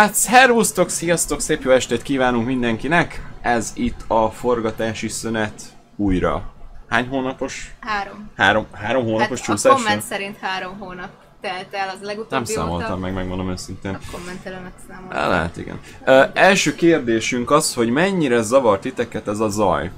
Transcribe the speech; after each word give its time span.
Hát 0.00 0.14
szervusztok, 0.14 0.88
sziasztok, 0.88 1.40
szép 1.40 1.62
jó 1.62 1.70
estét 1.70 2.02
kívánunk 2.02 2.46
mindenkinek! 2.46 3.22
Ez 3.40 3.72
itt 3.74 4.00
a 4.06 4.30
forgatási 4.30 5.08
szünet 5.08 5.62
újra. 5.96 6.52
Hány 6.88 7.06
hónapos? 7.08 7.74
Három. 7.80 8.30
Három, 8.36 8.66
három 8.72 9.04
hónapos 9.04 9.40
Hát 9.40 9.48
a 9.48 9.52
csúszásra? 9.52 9.74
komment 9.78 10.02
szerint 10.02 10.36
három 10.40 10.78
hónap 10.78 11.08
telt 11.40 11.74
el 11.74 11.88
az 11.88 12.06
legutóbbi 12.06 12.34
Nem 12.34 12.44
számoltam 12.44 12.90
óta. 12.90 12.96
meg, 12.96 13.12
megmondom 13.14 13.50
őszintén. 13.50 13.94
A 13.94 13.98
kommentelőnek 14.12 14.72
Á, 14.76 14.82
számoltam. 14.88 15.30
Lehet, 15.30 15.56
igen. 15.56 15.80
Ö, 16.04 16.22
első 16.34 16.74
kérdésünk 16.74 17.50
az, 17.50 17.74
hogy 17.74 17.90
mennyire 17.90 18.42
zavart 18.42 18.80
titeket 18.80 19.28
ez 19.28 19.38
a 19.38 19.48
zaj? 19.48 19.90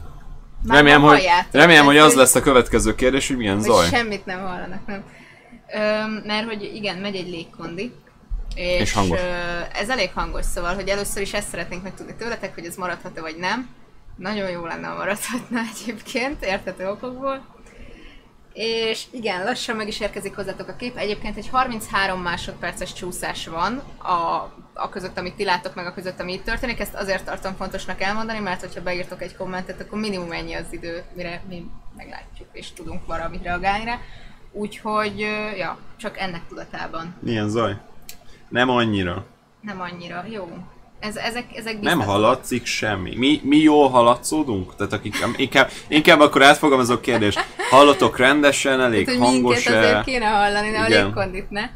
Már 0.62 0.76
remélem, 0.76 1.00
hogy, 1.00 1.10
halljátok, 1.10 1.52
remélem, 1.52 1.84
hogy 1.84 1.98
az 1.98 2.14
lesz 2.14 2.34
a 2.34 2.40
következő 2.40 2.94
kérdés, 2.94 3.28
hogy 3.28 3.36
milyen 3.36 3.56
hogy 3.56 3.64
zaj. 3.64 3.88
semmit 3.88 4.26
nem 4.26 4.40
hallanak, 4.40 4.86
nem. 4.86 5.02
Öm, 5.74 6.22
mert 6.26 6.46
hogy 6.46 6.70
igen, 6.74 6.96
megy 6.96 7.14
egy 7.14 7.28
légkondi. 7.28 7.92
És, 8.54 8.80
És 8.80 8.92
hangos. 8.92 9.20
Ez 9.72 9.88
elég 9.88 10.10
hangos, 10.14 10.44
szóval, 10.44 10.74
hogy 10.74 10.88
először 10.88 11.22
is 11.22 11.32
ezt 11.32 11.48
szeretnénk 11.48 11.82
megtudni 11.82 12.14
tőletek, 12.14 12.54
hogy 12.54 12.64
ez 12.64 12.76
maradhat-e 12.76 13.20
vagy 13.20 13.36
nem. 13.36 13.68
Nagyon 14.16 14.50
jó 14.50 14.66
lenne, 14.66 14.86
ha 14.86 14.96
maradhatna 14.96 15.60
egyébként, 15.74 16.44
érthető 16.44 16.88
okokból. 16.88 17.50
És 18.52 19.04
igen, 19.10 19.44
lassan 19.44 19.76
meg 19.76 19.88
is 19.88 20.00
érkezik 20.00 20.34
hozzátok 20.34 20.68
a 20.68 20.76
kép. 20.76 20.96
Egyébként 20.96 21.36
egy 21.36 21.48
33 21.48 22.20
másodperces 22.20 22.92
csúszás 22.92 23.46
van 23.46 23.82
a, 23.98 24.52
a 24.74 24.88
között, 24.90 25.18
amit 25.18 25.34
ti 25.34 25.44
látok, 25.44 25.74
meg 25.74 25.86
a 25.86 25.94
között, 25.94 26.20
ami 26.20 26.32
itt 26.32 26.44
történik. 26.44 26.80
Ezt 26.80 26.94
azért 26.94 27.24
tartom 27.24 27.54
fontosnak 27.56 28.00
elmondani, 28.00 28.38
mert 28.38 28.60
hogyha 28.60 28.82
beírtok 28.82 29.22
egy 29.22 29.36
kommentet, 29.36 29.80
akkor 29.80 29.98
minimum 29.98 30.32
ennyi 30.32 30.54
az 30.54 30.66
idő, 30.70 31.02
mire 31.14 31.42
mi 31.48 31.66
meglátjuk 31.96 32.48
és 32.52 32.72
tudunk 32.72 33.06
valamit 33.06 33.42
reagálni 33.42 33.84
rá. 33.84 33.98
Úgyhogy, 34.52 35.18
ja, 35.56 35.78
csak 35.96 36.18
ennek 36.18 36.46
tudatában. 36.48 37.14
Milyen 37.20 37.48
zaj? 37.48 37.76
Nem 38.52 38.70
annyira. 38.70 39.24
Nem 39.60 39.80
annyira. 39.80 40.24
Jó. 40.30 40.48
Ez, 41.00 41.16
ezek, 41.16 41.44
ezek 41.56 41.72
Nem 41.72 41.80
biztatóak. 41.80 42.06
haladszik 42.06 42.66
semmi. 42.66 43.16
Mi, 43.16 43.40
mi 43.44 43.56
jól 43.56 43.88
haladszódunk? 43.88 44.76
Tehát 44.76 44.92
akik, 44.92 45.16
inkább, 45.36 45.70
inkább 45.88 46.20
akkor 46.20 46.42
átfogalmazok 46.42 47.00
kérdést. 47.02 47.40
Hallotok 47.70 48.16
rendesen, 48.16 48.80
elég 48.80 49.04
Tehát, 49.04 49.20
hangos 49.20 49.64
minket 49.64 49.82
azért 49.84 50.04
kéne 50.04 50.26
hallani, 50.26 50.76
a 50.76 50.86
Igen. 50.86 51.04
légkondit 51.04 51.50
ne. 51.50 51.68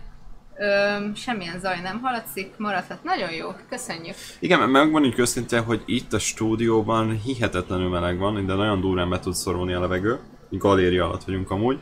Öm, 0.58 1.14
semmilyen 1.14 1.60
zaj 1.60 1.80
nem 1.82 2.00
hallatszik, 2.02 2.52
maradhat. 2.56 3.04
Nagyon 3.04 3.32
jó, 3.32 3.48
köszönjük. 3.68 4.14
Igen, 4.38 4.68
megmondjuk 4.68 5.18
őszintén, 5.18 5.62
hogy 5.62 5.82
itt 5.86 6.12
a 6.12 6.18
stúdióban 6.18 7.20
hihetetlenül 7.24 7.88
meleg 7.88 8.18
van, 8.18 8.46
de 8.46 8.54
nagyon 8.54 8.80
durván 8.80 9.10
be 9.10 9.18
tud 9.18 9.34
szorulni 9.34 9.72
a 9.72 9.80
levegő. 9.80 10.18
Galéria 10.50 11.04
alatt 11.04 11.24
vagyunk 11.24 11.50
amúgy. 11.50 11.78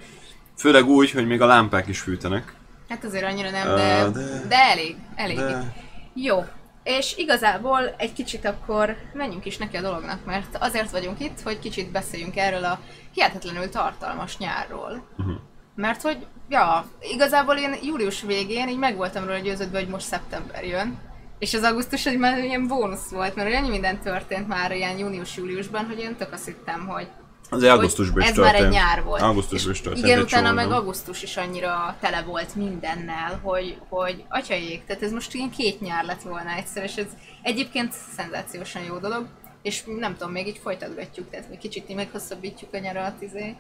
Főleg 0.57 0.87
úgy, 0.87 1.11
hogy 1.11 1.27
még 1.27 1.41
a 1.41 1.47
lámpák 1.47 1.89
is 1.89 2.01
fűtenek. 2.01 2.55
Hát 2.89 3.05
azért 3.05 3.25
annyira 3.25 3.51
nem, 3.51 3.75
de, 3.75 4.09
de- 4.13 4.47
de 4.49 4.57
elég, 4.57 4.97
elég. 5.15 5.37
De... 5.37 5.73
Jó. 6.15 6.45
És 6.83 7.17
igazából 7.17 7.95
egy 7.99 8.13
kicsit 8.13 8.45
akkor 8.45 8.97
menjünk 9.13 9.45
is 9.45 9.57
neki 9.57 9.77
a 9.77 9.81
dolognak, 9.81 10.25
mert 10.25 10.57
azért 10.61 10.91
vagyunk 10.91 11.21
itt, 11.21 11.41
hogy 11.41 11.59
kicsit 11.59 11.91
beszéljünk 11.91 12.37
erről 12.37 12.65
a 12.65 12.81
hihetetlenül 13.13 13.69
tartalmas 13.69 14.39
nyárról. 14.39 15.05
Uh-huh. 15.19 15.35
Mert 15.75 16.03
hogy, 16.03 16.27
ja, 16.49 16.87
igazából 17.01 17.57
én 17.57 17.75
július 17.83 18.23
végén 18.23 18.69
így 18.69 18.79
meg 18.79 18.97
voltam 18.97 19.25
róla 19.25 19.39
győződve, 19.39 19.79
hogy 19.79 19.89
most 19.89 20.07
szeptember 20.07 20.65
jön. 20.65 20.99
És 21.39 21.55
az 21.55 21.63
augusztus 21.63 22.07
egy 22.07 22.19
már 22.19 22.39
ilyen 22.39 22.67
bónusz 22.67 23.11
volt, 23.11 23.35
mert 23.35 23.55
annyi 23.55 23.69
minden 23.69 24.01
történt 24.01 24.49
már 24.49 24.73
ilyen 24.73 24.99
június-júliusban, 24.99 25.87
hogy 25.87 25.99
én 25.99 26.17
tök 26.17 26.33
azt 26.33 26.45
hittem, 26.45 26.87
hogy 26.87 27.09
Azért 27.55 27.73
augusztusban 27.73 28.23
is 28.23 28.29
ez 28.29 28.35
történt. 28.35 28.57
már 28.57 28.65
egy 28.65 28.73
nyár 28.73 29.03
volt. 29.03 29.23
Augusztusban 29.23 29.73
is 29.73 29.81
történt 29.81 30.07
Igen, 30.07 30.21
utána 30.21 30.49
csomó, 30.49 30.61
meg 30.61 30.71
augusztus 30.71 31.23
is 31.23 31.37
annyira 31.37 31.97
tele 32.01 32.23
volt 32.23 32.55
mindennel, 32.55 33.41
hogy, 33.43 33.79
hogy 33.89 34.25
atyaik, 34.29 34.85
tehát 34.87 35.03
ez 35.03 35.13
most 35.13 35.35
ilyen 35.35 35.51
két 35.51 35.81
nyár 35.81 36.05
lett 36.05 36.23
volna 36.23 36.51
egyszer, 36.51 36.83
és 36.83 36.97
ez 36.97 37.07
egyébként 37.43 37.93
szenzációsan 38.17 38.83
jó 38.83 38.99
dolog, 38.99 39.27
és 39.63 39.85
nem 39.99 40.17
tudom, 40.17 40.33
még 40.33 40.47
így 40.47 40.61
folytatgatjuk, 40.63 41.31
tehát 41.31 41.49
még 41.49 41.59
kicsit 41.59 41.89
így 41.89 41.97
meghosszabbítjuk 41.97 42.75
a 42.75 42.79
nyarat 42.79 43.23
izé, 43.23 43.57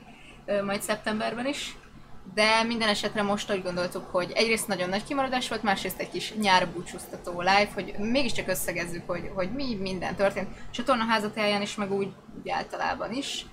majd 0.64 0.82
szeptemberben 0.82 1.46
is. 1.46 1.76
De 2.34 2.62
minden 2.62 2.88
esetre 2.88 3.22
most 3.22 3.52
úgy 3.52 3.62
gondoltuk, 3.62 4.06
hogy 4.10 4.32
egyrészt 4.34 4.68
nagyon 4.68 4.88
nagy 4.88 5.04
kimaradás 5.04 5.48
volt, 5.48 5.62
másrészt 5.62 6.00
egy 6.00 6.10
kis 6.10 6.32
nyárbúcsúztató 6.34 7.40
live, 7.40 7.70
hogy 7.74 7.94
mégiscsak 7.98 8.48
összegezzük, 8.48 9.02
hogy, 9.06 9.30
hogy 9.34 9.52
mi 9.52 9.74
minden 9.74 10.14
történt. 10.14 10.48
Csatornaházatáján 10.70 11.62
is, 11.62 11.74
meg 11.74 11.92
úgy, 11.92 12.12
úgy 12.38 12.48
általában 12.50 13.12
is 13.12 13.46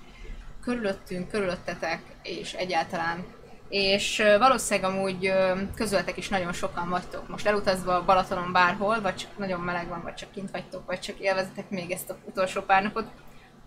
körülöttünk, 0.62 1.28
körülöttetek, 1.28 2.00
és 2.22 2.52
egyáltalán. 2.52 3.24
És 3.68 4.22
valószínűleg 4.38 4.90
amúgy 4.90 5.26
ö, 5.26 5.60
közületek 5.74 6.16
is 6.16 6.28
nagyon 6.28 6.52
sokan 6.52 6.88
vagytok 6.88 7.28
most 7.28 7.46
elutazva 7.46 7.94
a 7.94 8.04
Balatonon 8.04 8.52
bárhol, 8.52 9.00
vagy 9.00 9.16
csak 9.16 9.38
nagyon 9.38 9.60
meleg 9.60 9.88
van, 9.88 10.02
vagy 10.02 10.14
csak 10.14 10.30
kint 10.30 10.50
vagytok, 10.50 10.86
vagy 10.86 11.00
csak 11.00 11.18
élvezetek 11.18 11.70
még 11.70 11.90
ezt 11.90 12.10
az 12.10 12.16
utolsó 12.24 12.60
pár 12.60 12.82
napot. 12.82 13.06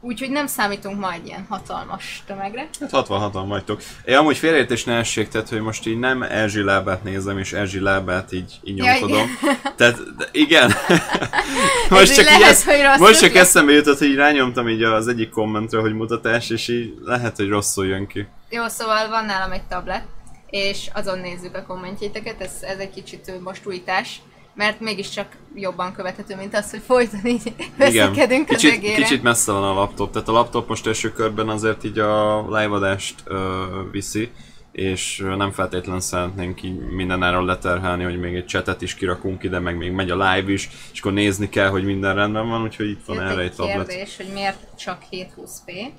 Úgyhogy 0.06 0.30
nem 0.30 0.48
számítunk 0.48 1.00
ma 1.00 1.13
egy 1.13 1.25
ilyen 1.25 1.46
hatalmas 1.50 2.24
tömegre. 2.28 2.69
Hát 2.80 2.90
66-an 2.92 3.46
vagytok. 3.48 3.81
Én 4.06 4.16
amúgy 4.16 4.38
félreértés 4.38 4.84
ne 4.84 4.98
essék, 4.98 5.28
tehát 5.28 5.50
hogy 5.50 5.62
most 5.62 5.88
így 5.88 6.00
nem 6.00 6.24
Erzsi 6.24 6.63
lábát 6.63 7.04
nézem, 7.04 7.38
és 7.38 7.54
Erzsi 7.54 7.80
lábát 7.80 8.31
így, 8.31 8.60
így 8.63 8.78
Ja, 8.78 8.84
nyomkodom. 8.84 9.28
Tehát 9.78 10.16
de 10.18 10.28
igen. 10.31 10.74
most 11.90 12.16
csak, 12.16 12.25
lehet, 12.25 12.42
ez, 12.42 12.63
hogy 12.63 13.00
most 13.00 13.19
csak 13.19 13.30
ötlet. 13.30 13.44
eszembe 13.44 13.72
jutott, 13.72 13.98
hogy 13.98 14.16
rányomtam 14.16 14.69
így 14.69 14.84
az 14.84 15.07
egyik 15.07 15.30
kommentre, 15.30 15.80
hogy 15.80 15.94
mutatás, 15.94 16.50
és 16.50 16.68
így 16.68 16.94
lehet, 17.04 17.36
hogy 17.36 17.48
rosszul 17.48 17.86
jön 17.86 18.08
ki. 18.08 18.28
Jó, 18.50 18.68
szóval 18.68 19.10
van 19.10 19.25
nálam 19.25 19.51
egy 19.51 19.63
tablet, 19.63 20.04
és 20.50 20.90
azon 20.94 21.19
nézzük 21.19 21.56
a 21.56 21.66
kommentjéteket, 21.66 22.42
ez, 22.42 22.51
ez 22.62 22.78
egy 22.78 22.92
kicsit 22.94 23.44
most 23.44 23.66
újítás, 23.66 24.22
mert 24.56 24.80
mégiscsak 24.80 25.28
jobban 25.56 25.94
követhető, 25.94 26.36
mint 26.36 26.56
az, 26.56 26.72
hogy 26.72 26.81
folyton 26.86 27.25
így 27.25 27.54
veszekedünk 27.78 28.50
az 28.50 28.56
kicsit, 28.56 28.72
egére. 28.72 28.96
kicsit 28.96 29.24
messze 29.24 29.52
van 29.52 29.63
a 29.63 29.74
laptop, 29.74 30.12
tehát 30.12 30.28
a 30.28 30.31
laptop 30.31 30.68
most 30.69 30.88
első 30.88 31.12
körben 31.12 31.50
azért 31.50 31.84
így 31.84 32.00
a 32.00 32.42
live-adást 32.42 33.16
ö, 33.25 33.63
viszi, 33.92 34.31
és 34.72 35.24
nem 35.38 35.52
feltétlenül 35.52 36.02
szeretnénk 36.02 36.63
így 36.63 36.80
mindenáról 36.80 37.46
leterhelni, 37.46 38.04
hogy 38.04 38.19
még 38.19 38.36
egy 38.36 38.48
chatet 38.48 38.81
is 38.81 38.96
kirakunk 38.96 39.44
ide, 39.44 39.60
meg 39.60 39.78
még 39.78 39.92
megy 39.92 40.10
a 40.10 40.16
live 40.16 40.52
is, 40.52 40.69
és 40.94 41.00
akkor 41.00 41.13
nézni 41.13 41.50
kell, 41.50 41.69
hogy 41.69 41.84
minden 41.84 42.16
rendben 42.16 42.50
van, 42.50 42.62
úgyhogy 42.62 42.90
itt 42.90 43.06
van 43.06 43.16
Jött 43.16 43.25
erre 43.25 43.42
egy 43.42 43.48
egy 43.48 43.56
tablet. 43.56 43.88
kérdés, 43.88 44.18
hogy 44.18 44.30
miért 44.34 44.78
csak 44.78 45.01
720p? 45.12 45.90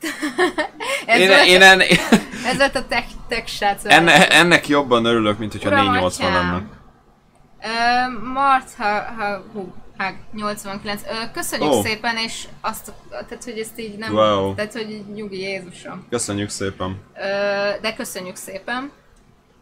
ez, 1.06 1.20
Én, 1.20 1.28
volt, 1.28 1.46
én 1.46 1.62
en, 1.62 1.80
ez 2.50 2.56
volt 2.56 2.74
a 2.76 2.86
tech, 2.86 3.06
tech 3.28 3.46
srác. 3.46 3.84
enne, 3.84 4.28
ennek 4.28 4.68
jobban 4.68 5.04
örülök, 5.04 5.38
mint 5.38 5.52
hogyha 5.52 5.68
Uram, 5.68 5.84
480 5.84 6.30
atyám. 6.32 6.44
lenne. 6.52 6.66
Ö, 7.62 8.28
Mart, 8.32 8.68
ha, 8.78 9.02
ha, 9.18 9.44
hú, 9.52 9.74
hát 9.96 10.14
89. 10.34 11.02
Ö, 11.06 11.12
köszönjük 11.32 11.72
Ó. 11.72 11.82
szépen, 11.82 12.16
és 12.16 12.44
azt, 12.60 12.92
tehát, 13.10 13.44
hogy 13.44 13.58
ezt 13.58 13.78
így 13.80 13.96
nem, 13.98 14.12
Wow. 14.14 14.54
tehát, 14.54 14.72
hogy 14.72 15.04
nyugi 15.14 15.40
Jézusom. 15.40 16.06
Köszönjük 16.10 16.48
szépen. 16.48 17.00
Ö, 17.14 17.22
de 17.80 17.94
köszönjük 17.96 18.36
szépen. 18.36 18.90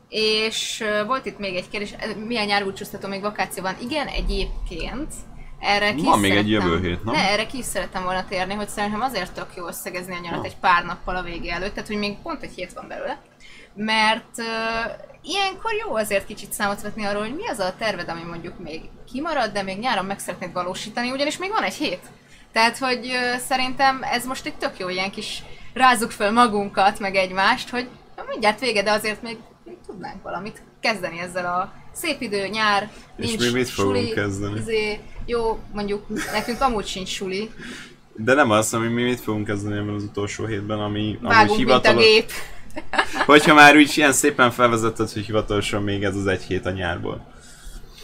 És 0.09 0.81
ö, 0.81 1.05
volt 1.05 1.27
itt 1.27 1.39
még 1.39 1.57
egy 1.57 1.69
kérdés, 1.69 1.95
milyen 2.27 2.47
nyárbúcsúztató 2.47 3.09
még 3.09 3.21
vakáció 3.21 3.63
van? 3.63 3.75
Igen, 3.81 4.07
egyébként. 4.07 5.13
Erre 5.61 5.95
ki 5.95 6.03
Van 6.05 6.19
még 6.19 6.33
egy 6.37 6.51
jövő 6.51 6.81
hét, 6.81 7.05
nem? 7.05 7.15
Ne, 7.15 7.31
erre 7.31 7.47
ki 7.47 7.59
is 7.59 7.65
szerettem 7.65 8.03
volna 8.03 8.25
térni, 8.29 8.55
hogy 8.55 8.69
szerintem 8.69 9.01
azért 9.01 9.33
tök 9.33 9.49
jó 9.57 9.67
összegezni 9.67 10.15
a 10.15 10.19
nyarat 10.23 10.39
Ah. 10.39 10.45
egy 10.45 10.57
pár 10.57 10.85
nappal 10.85 11.17
a 11.17 11.23
vége 11.23 11.53
előtt, 11.53 11.73
tehát 11.75 11.89
hogy 11.89 11.99
még 11.99 12.17
pont 12.23 12.43
egy 12.43 12.55
hét 12.55 12.73
van 12.73 12.89
belőle. 12.89 13.19
Mert 13.75 14.39
uh, 14.39 14.45
ilyenkor 15.23 15.71
jó 15.87 15.95
azért 15.97 16.27
kicsit 16.27 16.53
számot 16.53 16.81
vetni 16.83 17.05
arról, 17.05 17.23
hogy 17.23 17.35
mi 17.35 17.47
az 17.49 17.59
a 17.59 17.75
terved, 17.79 18.09
ami 18.09 18.23
mondjuk 18.23 18.59
még 18.59 18.81
kimarad, 19.13 19.53
de 19.53 19.63
még 19.63 19.79
nyáron 19.79 20.05
meg 20.05 20.19
szeretnéd 20.19 20.53
valósítani, 20.53 21.11
ugyanis 21.11 21.39
még 21.39 21.51
van 21.51 21.63
egy 21.63 21.75
hét. 21.75 22.01
Tehát, 22.53 22.79
hogy 22.79 23.07
uh, 23.07 23.39
szerintem 23.41 24.03
ez 24.03 24.27
most 24.27 24.47
egy 24.47 24.55
tök 24.55 24.79
jó 24.79 24.89
ilyen 24.89 25.11
kis 25.11 25.43
rázzuk 25.75 26.11
föl 26.11 26.31
magunkat, 26.31 26.99
meg 26.99 27.15
egymást, 27.15 27.69
hogy 27.69 27.89
na, 28.17 28.23
mindjárt 28.29 28.61
vége, 28.61 28.83
de 28.83 28.91
azért 28.91 29.23
még, 29.23 29.37
még 29.65 29.77
tudnánk 29.87 30.23
valamit 30.23 30.63
kezdeni 30.81 31.19
ezzel 31.19 31.47
a 31.47 31.73
szép 31.93 32.21
idő, 32.21 32.47
nyár, 32.47 32.91
És 33.17 33.27
nincs 33.27 33.41
mi 33.41 33.59
mit 33.59 33.69
fogunk 33.69 33.97
suli, 33.97 34.11
kezdeni? 34.11 34.59
Izé, 34.61 35.01
jó, 35.27 35.59
mondjuk 35.73 36.07
nekünk 36.33 36.61
amúgy 36.61 36.87
sincs 36.87 37.09
suli, 37.09 37.51
De 38.15 38.35
nem 38.35 38.51
azt, 38.51 38.75
hogy 38.75 38.95
mi 38.95 39.03
mit 39.03 39.21
fogunk 39.21 39.47
kezdeni 39.47 39.77
ebben 39.77 39.95
az 39.95 40.03
utolsó 40.03 40.47
hétben, 40.47 40.79
ami 40.79 41.19
amúgy 41.23 41.35
vágunk, 41.35 41.49
mint 41.49 41.51
a 41.51 41.55
hivatalos... 41.57 42.05
gép. 42.05 42.31
Hogyha 43.27 43.55
már 43.55 43.77
úgy 43.77 43.93
ilyen 43.95 44.13
szépen 44.13 44.51
felvezetted, 44.51 45.11
hogy 45.11 45.25
hivatalosan 45.25 45.83
még 45.83 46.05
ez 46.05 46.17
az 46.17 46.27
egy 46.27 46.43
hét 46.43 46.67
a 46.67 46.71
nyárból. 46.71 47.27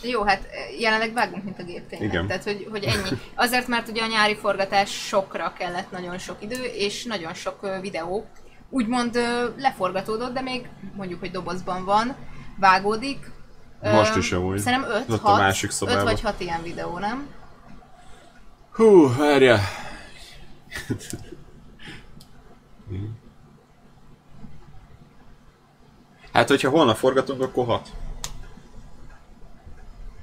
Jó, 0.02 0.22
hát 0.22 0.46
jelenleg 0.78 1.12
vágunk, 1.12 1.44
mint 1.44 1.58
a 1.58 1.62
gép 1.62 1.88
tényleg. 1.88 2.08
Igen. 2.08 2.26
Tehát, 2.26 2.44
hogy, 2.44 2.66
hogy 2.70 2.84
ennyi. 2.84 3.18
Azért, 3.34 3.68
mert 3.68 3.88
ugye 3.88 4.02
a 4.02 4.06
nyári 4.06 4.34
forgatás 4.34 5.06
sokra 5.06 5.52
kellett 5.58 5.90
nagyon 5.90 6.18
sok 6.18 6.36
idő, 6.40 6.62
és 6.64 7.04
nagyon 7.04 7.34
sok 7.34 7.80
videó 7.80 8.26
úgymond 8.70 9.18
leforgatódott, 9.56 10.32
de 10.32 10.40
még 10.40 10.68
mondjuk, 10.96 11.20
hogy 11.20 11.30
dobozban 11.30 11.84
van, 11.84 12.16
vágódik. 12.58 13.30
Most 13.82 14.16
is 14.16 14.32
amúgy. 14.32 14.58
Szerintem 14.58 14.90
5 14.90 15.10
Ott 15.10 15.22
a 15.22 15.36
másik 15.36 15.70
5 15.70 15.76
szobában. 15.76 16.04
vagy 16.04 16.20
6 16.20 16.40
ilyen 16.40 16.62
videó, 16.62 16.98
nem? 16.98 17.28
Hú, 18.72 19.16
várja. 19.16 19.58
Hát, 26.32 26.48
hogyha 26.48 26.70
holnap 26.70 26.96
forgatunk, 26.96 27.42
akkor 27.42 27.66
hat. 27.66 27.88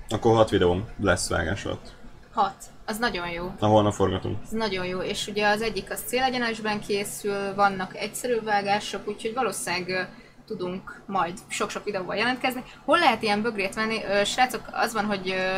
Akkor 0.09 0.35
hat 0.35 0.49
videóm 0.49 0.87
lesz 0.99 1.29
vágás 1.29 1.65
alatt. 1.65 1.93
Hat. 2.33 2.63
Az 2.85 2.97
nagyon 2.97 3.29
jó. 3.29 3.53
Na, 3.59 3.67
holnap 3.67 3.93
forgatunk. 3.93 4.37
Ez 4.43 4.51
nagyon 4.51 4.85
jó, 4.85 4.99
és 5.01 5.27
ugye 5.27 5.47
az 5.47 5.61
egyik 5.61 5.91
az 5.91 6.03
célegyenesben 6.05 6.79
készül, 6.79 7.55
vannak 7.55 7.95
egyszerű 7.95 8.41
vágások, 8.41 9.07
úgyhogy 9.07 9.33
valószínűleg 9.33 10.09
tudunk 10.49 11.01
majd 11.05 11.33
sok-sok 11.47 11.83
videóval 11.83 12.15
jelentkezni. 12.15 12.63
Hol 12.85 12.99
lehet 12.99 13.21
ilyen 13.21 13.41
bögrét 13.41 13.73
venni? 13.75 14.03
Ö, 14.03 14.23
srácok, 14.23 14.61
az 14.71 14.93
van, 14.93 15.05
hogy 15.05 15.29
ö, 15.29 15.57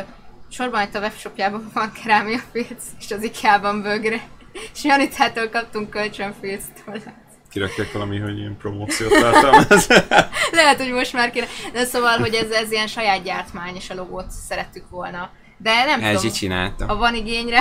sorban 0.49 0.81
itt 0.81 0.95
a 0.95 0.99
webshopjában 0.99 1.69
van 1.73 1.91
kerámia 2.03 2.39
filc, 2.51 2.83
és 2.99 3.11
az 3.11 3.23
IKEA-ban 3.23 3.81
bögre. 3.81 4.21
És 4.73 4.83
Janitától 4.83 5.49
kaptunk 5.49 5.89
kölcsön 5.89 6.33
filc 6.41 6.63
tollát. 6.85 7.19
Kirakják 7.51 7.91
valami, 7.91 8.19
hogy 8.19 8.37
ilyen 8.37 8.57
promóciót 8.57 9.09
tartalmaz. 9.19 9.87
Lehet, 10.51 10.77
hogy 10.77 10.91
most 10.91 11.13
már 11.13 11.31
kéne. 11.31 11.45
De 11.73 11.85
szóval, 11.85 12.17
hogy 12.17 12.33
ez, 12.33 12.49
ez 12.49 12.71
ilyen 12.71 12.87
saját 12.87 13.23
gyártmány, 13.23 13.75
és 13.75 13.89
a 13.89 13.93
logót 13.93 14.31
szerettük 14.47 14.89
volna. 14.89 15.29
De 15.57 15.85
nem 15.85 16.03
Ez 16.03 16.15
tudom, 16.19 16.35
csinálta. 16.35 16.85
ha 16.85 16.95
van 16.95 17.15
igényre, 17.15 17.59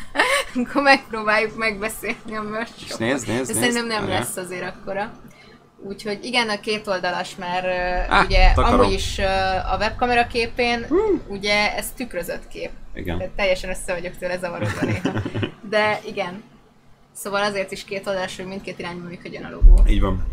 akkor 0.64 0.82
megpróbáljuk 0.82 1.56
megbeszélni 1.56 2.36
a 2.36 2.42
merch 2.42 2.72
És 2.86 2.94
nézd, 2.96 2.98
nézd, 2.98 3.26
De 3.28 3.34
nézd. 3.36 3.54
szerintem 3.54 3.86
nem 3.86 4.00
Várjál. 4.00 4.18
lesz 4.18 4.36
azért 4.36 4.64
akkora. 4.76 5.12
Úgyhogy 5.84 6.24
igen, 6.24 6.48
a 6.48 6.60
két 6.60 6.86
oldalas, 6.86 7.36
mert 7.36 7.66
Á, 8.10 8.24
ugye 8.24 8.52
takarom. 8.54 8.80
amúgy 8.80 8.92
is 8.92 9.18
a 9.72 9.76
webkamera 9.78 10.26
képén, 10.26 10.86
ugye 11.28 11.76
ez 11.76 11.92
tükrözött 11.96 12.48
kép. 12.48 12.70
Igen. 12.94 13.18
Tehát 13.18 13.32
teljesen 13.32 13.70
össze 13.70 13.92
vagyok 13.92 14.16
tőle 14.16 14.38
zavarodva 14.38 14.86
néha. 14.86 15.12
De 15.70 16.00
igen. 16.06 16.42
Szóval 17.12 17.42
azért 17.42 17.72
is 17.72 17.84
két 17.84 18.06
oldalas, 18.06 18.36
hogy 18.36 18.46
mindkét 18.46 18.78
irányban 18.78 19.06
működjön 19.06 19.44
a 19.44 19.50
logó. 19.50 19.82
Így 19.86 20.00
van. 20.00 20.24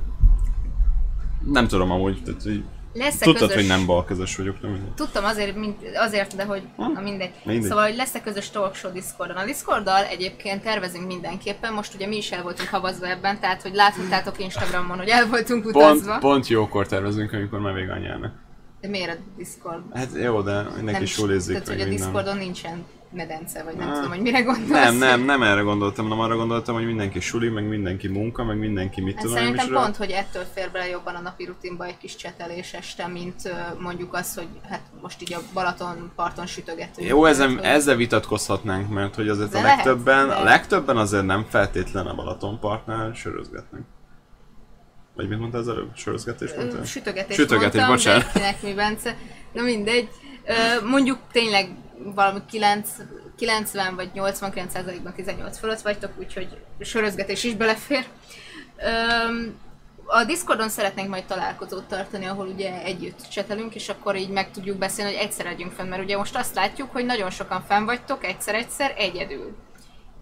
Nem 1.45 1.67
tudom 1.67 1.91
amúgy, 1.91 2.23
tehát 2.23 2.45
így 2.45 2.63
Lesz-e 2.93 3.25
tudtad, 3.25 3.47
közös... 3.47 3.55
hogy 3.55 3.67
nem 3.77 3.85
balkezes 3.85 4.35
vagyok, 4.35 4.61
nem 4.61 4.71
mindegy. 4.71 4.93
Tudtam 4.93 5.25
azért, 5.25 5.55
mint, 5.55 5.77
azért, 5.95 6.35
de 6.35 6.43
hogy 6.43 6.61
Hm? 6.75 6.91
na 6.91 7.01
mindegy. 7.01 7.31
Mindegy. 7.43 7.69
Szóval, 7.69 7.83
hogy 7.83 7.95
lesz-e 7.95 8.21
közös 8.21 8.49
talkshow 8.49 8.91
Discordon. 8.91 9.35
A 9.35 9.45
Discorddal 9.45 10.03
egyébként 10.03 10.63
tervezünk 10.63 11.07
mindenképpen, 11.07 11.73
most 11.73 11.93
ugye 11.93 12.07
mi 12.07 12.17
is 12.17 12.31
el 12.31 12.43
voltunk 12.43 12.69
havazva 12.69 13.07
ebben, 13.07 13.39
tehát 13.39 13.61
hogy 13.61 13.73
láthattátok 13.73 14.39
Instagramon, 14.39 14.97
hogy 14.97 15.07
el 15.09 15.27
voltunk 15.27 15.65
utazva. 15.65 16.09
Pont, 16.09 16.19
pont 16.21 16.47
jókor 16.47 16.87
tervezünk, 16.87 17.33
amikor 17.33 17.59
már 17.59 17.73
vége 17.73 17.91
anyának. 17.93 18.33
De 18.81 18.87
miért 18.87 19.17
a 19.17 19.21
Discord? 19.37 19.81
Hát 19.93 20.09
jó, 20.13 20.41
de 20.41 20.61
mindenki 20.75 21.05
sulizik, 21.05 21.53
Tehát, 21.53 21.67
hogy 21.67 21.81
a. 21.81 21.89
Discordon 21.89 22.37
nincsen 22.37 22.85
medence, 23.11 23.63
vagy 23.63 23.75
nem 23.75 23.87
Ah. 23.89 23.93
tudom, 23.95 24.09
hogy 24.09 24.21
mire 24.21 24.41
gondolsz. 24.41 24.69
Nem, 24.69 24.95
nem, 24.95 25.21
nem 25.21 25.43
erre 25.43 25.61
gondoltam, 25.61 26.03
hanem 26.07 26.19
arra 26.23 26.35
gondoltam, 26.35 26.75
hogy 26.75 26.85
mindenki 26.85 27.19
suli, 27.19 27.49
meg 27.49 27.67
mindenki 27.67 28.07
munka, 28.07 28.43
meg 28.43 28.57
mindenki 28.57 29.01
mit 29.01 29.13
Hát 29.13 29.21
tudom 29.23 29.37
Szerintem 29.37 29.65
micsoda. 29.65 29.81
pont, 29.83 29.95
hogy 29.95 30.11
ettől 30.11 30.43
fér 30.53 30.69
bele 30.71 30.87
jobban 30.89 31.15
a 31.15 31.19
napi 31.21 31.45
rutinba 31.45 31.85
egy 31.85 31.97
kis 31.97 32.15
csetelés 32.15 32.73
este, 32.73 33.07
mint 33.07 33.35
mondjuk 33.79 34.13
az, 34.13 34.35
hogy 34.35 34.47
hát 34.69 34.81
most 35.01 35.21
így 35.21 35.33
a 35.33 35.39
Balaton 35.53 36.11
parton 36.15 36.45
sütögetünk. 36.45 37.07
Jó, 37.07 37.23
Tehát, 37.25 37.49
hogy- 37.51 37.59
ezzel 37.63 37.95
vitatkozhatnánk, 37.95 38.89
mert 38.89 39.15
hogy 39.15 39.29
azért 39.29 39.51
De 39.51 39.57
a 39.57 39.61
lehet, 39.61 39.75
legtöbben, 39.85 40.27
de- 40.27 40.33
a 40.35 40.43
legtöbben 40.43 40.97
azért 40.97 41.25
nem 41.25 41.45
feltétlen 41.49 42.05
a 42.07 42.15
Balatonpartnál 42.15 43.13
sörözgetnek. 43.13 43.81
Vagy 45.15 45.27
mit 45.27 45.39
mondtál 45.39 45.61
az 45.61 45.67
előbb? 45.67 45.89
Sörözgetés 45.95 46.53
mondtál? 46.57 46.83
Sütögetés, 46.85 47.35
Sütögetés, 47.35 47.81
mondtam, 47.85 47.95
bocsánat. 47.95 48.23
de 48.33 48.39
kinek 48.39 48.61
mi, 48.61 48.73
Bence. 48.73 49.15
Na 49.53 49.61
mindegy. 49.61 50.09
Mondjuk 50.85 51.17
tényleg 51.31 51.69
valami 52.03 52.39
9, 52.49 52.89
90 53.37 53.95
vagy 53.95 54.09
89%-ban 54.15 55.13
18 55.13 55.59
fölött 55.59 55.81
vagytok, 55.81 56.11
úgyhogy 56.19 56.47
sörözgetés 56.79 57.43
is 57.43 57.55
belefér. 57.55 58.05
Ö, 58.77 58.89
a 60.05 60.23
Discordon 60.23 60.69
szeretnénk 60.69 61.09
majd 61.09 61.25
találkozót 61.25 61.83
tartani, 61.83 62.25
ahol 62.25 62.47
ugye 62.47 62.83
együtt 62.83 63.27
csetelünk, 63.31 63.75
és 63.75 63.89
akkor 63.89 64.15
így 64.15 64.29
meg 64.29 64.51
tudjuk 64.51 64.77
beszélni, 64.77 65.13
hogy 65.13 65.21
egyszer 65.21 65.45
legyünk 65.45 65.71
fenn, 65.71 65.87
mert 65.87 66.03
ugye 66.03 66.17
most 66.17 66.35
azt 66.35 66.55
látjuk, 66.55 66.91
hogy 66.91 67.05
nagyon 67.05 67.29
sokan 67.29 67.63
fenn 67.67 67.85
vagytok, 67.85 68.25
egyszer-egyszer, 68.25 68.93
egyedül. 68.97 69.55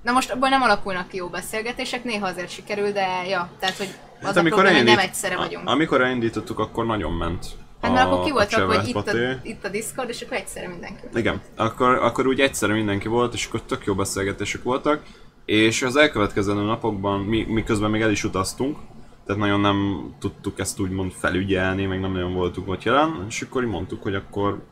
Na 0.03 0.12
most 0.12 0.31
abból 0.31 0.50
nem 0.50 0.62
alakulnak 0.62 1.07
ki 1.07 1.17
jó 1.17 1.27
beszélgetések, 1.27 2.03
néha 2.03 2.27
azért 2.27 2.50
sikerül, 2.50 2.91
de 2.91 3.07
ja, 3.27 3.50
tehát 3.60 3.77
hogy 3.77 3.89
az 4.19 4.25
Hát 4.25 4.38
a 4.38 4.41
probléma, 4.41 4.55
hogy 4.55 4.65
nem 4.65 4.75
elindít- 4.75 5.00
egyszerre 5.00 5.36
vagyunk. 5.38 5.69
Amikor 5.69 6.01
elindítottuk, 6.01 6.60
akkor 6.60 6.86
nagyon 6.86 7.12
ment. 7.12 7.46
Hát 7.81 7.91
mert 7.91 8.05
akkor 8.05 8.24
ki 8.24 8.29
a 8.29 8.34
voltak, 8.34 8.75
hogy 8.75 8.88
itt 8.88 8.96
a, 8.96 9.39
itt 9.43 9.65
a 9.65 9.69
Discord, 9.69 10.10
és 10.10 10.22
akkor 10.22 10.38
egyszerre 10.38 10.67
mindenki. 10.67 11.01
Igen, 11.15 11.41
akkor, 11.55 11.96
akkor 11.96 12.27
úgy 12.27 12.39
egyszerre 12.39 12.74
mindenki 12.74 13.07
volt, 13.07 13.34
és 13.34 13.46
akkor 13.46 13.62
tök 13.62 13.86
jó 13.86 13.96
beszélgetések 13.96 14.63
voltak, 14.63 15.03
és 15.46 15.81
az 15.81 15.96
elkövetkező 15.96 16.53
napokban, 16.53 17.19
mi, 17.19 17.46
miközben 17.48 17.89
még 17.89 18.01
el 18.01 18.12
is 18.12 18.24
utaztunk, 18.24 18.77
tehát 19.25 19.41
nagyon 19.41 19.60
nem 19.60 20.10
tudtuk 20.19 20.60
ezt 20.60 20.79
úgymond 20.79 21.12
felügyelni, 21.12 21.86
meg 21.86 22.00
nem 22.00 22.12
nagyon 22.12 22.34
voltunk 22.34 22.67
ott 22.67 22.84
jelen, 22.84 23.25
és 23.29 23.41
akkor 23.41 23.63
így 23.63 23.69
mondtuk, 23.69 24.03
hogy 24.03 24.15
akkor 24.15 24.63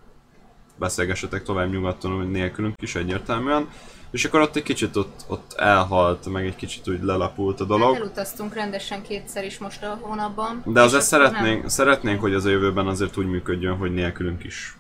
beszélgessetek 0.76 1.44
tovább 1.44 1.72
nyugodtan, 1.72 2.16
hogy 2.16 2.32
nélkülünk 2.32 2.82
is 2.82 2.96
egyértelműen, 2.96 3.68
és 4.16 4.26
akkor 4.26 4.42
ott 4.42 4.56
egy 4.56 4.64
kicsit 4.64 4.96
ott, 4.96 5.26
ott 5.28 5.54
elhalt, 5.54 6.26
meg 6.26 6.46
egy 6.46 6.56
kicsit 6.56 6.88
úgy 6.88 7.04
lelapult 7.04 7.60
a 7.60 7.64
Hát 7.64 7.68
dolog. 7.68 7.96
elutaztunk 7.96 8.54
rendesen 8.54 9.02
kétszer 9.02 9.46
is 9.46 9.58
most 9.58 9.84
a 9.84 9.98
hónapban. 10.02 10.62
De 10.66 10.82
azért 10.82 11.04
szeretnénk, 11.04 11.60
Nem. 11.60 11.68
szeretnénk, 11.68 12.22
hogy 12.22 12.34
az 12.34 12.46
a 12.46 12.50
jövőben 12.50 12.88
azért 12.88 13.18
úgy 13.18 13.26
működjön, 13.26 13.78
hogy 13.78 13.94
nélkülünk 13.94 14.44
is. 14.44 14.78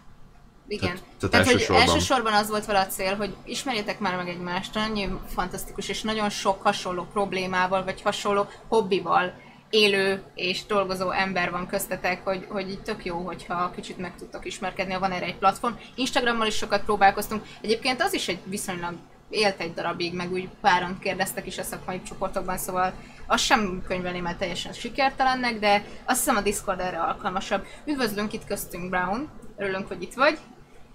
Igen. 0.67 0.87
tehát- 0.89 1.03
tehát 1.19 1.29
tehát, 1.31 1.45
hogy 1.45 1.53
elsősorban. 1.55 1.87
elsősorban 1.87 2.33
az 2.33 2.49
volt 2.49 2.65
vele 2.65 2.79
a 2.79 2.85
cél, 2.85 3.15
hogy 3.15 3.35
ismerjétek 3.45 3.99
már 3.99 4.15
meg 4.15 4.27
egymást, 4.29 4.75
annyi 4.75 5.09
fantasztikus 5.33 5.89
és 5.89 6.01
nagyon 6.01 6.29
sok 6.29 6.61
hasonló 6.61 7.07
problémával, 7.13 7.83
vagy 7.83 8.01
hasonló 8.01 8.47
hobbival 8.67 9.33
élő 9.69 10.23
és 10.35 10.65
dolgozó 10.65 11.11
ember 11.11 11.51
van 11.51 11.67
köztetek, 11.67 12.23
hogy, 12.23 12.45
hogy 12.49 12.79
tök 12.83 13.05
jó, 13.05 13.17
hogyha 13.17 13.71
kicsit 13.75 13.97
meg 13.97 14.15
tudtok 14.15 14.45
ismerkedni, 14.45 14.93
ha 14.93 14.99
van 14.99 15.11
erre 15.11 15.25
egy 15.25 15.37
platform. 15.37 15.73
Instagrammal 15.95 16.47
is 16.47 16.55
sokat 16.55 16.83
próbálkoztunk. 16.83 17.43
Egyébként 17.61 18.01
az 18.01 18.13
is 18.13 18.27
egy 18.27 18.39
viszonylag 18.43 18.93
élt 19.29 19.59
egy 19.59 19.73
darabig, 19.73 20.13
meg 20.13 20.31
úgy 20.31 20.49
páran 20.61 20.99
kérdeztek 20.99 21.45
is 21.45 21.57
a 21.57 21.63
szakmai 21.63 22.01
csoportokban, 22.01 22.57
szóval 22.57 22.93
azt 23.27 23.43
sem 23.43 23.83
könyvelném 23.87 24.25
el 24.25 24.37
teljesen 24.37 24.73
sikertelennek, 24.73 25.59
de 25.59 25.83
azt 26.05 26.17
hiszem 26.17 26.35
a 26.35 26.41
Discord 26.41 26.79
erre 26.79 26.99
alkalmasabb. 26.99 27.65
Üdvözlünk 27.85 28.33
itt 28.33 28.45
köztünk, 28.45 28.89
Brown. 28.89 29.29
Örülünk, 29.57 29.87
hogy 29.87 30.01
itt 30.01 30.13
vagy. 30.13 30.37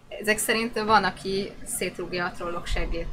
Ezek 0.09 0.39
szerint 0.39 0.79
van, 0.79 1.05
aki 1.05 1.51
szétrúgja 1.65 2.25
a 2.25 2.31
trollok 2.31 2.67
seggét. 2.67 3.09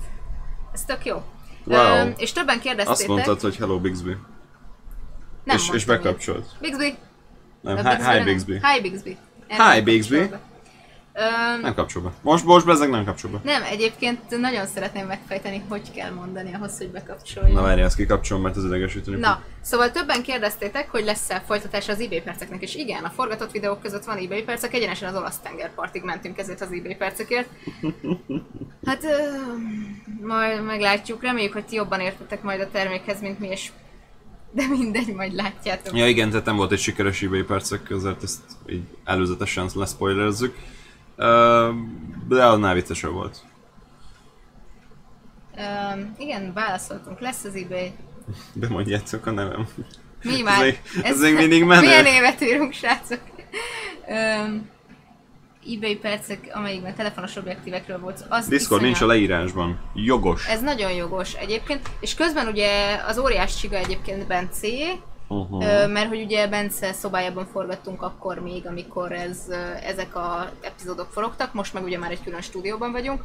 Ez 0.73 0.83
tök 0.85 1.05
jó. 1.05 1.23
Wow. 1.63 1.97
Öm, 1.97 2.13
és 2.17 2.31
többen 2.31 2.59
kérdeztétek. 2.59 2.99
Azt 2.99 3.07
mondtad, 3.07 3.41
hogy 3.41 3.55
hello 3.55 3.79
Bixby. 3.79 4.17
nem 5.43 5.55
és, 5.55 5.69
és 5.73 5.85
bekapcsolt. 5.85 6.45
Bixby. 6.59 6.95
Nem, 7.61 7.77
hi, 7.77 7.95
hi 7.95 8.01
nem. 8.01 8.23
Bixby. 8.23 8.53
Hi 8.53 8.81
Bixby. 8.81 9.17
Hi, 9.47 9.81
Bixby. 9.81 10.29
Öm, 11.19 11.61
Nem 11.61 11.73
kapcsol 11.73 12.01
be. 12.01 12.11
Most, 12.21 12.45
most 12.45 12.65
bezzeg 12.65 12.89
nem 12.89 13.05
kapcsol 13.05 13.31
be. 13.31 13.39
nem, 13.43 13.63
egyébként 13.63 14.39
nagyon 14.39 14.65
szeretném 14.65 15.07
megfejteni, 15.07 15.63
hogy 15.69 15.91
kell 15.91 16.11
mondani 16.11 16.53
ahhoz, 16.53 16.77
hogy 16.77 16.89
bekapcsoljon. 16.89 17.51
Na 17.51 17.61
várj, 17.61 17.81
ezt 17.81 17.95
kikapcsolom, 17.95 18.43
mert 18.43 18.55
az 18.55 18.65
idegesíteni 18.65 19.19
Na, 19.19 19.43
szóval 19.61 19.91
többen 19.91 20.23
kérdeztétek, 20.23 20.89
hogy 20.89 21.03
lesz-e 21.03 21.43
folytatás 21.45 21.89
az 21.89 21.99
eBay 21.99 22.21
perceknek, 22.21 22.61
és 22.61 22.75
igen, 22.75 23.03
a 23.03 23.09
forgatott 23.09 23.51
videók 23.51 23.81
között 23.81 24.03
van 24.05 24.17
eBay 24.17 24.43
percek, 24.43 24.73
egyenesen 24.73 25.09
az 25.09 25.15
olasz 25.15 25.39
tengerpartig 25.39 26.03
mentünk 26.03 26.37
ezért 26.37 26.61
az 26.61 26.71
eBay 26.71 26.95
percekért. 26.95 27.47
Hát, 28.85 29.03
ö, 29.03 29.07
majd 30.21 30.63
meglátjuk, 30.63 31.21
reméljük, 31.23 31.53
hogy 31.53 31.65
ti 31.65 31.75
jobban 31.75 31.99
értetek 31.99 32.43
majd 32.43 32.59
a 32.61 32.69
termékhez, 32.71 33.21
mint 33.21 33.39
mi, 33.39 33.47
és 33.47 33.71
de 34.51 34.67
mindegy, 34.67 35.13
majd 35.13 35.33
látjátok. 35.33 35.97
Ja 35.97 36.07
igen, 36.07 36.29
tehát 36.29 36.45
nem 36.45 36.55
volt 36.55 36.71
egy 36.71 36.79
sikeres 36.79 37.21
eBay 37.21 37.43
percek, 37.43 37.89
ezért 37.89 38.23
ezt 38.23 38.41
így 38.69 38.83
előzetesen 39.03 39.69
leszpoilerezzük. 39.75 40.55
De 42.27 42.45
annál 42.45 42.73
viccesebb 42.73 43.11
volt. 43.11 43.37
Öm, 45.57 46.15
igen, 46.17 46.53
válaszoltunk, 46.53 47.19
lesz 47.19 47.43
az 47.43 47.55
eBay. 47.55 47.91
Bemondjátok 48.53 49.25
a 49.25 49.31
nevem. 49.31 49.67
Mi 50.23 50.31
Ez 50.33 50.39
már? 50.39 50.63
még- 50.63 50.81
ez 51.03 51.21
még 51.21 51.35
mindig 51.35 51.63
menő. 51.63 51.85
Milyen 51.87 52.05
évet 52.05 52.41
írunk, 52.41 52.73
srácok? 52.73 53.19
Um, 54.07 54.69
eBay 55.73 55.95
percek, 55.95 56.49
amelyikben 56.53 56.95
telefonos 56.95 57.35
objektívekről 57.35 57.99
volt 57.99 58.17
szó, 58.17 58.25
az 58.29 58.47
Discord 58.47 58.81
nincs 58.81 59.01
a 59.01 59.05
leírásban. 59.05 59.79
Jogos. 59.93 60.47
Ez 60.47 60.61
nagyon 60.61 60.91
jogos 60.91 61.33
egyébként, 61.33 61.89
és 61.99 62.15
közben 62.15 62.47
ugye 62.47 62.95
az 63.07 63.17
óriás 63.17 63.57
csiga 63.59 63.77
egyébként 63.77 64.27
Bencé, 64.27 64.85
Uh-huh. 65.27 65.91
Mert 65.91 66.07
hogy 66.07 66.21
ugye 66.21 66.47
Bence 66.47 66.93
szobájában 66.93 67.45
forgattunk 67.45 68.01
akkor 68.01 68.39
még, 68.39 68.67
amikor 68.67 69.11
ez, 69.11 69.45
ezek 69.83 70.15
a 70.15 70.49
epizódok 70.61 71.07
forogtak, 71.11 71.53
most 71.53 71.73
meg 71.73 71.83
ugye 71.83 71.97
már 71.97 72.11
egy 72.11 72.23
külön 72.23 72.41
stúdióban 72.41 72.91
vagyunk. 72.91 73.23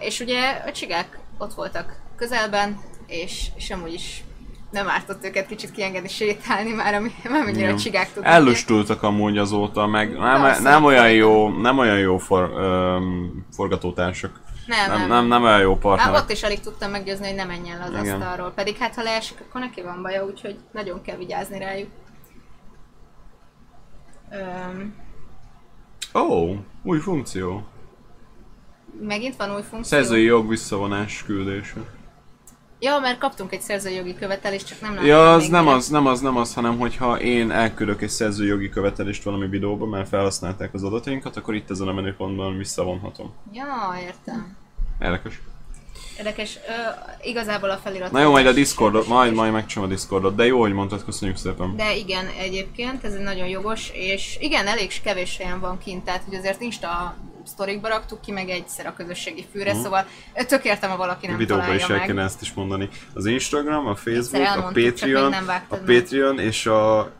És 0.00 0.20
ugye 0.20 0.62
a 0.66 0.72
csigák 0.72 1.18
ott 1.38 1.54
voltak 1.54 1.96
közelben, 2.16 2.80
és, 3.06 3.46
és 3.56 3.70
amúgy 3.70 3.92
is 3.92 4.24
nem 4.70 4.88
ártott 4.88 5.24
őket 5.24 5.46
kicsit 5.46 5.70
kiengedni 5.70 6.08
sétálni 6.08 6.72
már, 6.72 6.94
ami, 6.94 7.10
már 7.30 7.44
mennyire 7.44 7.62
Igen. 7.62 7.74
a 7.74 7.78
csigák 7.78 8.12
tudnak. 8.12 8.32
Ellustultak 8.32 9.02
amúgy 9.02 9.38
azóta, 9.38 9.86
meg 9.86 10.18
nem, 10.18 10.62
nem 10.62 10.84
olyan 10.84 11.12
jó, 11.12 11.48
nem 11.48 11.78
olyan 11.78 11.98
jó 11.98 12.18
for, 12.18 12.50
öm, 12.56 13.44
forgatótársak. 13.52 14.40
Nem, 14.66 14.88
Nem, 14.90 14.98
nem. 14.98 15.08
nem, 15.08 15.26
nem 15.26 15.42
olyan 15.42 15.60
jó 15.60 15.72
Hát 15.72 15.80
partnerek. 15.80 16.20
ott 16.22 16.30
is 16.30 16.42
alig 16.42 16.60
tudtam 16.60 16.90
meggyőzni, 16.90 17.26
hogy 17.26 17.36
ne 17.36 17.44
menjen 17.44 17.78
le 17.78 17.84
az 17.84 17.90
Igen. 18.04 18.20
asztalról. 18.20 18.50
Pedig 18.50 18.76
hát 18.76 18.94
ha 18.94 19.02
leesik, 19.02 19.40
akkor 19.40 19.60
neki 19.60 19.82
van 19.82 20.02
baja, 20.02 20.24
úgyhogy 20.24 20.58
nagyon 20.72 21.02
kell 21.02 21.16
vigyázni 21.16 21.58
rájuk. 21.58 21.88
Öm, 24.30 24.94
Ó, 26.14 26.20
oh, 26.20 26.56
új 26.82 26.98
funkció. 26.98 27.66
megint 29.00 29.36
van 29.36 29.54
új 29.54 29.62
funkció. 29.62 29.98
Szerzői 29.98 30.22
jog 30.22 30.48
visszavonás 30.48 31.22
küldése. 31.24 31.80
Ja, 32.82 32.98
mert 32.98 33.18
kaptunk 33.18 33.52
egy 33.52 33.60
szerzői 33.60 33.94
jogi 33.94 34.14
követelést, 34.14 34.66
csak 34.66 34.80
nem 34.80 34.90
látom 34.90 35.08
Ja, 35.08 35.32
az 35.32 35.48
nem 35.48 35.68
az, 35.68 35.88
nem 35.88 36.06
az, 36.06 36.20
nem 36.20 36.36
az, 36.36 36.54
hanem 36.54 36.78
hogyha 36.78 37.20
én 37.20 37.50
elküldök 37.50 38.02
egy 38.02 38.08
szerzői 38.08 38.46
jogi 38.46 38.68
követelést 38.68 39.22
valami 39.22 39.46
videóba, 39.46 39.86
mert 39.86 40.08
felhasználták 40.08 40.74
az 40.74 40.82
adatainkat, 40.82 41.36
akkor 41.36 41.54
itt 41.54 41.70
ezen 41.70 41.88
a 41.88 41.92
menüpontban 41.92 42.56
visszavonhatom. 42.56 43.32
Ja, 43.52 43.94
értem. 44.02 44.56
Érdekes. 45.02 45.40
Érdekes, 46.18 46.56
ö, 46.56 46.70
igazából 47.28 47.70
a 47.70 47.76
felirat... 47.76 48.10
Na 48.12 48.20
jó, 48.20 48.30
majd 48.30 48.46
a 48.46 48.52
Discordot, 48.52 49.06
majd, 49.06 49.34
majd 49.34 49.52
megcsinálom 49.52 49.90
a 49.90 49.94
Discordot, 49.94 50.34
de 50.34 50.46
jó, 50.46 50.60
hogy 50.60 50.72
mondtad, 50.72 51.04
köszönjük 51.04 51.36
szépen. 51.36 51.76
De 51.76 51.96
igen, 51.96 52.26
egyébként 52.38 53.04
ez 53.04 53.12
egy 53.14 53.22
nagyon 53.22 53.48
jogos, 53.48 53.90
és 53.92 54.36
igen, 54.40 54.66
elég 54.66 55.02
kevés 55.02 55.36
helyen 55.36 55.60
van 55.60 55.78
kint, 55.78 56.04
tehát 56.04 56.22
hogy 56.24 56.34
azért 56.34 56.60
Insta 56.60 57.16
sztorikba 57.60 57.88
raktuk 57.88 58.20
ki, 58.20 58.32
meg 58.32 58.48
egyszer 58.48 58.86
a 58.86 58.92
közösségi 58.96 59.44
fűre, 59.52 59.72
Mhm. 59.72 59.82
szóval 59.82 60.06
tök 60.46 60.64
értem, 60.64 60.90
ha 60.90 60.96
valaki 60.96 61.26
A 61.26 61.28
nem 61.28 61.38
videóban 61.38 61.64
találja 61.64 61.84
is 61.84 61.90
el 61.90 61.96
meg. 61.96 62.06
kéne 62.06 62.22
ezt 62.22 62.40
is 62.42 62.52
mondani. 62.52 62.88
Az 63.14 63.26
Instagram, 63.26 63.86
a 63.86 63.94
Facebook, 63.94 64.46
a 64.56 64.62
Patreon, 64.74 65.32
a 65.32 65.40
meg. 65.46 65.66
Patreon 65.68 66.38
és 66.38 66.66
a 66.66 67.10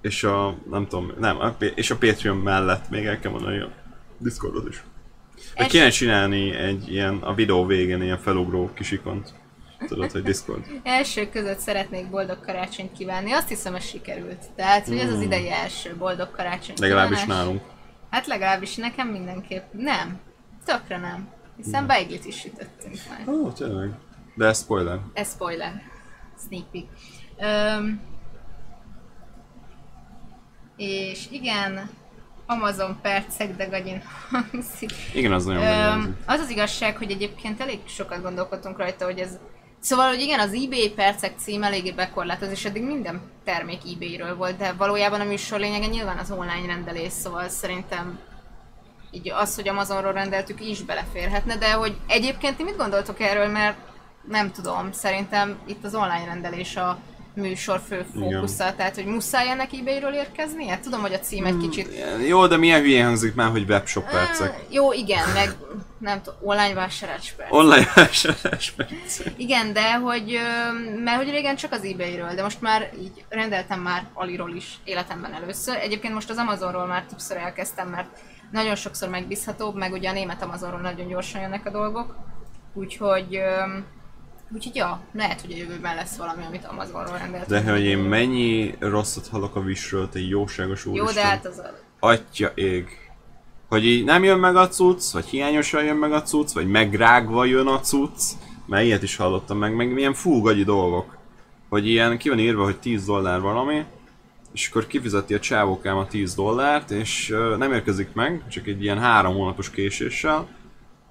és 0.00 0.24
a, 0.24 0.56
nem 0.70 0.86
tudom, 0.86 1.12
nem, 1.18 1.40
a, 1.40 1.56
és 1.74 1.90
a 1.90 1.96
Patreon 1.96 2.36
mellett 2.36 2.88
még 2.90 3.04
el 3.06 3.18
kell 3.18 3.30
mondani 3.30 3.58
a 3.60 3.70
Discordot 4.18 4.68
is. 4.68 4.82
Vagy 5.56 5.64
Es- 5.64 5.70
kéne 5.72 5.88
csinálni 5.88 6.54
egy 6.54 6.92
ilyen, 6.92 7.16
a 7.16 7.34
videó 7.34 7.66
végén 7.66 8.02
ilyen 8.02 8.18
felugró 8.18 8.70
kis 8.74 8.90
ikont. 8.90 9.32
Tudod, 9.88 10.10
hogy 10.10 10.22
Discord. 10.22 10.64
Első 10.82 11.28
között 11.28 11.58
szeretnék 11.58 12.10
boldog 12.10 12.40
karácsonyt 12.44 12.92
kívánni, 12.92 13.32
azt 13.32 13.48
hiszem, 13.48 13.74
ez 13.74 13.84
sikerült. 13.84 14.44
Tehát, 14.56 14.86
hogy 14.86 14.98
ez 14.98 15.06
az 15.08 15.12
Hmm. 15.12 15.22
idei 15.22 15.50
első 15.50 15.94
boldog 15.98 16.30
karácsony 16.30 16.74
Legalábbis 16.80 17.20
kívánás. 17.20 17.44
nálunk. 17.44 17.62
Hát 18.10 18.26
legalábbis 18.26 18.76
nekem 18.76 19.08
mindenképp. 19.08 19.72
Nem. 19.72 20.18
Tökre 20.64 20.98
nem. 20.98 21.28
Hiszen 21.56 21.86
beiglit 21.86 22.24
is 22.24 22.38
sütöttünk 22.38 22.96
már. 23.08 23.34
Ó, 23.34 23.50
tényleg. 23.50 23.90
De 24.34 24.46
ez 24.46 24.58
spoiler. 24.58 24.98
Ez 25.12 25.30
spoiler. 25.30 25.82
Sneak 26.46 26.64
peek. 26.70 26.86
Öm, 27.40 28.00
és 30.76 31.26
igen, 31.30 31.90
Amazon 32.46 32.98
percek, 33.02 33.56
de 33.56 33.64
gagyin 33.64 34.02
hangzik. 34.30 34.90
Igen, 35.14 35.32
az 35.32 35.44
nagyon 35.44 35.62
Öm, 35.62 36.16
az 36.26 36.40
az 36.40 36.50
igazság, 36.50 36.96
hogy 36.96 37.10
egyébként 37.10 37.60
elég 37.60 37.78
sokat 37.84 38.22
gondolkodtunk 38.22 38.78
rajta, 38.78 39.04
hogy 39.04 39.18
ez... 39.18 39.38
Szóval, 39.80 40.08
hogy 40.08 40.20
igen, 40.20 40.40
az 40.40 40.52
eBay 40.52 40.90
percek 40.90 41.38
cím 41.38 41.62
eléggé 41.62 41.90
bekorlátoz, 41.90 42.50
és 42.50 42.64
eddig 42.64 42.82
minden 42.82 43.20
termék 43.44 43.80
eBay-ről 43.94 44.36
volt, 44.36 44.56
de 44.56 44.72
valójában 44.72 45.20
a 45.20 45.24
műsor 45.24 45.58
lényege 45.60 45.86
nyilván 45.86 46.18
az 46.18 46.30
online 46.30 46.66
rendelés, 46.66 47.12
szóval 47.12 47.48
szerintem 47.48 48.18
így 49.10 49.30
az, 49.30 49.54
hogy 49.54 49.68
Amazonról 49.68 50.12
rendeltük, 50.12 50.60
is 50.60 50.82
beleférhetne, 50.82 51.56
de 51.56 51.72
hogy 51.72 51.96
egyébként 52.06 52.56
ti 52.56 52.62
mit 52.62 52.76
gondoltok 52.76 53.20
erről, 53.20 53.46
mert 53.46 53.76
nem 54.28 54.52
tudom, 54.52 54.92
szerintem 54.92 55.58
itt 55.66 55.84
az 55.84 55.94
online 55.94 56.24
rendelés 56.24 56.76
a 56.76 56.98
műsor 57.38 57.80
fő 57.88 58.06
fókusza, 58.14 58.74
tehát 58.76 58.94
hogy 58.94 59.04
muszáj 59.04 59.50
ennek 59.50 59.72
eBay-ről 59.72 60.14
érkeznie? 60.14 60.78
Tudom, 60.78 61.00
hogy 61.00 61.12
a 61.12 61.18
cím 61.18 61.44
egy 61.44 61.56
kicsit 61.56 61.88
Jó, 62.26 62.46
de 62.46 62.56
milyen 62.56 62.80
hülye 62.80 63.04
hangzik 63.04 63.34
már, 63.34 63.50
hogy 63.50 63.64
webshop 63.68 64.10
percek. 64.10 64.52
Á, 64.52 64.58
Jó, 64.70 64.92
igen, 64.92 65.28
meg 65.34 65.50
nem 65.98 66.22
tudom, 66.22 66.38
online 66.42 66.74
vásárlás 66.74 67.32
perc. 67.32 67.52
Online 67.52 67.92
vásárlás 67.94 68.70
percek. 68.70 69.32
Igen, 69.36 69.72
de 69.72 69.94
hogy, 69.94 70.38
mert 71.04 71.16
hogy 71.16 71.30
régen 71.30 71.56
csak 71.56 71.72
az 71.72 71.84
eBay-ről, 71.84 72.34
de 72.34 72.42
most 72.42 72.60
már 72.60 72.90
így 73.00 73.24
rendeltem 73.28 73.80
már 73.80 74.06
Aliról 74.12 74.54
is 74.54 74.78
életemben 74.84 75.32
először. 75.32 75.76
Egyébként 75.76 76.14
most 76.14 76.30
az 76.30 76.36
Amazonról 76.36 76.86
már 76.86 77.04
többször 77.04 77.36
elkezdtem, 77.36 77.88
mert 77.88 78.08
nagyon 78.50 78.74
sokszor 78.74 79.08
megbízhatóbb, 79.08 79.76
meg 79.76 79.92
ugye 79.92 80.10
a 80.10 80.12
német 80.12 80.42
Amazonról 80.42 80.80
nagyon 80.80 81.08
gyorsan 81.08 81.40
jönnek 81.40 81.66
a 81.66 81.70
dolgok. 81.70 82.16
Úgyhogy, 82.74 83.38
úgyhogy 84.54 84.76
ja, 84.76 85.00
lehet, 85.12 85.40
hogy 85.40 85.52
a 85.52 85.56
jövőben 85.56 85.94
lesz 85.94 86.16
valami, 86.16 86.44
amit 86.46 86.64
Amazonról 86.64 87.18
rendeltem. 87.18 87.64
De 87.64 87.70
hogy 87.70 87.84
én 87.84 87.98
mennyi 87.98 88.74
rosszat 88.78 89.28
hallok 89.28 89.56
a 89.56 89.60
Wishről, 89.60 90.08
te 90.08 90.20
jóságos 90.20 90.86
úristen. 90.86 91.06
Jó, 91.06 91.12
de 91.12 91.26
hát 91.26 91.46
az 91.46 91.58
a... 91.58 91.70
Atya 91.98 92.52
ég. 92.54 92.88
Hogy 93.68 93.84
így 93.84 94.04
nem 94.04 94.24
jön 94.24 94.38
meg 94.38 94.56
a 94.56 94.68
cucc, 94.68 95.12
vagy 95.12 95.24
hiányosan 95.24 95.84
jön 95.84 95.96
meg 95.96 96.12
a 96.12 96.22
cucc, 96.22 96.52
vagy 96.52 96.68
megrágva 96.68 97.44
jön 97.44 97.66
a 97.66 97.80
cucc, 97.80 98.22
mert 98.66 98.84
ilyet 98.84 99.02
is 99.02 99.16
hallottam 99.16 99.58
meg, 99.58 99.74
meg 99.74 99.92
milyen 99.92 100.14
fúgagyi 100.14 100.64
dolgok. 100.64 101.16
Hogy 101.68 101.88
ilyen 101.88 102.18
ki 102.18 102.28
van 102.28 102.38
írva, 102.38 102.64
hogy 102.64 102.78
10 102.78 103.04
dollár 103.04 103.40
valami, 103.40 103.84
és 104.52 104.68
akkor 104.68 104.86
kifizeti 104.86 105.34
a 105.34 105.40
csávókám 105.40 105.96
a 105.96 106.06
10 106.06 106.34
dollárt, 106.34 106.90
és 106.90 107.34
nem 107.58 107.72
érkezik 107.72 108.12
meg, 108.12 108.44
csak 108.48 108.66
egy 108.66 108.82
ilyen 108.82 108.98
három 108.98 109.34
hónapos 109.34 109.70
késéssel. 109.70 110.48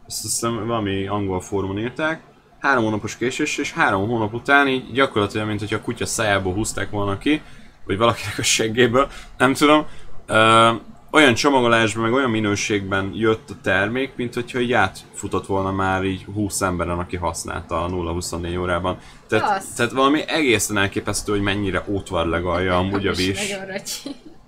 Ezt 0.07 0.23
azt 0.25 0.33
hiszem 0.33 0.67
valami 0.67 1.07
angol 1.07 1.41
fórumon 1.41 1.79
írták. 1.79 2.21
Három 2.67 2.83
hónapos 2.83 3.17
késés, 3.17 3.57
és 3.57 3.71
három 3.71 4.07
hónap 4.07 4.33
után 4.33 4.67
így 4.67 4.91
gyakorlatilag, 4.91 5.47
mint 5.47 5.59
hogy 5.59 5.73
a 5.73 5.81
kutya 5.81 6.05
szájából 6.05 6.53
húzták 6.53 6.89
volna 6.89 7.17
ki, 7.17 7.41
vagy 7.85 7.97
valakinek 7.97 8.37
a 8.37 8.43
seggéből, 8.43 9.07
nem 9.37 9.53
tudom. 9.53 9.85
Ö, 10.25 10.71
olyan 11.11 11.33
csomagolásban, 11.33 12.03
meg 12.03 12.13
olyan 12.13 12.29
minőségben 12.29 13.11
jött 13.13 13.49
a 13.49 13.53
termék, 13.61 14.11
mint 14.15 14.33
hogyha 14.33 14.59
így 14.59 14.73
átfutott 14.73 15.45
volna 15.45 15.71
már 15.71 16.03
így 16.03 16.25
20 16.33 16.61
emberen, 16.61 16.99
aki 16.99 17.15
használta 17.15 17.83
a 17.83 17.89
0-24 17.89 18.59
órában. 18.59 18.97
Tehát, 19.27 19.63
tehát 19.75 19.91
valami 19.91 20.21
egészen 20.27 20.77
elképesztő, 20.77 21.31
hogy 21.31 21.41
mennyire 21.41 21.83
ótvarlegalja 21.87 22.77
amúgy 22.77 23.07
a 23.07 23.11
is 23.11 23.17
vis. 23.17 23.55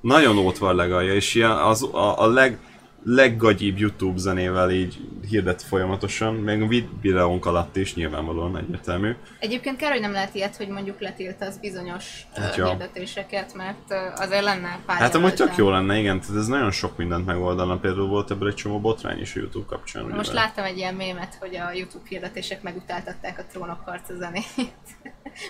Nagyon 0.02 0.38
ótvarlegalja, 0.38 1.14
és 1.14 1.36
ilyen 1.36 1.52
az, 1.52 1.84
a, 1.84 2.22
a 2.22 2.28
leg, 2.28 2.58
leggagyibb 3.04 3.78
YouTube 3.78 4.18
zenével 4.20 4.72
így 4.72 4.98
hirdet 5.30 5.62
folyamatosan, 5.62 6.34
meg 6.36 6.62
a 6.62 6.68
vid- 6.68 6.90
videónk 7.02 7.46
alatt 7.46 7.76
is 7.76 7.96
nyilvánvalóan 7.96 8.58
egyértelmű. 8.58 9.12
Egyébként 9.40 9.78
kár, 9.78 9.92
hogy 9.92 10.02
nem 10.02 10.12
lehet 10.12 10.36
ilyet, 10.36 10.56
hogy 10.56 10.68
mondjuk 10.68 11.00
letiltasz 11.00 11.58
bizonyos 11.58 12.22
Hát 12.36 12.56
ja. 12.56 12.68
hirdetéseket, 12.68 13.54
mert 13.54 13.94
azért 14.16 14.44
lenne 14.44 14.80
pár 14.86 14.98
Hát 14.98 15.16
amúgy 15.16 15.34
tök 15.34 15.56
jó 15.56 15.70
lenne, 15.70 15.98
igen, 15.98 16.20
tehát 16.22 16.36
ez 16.36 16.48
nagyon 16.48 16.72
sok 16.72 16.98
mindent 16.98 17.26
megoldana, 17.26 17.78
például 17.78 18.08
volt 18.08 18.32
ebből 18.32 18.48
egy 18.50 18.56
csomó 18.56 18.80
botrány 18.80 19.20
is 19.20 19.36
a 19.36 19.40
YouTube 19.40 19.66
kapcsán. 19.68 20.04
ugye, 20.06 20.16
Most 20.16 20.34
mert- 20.34 20.46
láttam 20.46 20.66
egy 20.66 20.78
ilyen 20.78 20.96
mémet, 20.96 21.38
hogy 21.40 21.56
a 21.56 21.72
YouTube 21.74 22.06
hirdetések 22.10 22.62
megutáltatták 22.62 23.40
a 23.40 23.44
trónok 23.52 23.80
harca 23.86 24.14
zenét. 24.16 24.46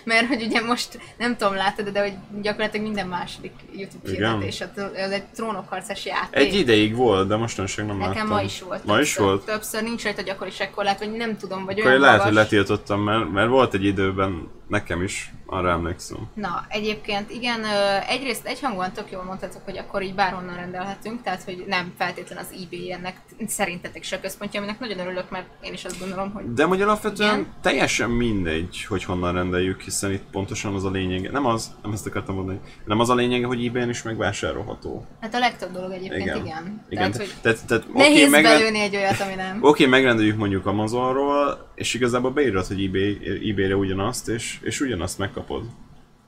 Mert 0.04 0.26
hogy 0.26 0.42
ugye 0.42 0.60
most, 0.60 0.98
nem 1.18 1.36
tudom, 1.36 1.54
látod, 1.54 1.88
de 1.88 2.00
hogy 2.00 2.12
gyakorlatilag 2.42 2.86
minden 2.86 3.06
második 3.06 3.52
YouTube 3.76 4.10
hirdetés, 4.10 4.60
a 4.60 4.68
tr- 4.74 4.94
ez 4.96 5.10
egy 5.10 5.24
trónokharcas 5.24 6.04
játék. 6.06 6.46
Egy 6.46 6.54
ideig 6.54 6.94
volt, 6.94 7.28
de 7.28 7.36
mostanság 7.40 7.86
nem 7.86 7.96
Nekem 7.96 8.12
láttam. 8.12 8.28
ma 8.28 8.42
is 8.42 8.62
volt. 8.62 8.84
Ma 8.84 9.00
is 9.00 9.06
többször, 9.14 9.24
volt? 9.24 9.44
Többször 9.44 9.82
nincs 9.82 10.02
rajta 10.02 10.22
gyakoriságkorlát, 10.22 10.98
vagy 10.98 11.10
nem 11.10 11.36
tudom, 11.36 11.64
vagy 11.64 11.78
Akkor 11.78 11.90
olyan 11.90 12.00
lehet, 12.02 12.16
magas. 12.18 12.32
hogy 12.32 12.42
letiltottam, 12.42 13.00
mert, 13.00 13.30
mert 13.32 13.48
volt 13.48 13.74
egy 13.74 13.84
időben 13.84 14.48
nekem 14.68 15.02
is, 15.02 15.32
arra 15.50 15.70
emlékszem. 15.70 16.28
Na, 16.34 16.64
egyébként 16.68 17.30
igen, 17.30 17.60
egyrészt 18.08 18.46
egyhangúan 18.46 18.92
tök 18.92 19.10
jól 19.10 19.22
mondhatok, 19.22 19.64
hogy 19.64 19.78
akkor 19.78 20.02
így 20.02 20.14
bárhonnan 20.14 20.54
rendelhetünk, 20.54 21.22
tehát 21.22 21.42
hogy 21.42 21.64
nem 21.68 21.92
feltétlen 21.98 22.38
az 22.38 22.46
eBay 22.62 22.92
ennek 22.92 23.20
szerintetek 23.46 24.02
se 24.02 24.20
központja, 24.20 24.60
aminek 24.60 24.80
nagyon 24.80 24.98
örülök, 24.98 25.30
mert 25.30 25.46
én 25.62 25.72
is 25.72 25.84
azt 25.84 25.98
gondolom, 25.98 26.32
hogy 26.32 26.52
De 26.52 26.64
hogy 26.64 26.82
alapvetően 26.82 27.38
Igen. 27.38 27.52
teljesen 27.60 28.10
mindegy, 28.10 28.84
hogy 28.88 29.04
honnan 29.04 29.32
rendeljük, 29.32 29.80
hiszen 29.80 30.12
itt 30.12 30.24
pontosan 30.30 30.74
az 30.74 30.84
a 30.84 30.90
lényege. 30.90 31.30
Nem 31.30 31.46
az, 31.46 31.70
nem 31.82 31.92
ezt 31.92 32.06
akartam 32.06 32.34
mondani, 32.34 32.60
nem 32.84 33.00
az 33.00 33.10
a 33.10 33.14
lényege, 33.14 33.46
hogy 33.46 33.64
ebay 33.64 33.88
is 33.88 34.02
megvásárolható. 34.02 35.06
hát 35.20 35.34
a 35.34 35.38
legtöbb 35.38 35.72
dolog 35.72 35.92
egyébként 35.92 36.22
igen. 36.22 36.36
Igen. 36.36 36.84
igen. 36.88 37.10
Tehát, 37.10 37.16
hogy 37.16 37.34
tehát, 37.42 37.66
tehát 37.66 37.92
nehéz 37.94 38.22
oké, 38.22 38.28
megrend... 38.28 38.58
belőni 38.58 38.80
egy 38.80 38.96
olyat, 38.96 39.20
ami 39.20 39.34
nem. 39.34 39.58
Oké, 39.60 39.86
megrendeljük 39.86 40.36
mondjuk 40.36 40.66
Amazonról, 40.66 41.69
és 41.80 41.94
igazából 41.94 42.30
beírod, 42.30 42.66
hogy 42.66 42.84
eBay, 42.84 43.18
eBay-re 43.50 43.76
ugyanazt, 43.76 44.28
és, 44.28 44.58
és 44.62 44.80
ugyanazt 44.80 45.18
megkapod. 45.18 45.62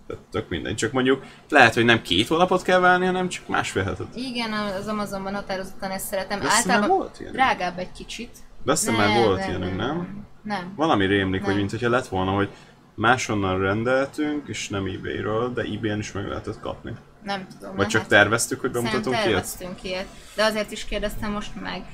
Tehát 0.06 0.22
tök 0.30 0.48
mindegy. 0.48 0.74
Csak 0.74 0.92
mondjuk 0.92 1.24
lehet, 1.48 1.74
hogy 1.74 1.84
nem 1.84 2.02
két 2.02 2.26
hónapot 2.28 2.62
kell 2.62 2.78
várni, 2.78 3.06
hanem 3.06 3.28
csak 3.28 3.48
másfél 3.48 3.82
hetet. 3.82 4.16
Igen, 4.16 4.52
az 4.52 4.86
Amazonban 4.86 5.34
határozottan 5.34 5.90
ezt 5.90 6.06
szeretem. 6.06 6.40
De 6.40 6.46
Általában 6.48 6.88
volt 6.88 7.20
ilyen. 7.20 7.32
drágább 7.32 7.78
egy 7.78 7.92
kicsit. 7.92 8.30
De 8.64 8.72
azt 8.72 8.96
már 8.96 9.24
volt 9.24 9.46
ilyenünk, 9.46 9.76
nem? 9.76 10.26
Nem. 10.42 10.72
Valami 10.76 11.06
rémlik, 11.06 11.40
hogy 11.40 11.48
Nem. 11.48 11.58
mint 11.58 11.70
hogyha 11.70 11.88
lett 11.88 12.06
volna, 12.06 12.30
hogy 12.30 12.48
máshonnan 12.94 13.58
rendeltünk, 13.58 14.48
és 14.48 14.68
nem 14.68 14.86
eBay-ről, 14.86 15.52
de 15.52 15.62
eBay-en 15.62 15.98
is 15.98 16.12
meg 16.12 16.28
lehetett 16.28 16.60
kapni. 16.60 16.92
Nem 17.22 17.46
tudom. 17.58 17.76
Vagy 17.76 17.84
na 17.84 17.90
csak 17.90 18.00
hát- 18.00 18.10
terveztük, 18.10 18.60
hogy 18.60 18.70
bemutatunk 18.70 19.14
ilyet? 19.14 19.24
terveztünk 19.24 19.82
ilyet, 19.82 20.06
de 20.34 20.44
azért 20.44 20.70
is 20.70 20.84
kérdeztem 20.84 21.30
most 21.30 21.60
meg. 21.60 21.84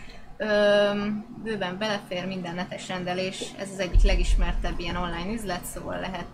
Bőven 1.44 1.78
belefér 1.78 2.26
minden 2.26 2.54
netes 2.54 2.88
rendelés, 2.88 3.44
ez 3.58 3.68
az 3.72 3.78
egyik 3.78 4.02
legismertebb 4.02 4.78
ilyen 4.80 4.96
online 4.96 5.32
üzlet, 5.32 5.64
szóval 5.64 6.00
lehet 6.00 6.26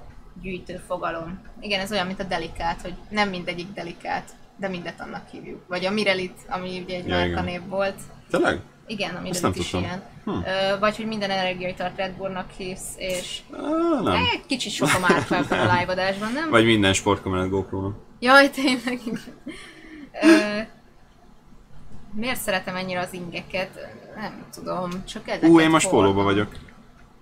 gyűjtő 0.42 0.80
fogalom. 0.87 1.40
Igen, 1.61 1.80
ez 1.80 1.92
olyan, 1.92 2.06
mint 2.06 2.20
a 2.20 2.25
delikát, 2.25 2.80
hogy 2.80 2.94
nem 3.08 3.28
mindegyik 3.28 3.73
delikát, 3.75 4.30
de 4.56 4.68
mindet 4.68 5.00
annak 5.00 5.28
hívjuk. 5.30 5.64
Vagy 5.68 5.84
a 5.84 5.90
Mirelit, 5.90 6.38
ami 6.49 6.80
ugye 6.80 6.96
egy 6.96 7.08
Ja, 7.08 7.16
márkanév 7.16 7.61
volt. 7.68 8.00
Tényleg? 8.30 8.61
Igen, 8.87 9.14
a 9.14 9.20
Mirelit 9.20 9.56
is 9.56 9.73
ilyen. 9.73 10.02
Hm. 10.25 10.30
Vagy 10.80 10.96
hogy 10.96 11.06
minden 11.06 11.30
energiaitart 11.30 11.96
Red 11.96 12.12
Bullnak 12.12 12.50
hívsz, 12.56 12.94
és 12.96 13.40
Á, 13.52 14.00
nem. 14.02 14.14
egy 14.14 14.46
kicsit 14.46 14.73
sok 14.73 14.88
a 14.94 14.99
márka 14.99 15.37
ebben 15.44 15.68
a 15.68 15.73
live 15.78 15.92
adásban, 15.92 16.32
nem? 16.32 16.50
Vagy 16.50 16.64
minden 16.64 16.92
sportkamerát 16.92 17.49
GoPro-nak. 17.49 17.96
Jaj, 18.20 18.50
tényleg. 18.50 19.00
Miért 22.14 22.40
szeretem 22.40 22.76
ennyire 22.76 23.00
az 23.00 23.12
ingeket? 23.12 23.88
Nem 24.16 24.47
tudom, 24.52 25.04
csak 25.04 25.28
ezeket 25.28 25.49
Ú, 25.50 25.61
én 25.61 25.71
most 25.71 25.88
pólóba 25.88 26.23
vagyok. 26.23 26.54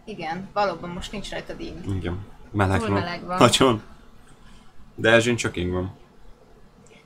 Igen, 0.05 0.49
valóban 0.53 0.91
most 0.91 1.13
nincs 1.13 1.31
rajtad 1.31 1.61
ing. 1.61 1.97
Igen. 1.97 2.19
Meleg 2.53 2.79
Túl 2.79 2.89
van. 2.89 3.01
meleg 3.01 3.25
van. 3.25 3.37
Nagyon. 3.39 3.83
De 4.95 5.11
Erzsin 5.11 5.37
csak 5.37 5.57
ing 5.57 5.73
van. 5.73 5.97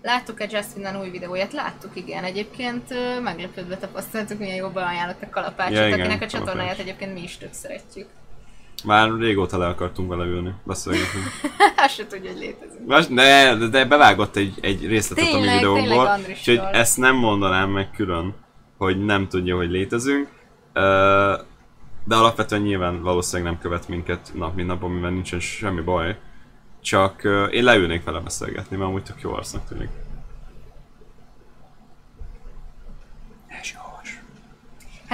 Láttuk-e 0.03 0.47
Justin 0.51 0.97
új 1.01 1.11
videóját? 1.11 1.53
Láttuk, 1.53 1.97
igen. 1.97 2.25
Egyébként 2.25 2.85
meglepődve 3.23 3.77
tapasztaltuk, 3.77 4.39
milyen 4.39 4.57
jobban 4.57 4.83
ajánlott 4.83 5.23
a 5.23 5.29
kalapácsot, 5.31 5.77
Ja, 5.77 5.87
igen, 5.87 6.01
akinek 6.01 6.23
a 6.23 6.27
csatornáját 6.27 6.57
kalapács. 6.57 6.79
egyébként 6.79 7.13
mi 7.15 7.23
is 7.23 7.37
tök 7.37 7.53
szeretjük. 7.53 8.09
Már 8.85 9.11
régóta 9.19 9.59
le 9.59 9.67
akartunk 9.67 10.09
vele 10.09 10.25
ülni, 10.25 10.55
beszélgetni. 10.65 11.21
Azt 11.77 11.95
se 11.95 12.07
tudja, 12.07 12.31
hogy 12.31 12.41
létezünk. 12.41 12.87
Most, 12.87 13.15
de, 13.15 13.55
de, 13.55 13.85
bevágott 13.85 14.37
egy, 14.37 14.59
egy 14.61 14.87
részletet 14.87 15.25
a 15.25 15.27
mi 15.27 15.33
Tényleg, 15.33 15.55
videóból, 15.55 15.81
tényleg 15.81 16.07
Andrisról. 16.07 16.57
úgyhogy 16.57 16.75
ezt 16.81 16.97
nem 16.97 17.17
mondanám 17.17 17.71
meg 17.71 17.91
külön, 17.91 18.35
hogy 18.79 19.05
nem 19.05 19.29
tudja, 19.29 19.57
hogy 19.57 19.71
létezünk. 19.71 20.29
De 22.05 22.15
alapvetően 22.15 22.63
nyilván 22.63 23.03
valószínűleg 23.03 23.53
nem 23.53 23.61
követ 23.61 23.89
minket 23.89 24.31
nap 24.35 24.55
mint 24.55 24.69
nap, 24.69 24.83
amivel 24.83 25.11
nincsen 25.11 25.41
semmi 25.41 25.81
baj. 25.81 26.19
Csak 26.83 27.23
én 27.51 27.65
leülnék 27.65 28.05
vele 28.05 28.21
beszélgetni, 28.21 28.77
mert 28.77 28.89
amúgy 28.89 29.03
tök 29.03 29.21
jó 29.21 29.33
arcnak 29.33 29.69
tűnik. 29.69 29.89
Ez 33.47 33.71
jós. 33.73 34.21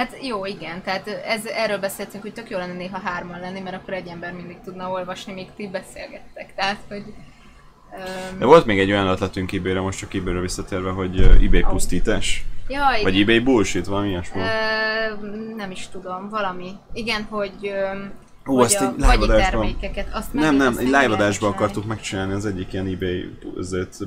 Hát 0.03 0.17
jó, 0.21 0.45
igen, 0.45 0.81
tehát 0.81 1.07
ez, 1.07 1.45
erről 1.45 1.77
beszéltünk, 1.77 2.23
hogy 2.23 2.33
tök 2.33 2.49
jó 2.49 2.57
lenne 2.57 2.73
néha 2.73 2.97
hárman 2.97 3.39
lenni, 3.39 3.59
mert 3.59 3.75
akkor 3.75 3.93
egy 3.93 4.07
ember 4.07 4.33
mindig 4.33 4.57
tudna 4.63 4.89
olvasni, 4.89 5.33
míg 5.33 5.47
ti 5.55 5.67
beszélgettek. 5.67 6.55
Tehát, 6.55 6.79
hogy... 6.87 7.03
Um, 8.31 8.39
De 8.39 8.45
volt 8.45 8.65
még 8.65 8.79
egy 8.79 8.91
olyan 8.91 9.07
ötletünk 9.07 9.51
ebay 9.51 9.73
most 9.73 9.99
csak 9.99 10.13
ebay 10.13 10.39
visszatérve, 10.39 10.89
hogy 10.89 11.19
eBay 11.19 11.61
pusztítás. 11.61 12.45
ja, 12.67 12.89
igen. 12.91 13.03
Vagy 13.03 13.21
eBay 13.21 13.39
bullshit, 13.39 13.85
valami 13.85 14.09
ilyesmi. 14.09 14.41
Ö, 14.41 14.45
nem 15.55 15.71
is 15.71 15.87
tudom, 15.87 16.29
valami. 16.29 16.71
Igen, 16.93 17.23
hogy, 17.29 17.53
ö, 17.61 18.03
Ó, 18.47 18.59
azt 18.59 18.81
a 18.81 18.85
egy 18.87 18.93
live-adásban- 18.95 19.37
termékeket, 19.37 20.07
azt 20.13 20.33
Nem, 20.33 20.55
nem, 20.55 20.77
egy 20.77 20.85
live 20.85 21.09
adásban 21.09 21.51
akartuk 21.51 21.85
megcsinálni 21.85 22.33
az 22.33 22.45
egyik 22.45 22.73
ilyen 22.73 22.87
eBay 22.87 23.37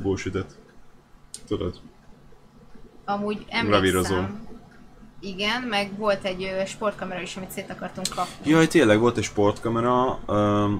bullshit 0.02 0.44
Tudod? 1.48 1.80
Amúgy 3.04 3.44
emlékszem. 3.48 4.45
Igen, 5.26 5.62
meg 5.62 5.98
volt 5.98 6.24
egy 6.24 6.52
sportkamera 6.66 7.20
is, 7.20 7.36
amit 7.36 7.50
szét 7.50 7.70
akartunk 7.70 8.06
kapni. 8.14 8.50
Jaj, 8.50 8.66
tényleg 8.66 8.98
volt 8.98 9.16
egy 9.16 9.24
sportkamera, 9.24 10.18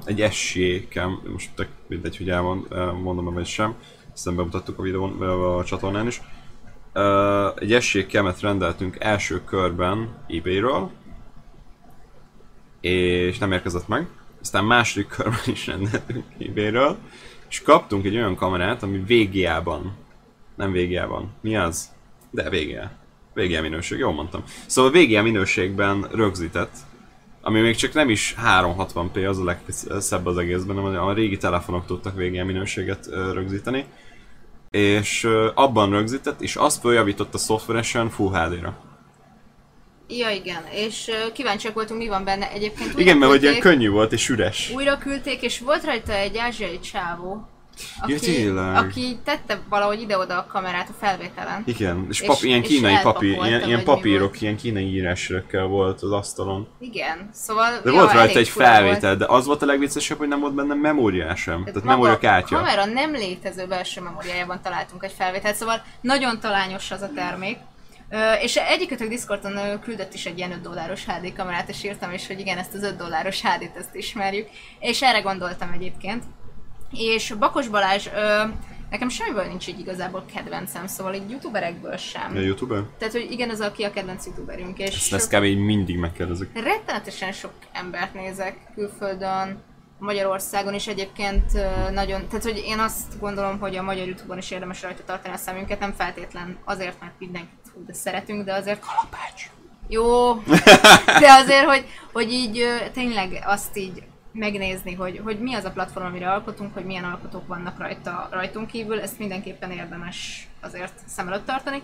egy 0.05 0.33
SJ-kem, 0.33 1.21
most 1.33 1.51
tök 1.55 1.69
mindegy, 1.87 2.17
hogy 2.17 2.31
el 2.31 2.43
van, 2.43 2.67
uh, 2.71 2.93
mondom 2.93 3.35
vagy 3.35 3.47
sem, 3.47 3.75
aztán 4.13 4.37
bemutattuk 4.37 4.79
a 4.79 4.83
videón, 4.83 5.23
a 5.23 5.65
csatornán 5.65 6.07
is. 6.07 6.21
Egy 7.57 7.83
SJ-kemet 7.83 8.41
rendeltünk 8.41 8.97
első 8.99 9.45
körben 9.45 10.09
eBay-ről, 10.27 10.91
és 12.81 13.39
nem 13.39 13.53
érkezett 13.53 13.89
meg. 13.89 14.09
Aztán 14.41 14.65
második 14.65 15.07
körben 15.07 15.41
is 15.47 15.67
rendeltünk 15.67 16.25
eBay-ről, 16.39 16.97
és 17.49 17.63
kaptunk 17.63 18.05
egy 18.05 18.17
olyan 18.17 18.37
kamerát, 18.37 18.83
ami 18.83 18.99
VGA-ban, 18.99 19.97
nem 20.55 20.73
VGA-ban, 20.73 21.31
mi 21.41 21.57
az? 21.57 21.95
De 22.31 22.51
VGA. 22.51 23.05
VGA 23.37 23.61
minőség, 23.61 23.99
jól 23.99 24.13
mondtam. 24.13 24.43
Szóval 24.67 24.91
VGA 24.91 25.23
minőségben 25.23 26.07
rögzített, 26.13 26.75
ami 27.43 27.61
még 27.61 27.77
csak 27.77 27.93
nem 27.93 28.09
is 28.11 28.35
360p, 28.61 29.29
az 29.29 29.39
a 29.39 29.45
legszebb 29.45 30.27
az 30.27 30.37
egészben, 30.39 30.77
hanem 30.77 31.05
a 31.05 31.13
régi 31.13 31.37
telefonok 31.37 31.87
tudtak 31.87 32.15
VGA 32.15 32.45
minőséget 32.45 33.07
ö, 33.11 33.33
rögzíteni. 33.33 33.85
És 34.71 35.29
abban 35.55 35.91
rögzített, 35.91 36.41
és 36.41 36.57
azt 36.57 36.81
feljavította 36.81 37.39
szoftveresen 37.39 38.11
Full 38.11 38.33
HD-ra. 38.33 38.77
Ja, 40.09 40.31
igen, 40.31 40.63
és 40.73 41.09
ö, 41.09 41.33
kíváncsiak 41.33 41.75
voltunk, 41.75 42.01
mi 42.01 42.09
van 42.09 42.25
benne. 42.25 42.51
Egyébként 42.51 42.99
Igen, 42.99 43.17
mert 43.17 43.31
hogy 43.31 43.43
ilyen 43.43 43.53
küldték- 43.55 43.73
könnyű 43.73 43.91
volt 43.91 44.13
és 44.13 44.29
üres. 44.29 44.73
Újra 44.75 44.99
küldték, 44.99 45.43
és 45.43 45.61
volt 45.61 45.85
rajta 45.85 46.13
egy 46.13 46.37
ázsiai 46.39 46.81
csávó, 46.81 47.49
aki, 48.01 48.19
tényleg. 48.19 48.77
aki 48.77 49.19
tette 49.25 49.61
valahogy 49.69 50.01
ide-oda 50.01 50.39
a 50.39 50.47
kamerát 50.47 50.89
a 50.89 50.93
felvételen. 51.01 51.63
Igen, 51.65 52.07
és, 52.11 52.21
És- 52.21 52.27
pap, 52.27 52.43
ilyen 52.43 52.63
és 52.63 52.69
kínai 52.69 52.99
papír, 53.03 53.29
elpakolta, 53.31 53.49
ilyen, 53.49 53.69
ilyen 53.69 53.85
papírok, 53.85 54.29
volt. 54.29 54.43
ilyen 54.43 54.57
kínai 54.57 54.93
írásrökkel 54.93 55.65
volt 55.65 56.03
az 56.03 56.13
asztalon. 56.13 56.69
Igen, 56.79 57.31
szóval... 57.33 57.81
De 57.83 57.91
ja, 57.91 57.97
volt 57.97 58.13
rajta 58.13 58.39
egy 58.39 58.49
felvétel, 58.49 59.17
de 59.17 59.27
az 59.29 59.47
volt 59.47 59.63
a 59.63 59.67
legviccesebb, 59.67 60.19
hogy 60.19 60.29
nem 60.29 60.41
volt 60.41 60.55
benne 60.55 60.75
memória 60.75 61.37
sem. 61.37 61.65
Tehát 61.65 61.83
memória 61.83 62.19
maga 62.23 62.37
a 62.37 62.43
kamera 62.43 62.85
nem 62.85 63.13
létező 63.13 63.67
belső 63.67 64.01
memóriájában 64.01 64.61
találtunk 64.63 65.05
egy 65.05 65.13
felvételt, 65.13 65.55
szóval 65.55 65.83
nagyon 66.01 66.41
talányos 66.41 66.91
az 66.91 67.03
a 67.03 67.11
termék. 67.15 67.59
Ö, 68.11 68.33
és 68.33 68.57
egyikötök 68.57 69.09
Discordon 69.09 69.57
ö, 69.57 69.79
küldött 69.79 70.15
is 70.15 70.27
egy 70.27 70.39
ilyen 70.39 70.53
5 70.53 70.61
dolláros 70.61 71.05
HD 71.05 71.33
kamerát, 71.37 71.69
és 71.69 71.85
írtam 71.85 72.13
is, 72.13 72.27
hogy 72.27 72.41
igen, 72.41 72.59
ezt 72.59 72.75
az 72.75 72.83
5 72.83 72.97
dolláros 72.97 73.41
HD-t 73.43 73.77
ezt 73.77 73.95
ismerjük. 73.95 74.49
És 74.79 75.03
erre 75.03 75.21
gondoltam 75.21 75.71
egyébként. 75.73 76.25
És 76.91 77.35
Bakos 77.39 77.69
Balázs, 77.69 78.07
ö, 78.07 78.43
nekem 78.91 79.09
semmiből 79.09 79.45
nincs 79.45 79.69
így 79.69 79.79
igazából 79.79 80.25
kedvencem, 80.35 80.87
szóval 80.87 81.15
így 81.15 81.31
youtuberekből 81.31 81.97
sem. 81.97 82.37
A 82.37 82.39
Youtube-en? 82.39 82.89
Tehát, 82.99 83.15
hogy 83.15 83.31
igen, 83.31 83.51
az 83.51 83.61
aki 83.61 83.83
a 83.83 83.91
kedvenc 83.91 84.27
youtuberünk, 84.27 84.79
és 84.79 84.95
Ezt, 84.95 85.13
ezt 85.13 85.37
kb. 85.37 85.45
így 85.45 85.59
mindig 85.59 85.99
megkérdezik. 85.99 86.51
rettenetesen 86.55 87.33
sok 87.33 87.53
embert 87.73 88.15
nézek 88.15 88.57
külföldön, 88.75 89.63
Magyarországon 89.99 90.75
is 90.75 90.87
egyébként 90.87 91.53
nagyon, 91.93 92.29
tehát 92.29 92.45
hogy 92.45 92.63
én 92.67 92.79
azt 92.79 93.19
gondolom, 93.21 93.59
hogy 93.59 93.77
a 93.77 93.83
magyar 93.83 94.07
Youtube-on 94.07 94.39
is 94.39 94.51
érdemes 94.51 94.83
rajta 94.83 95.03
tartani 95.05 95.35
a 95.35 95.37
szemünket, 95.37 95.81
nem 95.81 95.93
feltétlen 95.93 96.57
azért, 96.65 97.01
mert 97.01 97.13
mindenkit 97.19 97.67
de 97.87 97.93
szeretünk, 97.93 98.45
de 98.45 98.55
azért... 98.55 98.81
Kalapács! 98.81 99.51
Jó, 99.89 100.35
de 101.23 101.33
azért, 101.43 101.65
hogy, 101.65 101.87
hogy 102.13 102.33
így 102.33 102.65
tényleg 102.93 103.43
azt 103.47 103.77
így 103.77 104.03
megnézni, 104.37 104.95
hogy, 104.95 105.21
hogy 105.25 105.41
mi 105.41 105.55
az 105.55 105.65
a 105.65 105.71
platform, 105.71 106.07
amire 106.07 106.31
alkotunk, 106.31 106.75
hogy 106.75 106.85
milyen 106.85 107.05
alkotók 107.05 107.47
vannak 107.47 107.79
rajta, 107.79 108.29
rajtunk 108.31 108.67
kívül, 108.67 109.01
ezt 109.01 109.19
mindenképpen 109.19 109.71
érdemes 109.71 110.49
azért 110.61 110.93
szem 111.07 111.29
előtt 111.29 111.47
tartani. 111.47 111.83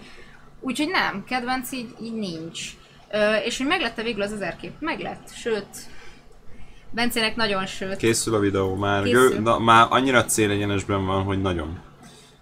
Úgyhogy 0.61 0.88
nem, 0.88 1.25
kedvenc 1.25 1.73
így, 1.73 1.95
így 2.03 2.15
nincs. 2.15 2.61
Ö, 3.11 3.35
és 3.35 3.59
hogy 3.59 3.67
meglette 3.67 4.03
végül 4.03 4.23
az 4.23 4.33
ezer 4.33 4.57
kép? 4.57 4.73
Meglett, 4.79 5.33
sőt, 5.35 5.67
Bencének 6.95 7.37
nagyon 7.37 7.67
sőt. 7.67 7.97
Készül 7.97 8.35
a 8.35 8.38
videó 8.38 8.75
már. 8.75 9.03
Készül. 9.03 9.29
Gő, 9.29 9.38
na, 9.38 9.59
már 9.59 9.87
annyira 9.91 10.25
célegyenesben 10.25 11.07
van, 11.07 11.23
hogy 11.23 11.41
nagyon. 11.41 11.79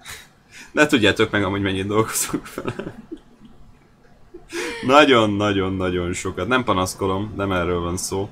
De 0.72 0.86
tudjátok 0.86 1.30
meg 1.30 1.44
amúgy 1.44 1.60
mennyit 1.60 1.86
dolgozunk 1.86 2.46
fel. 2.46 2.74
Nagyon-nagyon-nagyon 4.86 6.12
sokat. 6.12 6.48
Nem 6.48 6.64
panaszkolom, 6.64 7.32
nem 7.36 7.52
erről 7.52 7.80
van 7.80 7.96
szó. 7.96 8.28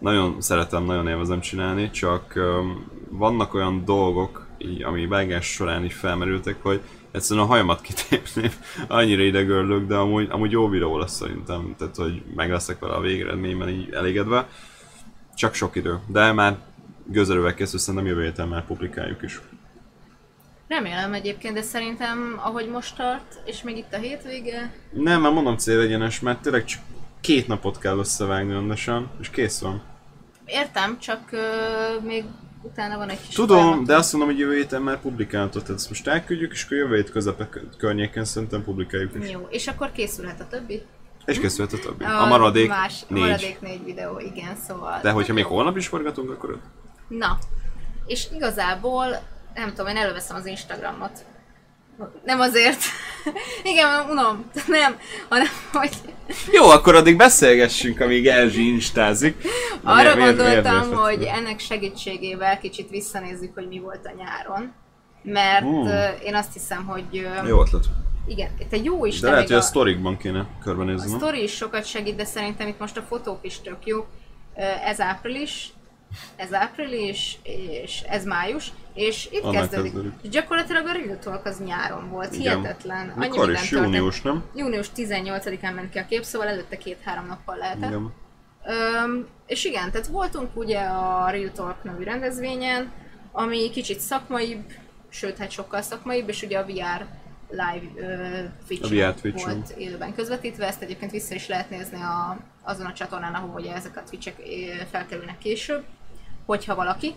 Nagyon 0.00 0.40
szeretem, 0.40 0.84
nagyon 0.84 1.08
élvezem 1.08 1.40
csinálni, 1.40 1.90
csak 1.90 2.32
um, 2.36 2.90
vannak 3.10 3.54
olyan 3.54 3.84
dolgok, 3.84 4.46
így, 4.58 4.82
ami 4.82 5.06
vágás 5.06 5.46
során 5.46 5.84
is 5.84 5.94
felmerültek, 5.94 6.62
hogy 6.62 6.80
egyszerűen 7.10 7.46
a 7.46 7.48
hajamat 7.48 7.80
kitépném, 7.86 8.50
annyira 8.88 9.22
idegörlök, 9.22 9.86
de 9.86 9.94
amúgy, 9.94 10.28
amúgy 10.30 10.50
jó 10.50 10.68
videó 10.68 10.98
lesz 10.98 11.14
szerintem, 11.14 11.74
tehát 11.78 11.96
hogy 11.96 12.22
meg 12.34 12.50
leszek 12.50 12.78
vele 12.78 12.94
a 12.94 13.00
végeredményben 13.00 13.68
így 13.68 13.92
elégedve. 13.92 14.48
Csak 15.34 15.54
sok 15.54 15.76
idő, 15.76 15.98
de 16.06 16.32
már 16.32 16.58
gőzerővel 17.04 17.54
készül, 17.54 17.78
szerintem 17.78 18.08
jövő 18.08 18.22
héten 18.22 18.48
már 18.48 18.66
publikáljuk 18.66 19.22
is. 19.22 19.40
Remélem 20.68 21.12
egyébként, 21.12 21.54
de 21.54 21.62
szerintem 21.62 22.40
ahogy 22.42 22.68
most 22.68 22.96
tart, 22.96 23.40
és 23.44 23.62
még 23.62 23.76
itt 23.76 23.92
a 23.92 23.98
hétvége, 23.98 24.74
Nem, 24.92 25.20
már 25.20 25.32
mondom 25.32 25.56
célegyenes, 25.56 26.20
mert 26.20 26.42
tényleg 26.42 26.64
csak 26.64 26.82
két 27.20 27.46
napot 27.46 27.78
kell 27.78 27.98
összevágni 27.98 28.52
rendesen, 28.52 29.10
és 29.20 29.30
kész 29.30 29.60
van. 29.60 29.89
Értem, 30.50 30.98
csak 30.98 31.20
ö, 31.32 31.40
még 32.02 32.24
utána 32.62 32.96
van 32.96 33.08
egy 33.08 33.18
kis 33.26 33.34
Tudom, 33.34 33.62
folyamat. 33.62 33.86
de 33.86 33.96
azt 33.96 34.12
mondom, 34.12 34.30
hogy 34.30 34.38
jövő 34.40 34.54
héten 34.54 34.82
már 34.82 35.00
publikálhatod, 35.00 35.62
tehát 35.62 35.76
ezt 35.78 35.88
most 35.88 36.06
elküldjük, 36.08 36.52
és 36.52 36.64
akkor 36.64 36.76
jövő 36.76 36.94
hét 36.96 37.10
közepe 37.10 37.48
kö- 37.48 37.76
környéken 37.76 38.24
szerintem 38.24 38.64
publikáljuk 38.64 39.14
is. 39.22 39.30
Jó, 39.30 39.46
és 39.50 39.66
akkor 39.66 39.92
készülhet 39.92 40.40
a 40.40 40.46
többi? 40.46 40.82
És 41.24 41.38
készülhet 41.40 41.74
a 41.74 41.78
többi. 41.78 42.04
A 42.04 42.26
maradék 42.26 42.68
más, 42.68 43.00
négy. 43.08 43.22
A 43.22 43.26
maradék 43.26 43.60
négy 43.60 43.84
videó, 43.84 44.18
igen, 44.18 44.56
szóval... 44.66 44.98
De 45.02 45.10
hogyha 45.10 45.32
még 45.32 45.44
holnap 45.44 45.76
is 45.76 45.86
forgatunk, 45.86 46.30
akkor 46.30 46.50
öt. 46.50 46.60
Na, 47.18 47.38
és 48.06 48.26
igazából, 48.34 49.06
nem 49.54 49.68
tudom, 49.68 49.86
én 49.86 49.96
előveszem 49.96 50.36
az 50.36 50.46
Instagramot. 50.46 51.24
Nem 52.24 52.40
azért. 52.40 52.78
Igen, 53.62 53.86
unom. 54.10 54.50
Nem, 54.66 54.96
hanem 55.28 55.46
hogy 55.72 55.90
Jó, 56.52 56.64
akkor 56.68 56.94
addig 56.94 57.16
beszélgessünk, 57.16 58.00
amíg 58.00 58.26
Erzsi 58.26 58.68
instázik. 58.68 59.42
Arra 59.82 60.02
miért- 60.02 60.16
miért- 60.16 60.36
miért 60.36 60.62
gondoltam, 60.64 60.90
veszed 60.90 61.04
hogy 61.04 61.22
ennek 61.22 61.58
segítségével 61.58 62.58
kicsit 62.58 62.90
visszanézzük, 62.90 63.54
hogy 63.54 63.68
mi 63.68 63.78
volt 63.78 64.06
a 64.06 64.12
nyáron. 64.16 64.72
Mert 65.22 65.62
Hmm. 65.62 65.86
én 66.24 66.34
azt 66.34 66.52
hiszem, 66.52 66.84
hogy 66.86 67.04
Jó 67.46 67.60
ötlet. 67.62 67.84
igen, 68.26 68.50
egy 68.70 68.84
jó 68.84 69.00
De 69.00 69.06
Isten 69.08 69.30
lehet, 69.30 69.46
hogy 69.46 69.54
a 69.56 69.58
a, 69.58 69.62
sztorikban 69.62 70.16
kéne 70.16 70.38
a 70.38 70.46
körbenézni. 70.62 71.10
nem? 71.10 71.18
sztori 71.18 71.42
is 71.42 71.52
sokat 71.52 71.84
segít, 71.86 72.16
de 72.16 72.24
szerintem 72.24 72.68
itt 72.68 72.78
most 72.78 72.96
a 72.96 73.02
fotók 73.02 73.38
is 73.42 73.60
tök 73.60 73.76
jó. 73.86 74.06
Ö, 74.56 74.60
Ez 74.84 75.00
április, 75.00 75.68
ez 76.36 76.52
április, 76.54 77.38
és 77.42 78.00
ez 78.08 78.24
május, 78.24 78.72
És 78.94 79.28
itt 79.32 79.42
Onnan 79.42 79.54
kezdődik. 79.60 79.92
kezdődik. 79.92 80.12
És 80.22 80.28
gyakorlatilag 80.28 80.86
a 80.86 80.92
Real 80.92 81.18
Talk 81.18 81.44
az 81.46 81.58
nyáron 81.64 82.08
volt, 82.08 82.34
Igen. 82.34 82.56
hihetetlen. 82.56 83.08
Annyi 83.08 83.18
Mikor 83.28 83.46
minden 83.46 83.62
is? 83.62 83.70
Június, 83.70 84.22
nem? 84.22 84.44
Június 84.54 84.90
18-án 84.96 85.74
ment 85.74 85.90
ki 85.90 85.98
a 85.98 86.06
kép, 86.06 86.22
szóval 86.22 86.48
előtte 86.48 86.78
két-három 86.78 87.26
nappal 87.26 87.56
lehetett. 87.56 87.88
Igen. 87.90 88.12
Öm, 88.66 89.26
és 89.46 89.64
igen, 89.64 89.90
tehát 89.90 90.06
voltunk 90.06 90.56
ugye 90.56 90.78
a 90.78 91.30
Real 91.30 91.52
Talk 91.52 91.82
nevű 91.82 92.02
rendezvényen, 92.04 92.92
ami 93.32 93.70
kicsit 93.70 94.00
szakmaibb, 94.00 94.64
sőt, 95.08 95.36
hát 95.36 95.50
sokkal 95.50 95.82
szakmaibb, 95.82 96.28
és 96.28 96.42
ugye 96.42 96.58
a 96.58 96.64
VR 96.64 97.06
live 97.50 98.52
Twitch 98.66 98.90
VR 98.90 99.14
Twitch-en. 99.20 99.54
volt 99.54 99.70
élőben 99.70 100.14
közvetítve, 100.14 100.66
ezt 100.66 100.82
egyébként 100.82 101.10
vissza 101.10 101.34
is 101.34 101.48
lehet 101.48 101.70
nézni 101.70 102.00
a, 102.02 102.38
azon 102.62 102.86
a 102.86 102.92
csatornán, 102.92 103.34
ahol 103.34 103.60
ugye 103.60 103.74
ezek 103.74 103.96
a 103.96 104.02
Twitch-ek 104.10 104.36
ö, 104.38 104.84
felkerülnek 104.90 105.38
később, 105.38 105.84
hogyha 106.46 106.74
valaki 106.74 107.14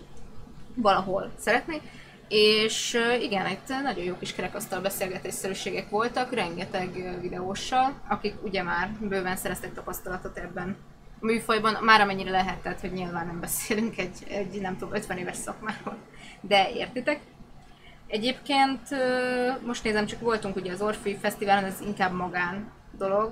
valahol 0.75 1.31
szeretné. 1.37 1.81
És 2.27 2.97
igen, 3.21 3.47
itt 3.47 3.67
nagyon 3.83 4.03
jó 4.03 4.17
kis 4.17 4.33
kerekasztal 4.33 4.81
beszélgetésszerűségek 4.81 5.89
voltak, 5.89 6.33
rengeteg 6.33 7.17
videóssal, 7.21 7.93
akik 8.07 8.35
ugye 8.43 8.63
már 8.63 8.91
bőven 8.99 9.35
szereztek 9.35 9.73
tapasztalatot 9.73 10.37
ebben 10.37 10.75
a 11.21 11.25
műfajban, 11.25 11.77
már 11.83 12.01
amennyire 12.01 12.31
lehet, 12.31 12.57
tehát 12.57 12.79
hogy 12.79 12.91
nyilván 12.91 13.25
nem 13.25 13.39
beszélünk 13.39 13.97
egy, 13.97 14.17
egy 14.27 14.61
nem 14.61 14.77
tudom, 14.77 14.93
50 14.93 15.17
éves 15.17 15.35
szakmáról, 15.35 15.97
de 16.41 16.69
értitek. 16.71 17.19
Egyébként 18.07 18.81
most 19.65 19.83
nézem, 19.83 20.05
csak 20.05 20.19
voltunk 20.19 20.55
ugye 20.55 20.71
az 20.71 20.81
Orfű 20.81 21.13
Fesztiválon, 21.21 21.63
ez 21.63 21.81
inkább 21.81 22.13
magán 22.13 22.71
dolog, 22.97 23.31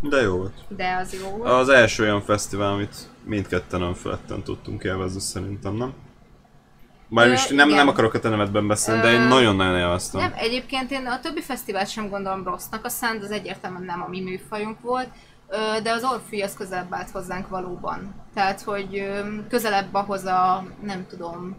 De 0.00 0.20
jó 0.20 0.36
volt. 0.36 0.64
de 0.68 0.96
az 1.00 1.12
jó 1.22 1.28
volt. 1.28 1.50
Az 1.50 1.68
első 1.68 2.02
olyan 2.02 2.22
fesztivál, 2.22 2.72
amit 2.72 2.96
mindketten 3.26 3.82
önfeledten 3.82 4.42
tudtunk 4.42 4.84
élvezni 4.84 5.20
szerintem, 5.20 5.74
nem? 5.74 5.92
Bár 7.08 7.28
most 7.28 7.50
nem, 7.50 7.68
igen. 7.68 7.78
nem 7.78 7.88
akarok 7.88 8.14
a 8.14 8.20
te 8.20 8.28
nevedben 8.28 8.66
beszélni, 8.66 9.00
de 9.00 9.12
én 9.12 9.20
nagyon-nagyon 9.20 9.76
élveztem. 9.76 10.20
Nem, 10.20 10.32
egyébként 10.36 10.90
én 10.90 11.06
a 11.06 11.20
többi 11.20 11.40
fesztivált 11.40 11.88
sem 11.88 12.08
gondolom 12.08 12.44
rossznak, 12.44 12.84
a 12.84 12.88
Sound 12.88 13.22
az 13.22 13.30
egyértelműen 13.30 13.84
nem 13.84 14.02
a 14.02 14.08
mi 14.08 14.20
műfajunk 14.20 14.80
volt, 14.80 15.08
de 15.82 15.90
az 15.90 16.04
Orfű 16.04 16.40
az 16.40 16.54
közelebb 16.54 16.94
állt 16.94 17.10
hozzánk 17.10 17.48
valóban. 17.48 18.14
Tehát, 18.34 18.62
hogy 18.62 19.08
közelebb 19.48 19.94
ahhoz 19.94 20.24
a, 20.24 20.66
nem 20.82 21.06
tudom, 21.08 21.56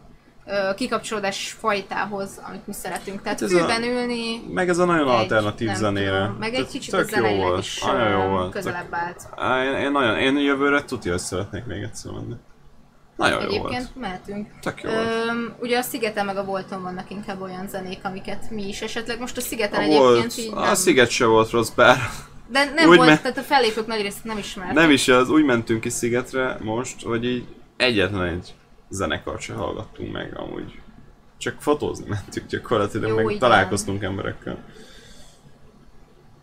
kikapcsolódás 0.75 1.55
fajtához, 1.60 2.41
amit 2.47 2.67
mi 2.67 2.73
szeretünk. 2.73 3.21
Tehát 3.21 3.39
Hát 3.39 3.49
ez 3.49 3.55
a- 3.55 3.86
ülni, 3.86 4.41
Meg 4.53 4.69
ez 4.69 4.77
a 4.77 4.86
nagyon 4.86 5.07
egy, 5.10 5.13
alternatív 5.15 5.73
zenére. 5.73 6.17
tudom, 6.21 6.36
meg 6.39 6.53
egy 6.53 6.60
Tök- 6.60 6.69
kicsit 6.69 6.93
a 6.93 6.97
tök 6.97 7.10
jó 7.10 7.15
zeneileg 7.15 7.47
volt. 7.47 7.63
is 7.63 7.81
Nagyon 7.81 8.10
jó 8.10 8.27
volt. 8.29 8.51
közelebb 8.51 8.88
állt. 8.93 9.21
Á, 9.36 9.63
Én, 9.63 9.73
én, 9.86 9.91
nagyon, 9.91 10.17
én 10.17 10.38
jövőre 10.38 10.83
tudja, 10.83 11.12
hogy 11.12 11.19
szeretnék 11.21 11.65
még 11.65 11.81
egyszer 11.81 12.12
menni. 12.12 12.33
Nagyon 13.15 13.41
jó 13.41 13.47
Egyébként 13.47 13.95
mehetünk. 13.95 14.47
Tök 14.62 14.81
jó 14.81 14.89
volt. 14.89 15.07
Öm, 15.27 15.53
ugye 15.60 15.77
a 15.77 15.81
Szigeten 15.81 16.25
meg 16.25 16.38
a 16.38 16.43
Volton 16.43 16.81
vannak 16.81 17.10
inkább 17.12 17.41
olyan 17.41 17.67
zenék, 17.67 17.99
amiket 18.03 18.49
mi 18.51 18.67
is 18.67 18.81
esetleg 18.81 19.19
most 19.19 19.38
a 19.38 19.41
Szigeten 19.41 19.79
A, 19.79 19.83
egyébként 19.83 20.03
volt, 20.07 20.38
így 20.38 20.51
a 20.53 20.60
nem. 20.65 20.75
sziget 20.75 21.10
se 21.10 21.25
volt 21.25 21.49
rossz, 21.49 21.69
bár 21.69 21.97
De 22.51 22.71
nem 22.75 22.89
Úgy 22.89 22.95
volt, 22.95 23.10
me- 23.10 23.21
tehát 23.21 23.38
a 23.38 23.41
fellépők 23.41 23.88
nagy 23.88 24.01
részt 24.01 24.23
nem 24.23 24.38
ismert. 24.38 24.73
nem 24.73 24.89
is 24.91 25.07
az, 25.07 25.29
úgy 25.29 25.43
mentünk 25.43 25.81
ki 25.81 25.89
szigetre 25.89 26.57
most, 26.62 27.03
hogy 27.03 27.25
így 27.25 27.45
egyetlen 27.77 28.23
egy 28.23 28.53
zenekart 28.89 29.41
se 29.41 29.54
hallgattunk 29.54 30.12
meg 30.12 30.38
amúgy. 30.38 30.80
Csak 31.38 31.62
fotózni 31.62 32.06
mentünk 32.10 32.47
gyakorlatilag, 32.47 33.10
Jó, 33.10 33.15
meg 33.15 33.26
igen. 33.26 33.39
találkoztunk 33.39 34.04
emberekkel. 34.04 34.63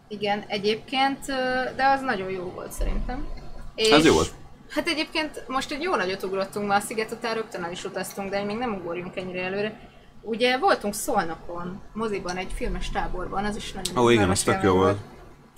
Igen, 0.08 0.44
egyébként, 0.46 1.28
ö, 1.28 1.34
de 1.76 1.86
az 1.86 2.00
nagyon 2.00 2.30
jó 2.30 2.42
volt 2.54 2.72
szerintem. 2.72 3.26
És 3.74 3.90
Az 3.90 4.04
jó 4.04 4.12
volt. 4.12 4.32
Hát 4.70 4.88
egyébként 4.88 5.44
most 5.46 5.70
egy 5.70 5.82
jó 5.82 5.94
nagyot 5.94 6.22
ugrottunk 6.22 6.68
már 6.68 6.80
a 6.80 6.84
sziget 6.84 7.12
után, 7.12 7.34
rögtön 7.34 7.62
el 7.62 7.72
is 7.72 7.84
utaztunk, 7.84 8.30
de 8.30 8.44
még 8.44 8.56
nem 8.56 8.74
ugorjunk 8.74 9.16
ennyire 9.16 9.42
előre. 9.42 9.80
Ugye 10.22 10.58
voltunk 10.58 10.94
Szolnokon, 10.94 11.80
moziban, 11.92 12.36
egy 12.36 12.52
filmes 12.54 12.90
táborban, 12.90 13.44
az 13.44 13.56
is 13.56 13.72
nagyon 13.72 13.96
Ó, 13.96 14.00
igen, 14.00 14.12
izgalmas 14.12 14.38
az 14.38 14.44
tök 14.44 14.62
jó 14.62 14.74
volt. 14.74 14.98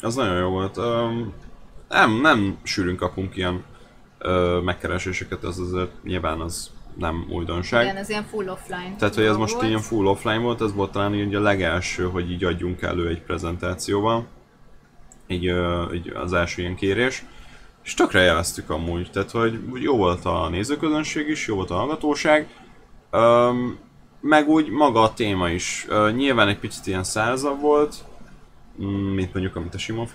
Az 0.03 0.14
nagyon 0.14 0.37
jó 0.37 0.49
volt. 0.49 0.77
Um, 0.77 1.35
nem, 1.88 2.20
nem 2.20 2.59
sűrűn 2.62 2.96
kapunk 2.96 3.37
ilyen 3.37 3.64
uh, 4.20 4.62
megkereséseket, 4.62 5.44
az 5.44 5.59
azért 5.59 6.03
nyilván 6.03 6.40
az 6.40 6.70
nem 6.98 7.26
újdonság. 7.30 7.82
Igen, 7.82 7.96
ez 7.96 8.09
ilyen 8.09 8.24
full 8.24 8.48
offline. 8.48 8.96
Tehát, 8.98 9.14
hogy 9.14 9.24
ez 9.24 9.37
most 9.37 9.54
volt. 9.54 9.66
ilyen 9.66 9.80
full 9.80 10.06
offline 10.06 10.38
volt, 10.38 10.61
ez 10.61 10.74
volt 10.74 10.92
talán 10.92 11.14
így 11.14 11.35
a 11.35 11.40
legelső, 11.40 12.04
hogy 12.04 12.30
így 12.30 12.44
adjunk 12.44 12.82
elő 12.82 13.09
egy 13.09 13.22
prezentációval. 13.22 14.26
Így, 15.26 15.44
így 15.94 16.12
az 16.14 16.32
első 16.32 16.62
ilyen 16.62 16.76
kérés. 16.76 17.24
És 17.85 17.94
tökre 17.94 18.22
élveztük 18.22 18.70
amúgy, 18.70 19.11
tehát 19.11 19.30
hogy 19.30 19.61
jó 19.74 19.96
volt 19.96 20.24
a 20.24 20.48
nézőközönség 20.48 21.28
is, 21.28 21.46
jó 21.46 21.54
volt 21.54 21.70
a 21.70 21.74
hallgatóság. 21.74 22.48
Öm, 23.11 23.78
meg 24.20 24.48
úgy 24.48 24.68
maga 24.68 25.02
a 25.02 25.12
téma 25.12 25.48
is. 25.48 25.87
Ö, 25.88 26.11
nyilván 26.11 26.48
egy 26.48 26.59
picit 26.59 26.87
ilyen 26.87 27.04
szárazabb 27.04 27.61
volt, 27.61 28.04
mm, 28.82 29.14
mint 29.14 29.32
mondjuk 29.32 29.56
amit 29.56 29.74
a 29.74 29.78
Simon 29.78 30.06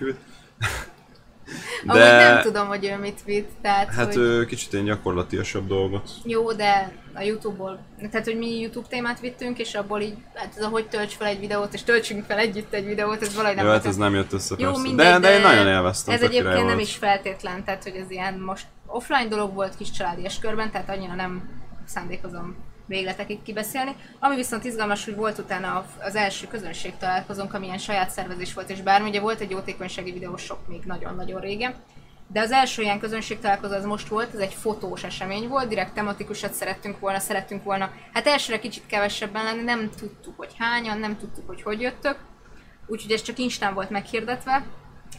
Fibit. 1.52 1.90
Amúgy 1.90 2.02
nem 2.02 2.42
tudom, 2.42 2.66
hogy 2.66 2.84
ő 2.84 2.96
mit 2.96 3.22
vitt, 3.24 3.50
tehát 3.62 3.94
Hát 3.94 4.06
hogy... 4.06 4.16
ö, 4.16 4.44
kicsit 4.44 4.72
ilyen 4.72 4.84
gyakorlatiasabb 4.84 5.66
dolgot. 5.66 6.10
Jó, 6.24 6.52
de 6.52 6.92
a 7.14 7.22
Youtube-ból, 7.22 7.78
tehát 8.10 8.26
hogy 8.26 8.38
mi 8.38 8.60
Youtube 8.60 8.86
témát 8.88 9.20
vittünk, 9.20 9.58
és 9.58 9.74
abból 9.74 10.00
így, 10.00 10.14
hát 10.34 10.52
ez 10.56 10.62
a 10.62 10.68
hogy 10.68 10.88
tölts 10.88 11.14
fel 11.14 11.26
egy 11.26 11.40
videót, 11.40 11.74
és 11.74 11.82
töltsünk 11.82 12.24
fel 12.24 12.38
együtt 12.38 12.72
egy 12.72 12.84
videót, 12.84 13.22
ez 13.22 13.34
valahogy 13.34 13.56
nem 13.56 13.66
Jó, 13.66 13.72
hát 13.72 13.86
ez 13.86 13.96
nem 13.96 14.14
jött 14.14 14.32
össze 14.32 14.54
Jó, 14.58 14.66
persze. 14.66 14.82
mindegy, 14.82 15.06
de, 15.06 15.18
de, 15.18 15.34
én 15.34 15.40
nagyon 15.40 15.66
élveztem. 15.66 16.14
Ez 16.14 16.22
egyébként 16.22 16.54
nem 16.54 16.64
volt. 16.64 16.80
is 16.80 16.94
feltétlen, 16.94 17.64
tehát 17.64 17.82
hogy 17.82 17.94
ez 17.94 18.10
ilyen 18.10 18.34
most 18.34 18.66
offline 18.86 19.28
dolog 19.28 19.54
volt 19.54 19.76
kis 19.76 19.90
családias 19.90 20.38
körben, 20.38 20.70
tehát 20.70 20.88
annyira 20.88 21.14
nem 21.14 21.48
szándékozom 21.86 22.56
végletekig 22.86 23.42
kibeszélni. 23.42 23.96
Ami 24.18 24.36
viszont 24.36 24.64
izgalmas, 24.64 25.04
hogy 25.04 25.14
volt 25.14 25.38
utána 25.38 25.86
az 26.00 26.14
első 26.14 26.46
közönség 26.46 26.96
találkozónk, 26.96 27.54
ami 27.54 27.66
ilyen 27.66 27.78
saját 27.78 28.10
szervezés 28.10 28.54
volt, 28.54 28.70
és 28.70 28.80
bármi, 28.80 29.08
ugye 29.08 29.20
volt 29.20 29.40
egy 29.40 29.50
jótékonysági 29.50 30.12
videó 30.12 30.36
sok 30.36 30.68
még 30.68 30.82
nagyon-nagyon 30.84 31.40
régen, 31.40 31.74
de 32.32 32.40
az 32.40 32.50
első 32.50 32.82
ilyen 32.82 33.00
közönség 33.00 33.38
találkozó 33.38 33.74
az 33.74 33.84
most 33.84 34.08
volt, 34.08 34.34
ez 34.34 34.40
egy 34.40 34.54
fotós 34.54 35.04
esemény 35.04 35.48
volt, 35.48 35.68
direkt 35.68 35.94
tematikusat 35.94 36.52
szerettünk 36.52 36.98
volna, 36.98 37.18
szerettünk 37.18 37.62
volna, 37.62 37.90
hát 38.12 38.26
elsőre 38.26 38.58
kicsit 38.58 38.86
kevesebben 38.86 39.44
lenni, 39.44 39.62
nem 39.62 39.90
tudtuk, 39.96 40.36
hogy 40.36 40.52
hányan, 40.58 40.98
nem 40.98 41.18
tudtuk, 41.18 41.46
hogy 41.46 41.62
hogy 41.62 41.80
jöttök, 41.80 42.18
úgyhogy 42.86 43.12
ez 43.12 43.22
csak 43.22 43.38
Instán 43.38 43.74
volt 43.74 43.90
meghirdetve, 43.90 44.64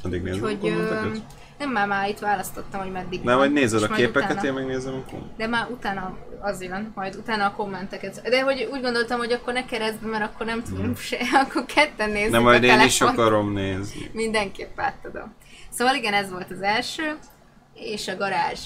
Addig 0.03 0.23
Úgyhogy. 0.23 1.23
Nem 1.63 1.71
már, 1.71 1.87
már 1.87 2.09
itt 2.09 2.19
választottam, 2.19 2.81
hogy 2.81 2.91
meddig 2.91 3.21
Nem, 3.21 3.37
vagy 3.37 3.51
nézed 3.51 3.83
a 3.83 3.87
képeket, 3.87 4.31
utána, 4.31 4.47
én 4.47 4.53
megnézem 4.53 4.93
a 4.93 5.09
kommenteket. 5.09 5.37
De 5.37 5.47
már 5.47 5.67
utána 5.71 6.17
az 6.41 6.61
jön, 6.61 6.91
majd 6.95 7.15
utána 7.15 7.45
a 7.45 7.51
kommenteket. 7.51 8.21
De 8.29 8.41
hogy 8.41 8.69
úgy 8.71 8.81
gondoltam, 8.81 9.17
hogy 9.17 9.31
akkor 9.31 9.53
ne 9.53 9.65
keresztbe, 9.65 10.07
mert 10.07 10.23
akkor 10.23 10.45
nem 10.45 10.63
tudom 10.63 10.95
se, 10.95 11.17
akkor 11.43 11.65
ketten 11.65 12.09
nézzük 12.09 12.31
Nem, 12.31 12.41
majd 12.41 12.63
én 12.63 12.81
is 12.81 13.01
akarom 13.01 13.53
nézni. 13.53 14.09
Mindenképp 14.13 14.79
átadom. 14.79 15.33
Szóval 15.69 15.95
igen, 15.95 16.13
ez 16.13 16.31
volt 16.31 16.51
az 16.51 16.61
első, 16.61 17.17
és 17.73 18.07
a 18.07 18.15
garázs. 18.15 18.59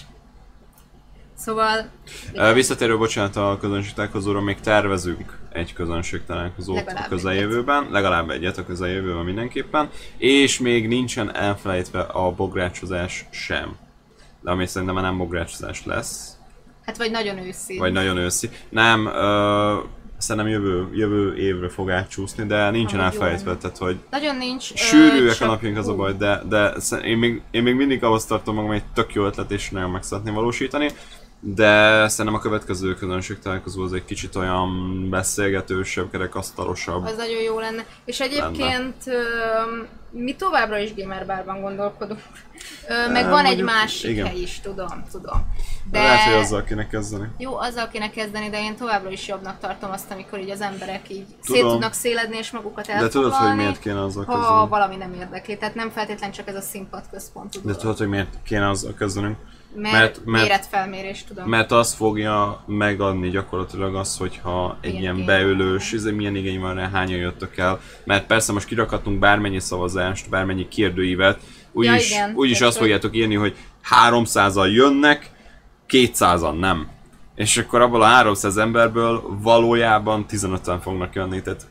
Szóval... 1.38 1.90
Ö, 2.34 2.54
Visszatérő, 2.54 2.98
bocsánat, 2.98 3.36
a 3.36 3.58
közönség 3.62 3.94
találkozóra 3.94 4.42
még 4.42 4.60
tervezünk 4.60 5.38
egy 5.52 5.74
közönség 5.74 6.22
találkozót 6.26 6.76
Legalább 6.76 7.06
a 7.06 7.10
közeljövőben, 7.10 7.88
legalább 7.92 8.30
egyet 8.30 8.58
a 8.58 8.66
közeljövőben 8.66 9.26
mindenképpen, 9.26 9.90
és 10.18 10.60
még 10.60 10.88
nincsen 10.88 11.36
elfelejtve 11.36 12.00
a 12.02 12.32
bográcsozás 12.32 13.26
sem. 13.32 13.76
De 14.42 14.52
ami 14.52 14.66
szerintem 14.66 14.96
már 14.96 15.04
nem 15.04 15.18
bográcsozás 15.18 15.86
lesz, 15.86 16.32
Hát 16.86 16.98
vagy 16.98 17.12
nagyon 17.12 17.38
őszi. 17.38 17.78
vagy 17.78 17.92
nagyon 17.92 18.18
őszi. 18.18 18.50
Nem, 18.70 19.06
ö, 19.06 19.78
szerintem 20.18 20.52
jövő, 20.52 20.90
jövő 20.94 21.36
évre 21.38 21.70
fog 21.70 21.90
átcsúszni, 21.92 22.46
de 22.46 22.70
nincsen 22.70 23.00
Amúgy 23.00 23.14
jó 23.14 23.20
elfelejtve, 23.20 23.48
lenne. 23.50 23.62
tehát 23.62 23.78
hogy 23.78 23.98
Nagyon 24.12 24.36
nincs. 24.38 24.74
Sűrűek 24.76 25.32
a 25.32 25.36
csak- 25.36 25.48
napjaink, 25.48 25.78
az 25.78 25.88
a 25.88 25.96
baj, 25.96 26.14
de, 26.14 26.42
de 26.50 26.74
én 27.04 27.18
még, 27.18 27.42
én 27.52 27.64
még 27.64 27.76
mindig 27.76 28.04
ahhoz 28.04 28.26
tartom 28.26 28.54
magam, 28.56 28.70
hogy 28.70 28.78
egy 28.80 28.94
tök 28.94 29.14
jó 29.14 29.26
ötlet, 29.26 29.52
és 29.52 29.70
nagyon 29.70 29.90
meg 29.92 30.04
szeretném 30.04 30.34
valósítani. 30.34 30.90
De 31.40 32.08
szerintem 32.08 32.36
a 32.36 32.40
következő 32.44 32.94
közönség 32.94 33.40
találkozó 33.40 33.84
az 33.84 33.94
egy 33.94 34.06
kicsit 34.06 34.36
olyan 34.36 34.70
beszélgetősebb, 35.10 36.12
kerekasztalosabb. 36.12 37.06
Az 37.06 37.16
nagyon 37.18 37.42
jó 37.42 37.60
lenne. 37.60 37.86
És 38.06 38.20
egyébként 38.20 38.96
ö, 39.06 39.22
mi 40.12 40.36
továbbra 40.36 40.78
is 40.78 40.94
gamer 40.96 41.26
bárban 41.26 41.62
gondolkodunk. 41.62 42.22
Meg 43.12 43.30
van 43.30 43.46
egy 43.46 43.64
másik 43.64 44.10
igen. 44.10 44.26
hely 44.26 44.40
is, 44.40 44.60
tudom, 44.60 45.04
tudom. 45.12 45.54
De... 45.92 46.00
De 46.00 46.04
Lehet, 46.04 46.20
hogy 46.34 46.34
azzal 46.44 46.64
kéne 46.64 46.88
kezdeni. 46.88 47.28
jó, 47.38 47.58
azzal 47.58 47.88
kéne 47.88 48.10
kezdeni, 48.10 48.50
de 48.50 48.60
én 48.62 48.76
továbbra 48.76 49.10
is 49.10 49.28
jobbnak 49.28 49.60
tartom 49.60 49.92
azt, 49.92 50.12
amikor 50.12 50.40
így 50.40 50.50
az 50.50 50.62
emberek 50.62 51.10
így 51.10 51.26
Tudom. 51.46 51.62
szét 51.62 51.72
tudnak 51.72 51.94
széledni 51.94 52.38
és 52.38 52.52
magukat 52.52 52.86
De 52.86 52.94
elfoglalni. 52.94 53.30
tudod, 53.30 53.48
hogy 53.48 53.56
miért 53.58 53.80
kéne 53.80 54.04
azzal 54.04 54.24
ha 54.26 54.34
kezdeni? 54.34 54.68
valami 54.70 54.96
nem 54.96 55.14
érdekli. 55.14 55.58
Tehát 55.58 55.76
nem 55.76 55.90
feltétlenül 55.90 56.36
csak 56.36 56.48
ez 56.48 56.56
a 56.56 56.62
színpad 56.62 57.04
központú 57.12 57.60
De 57.64 57.76
tudod, 57.76 57.98
hogy 57.98 58.08
miért 58.08 58.38
kéne 58.44 58.70
azzal 58.70 58.94
kezdenünk? 58.94 59.38
Mert, 59.78 59.94
mert- 59.94 60.26
mert- 60.26 60.44
méretfelmérés, 60.44 61.24
tudom. 61.24 61.50
Mert 61.50 61.72
azt 61.72 61.96
fogja 61.96 62.64
megadni 62.66 63.30
gyakorlatilag 63.30 63.96
az, 63.96 64.18
hogyha 64.18 64.78
egy 64.82 64.94
Milyen 64.94 65.16
ilyen 65.16 65.26
beülős, 65.26 65.94
ez 65.94 66.04
milyen 66.04 66.36
igény 66.36 66.60
van 66.60 66.76
rá, 66.76 66.90
hányan 66.90 67.20
jöttök 67.20 67.58
el. 67.58 67.80
Mert 68.04 68.26
persze 68.26 68.52
most 68.52 68.68
kirakhatunk 68.68 69.20
bármennyi 69.20 69.60
szavazást, 69.60 70.30
bármennyi 70.30 70.68
kérdőívet, 70.68 71.40
úgyis, 71.72 72.10
igen, 72.12 72.34
úgyis 72.36 72.62
azt 72.62 72.78
fogjátok 72.78 73.16
írni, 73.16 73.36
hogy 73.36 73.56
300-an 74.10 74.72
jönnek, 74.74 75.32
200-an 75.90 76.60
nem. 76.60 76.88
és 77.36 77.58
akkor 77.58 77.82
abból 77.82 78.02
a 78.02 78.06
300 78.06 78.58
emberből 78.58 79.24
valójában 79.42 80.26
15-en 80.30 80.78
fognak 80.82 81.16
jönni, 81.16 81.42
tehát 81.42 81.68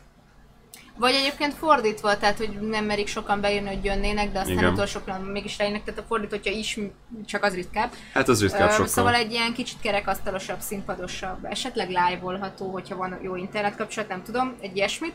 Vagy 0.97 1.13
egyébként 1.13 1.53
fordítva, 1.53 2.17
tehát 2.17 2.37
hogy 2.37 2.49
nem 2.49 2.85
merik 2.85 3.07
sokan 3.07 3.41
beírni, 3.41 3.67
hogy 3.67 3.85
jönnének, 3.85 4.31
de 4.31 4.39
aztán 4.39 4.57
Igen. 4.57 4.73
utolsó 4.73 4.99
pillanatban 4.99 5.31
mégis 5.33 5.57
lejönnek, 5.57 5.83
tehát 5.83 5.99
a 5.99 6.05
fordítottja 6.07 6.51
is 6.51 6.79
csak 7.25 7.43
az 7.43 7.53
ritkább. 7.53 7.91
hát 8.13 8.27
az 8.27 8.41
ritkább 8.41 8.71
sokkal. 8.71 8.87
Szóval 8.87 9.13
egy 9.13 9.31
ilyen 9.31 9.53
kicsit 9.53 9.79
kerekasztalosabb, 9.81 10.59
színpadosabb, 10.59 11.45
esetleg 11.45 11.87
live-olható, 11.87 12.71
hogyha 12.71 12.95
van 12.95 13.19
jó 13.21 13.35
internet 13.35 13.75
kapcsolat, 13.75 14.09
nem 14.09 14.23
tudom, 14.23 14.55
egy 14.61 14.75
ilyesmit. 14.75 15.13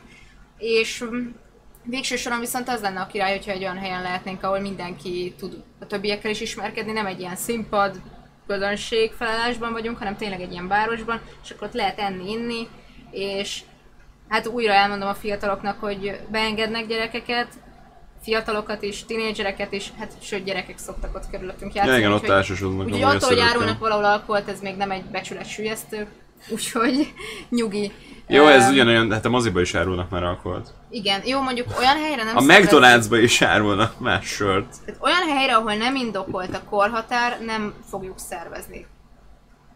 És 0.59 1.05
mm, 1.05 1.29
végső 1.85 2.17
soron 2.17 2.41
viszont 2.41 2.69
az 2.69 2.81
lenne 2.81 3.01
a 3.01 3.07
király, 3.07 3.37
hogyha 3.37 3.51
egy 3.53 3.63
olyan 3.63 3.79
helyen 3.79 4.03
lehetnénk, 4.03 4.43
ahol 4.43 4.61
mindenki 4.61 5.35
tud 5.39 5.63
a 5.81 5.87
többiekkel 5.87 6.31
is 6.31 6.41
ismerkedni, 6.41 6.93
nem 6.93 7.07
egy 7.07 7.21
ilyen 7.21 7.37
színpad, 7.37 8.01
közönség 8.47 9.13
felállásban 9.13 9.73
vagyunk, 9.73 9.99
hanem 9.99 10.17
tényleg 10.17 10.41
egy 10.41 10.53
ilyen 10.53 10.69
városban, 10.69 11.21
és 11.43 11.51
akkor 11.51 11.67
ott 11.67 11.75
lehet 11.75 11.99
enni, 11.99 12.31
inni, 12.31 12.69
és 13.11 13.63
hát 14.33 14.47
újra 14.47 14.73
elmondom 14.73 15.09
a 15.09 15.15
fiataloknak, 15.15 15.81
hogy 15.81 16.21
beengednek 16.31 16.87
gyerekeket, 16.87 17.49
fiatalokat 18.23 18.83
is, 18.83 19.05
tinédzsereket 19.05 19.73
is, 19.73 19.93
hát 19.99 20.13
sőt 20.21 20.45
gyerekek 20.45 20.79
szoktak 20.79 21.15
ott 21.15 21.31
körülöttünk 21.31 21.75
Ja, 21.75 21.81
játszani. 21.81 21.99
igen, 21.99 22.13
ott 22.13 22.29
elsősorban 22.29 22.87
Úgyhogy 22.87 23.03
attól, 23.03 23.29
hogy 23.29 23.39
árulnak 23.39 23.79
valahol 23.79 24.05
alkoholt, 24.05 24.49
ez 24.49 24.61
még 24.61 24.77
nem 24.77 24.91
egy 24.91 25.05
becsület 25.05 25.49
sülyeztő, 25.49 26.07
úgyhogy 26.55 27.13
nyugi. 27.49 27.93
Jó, 28.27 28.47
ez 28.47 28.69
Ö, 28.69 28.71
ugyanolyan, 28.73 29.13
hát 29.13 29.25
a 29.25 29.29
moziba 29.29 29.61
is 29.61 29.75
árulnak 29.75 30.11
már 30.11 30.23
alkoholt. 30.23 30.69
Igen, 30.91 31.21
jó, 31.25 31.41
mondjuk 31.41 31.67
olyan 31.79 31.97
helyre 31.97 32.25
nem 32.25 32.37
A 32.37 32.41
McDonald'sba 32.41 33.19
is 33.23 33.43
árulnak 33.43 34.01
más 34.01 34.27
sört. 34.27 34.75
Tehát 34.85 35.01
olyan 35.03 35.37
helyre, 35.37 35.55
ahol 35.55 35.75
nem 35.75 35.97
indokolt 35.97 36.55
a 36.55 36.63
korhatár, 36.71 37.39
nem 37.45 37.75
fogjuk 37.89 38.19
szervezni. 38.19 38.87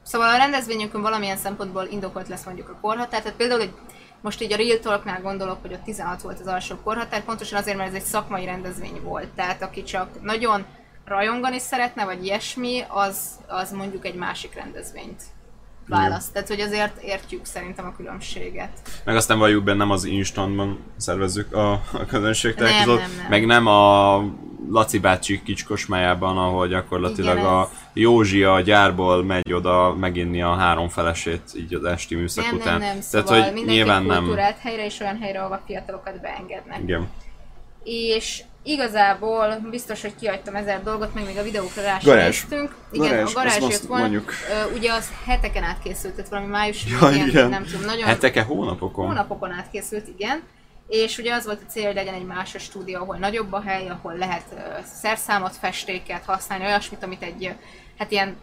Szóval 0.02 0.28
a 0.28 0.36
rendezvényünkön 0.36 1.02
valamilyen 1.02 1.36
szempontból 1.36 1.88
indokolt 1.90 2.28
lesz 2.28 2.44
mondjuk 2.44 2.68
a 2.68 2.78
korhatár, 2.80 3.22
tehát 3.22 3.36
például, 3.36 3.60
hogy 3.60 3.72
most 4.20 4.42
így 4.42 4.52
a 4.52 4.56
Real 4.56 4.78
Talknál 4.78 5.20
gondolok, 5.20 5.60
hogy 5.60 5.72
ott 5.72 5.84
16 5.84 6.22
volt 6.22 6.40
az 6.40 6.46
alsó 6.46 6.76
korhatár, 6.84 7.24
pontosan 7.24 7.58
azért, 7.58 7.76
mert 7.76 7.88
ez 7.88 7.94
egy 7.94 8.02
szakmai 8.02 8.44
rendezvény 8.44 9.00
volt. 9.02 9.28
Tehát 9.28 9.62
aki 9.62 9.82
csak 9.82 10.22
nagyon 10.22 10.64
rajongani 11.04 11.58
szeretne, 11.58 12.04
vagy 12.04 12.24
ilyesmi, 12.24 12.84
az, 12.88 13.18
az 13.46 13.72
mondjuk 13.72 14.04
egy 14.04 14.14
másik 14.14 14.54
rendezvényt 14.54 15.22
választ. 15.88 16.32
Tehát, 16.32 16.48
hogy 16.48 16.60
azért 16.60 17.02
értjük 17.02 17.44
szerintem 17.44 17.86
a 17.86 17.96
különbséget. 17.96 18.70
Meg 19.04 19.16
aztán 19.16 19.38
valljuk 19.38 19.64
be, 19.64 19.74
nem 19.74 19.90
az 19.90 20.04
instantban 20.04 20.78
szervezzük 20.96 21.52
a, 21.54 21.72
a 21.72 22.04
közönség 22.06 22.54
Nem, 22.54 22.66
találkozót, 22.66 23.00
nem, 23.00 23.10
nem. 23.16 23.26
meg 23.28 23.46
nem 23.46 23.66
a 23.66 24.16
Laci 24.70 24.98
bácsi 24.98 25.42
kicskosmájában, 25.42 26.38
ahol 26.38 26.68
gyakorlatilag 26.68 27.36
Igen, 27.36 27.48
a 27.48 27.68
Józsi 27.92 28.42
a 28.42 28.60
gyárból 28.60 29.24
megy 29.24 29.52
oda 29.52 29.94
meginni 29.94 30.42
a 30.42 30.54
három 30.54 30.88
felesét 30.88 31.42
így 31.56 31.74
az 31.74 31.84
esti 31.84 32.14
műszak 32.14 32.44
Nem, 32.44 32.54
után. 32.54 32.78
nem, 32.78 32.88
nem, 32.88 33.00
szóval 33.00 33.26
Tehát, 33.28 33.52
hogy 33.52 33.64
nyilván 33.64 34.02
nem. 34.02 34.36
helyre 34.58 34.84
és 34.84 35.00
olyan 35.00 35.18
helyre, 35.18 35.40
ahova 35.40 35.62
fiatalokat 35.66 36.20
beengednek. 36.20 36.80
Igen. 36.82 37.08
és 37.84 38.42
igazából 38.66 39.66
biztos, 39.70 40.00
hogy 40.02 40.14
kihagytam 40.20 40.54
ezer 40.54 40.82
dolgot, 40.82 41.14
meg 41.14 41.24
még 41.24 41.36
a 41.36 41.42
videókra 41.42 41.82
rá 41.82 41.98
sem 41.98 42.10
Garázs. 42.14 42.40
néztünk. 42.40 42.74
Igen, 42.92 43.08
Garázs, 43.08 43.30
a 43.30 43.34
garázs 43.34 43.56
jött 43.70 43.80
volna. 43.80 44.02
mondjuk. 44.02 44.32
Ugye 44.74 44.92
az 44.92 45.08
heteken 45.26 45.62
át 45.62 45.78
készült, 45.82 46.14
tehát 46.14 46.30
valami 46.30 46.48
május 46.48 46.84
Ja, 47.00 47.08
végén, 47.08 47.26
igen. 47.26 47.48
nem 47.48 47.64
tudom, 47.64 47.84
nagyon 47.84 48.06
Heteke, 48.06 48.42
hónapokon? 48.42 49.06
hónapokon 49.06 49.52
át 49.52 49.70
készült, 49.72 50.08
igen. 50.18 50.42
És 50.88 51.18
ugye 51.18 51.34
az 51.34 51.44
volt 51.44 51.60
a 51.66 51.70
cél, 51.70 51.84
hogy 51.86 51.94
legyen 51.94 52.14
egy 52.14 52.24
más 52.26 52.54
stúdió, 52.58 53.00
ahol 53.00 53.16
nagyobb 53.16 53.52
a 53.52 53.60
hely, 53.66 53.88
ahol 53.88 54.16
lehet 54.16 54.44
uh, 54.52 54.58
szerszámot, 55.00 55.56
festéket 55.56 56.24
használni, 56.24 56.64
olyasmit, 56.64 57.02
amit 57.02 57.22
egy, 57.22 57.44
ö, 57.46 57.50
hát 57.98 58.10
ilyen 58.10 58.36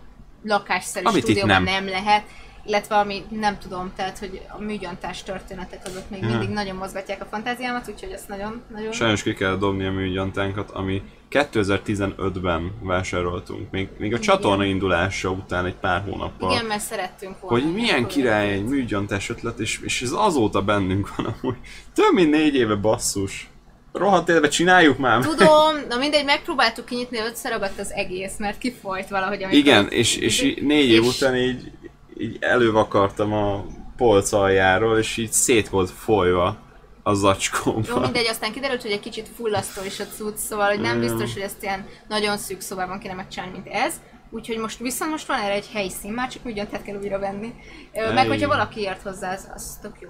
lakásszerű 0.44 1.06
Amit 1.06 1.18
itt 1.18 1.24
stúdióban 1.24 1.64
nem. 1.64 1.84
nem. 1.84 1.88
lehet. 2.04 2.24
Illetve 2.66 2.96
ami 2.96 3.24
nem 3.30 3.58
tudom, 3.60 3.92
tehát 3.96 4.18
hogy 4.20 4.42
a 4.58 4.62
műgyantás 4.62 5.24
történetek 5.24 5.80
azok 5.86 6.10
még 6.10 6.22
Ja. 6.22 6.28
mindig 6.28 6.50
nagyon 6.50 6.76
mozgatják 6.76 7.22
a 7.22 7.26
fantáziámat, 7.26 7.90
úgyhogy 7.90 8.12
ezt 8.12 8.28
nagyon, 8.28 8.62
nagyon 8.74 8.92
Sajnos 8.92 9.24
ki 9.24 9.34
kell 9.34 9.56
dobni 9.58 9.86
a 9.86 9.92
műgyantánkat, 9.92 10.72
ami 10.72 11.02
2015-ben 11.30 12.72
vásároltunk, 12.82 13.72
még, 13.72 13.88
még 13.98 14.14
a 14.14 14.18
Igen. 14.18 14.22
csatorna 14.22 14.64
indulása 14.66 15.30
után 15.30 15.66
egy 15.66 15.76
pár 15.76 16.02
hónappal. 16.10 16.52
Igen, 16.52 16.66
mert 16.66 16.82
szerettünk 16.82 17.40
volna. 17.40 17.64
hogy 17.66 17.74
milyen 17.74 18.08
király 18.08 18.52
egy 18.52 18.66
műgyantás 18.66 19.30
ötlet, 19.30 19.60
és, 19.60 19.80
és 19.84 20.02
ez 20.02 20.12
azóta 20.12 20.62
bennünk 20.62 21.16
van 21.16 21.26
amúgy. 21.42 21.56
Több 21.94 22.14
mint 22.14 22.30
négy 22.32 22.56
éve 22.56 22.76
basszus. 22.76 23.48
Rohadt 23.94 24.30
élve 24.30 24.48
csináljuk 24.48 24.98
már. 24.98 25.22
Tudom, 25.26 25.76
na 25.90 25.98
mindegy, 25.98 26.26
megpróbáltuk 26.26 26.86
kinyitni, 26.86 27.18
összeragadt 27.20 27.80
az 27.80 27.92
egész, 27.92 28.34
mert 28.38 28.58
kifolyt 28.58 29.08
valahogy. 29.10 29.38
amikor- 29.44 29.54
Igen, 29.60 29.88
és, 29.90 30.16
és 30.18 30.56
négy 30.62 30.90
év 30.90 31.02
és- 31.04 31.08
után 31.16 31.36
így, 31.36 31.72
így 32.18 32.38
elővakartam 32.40 33.34
a 33.34 33.66
polc 33.98 34.32
aljáról, 34.32 34.98
és 34.98 35.18
így 35.18 35.32
szét 35.32 35.70
volt 35.70 35.90
folyva 35.90 36.58
a 37.04 37.10
Jó, 37.10 37.16
zacskóba. 37.16 38.00
mindegy, 38.00 38.28
aztán 38.28 38.52
kiderült, 38.52 38.82
hogy 38.82 38.92
egy 38.92 39.00
kicsit 39.00 39.30
fullasztó 39.36 39.82
is 39.86 40.00
a 40.00 40.06
cucc, 40.06 40.36
szóval 40.38 40.70
hogy 40.70 40.80
nem 40.80 40.98
Mm. 40.98 41.00
biztos, 41.00 41.34
hogy 41.34 41.42
ezt 41.42 41.64
ilyen 41.64 41.86
nagyon 42.08 42.38
szűk 42.38 42.62
szobában 42.62 43.00
kéne 43.00 43.14
megcsinálni, 43.14 43.54
mint 43.54 43.76
ez. 43.76 43.96
Úgyhogy 44.30 44.58
most 44.58 44.80
viszont 44.80 45.12
most 45.12 45.28
van 45.28 45.40
erre 45.40 45.54
egy 45.54 45.70
helyszín, 45.74 46.12
már 46.14 46.30
csak 46.30 46.44
műgyantát 46.44 46.84
kell 46.84 46.96
újra 46.98 47.20
venni. 47.20 47.54
Meg 47.94 48.16
Ej. 48.18 48.28
hogyha 48.28 48.48
valaki 48.48 48.82
ért 48.82 49.02
hozzá, 49.02 49.34
az, 49.34 49.52
az 49.56 49.78
tök 49.82 49.96
jó. 50.00 50.10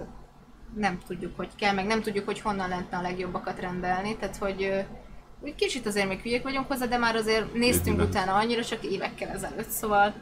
Nem 0.76 1.00
tudjuk, 1.08 1.36
hogy 1.38 1.50
kell, 1.58 1.74
meg 1.74 1.86
nem 1.86 2.02
tudjuk, 2.02 2.26
hogy 2.26 2.42
honnan 2.42 2.70
lehetne 2.70 2.98
a 2.98 3.02
legjobbakat 3.02 3.60
rendelni, 3.60 4.16
tehát 4.18 4.38
hogy 4.38 4.86
úgy 5.42 5.56
kicsit 5.56 5.86
azért 5.86 6.08
még 6.08 6.20
hülyék 6.20 6.44
vagyunk 6.44 6.68
hozzá, 6.68 6.86
de 6.86 6.98
már 6.98 7.16
azért 7.16 7.54
néztünk 7.54 7.98
Minden. 7.98 8.08
utána 8.08 8.34
annyira, 8.34 8.64
csak 8.64 8.84
évekkel 8.84 9.30
ezelőtt, 9.30 9.70
szóval 9.70 10.14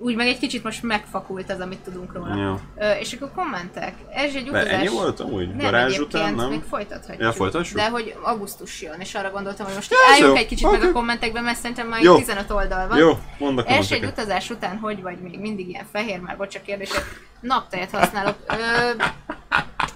úgy 0.00 0.14
meg 0.16 0.26
egy 0.26 0.38
kicsit 0.38 0.64
most 0.64 0.82
megfakult 0.82 1.50
az, 1.50 1.60
amit 1.60 1.78
tudunk 1.78 2.12
róla. 2.12 2.36
Jó. 2.36 2.54
Ö, 2.76 2.90
és 2.92 3.12
akkor 3.12 3.30
kommentek. 3.34 3.94
Ez 4.10 4.34
egy 4.34 4.44
De 4.44 4.50
utazás. 4.50 4.72
ennyi 4.72 4.88
volt 4.88 5.20
amúgy? 5.20 5.48
Nem, 5.48 5.58
Garázs 5.58 5.98
után, 5.98 6.34
nem? 6.34 6.48
még 6.50 6.62
folytathatjuk. 6.62 7.20
Ja, 7.20 7.32
folytassuk? 7.32 7.76
De 7.76 7.88
hogy 7.88 8.14
augusztus 8.22 8.82
jön, 8.82 9.00
és 9.00 9.14
arra 9.14 9.30
gondoltam, 9.30 9.66
hogy 9.66 9.74
most 9.74 9.90
Ja, 9.90 9.96
álljunk 10.12 10.34
jó. 10.34 10.40
egy 10.40 10.46
kicsit 10.46 10.66
Oké. 10.66 10.76
meg 10.78 10.88
a 10.88 10.92
kommentekben, 10.92 11.44
mert 11.44 11.58
szerintem 11.58 11.88
már 11.88 12.02
Jó. 12.02 12.16
15 12.16 12.50
oldal 12.50 12.88
van. 12.88 12.98
Jó, 12.98 13.18
mondd 13.38 13.58
a 13.58 13.62
Els 13.66 13.90
egy 13.90 14.04
utazás 14.04 14.50
után 14.50 14.76
hogy 14.78 15.02
vagy 15.02 15.18
még 15.18 15.40
mindig 15.40 15.68
ilyen 15.68 15.86
fehér, 15.92 16.20
már 16.20 16.36
bocs 16.36 16.54
a 16.56 16.60
kérdések, 16.62 17.04
naptejet 17.40 17.90
használok. 17.90 18.36
Ö, 18.48 19.02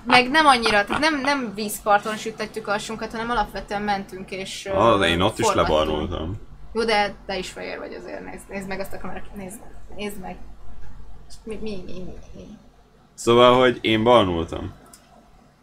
meg 0.06 0.30
nem 0.30 0.46
annyira, 0.46 0.84
tehát 0.84 0.98
nem, 1.00 1.20
nem 1.20 1.52
vízparton 1.54 2.16
sütettük 2.16 2.68
alsunkat, 2.68 3.10
hanem 3.10 3.30
alapvetően 3.30 3.82
mentünk 3.82 4.30
és 4.30 4.66
Ah, 4.74 4.98
de 4.98 5.08
én 5.08 5.20
ott 5.20 5.38
is 5.38 5.44
forgattunk. 5.46 5.78
lebarnultam. 5.78 6.34
Jó, 6.74 6.84
de 6.84 7.14
te 7.26 7.38
is 7.38 7.48
fehér 7.50 7.78
vagy 7.78 7.94
azért, 7.94 8.24
nézd, 8.24 8.48
nézd 8.48 8.68
meg 8.68 8.80
azt 8.80 8.92
a 8.92 8.98
kamerát, 8.98 9.34
nézd, 9.34 9.60
nézd 9.96 10.20
meg. 10.20 10.36
Mi, 11.44 11.58
mi, 11.62 11.82
mi, 11.86 12.04
mi. 12.34 12.42
Szóval, 13.14 13.58
hogy 13.58 13.78
én 13.80 14.02
barnultam. 14.02 14.72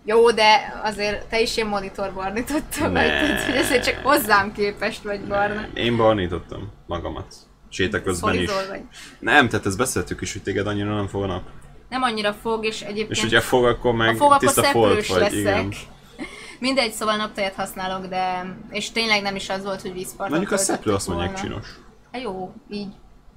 Jó, 0.06 0.32
de 0.32 0.80
azért 0.84 1.26
te 1.26 1.42
is 1.42 1.56
ilyen 1.56 1.68
monitor 1.70 2.14
barnítottam 2.14 2.92
Ne. 2.92 3.00
meg, 3.02 3.08
tehát 3.08 3.44
hogy 3.46 3.56
ezért 3.56 3.84
csak 3.86 3.96
hozzám 4.04 4.52
képest 4.54 5.04
vagy 5.04 5.22
barna. 5.28 5.68
Én 5.74 5.98
barnítottam 5.98 6.72
magamat. 6.86 7.36
Séta 7.70 8.02
közben 8.02 8.34
is. 8.36 8.50
Vagy. 8.70 8.82
Nem, 9.20 9.50
tehát 9.50 9.66
ezt 9.66 9.78
beszéltük 9.78 10.22
is, 10.22 10.34
hogy 10.34 10.42
téged 10.44 10.68
annyira 10.68 10.96
nem 10.96 11.08
fog 11.08 11.24
a 11.24 11.26
nap. 11.26 11.44
Nem 11.90 12.02
annyira 12.02 12.34
fog, 12.34 12.66
és 12.66 12.82
egyébként... 12.82 13.12
És 13.12 13.24
ugye 13.24 13.40
fog, 13.40 13.66
akkor 13.66 13.94
meg 13.94 14.16
fog, 14.16 14.26
akkor 14.32 14.38
tiszta 14.38 14.64
folt 14.64 15.08
vagy. 15.08 15.20
leszek. 15.20 15.36
Igen. 15.38 15.74
Mindegy, 16.60 16.92
szóval 16.92 17.16
naptejet 17.16 17.54
használok, 17.56 18.06
de... 18.06 18.56
És 18.70 18.92
tényleg 18.92 19.22
nem 19.22 19.36
is 19.36 19.50
az 19.50 19.64
volt, 19.64 19.82
hogy 19.82 19.94
vízparton 19.94 20.30
Mondjuk 20.38 20.52
a 20.60 20.64
szeplő 20.64 20.94
azt 20.94 21.08
mondják 21.08 21.32
volna. 21.32 21.48
csinos. 21.48 21.68
Hát 22.12 22.22
jó, 22.22 22.54
így 22.70 22.88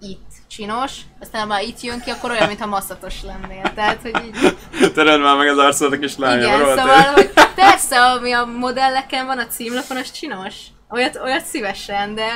itt 0.03 0.31
csinos, 0.49 1.01
aztán 1.21 1.47
már 1.47 1.63
itt 1.63 1.81
jön 1.81 2.01
ki, 2.01 2.11
akkor 2.11 2.31
olyan, 2.31 2.47
mintha 2.47 2.67
masszatos 2.67 3.23
lennél. 3.23 3.73
Tehát, 3.75 4.03
hogy 4.03 4.25
így... 4.25 4.57
Tered 4.95 5.21
már 5.21 5.37
meg 5.37 5.49
az 5.49 5.59
arcodat, 5.59 6.03
és 6.03 6.17
lányom, 6.17 6.45
Igen, 6.45 6.59
rohadt 6.59 6.79
szóval, 6.79 7.13
hogy 7.13 7.31
persze, 7.55 8.01
ami 8.01 8.33
a 8.33 8.45
modelleken 8.45 9.27
van 9.27 9.39
a 9.39 9.47
címlapon, 9.47 9.97
az 9.97 10.11
csinos. 10.11 10.55
Olyat, 10.91 11.17
olyat 11.17 11.45
szívesen, 11.45 12.15
de... 12.15 12.27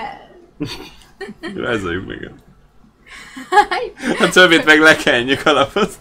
Rajzoljuk 1.65 2.07
még. 2.07 2.31
A 4.21 4.29
többit 4.29 4.65
meg 4.65 4.81
lekenjük 4.81 5.47
alapot. 5.47 5.99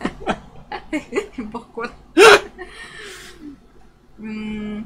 Bokor. 1.51 1.91
Mm. 4.21 4.79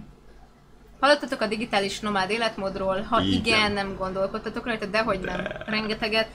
Hallottatok 0.99 1.41
a 1.41 1.47
digitális 1.47 1.99
nomád 1.99 2.29
életmódról? 2.29 3.01
Ha 3.01 3.21
igen, 3.21 3.31
Igen. 3.31 3.43
igen 3.45 3.71
nem 3.71 3.95
gondolkodtatok 3.97 4.65
rajta, 4.65 4.85
de 4.85 5.01
hogy 5.01 5.19
nem, 5.19 5.47
rengeteget. 5.65 6.27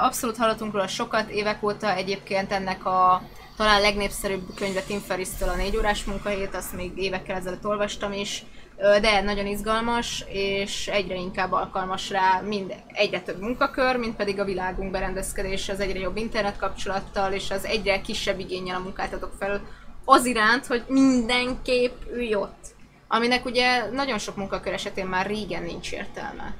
Abszolút 0.00 0.36
hallottunk 0.36 0.72
róla 0.72 0.86
sokat, 0.86 1.30
évek 1.30 1.62
óta 1.62 1.94
egyébként 1.94 2.52
ennek 2.52 2.86
a 2.86 3.22
talán 3.56 3.80
legnépszerűbb 3.80 4.54
könyve 4.54 4.80
Tim 4.80 5.00
Ferriss-től 5.00 5.48
a 5.48 5.54
négy 5.54 5.76
órás 5.76 6.04
munkahét, 6.04 6.54
azt 6.54 6.76
még 6.76 6.92
évekkel 6.96 7.36
ezelőtt 7.36 7.66
olvastam 7.66 8.12
is, 8.12 8.44
de 8.76 9.20
nagyon 9.20 9.46
izgalmas, 9.46 10.24
és 10.28 10.88
egyre 10.88 11.14
inkább 11.14 11.52
alkalmas 11.52 12.10
rá 12.10 12.40
mind 12.40 12.74
egyre 12.92 13.20
több 13.20 13.40
munkakör, 13.40 13.96
mint 13.96 14.16
pedig 14.16 14.40
a 14.40 14.44
világunk 14.44 14.90
berendezkedése 14.90 15.72
az 15.72 15.80
egyre 15.80 15.98
jobb 15.98 16.16
internetkapcsolattal, 16.16 17.32
és 17.32 17.50
az 17.50 17.64
egyre 17.64 18.00
kisebb 18.00 18.38
igényel 18.38 18.76
a 18.76 18.82
munkáltatók 18.82 19.32
felől 19.38 19.60
az 20.04 20.24
iránt, 20.24 20.66
hogy 20.66 20.84
mindenképp 20.86 22.02
ülj 22.12 22.34
ott. 22.34 22.66
Aminek 23.08 23.44
ugye 23.44 23.90
nagyon 23.90 24.18
sok 24.18 24.36
munkakör 24.36 24.72
esetén 24.72 25.06
már 25.06 25.26
régen 25.26 25.62
nincs 25.62 25.92
értelme. 25.92 26.54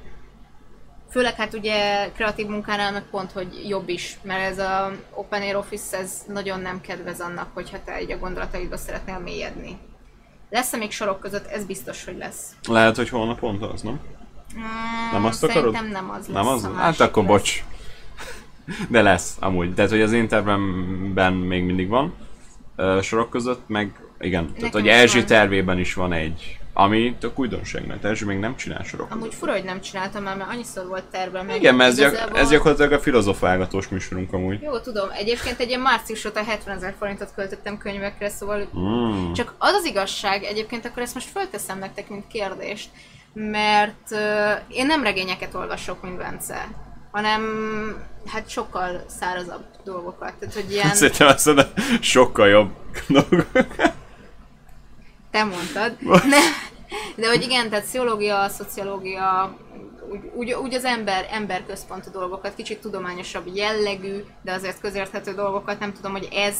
Főleg 1.11 1.35
hát 1.35 1.53
ugye 1.53 2.09
kreatív 2.15 2.47
munkánál 2.47 2.91
meg 2.91 3.03
pont, 3.11 3.31
hogy 3.31 3.65
jobb 3.67 3.89
is, 3.89 4.17
mert 4.21 4.51
ez 4.51 4.59
a 4.59 4.91
Open 5.13 5.41
Air 5.41 5.55
Office 5.55 5.97
ez 5.97 6.11
nagyon 6.27 6.59
nem 6.59 6.81
kedvez 6.81 7.19
annak, 7.19 7.47
hogyha 7.53 7.77
te 7.85 7.93
egy 7.93 8.11
a 8.11 8.17
gondolataidba 8.17 8.77
szeretnél 8.77 9.19
mélyedni. 9.19 9.77
Lesz-e 10.49 10.77
még 10.77 10.91
sorok 10.91 11.19
között? 11.19 11.45
Ez 11.45 11.65
biztos, 11.65 12.05
hogy 12.05 12.17
lesz. 12.17 12.55
Lehet, 12.67 12.95
hogy 12.95 13.09
holnap 13.09 13.39
pont 13.39 13.63
az, 13.63 13.81
nem? 13.81 13.99
Mm, 14.57 15.11
Nem 15.11 15.25
azt 15.25 15.39
Szerintem 15.39 15.67
akarod? 15.67 15.91
nem 15.91 16.09
az 16.09 16.27
lesz. 16.27 16.43
Nem 16.43 16.47
az? 16.47 16.69
Hát 16.75 16.99
akkor 16.99 17.23
lesz. 17.23 17.31
bocs. 17.31 17.63
De 18.89 19.01
lesz, 19.01 19.37
amúgy. 19.39 19.73
Tehát, 19.73 19.91
hogy 19.91 20.01
az 20.01 20.11
én 20.11 20.27
tervemben 20.27 21.33
még 21.33 21.63
mindig 21.63 21.87
van 21.87 22.13
sorok 23.01 23.29
között, 23.29 23.67
meg 23.67 23.99
igen. 24.19 24.45
Tehát, 24.45 24.61
Nekem 24.61 24.71
hogy 24.81 24.85
is 24.85 24.91
Erzsi 24.95 25.17
van. 25.17 25.25
tervében 25.27 25.79
is 25.79 25.93
van 25.93 26.13
egy, 26.13 26.58
ami 26.79 27.15
tök 27.19 27.39
újdonság, 27.39 27.87
mert 27.87 28.05
Erzsi 28.05 28.25
még 28.25 28.37
nem 28.39 28.55
csinál 28.55 28.83
sorok 28.83 29.11
Amúgy 29.11 29.33
fura, 29.33 29.51
hogy 29.51 29.63
nem 29.63 29.81
csináltam 29.81 30.23
már, 30.23 30.37
mert 30.37 30.49
annyiszor 30.49 30.87
volt 30.87 31.03
tervem. 31.03 31.45
meg 31.45 31.55
Igen, 31.55 31.75
mert 31.75 31.89
ez, 31.89 31.97
gyak, 31.97 32.37
ez 32.37 32.49
gyakorlatilag 32.49 32.91
a 32.91 32.99
filozofálgatós 32.99 33.87
műsorunk 33.87 34.33
amúgy. 34.33 34.61
Jó, 34.61 34.79
tudom. 34.79 35.09
Egyébként 35.11 35.59
egy 35.59 35.67
ilyen 35.67 35.79
március 35.79 36.25
óta 36.25 36.43
70 36.43 36.75
ezer 36.75 36.95
forintot 36.99 37.33
költöttem 37.35 37.77
könyvekre, 37.77 38.29
szóval 38.29 38.67
Mm. 38.77 39.33
Csak 39.33 39.53
az 39.57 39.73
az 39.73 39.85
igazság, 39.85 40.43
egyébként 40.43 40.85
akkor 40.85 41.01
ezt 41.01 41.13
most 41.13 41.29
fölteszem 41.29 41.79
nektek, 41.79 42.09
mint 42.09 42.27
kérdést, 42.27 42.89
mert 43.33 44.11
uh, 44.11 44.77
én 44.77 44.85
nem 44.85 45.03
regényeket 45.03 45.53
olvasok, 45.53 46.01
mint 46.01 46.17
Bence, 46.17 46.67
hanem 47.11 47.41
hát 48.25 48.49
sokkal 48.49 49.03
szárazabb 49.19 49.63
dolgokat. 49.83 50.33
Tehát, 50.39 50.55
hogy 50.55 50.71
ilyen, 50.71 50.93
Szerintem 50.93 51.27
azt 51.27 51.45
mondod, 51.45 51.73
sokkal 52.01 52.47
jobb 52.47 52.71
dolgok. 53.07 53.47
Te 55.31 55.43
mondtad. 55.43 55.95
Nem. 56.01 56.41
De 57.15 57.27
hogy 57.27 57.41
igen, 57.41 57.69
tehát 57.69 57.85
pszichológia, 57.85 58.47
szociológia, 58.49 59.57
úgy, 60.11 60.31
úgy, 60.33 60.53
úgy 60.53 60.73
az 60.73 60.85
ember, 60.85 61.27
emberközpontú 61.31 62.11
dolgokat, 62.11 62.55
kicsit 62.55 62.81
tudományosabb 62.81 63.55
jellegű, 63.55 64.23
de 64.41 64.53
azért 64.53 64.79
közérthető 64.79 65.33
dolgokat, 65.33 65.79
nem 65.79 65.93
tudom, 65.93 66.11
hogy 66.11 66.27
ez 66.31 66.55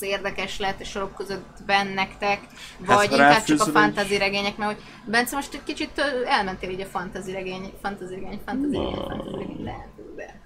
érdekes 0.00 0.58
lehet 0.58 0.80
a 0.80 0.84
sorok 0.84 1.14
között 1.14 1.62
bennektek, 1.66 2.40
Hát, 2.86 2.96
vagy 2.96 3.08
ha 3.08 3.14
inkább 3.14 3.44
csak 3.44 3.60
a 3.60 3.64
fantasy 3.64 4.18
regények, 4.18 4.56
mert 4.56 4.72
hogy 4.72 4.82
Bence 5.04 5.36
most 5.36 5.54
egy 5.54 5.62
kicsit 5.64 6.02
elmentél 6.24 6.70
így 6.70 6.80
a 6.80 6.86
fantasy 6.86 7.32
regény, 7.32 7.72
fantasy 7.82 8.14
regény, 8.14 8.40
fantasy 8.44 8.76
regény, 8.76 8.94
Na. 8.94 9.06
fantasy 9.08 9.36
regény, 9.36 9.64
lehet, 9.64 9.88
de... 10.16 10.42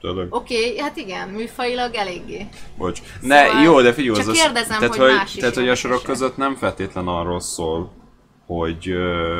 Oké, 0.00 0.28
okay, 0.30 0.78
hát 0.78 0.96
igen, 0.96 1.28
műfajilag 1.28 1.94
eléggé. 1.94 2.46
Bocs. 2.76 3.00
Ne, 3.20 3.46
Szóval 3.46 3.62
jó, 3.62 3.80
de 3.80 3.92
figyelj, 3.92 4.16
csak 4.16 4.28
az 4.28 4.40
kérdezem, 4.40 4.78
tehát, 4.78 4.96
hogy 4.96 5.14
más 5.14 5.34
is 5.34 5.40
tehát, 5.40 5.54
hogy 5.54 5.68
a 5.68 5.74
sorok 5.74 6.02
között 6.02 6.36
nem 6.36 6.54
feltétlen 6.54 7.08
arról 7.08 7.40
szól, 7.40 7.92
hogy, 8.46 8.94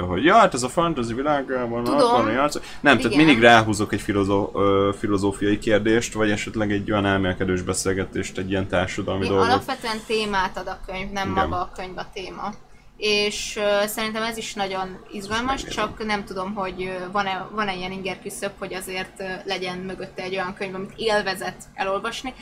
hogy 0.08 0.24
ja, 0.24 0.34
hát 0.34 0.54
ez 0.54 0.62
a 0.62 0.68
fantasy 0.68 1.14
világában 1.14 1.84
Tudom. 1.84 2.28
játszani. 2.28 2.64
Nem, 2.80 2.96
tehát 2.96 3.12
Igen. 3.12 3.24
mindig 3.24 3.42
ráhúzok 3.42 3.92
egy 3.92 4.00
filozó, 4.00 4.50
filozófiai 4.98 5.58
kérdést, 5.58 6.12
vagy 6.12 6.30
esetleg 6.30 6.72
egy 6.72 6.90
olyan 6.90 7.06
elmélkedős 7.06 7.62
beszélgetést, 7.62 8.38
egy 8.38 8.50
ilyen 8.50 8.68
társadalmi 8.68 9.20
Mi 9.20 9.28
dolgot. 9.28 9.46
alapvetően 9.46 9.96
témát 10.06 10.56
ad 10.56 10.66
a 10.66 10.78
könyv, 10.86 11.10
nem 11.10 11.30
Igen. 11.30 11.48
maga 11.48 11.60
a 11.60 11.70
könyv 11.76 11.98
a 11.98 12.06
téma. 12.12 12.54
És 12.96 13.58
szerintem 13.84 14.22
ez 14.22 14.36
is 14.36 14.54
nagyon 14.54 14.98
izgalmas, 15.12 15.64
csak 15.64 16.06
nem 16.06 16.24
tudom, 16.24 16.54
hogy 16.54 16.98
van-e, 17.12 17.48
van-e 17.52 17.74
ilyen 17.74 17.92
inger 17.92 18.20
küszöb, 18.22 18.52
hogy 18.58 18.74
azért 18.74 19.22
legyen 19.44 19.78
mögötte 19.78 20.22
egy 20.22 20.34
olyan 20.34 20.54
könyv, 20.54 20.74
amit 20.74 20.92
élvezet 20.96 21.64
elolvasni. 21.74 22.34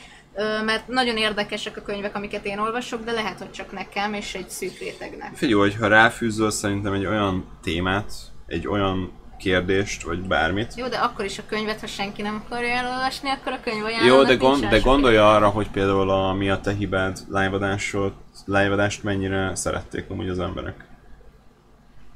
Mert 0.65 0.87
nagyon 0.87 1.17
érdekesek 1.17 1.77
a 1.77 1.81
könyvek, 1.81 2.15
amiket 2.15 2.45
én 2.45 2.59
olvasok, 2.59 3.03
de 3.03 3.11
lehet, 3.11 3.37
hogy 3.37 3.51
csak 3.51 3.71
nekem 3.71 4.13
és 4.13 4.33
egy 4.33 4.49
szűk 4.49 4.79
rétegnek. 4.79 5.31
Figyelj, 5.35 5.59
hogy 5.59 5.75
ha 5.75 5.87
ráfűzöl 5.87 6.51
szerintem 6.51 6.93
egy 6.93 7.05
olyan 7.05 7.45
témát, 7.63 8.11
egy 8.47 8.67
olyan 8.67 9.11
kérdést, 9.37 10.03
vagy 10.03 10.19
bármit, 10.19 10.73
Jó, 10.75 10.87
de 10.87 10.97
akkor 10.97 11.25
is 11.25 11.37
a 11.37 11.43
könyvet, 11.49 11.79
ha 11.79 11.87
senki 11.87 12.21
nem 12.21 12.43
akarja 12.45 12.69
elolvasni, 12.69 13.29
akkor 13.29 13.51
a 13.51 13.59
könyv 13.63 13.77
Jó, 13.77 13.85
ajánlónak 13.85 14.27
de, 14.27 14.35
gond, 14.35 14.65
de 14.65 14.75
sok 14.75 14.85
gondolj 14.85 15.13
értelme. 15.13 15.35
arra, 15.35 15.49
hogy 15.49 15.69
például 15.69 16.09
a 16.09 16.33
Mi 16.33 16.49
a 16.49 16.59
te 16.59 16.73
hibád 16.73 17.17
live-adásot, 17.27 18.13
live-adást 18.45 19.03
mennyire 19.03 19.55
szerették 19.55 20.09
amúgy 20.09 20.29
az 20.29 20.39
emberek. 20.39 20.85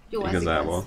Jó, 0.09 0.25
ez 0.25 0.31
Igazából. 0.31 0.85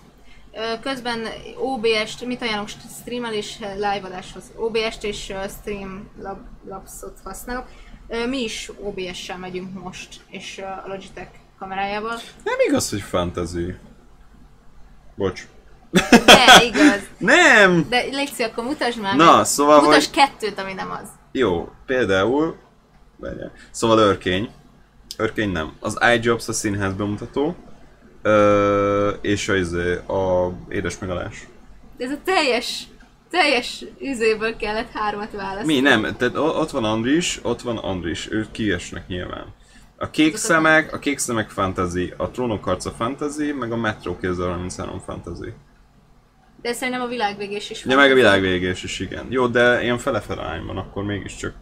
Közben 0.83 1.27
OBS-t, 1.59 2.25
mit 2.27 2.43
ajánlok 2.43 2.69
streamelés 3.01 3.59
live-adáshoz? 3.59 4.43
OBS-t 4.57 5.05
és 5.05 5.31
ö, 5.31 5.37
Streamlabs-ot 5.61 7.19
használok. 7.25 7.67
Ö, 8.09 8.27
Mi 8.27 8.43
is 8.43 8.71
OBS-sel 8.81 9.39
megyünk 9.39 9.83
most, 9.83 10.21
és 10.29 10.59
ö, 10.59 10.63
a 10.63 10.85
Logitech 10.87 11.31
kamerájával. 11.59 12.17
Nem 12.45 12.57
igaz, 12.69 12.91
hogy 12.91 13.01
fantasy. 13.01 13.75
Bocs. 15.15 15.47
De, 15.91 16.63
igaz. 16.73 17.01
Nem! 17.19 17.87
De 17.89 18.01
Léci, 18.03 18.43
akkor 18.43 18.65
mutasd 18.65 19.01
már 19.01 19.17
Na, 19.17 19.37
meg. 19.37 19.45
szóval, 19.45 19.81
Mutasd 19.81 20.15
hogy- 20.15 20.25
kettőt, 20.25 20.59
ami 20.59 20.73
nem 20.73 20.91
az. 20.91 21.09
Jó, 21.33 21.69
például... 21.87 22.57
Várjál. 23.17 23.53
Szóval 23.71 23.99
Örkény. 23.99 24.51
Örkény 25.19 25.51
nem. 25.51 25.73
Az 25.81 25.99
iJobs 26.15 26.49
a 26.49 26.53
színház 26.53 26.93
bemutató. 26.95 27.57
Ö, 28.23 29.09
és 29.21 29.49
a, 29.49 29.55
izé, 29.55 29.95
a 29.95 30.53
édes 30.69 30.99
megalás. 30.99 31.47
De 31.97 32.05
ez 32.05 32.11
a 32.11 32.19
teljes, 32.25 32.87
teljes 33.31 33.85
üzéből 34.01 34.57
kellett 34.57 34.91
hármat 34.91 35.33
választani. 35.33 35.75
Mi? 35.75 35.81
Nem, 35.81 36.17
tehát 36.17 36.37
ott 36.37 36.71
van 36.71 36.85
Andris, 36.85 37.41
ott 37.43 37.61
van 37.63 37.77
Andris, 37.77 38.31
ők 38.31 38.51
kiesnek 38.51 39.07
nyilván. 39.07 39.55
A 39.97 40.11
kék 40.11 40.37
szemek, 40.37 40.93
a 40.93 40.99
kék 40.99 41.19
szemek 41.19 41.51
fantasy, 41.51 42.13
a 42.17 42.31
trónok 42.31 42.65
harca 42.65 42.91
fantasy, 42.91 43.53
meg 43.53 43.73
a 43.73 43.77
Metro 43.77 44.17
2033 44.19 45.01
fantasy. 45.01 45.53
De 46.63 46.73
szerintem 46.73 47.03
a 47.03 47.07
világvégés 47.07 47.71
is 47.71 47.85
Ja, 47.85 47.97
meg 47.97 48.11
a 48.11 48.15
világvégés 48.15 48.83
is, 48.83 49.01
igen. 49.01 49.27
Jó, 49.29 49.47
de 49.47 49.83
ilyen 49.83 49.99
fele-fele 49.99 50.41
arányban, 50.41 50.77
akkor 50.77 51.05
mégiscsak. 51.05 51.55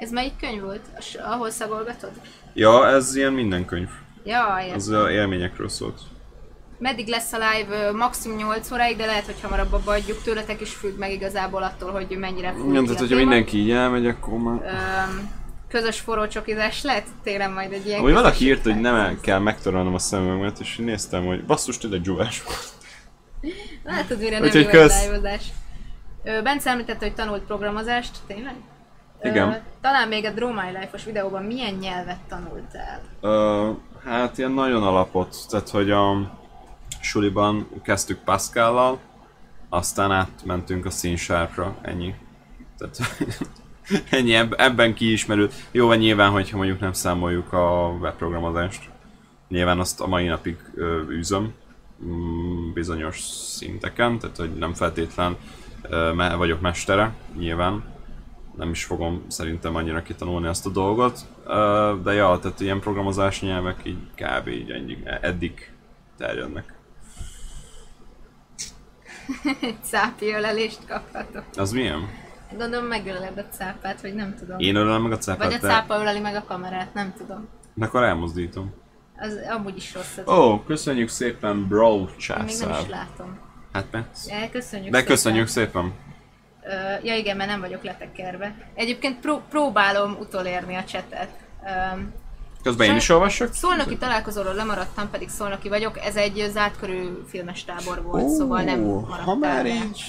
Ez 0.00 0.10
melyik 0.10 0.32
könyv 0.40 0.62
volt, 0.62 0.80
ahol 1.24 1.50
szagolgatod? 1.50 2.10
Ja, 2.54 2.88
ez 2.88 3.16
ilyen 3.16 3.32
minden 3.32 3.64
könyv. 3.64 3.88
Ja, 4.24 4.58
értem. 4.60 4.76
Az 4.76 4.88
a 4.88 5.10
élményekről 5.10 5.68
szólt. 5.68 6.00
Meddig 6.78 7.08
lesz 7.08 7.32
a 7.32 7.38
live? 7.38 7.92
Maximum 7.92 8.36
8 8.36 8.72
óráig, 8.72 8.96
de 8.96 9.06
lehet, 9.06 9.24
hogy 9.24 9.40
hamarabb 9.42 9.72
abba 9.72 9.92
adjuk 9.92 10.22
tőletek 10.22 10.60
is 10.60 10.74
függ 10.74 10.98
meg 10.98 11.12
igazából 11.12 11.62
attól, 11.62 11.90
hogy 11.90 12.16
mennyire 12.18 12.54
Igen, 12.68 12.80
ki 12.80 12.84
tehát 12.84 12.98
hogyha 12.98 13.16
mindenki 13.16 13.58
így 13.58 13.70
elmegy, 13.70 14.06
akkor 14.06 14.38
már... 14.38 14.62
Öm, 14.62 15.30
közös 15.68 16.00
forrócsokizás 16.00 16.82
lehet 16.82 17.06
télen 17.22 17.52
majd 17.52 17.72
egy 17.72 17.86
ilyen 17.86 17.98
Amúgy 17.98 18.12
valaki 18.12 18.44
írt, 18.44 18.62
hogy 18.62 18.80
nem 18.80 18.94
el 18.94 19.16
kell 19.20 19.38
megtörölnem 19.38 19.94
a 19.94 19.98
szemüveget, 19.98 20.60
és 20.60 20.78
én 20.78 20.84
néztem, 20.84 21.24
hogy 21.26 21.44
basszus, 21.44 21.78
tényleg 21.78 22.00
dzsúvás 22.00 22.42
volt. 22.42 22.68
Látod, 23.84 24.18
mire 24.18 24.38
nem 24.38 24.42
Úgyhogy 24.46 24.62
jó 24.62 24.68
kösz. 24.70 25.00
egy 25.02 25.06
live-ozás. 25.06 25.42
Ö, 26.24 26.42
Bence 26.42 26.70
említette, 26.70 27.04
hogy 27.04 27.14
tanult 27.14 27.42
programozást, 27.42 28.16
tényleg? 28.26 28.54
Igen. 29.22 29.48
Ö, 29.48 29.56
talán 29.80 30.08
még 30.08 30.24
a 30.24 30.30
Draw 30.30 30.52
My 30.52 30.78
Life-os 30.78 31.04
videóban 31.04 31.42
milyen 31.42 31.74
nyelvet 31.74 32.20
tanultál? 32.28 33.00
Ö, 33.20 33.70
hát 34.04 34.38
ilyen 34.38 34.52
nagyon 34.52 34.82
alapot, 34.82 35.36
tehát 35.48 35.68
hogy 35.68 35.90
a 35.90 36.38
suliban 37.00 37.68
kezdtük 37.82 38.18
Pascallal, 38.24 38.98
aztán 39.68 40.12
átmentünk 40.12 40.86
a 40.86 40.90
színsárpra, 40.90 41.76
ennyi. 41.82 42.14
Tehát 42.78 42.96
ennyi, 44.10 44.34
eb- 44.34 44.60
ebben 44.60 44.94
kiismerült. 44.94 45.54
Jó, 45.70 45.86
van 45.86 45.98
nyilván, 45.98 46.30
hogyha 46.30 46.56
mondjuk 46.56 46.80
nem 46.80 46.92
számoljuk 46.92 47.52
a 47.52 47.96
webprogramozást. 48.00 48.88
Nyilván 49.48 49.78
azt 49.78 50.00
a 50.00 50.06
mai 50.06 50.26
napig 50.26 50.56
ö, 50.74 51.02
űzöm 51.08 51.54
mm, 52.04 52.72
bizonyos 52.72 53.20
szinteken, 53.20 54.18
tehát 54.18 54.36
hogy 54.36 54.54
nem 54.54 54.74
feltétlen 54.74 55.36
ö, 55.82 56.12
vagyok 56.36 56.60
mestere, 56.60 57.14
nyilván. 57.38 57.84
Nem 58.60 58.70
is 58.70 58.84
fogom 58.84 59.24
szerintem 59.28 59.74
annyira 59.74 60.02
kitanulni 60.02 60.46
azt 60.46 60.66
a 60.66 60.70
dolgot. 60.70 61.18
De 62.02 62.12
ja, 62.12 62.38
tehát 62.42 62.60
ilyen 62.60 62.80
programozás 62.80 63.40
nyelvek 63.40 63.80
így 63.84 63.98
kb. 64.14 64.48
így 64.48 64.70
ennyi, 64.70 64.98
eddig 65.20 65.72
terjednek. 66.18 66.74
Cápi 69.82 70.32
ölelést 70.32 70.86
kaphatok. 70.88 71.44
Az 71.56 71.72
milyen? 71.72 72.08
Gondolom 72.58 72.86
megöleled 72.86 73.38
a 73.38 73.54
cápát, 73.56 74.00
vagy 74.00 74.14
nem 74.14 74.34
tudom. 74.38 74.58
Én 74.58 74.74
ölelem 74.76 75.02
meg 75.02 75.12
a 75.12 75.14
Vagy 75.14 75.22
cápát, 75.22 75.46
a 75.46 75.50
de 75.50 75.58
cápa 75.58 76.00
öleli 76.00 76.20
meg 76.20 76.34
a 76.34 76.44
kamerát, 76.44 76.94
nem 76.94 77.14
tudom. 77.16 77.48
akkor 77.80 78.02
elmozdítom. 78.02 78.74
Az 79.18 79.38
amúgy 79.50 79.76
is 79.76 79.94
rossz. 79.94 80.16
Az. 80.16 80.28
Ó, 80.28 80.52
oh, 80.52 80.64
köszönjük 80.64 81.08
szépen, 81.08 81.68
bro, 81.68 81.92
Én 81.92 81.98
még 81.98 82.08
nem 82.08 82.16
császár. 82.18 82.80
is 82.80 82.88
látom. 82.88 83.38
Hát. 83.72 83.86
Ja, 84.26 84.50
köszönjük 84.50 84.92
De 84.92 85.04
köszönjük 85.04 85.46
szépen. 85.46 85.92
Ö, 86.70 87.06
ja 87.06 87.16
igen, 87.16 87.36
mert 87.36 87.50
nem 87.50 87.60
vagyok 87.60 87.82
letekerve. 87.84 88.54
Egyébként 88.74 89.20
pró- 89.20 89.42
próbálom 89.50 90.16
utolérni 90.20 90.74
a 90.76 90.84
csetet. 90.84 91.28
Öm, 91.92 92.12
Közben 92.62 92.88
én 92.88 92.96
is 92.96 93.08
olvassak? 93.08 93.54
Szolnoki 93.54 93.96
találkozóról 93.96 94.54
lemaradtam, 94.54 95.10
pedig 95.10 95.28
szolnoki 95.28 95.68
vagyok. 95.68 95.98
Ez 96.04 96.16
egy 96.16 96.46
zárt 96.52 96.78
körű 96.78 97.02
filmes 97.28 97.64
tábor 97.64 98.02
volt, 98.02 98.28
szóval 98.28 98.62
nem 98.62 98.80
maradtam 98.80 99.24
ha 99.24 99.34
már 99.34 99.62
le. 99.64 99.68
így... 99.70 100.02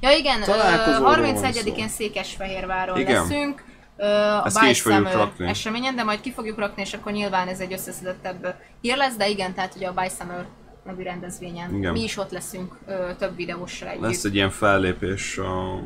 Ja 0.00 0.10
igen, 0.10 0.40
ö, 0.40 0.44
találkozóról 0.44 1.20
van 1.22 1.34
31-én 1.36 1.88
szó. 1.88 1.94
Székesfehérváron 1.94 2.98
Igen. 2.98 3.22
leszünk. 3.22 3.64
A 3.96 4.46
Ezt 4.46 4.58
ki 4.58 4.68
is 4.68 4.80
fogjuk 4.82 5.12
rakni. 5.12 5.48
eseményen, 5.48 5.96
de 5.96 6.02
majd 6.02 6.20
ki 6.20 6.32
fogjuk 6.32 6.58
rakni, 6.58 6.82
és 6.82 6.92
akkor 6.94 7.12
nyilván 7.12 7.48
ez 7.48 7.60
egy 7.60 7.72
összeszedettebb 7.72 8.54
hír 8.80 8.96
lesz, 8.96 9.14
de 9.16 9.28
igen, 9.28 9.54
tehát 9.54 9.74
ugye 9.76 9.88
a 9.88 9.92
By 9.92 10.08
Summer 10.18 10.46
nevű 10.84 11.02
rendezvényen. 11.02 11.74
Igen. 11.74 11.92
Mi 11.92 12.02
is 12.02 12.16
ott 12.16 12.30
leszünk 12.30 12.78
ö, 12.86 13.10
több 13.18 13.36
videóssal 13.36 13.88
együtt. 13.88 14.02
Lesz 14.02 14.24
egy 14.24 14.34
ilyen 14.34 14.50
fellépés 14.50 15.38
a 15.38 15.80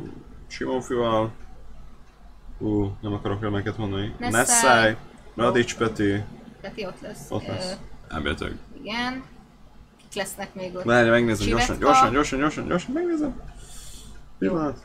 Simonfival. 0.47 1.31
Ú, 2.59 2.91
nem 3.01 3.13
akarok 3.13 3.41
remeket 3.41 3.77
mondani. 3.77 4.15
Nessai. 4.19 4.95
Radics 5.35 5.75
Peti, 5.75 6.23
Peti 6.61 6.85
ott 6.85 7.01
lesz. 7.01 7.25
ott 7.29 7.47
Ö, 7.47 7.51
lesz. 7.51 7.75
Elméletileg. 8.09 8.57
igen. 8.81 9.23
Kik 9.97 10.21
lesznek 10.21 10.53
még 10.53 10.75
ott? 10.75 10.83
Várj, 10.83 11.09
megnézem 11.09 11.47
gyorsan, 11.47 11.79
gyorsan, 11.79 12.11
gyorsan, 12.11 12.39
gyorsan, 12.39 12.67
gyorsan, 12.67 12.91
megnézem. 12.93 13.41
Pillanat. 14.39 14.77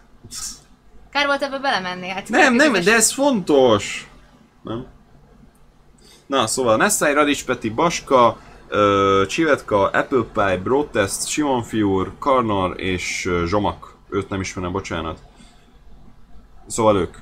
Kár 1.11 1.27
volt 1.27 1.43
ebbe 1.43 1.59
belemenni, 1.59 2.09
hát 2.09 2.29
Nem, 2.29 2.55
nem, 2.55 2.73
de 2.73 2.95
ez 2.95 3.13
fontos! 3.13 4.11
Nem? 4.63 4.87
Na, 6.27 6.47
szóval 6.47 6.77
Nessai, 6.77 7.13
Radics 7.13 7.45
Peti, 7.45 7.71
Baska, 7.71 8.39
ö, 8.73 9.25
Csivetka, 9.29 9.89
Apple 9.89 10.25
Pie, 10.33 10.57
Brotest, 10.57 11.27
Simon 11.27 11.62
Fiúr, 11.62 12.12
Karnor 12.18 12.81
és 12.81 13.29
Zsomak. 13.47 13.95
Őt 14.11 14.29
nem 14.29 14.41
ismerem, 14.41 14.73
bocsánat. 14.73 15.18
Szóval 16.66 16.97
ők. 16.97 17.16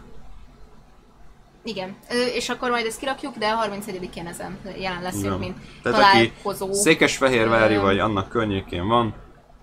Igen, 1.64 1.96
Ö, 2.11 2.24
és 2.26 2.48
akkor 2.48 2.70
majd 2.70 2.86
ezt 2.86 2.98
kirakjuk, 2.98 3.36
de 3.36 3.46
a 3.46 3.68
31-én 3.68 4.26
ezen 4.26 4.59
jelen 4.78 5.03
leszünk, 5.03 5.38
mint 5.38 5.57
Tehát 5.82 5.98
aki 5.98 6.07
találkozó. 6.11 6.72
Székesfehérvári 6.72 7.74
Ö, 7.74 7.80
vagy 7.80 7.98
annak 7.98 8.28
környékén 8.28 8.86
van, 8.86 9.14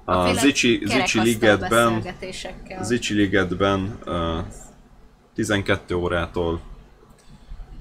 a 0.05 0.23
Féle 0.23 0.39
Zicsi, 0.39 0.81
Zicsi 0.85 1.19
Ligetben. 1.19 2.03
Zicsi 2.81 3.13
Ligetben 3.13 3.97
ö, 4.05 4.37
12 5.35 5.95
órától 5.95 6.61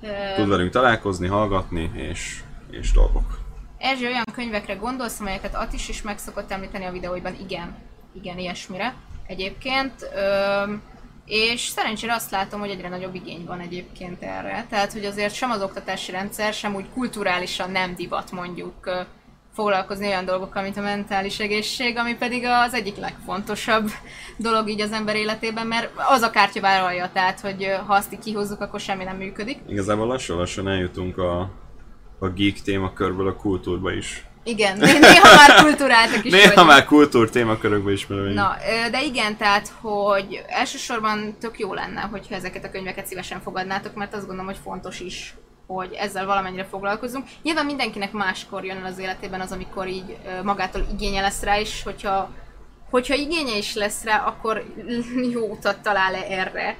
Ö, 0.02 0.06
tud 0.36 0.48
velünk 0.48 0.70
találkozni, 0.70 1.26
hallgatni 1.26 1.90
és, 1.94 2.42
és 2.70 2.92
dolgok. 2.92 3.44
Erzsi, 3.86 4.06
olyan 4.06 4.24
könyvekre 4.32 4.74
gondolsz, 4.74 5.20
amelyeket 5.20 5.54
Atis 5.54 5.88
is 5.88 6.02
meg 6.02 6.18
szokott 6.18 6.50
említeni 6.50 6.84
a 6.84 6.90
videóiban? 6.90 7.36
Igen, 7.40 7.74
igen, 8.14 8.38
ilyesmire 8.38 8.94
egyébként. 9.26 9.92
Öm, 10.14 10.82
és 11.26 11.60
szerencsére 11.60 12.14
azt 12.14 12.30
látom, 12.30 12.60
hogy 12.60 12.70
egyre 12.70 12.88
nagyobb 12.88 13.14
igény 13.14 13.44
van 13.44 13.60
egyébként 13.60 14.22
erre. 14.22 14.66
Tehát, 14.70 14.92
hogy 14.92 15.04
azért 15.04 15.34
sem 15.34 15.50
az 15.50 15.62
oktatási 15.62 16.10
rendszer, 16.10 16.52
sem 16.52 16.74
úgy 16.74 16.84
kulturálisan 16.94 17.70
nem 17.70 17.94
divat 17.94 18.30
mondjuk 18.30 18.86
ö, 18.86 19.00
foglalkozni 19.54 20.06
olyan 20.06 20.24
dolgokkal, 20.24 20.62
mint 20.62 20.76
a 20.76 20.80
mentális 20.80 21.38
egészség, 21.38 21.96
ami 21.96 22.14
pedig 22.14 22.44
az 22.44 22.74
egyik 22.74 22.96
legfontosabb 22.96 23.90
dolog 24.36 24.68
így 24.68 24.80
az 24.80 24.92
ember 24.92 25.16
életében, 25.16 25.66
mert 25.66 25.90
az 25.96 26.22
a 26.22 26.30
kártya 26.30 26.60
vállalja, 26.60 27.10
tehát, 27.12 27.40
hogy 27.40 27.64
ö, 27.64 27.74
ha 27.86 27.94
azt 27.94 28.12
így 28.12 28.18
kihozzuk, 28.18 28.60
akkor 28.60 28.80
semmi 28.80 29.04
nem 29.04 29.16
működik. 29.16 29.58
Igazából 29.68 30.06
lassan-lassan 30.06 30.68
eljutunk 30.68 31.18
a, 31.18 31.50
a 32.18 32.28
geek 32.28 32.60
témakörből 32.60 33.28
a 33.28 33.36
kultúrba 33.36 33.92
is. 33.92 34.24
Igen, 34.44 34.76
né- 34.78 35.00
néha 35.12 35.34
már 35.34 35.62
kulturáltak 35.62 36.24
is 36.24 36.32
Néha 36.32 36.48
vagyunk. 36.48 36.66
már 36.68 36.84
kultúr 36.84 37.30
témakörökbe 37.30 37.92
is 37.92 38.06
merülünk. 38.06 38.34
Na, 38.34 38.56
de 38.90 39.02
igen, 39.02 39.36
tehát, 39.36 39.72
hogy 39.80 40.42
elsősorban 40.46 41.36
tök 41.40 41.58
jó 41.58 41.74
lenne, 41.74 42.00
hogyha 42.00 42.34
ezeket 42.34 42.64
a 42.64 42.70
könyveket 42.70 43.06
szívesen 43.06 43.40
fogadnátok, 43.40 43.94
mert 43.94 44.14
azt 44.14 44.26
gondolom, 44.26 44.50
hogy 44.50 44.60
fontos 44.62 45.00
is, 45.00 45.34
hogy 45.66 45.92
ezzel 45.92 46.26
valamennyire 46.26 46.64
foglalkozunk. 46.64 47.26
Nyilván 47.42 47.66
mindenkinek 47.66 48.12
máskor 48.12 48.64
jön 48.64 48.76
el 48.76 48.84
az 48.84 48.98
életében 48.98 49.40
az, 49.40 49.52
amikor 49.52 49.88
így 49.88 50.16
magától 50.42 50.86
igénye 50.92 51.20
lesz 51.20 51.42
rá, 51.42 51.60
és 51.60 51.82
hogyha, 51.82 52.30
hogyha 52.90 53.14
igénye 53.14 53.56
is 53.56 53.74
lesz 53.74 54.04
rá, 54.04 54.24
akkor 54.26 54.64
jó 55.34 55.50
utat 55.50 55.78
talál-e 55.82 56.26
erre 56.28 56.76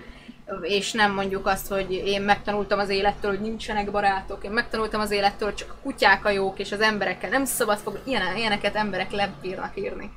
és 0.63 0.93
nem 0.93 1.13
mondjuk 1.13 1.47
azt, 1.47 1.69
hogy 1.69 1.93
én 1.93 2.23
megtanultam 2.23 2.79
az 2.79 2.89
élettől, 2.89 3.31
hogy 3.31 3.41
nincsenek 3.41 3.91
barátok, 3.91 4.45
én 4.45 4.51
megtanultam 4.51 5.01
az 5.01 5.11
élettől, 5.11 5.49
hogy 5.49 5.57
csak 5.57 5.71
a 5.71 5.83
kutyák 5.83 6.25
a 6.25 6.31
jók, 6.31 6.59
és 6.59 6.73
az 6.73 6.81
emberekkel 6.81 7.31
nem 7.31 7.45
szabad 7.45 7.79
fog, 7.79 8.01
ilyen, 8.05 8.37
ilyeneket 8.37 8.75
emberek 8.75 9.11
lebírnak 9.11 9.79
írni. 9.79 10.11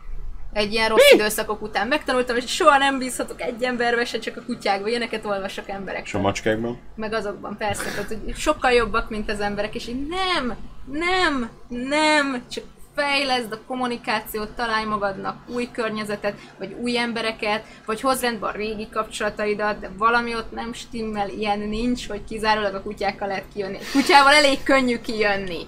Egy 0.53 0.73
ilyen 0.73 0.89
rossz 0.89 1.11
időszakok 1.11 1.61
után 1.61 1.87
megtanultam, 1.87 2.35
hogy 2.35 2.47
soha 2.47 2.77
nem 2.77 2.97
bízhatok 2.97 3.41
egy 3.41 3.63
emberbe, 3.63 4.05
se 4.05 4.19
csak 4.19 4.37
a 4.37 4.41
kutyákba, 4.45 4.87
ilyeneket 4.87 5.25
olvasok 5.25 5.69
emberek. 5.69 6.05
És 6.05 6.13
a 6.13 6.19
macskákban? 6.19 6.79
Meg 6.95 7.13
azokban, 7.13 7.57
persze, 7.57 7.83
tehát, 7.83 8.07
hogy 8.07 8.35
sokkal 8.35 8.71
jobbak, 8.71 9.09
mint 9.09 9.29
az 9.31 9.39
emberek, 9.39 9.75
és 9.75 9.87
így 9.87 10.07
nem, 10.07 10.55
nem, 10.85 11.49
nem, 11.67 12.43
csak 12.49 12.63
fejleszd 12.99 13.51
a 13.51 13.59
kommunikációt, 13.67 14.49
találj 14.49 14.85
magadnak 14.85 15.37
új 15.47 15.69
környezetet, 15.71 16.39
vagy 16.57 16.75
új 16.81 16.97
embereket, 16.97 17.63
vagy 17.85 18.01
hozd 18.01 18.21
rendbe 18.21 18.47
a 18.47 18.51
régi 18.51 18.89
kapcsolataidat, 18.89 19.79
de 19.79 19.89
valami 19.97 20.35
ott 20.35 20.51
nem 20.51 20.73
stimmel, 20.73 21.29
ilyen 21.29 21.59
nincs, 21.59 22.07
hogy 22.07 22.23
kizárólag 22.23 22.73
a 22.73 22.81
kutyákkal 22.81 23.27
lehet 23.27 23.45
kijönni. 23.53 23.77
Kutyával 23.91 24.33
elég 24.33 24.63
könnyű 24.63 24.99
kijönni. 24.99 25.67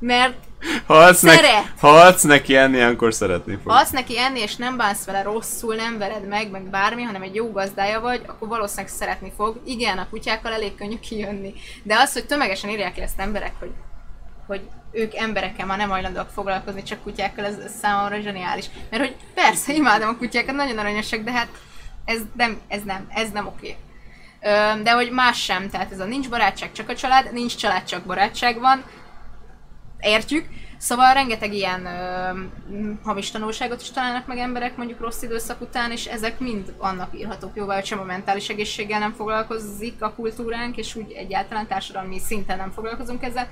Mert 0.00 0.34
Ha 0.86 0.94
adsz, 0.94 1.20
neki, 1.20 1.46
ha 1.80 1.88
adsz 1.88 2.22
neki 2.22 2.56
enni, 2.56 2.80
akkor 2.80 3.14
szeretni 3.14 3.58
fog. 3.62 3.72
ha 3.72 3.78
azt 3.78 3.92
neki 3.92 4.18
enni, 4.18 4.40
és 4.40 4.56
nem 4.56 4.76
bánsz 4.76 5.04
vele 5.04 5.22
rosszul, 5.22 5.74
nem 5.74 5.98
vered 5.98 6.28
meg, 6.28 6.50
meg 6.50 6.62
bármi, 6.62 7.02
hanem 7.02 7.22
egy 7.22 7.34
jó 7.34 7.50
gazdája 7.50 8.00
vagy, 8.00 8.22
akkor 8.26 8.48
valószínűleg 8.48 8.90
szeretni 8.90 9.32
fog. 9.36 9.60
Igen, 9.64 9.98
a 9.98 10.08
kutyákkal 10.10 10.52
elég 10.52 10.74
könnyű 10.74 10.98
kijönni. 10.98 11.54
De 11.82 11.96
az, 11.98 12.12
hogy 12.12 12.26
tömegesen 12.26 12.70
írják 12.70 12.96
le 12.96 13.02
ezt 13.02 13.20
emberek, 13.20 13.52
hogy, 13.58 13.70
hogy 14.48 14.68
ők 14.92 15.14
emberekkel 15.14 15.66
már 15.66 15.78
nem 15.78 15.88
hajlandóak 15.88 16.30
foglalkozni, 16.30 16.82
csak 16.82 17.02
kutyákkal, 17.02 17.44
ez, 17.44 17.58
ez 17.58 17.72
számomra 17.80 18.20
zseniális. 18.20 18.66
Mert 18.90 19.02
hogy 19.02 19.16
persze, 19.34 19.72
imádom 19.72 20.08
a 20.08 20.16
kutyákat, 20.16 20.54
nagyon 20.54 20.78
aranyosak, 20.78 21.20
de 21.20 21.32
hát 21.32 21.48
ez 22.04 22.20
nem, 22.36 22.60
ez 22.68 22.82
nem, 22.82 23.06
ez 23.08 23.30
nem 23.30 23.46
oké. 23.46 23.76
De 24.82 24.92
hogy 24.92 25.10
más 25.10 25.42
sem, 25.42 25.70
tehát 25.70 25.92
ez 25.92 26.00
a 26.00 26.04
nincs 26.04 26.28
barátság, 26.28 26.72
csak 26.72 26.88
a 26.88 26.94
család, 26.94 27.32
nincs 27.32 27.56
család, 27.56 27.84
csak 27.84 28.04
barátság 28.04 28.60
van, 28.60 28.84
értjük. 30.00 30.46
Szóval 30.78 31.14
rengeteg 31.14 31.54
ilyen 31.54 31.86
ö, 31.86 32.38
hamis 33.04 33.30
tanulságot 33.30 33.80
is 33.80 33.90
találnak 33.90 34.26
meg 34.26 34.38
emberek 34.38 34.76
mondjuk 34.76 35.00
rossz 35.00 35.22
időszak 35.22 35.60
után, 35.60 35.90
és 35.90 36.06
ezek 36.06 36.38
mind 36.38 36.74
annak 36.78 37.18
írhatók 37.18 37.56
jóvá, 37.56 37.74
hogy 37.74 37.84
sem 37.84 38.00
a 38.00 38.04
mentális 38.04 38.48
egészséggel 38.48 38.98
nem 38.98 39.12
foglalkozik 39.12 40.02
a 40.02 40.12
kultúránk, 40.12 40.76
és 40.76 40.94
úgy 40.94 41.12
egyáltalán 41.12 41.66
társadalmi 41.66 42.18
szinten 42.18 42.56
nem 42.56 42.70
foglalkozunk 42.70 43.22
ezzel. 43.22 43.48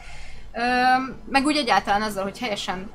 Meg 1.28 1.46
úgy 1.46 1.56
egyáltalán 1.56 2.02
azzal, 2.02 2.22
hogy 2.22 2.38
helyesen 2.38 2.90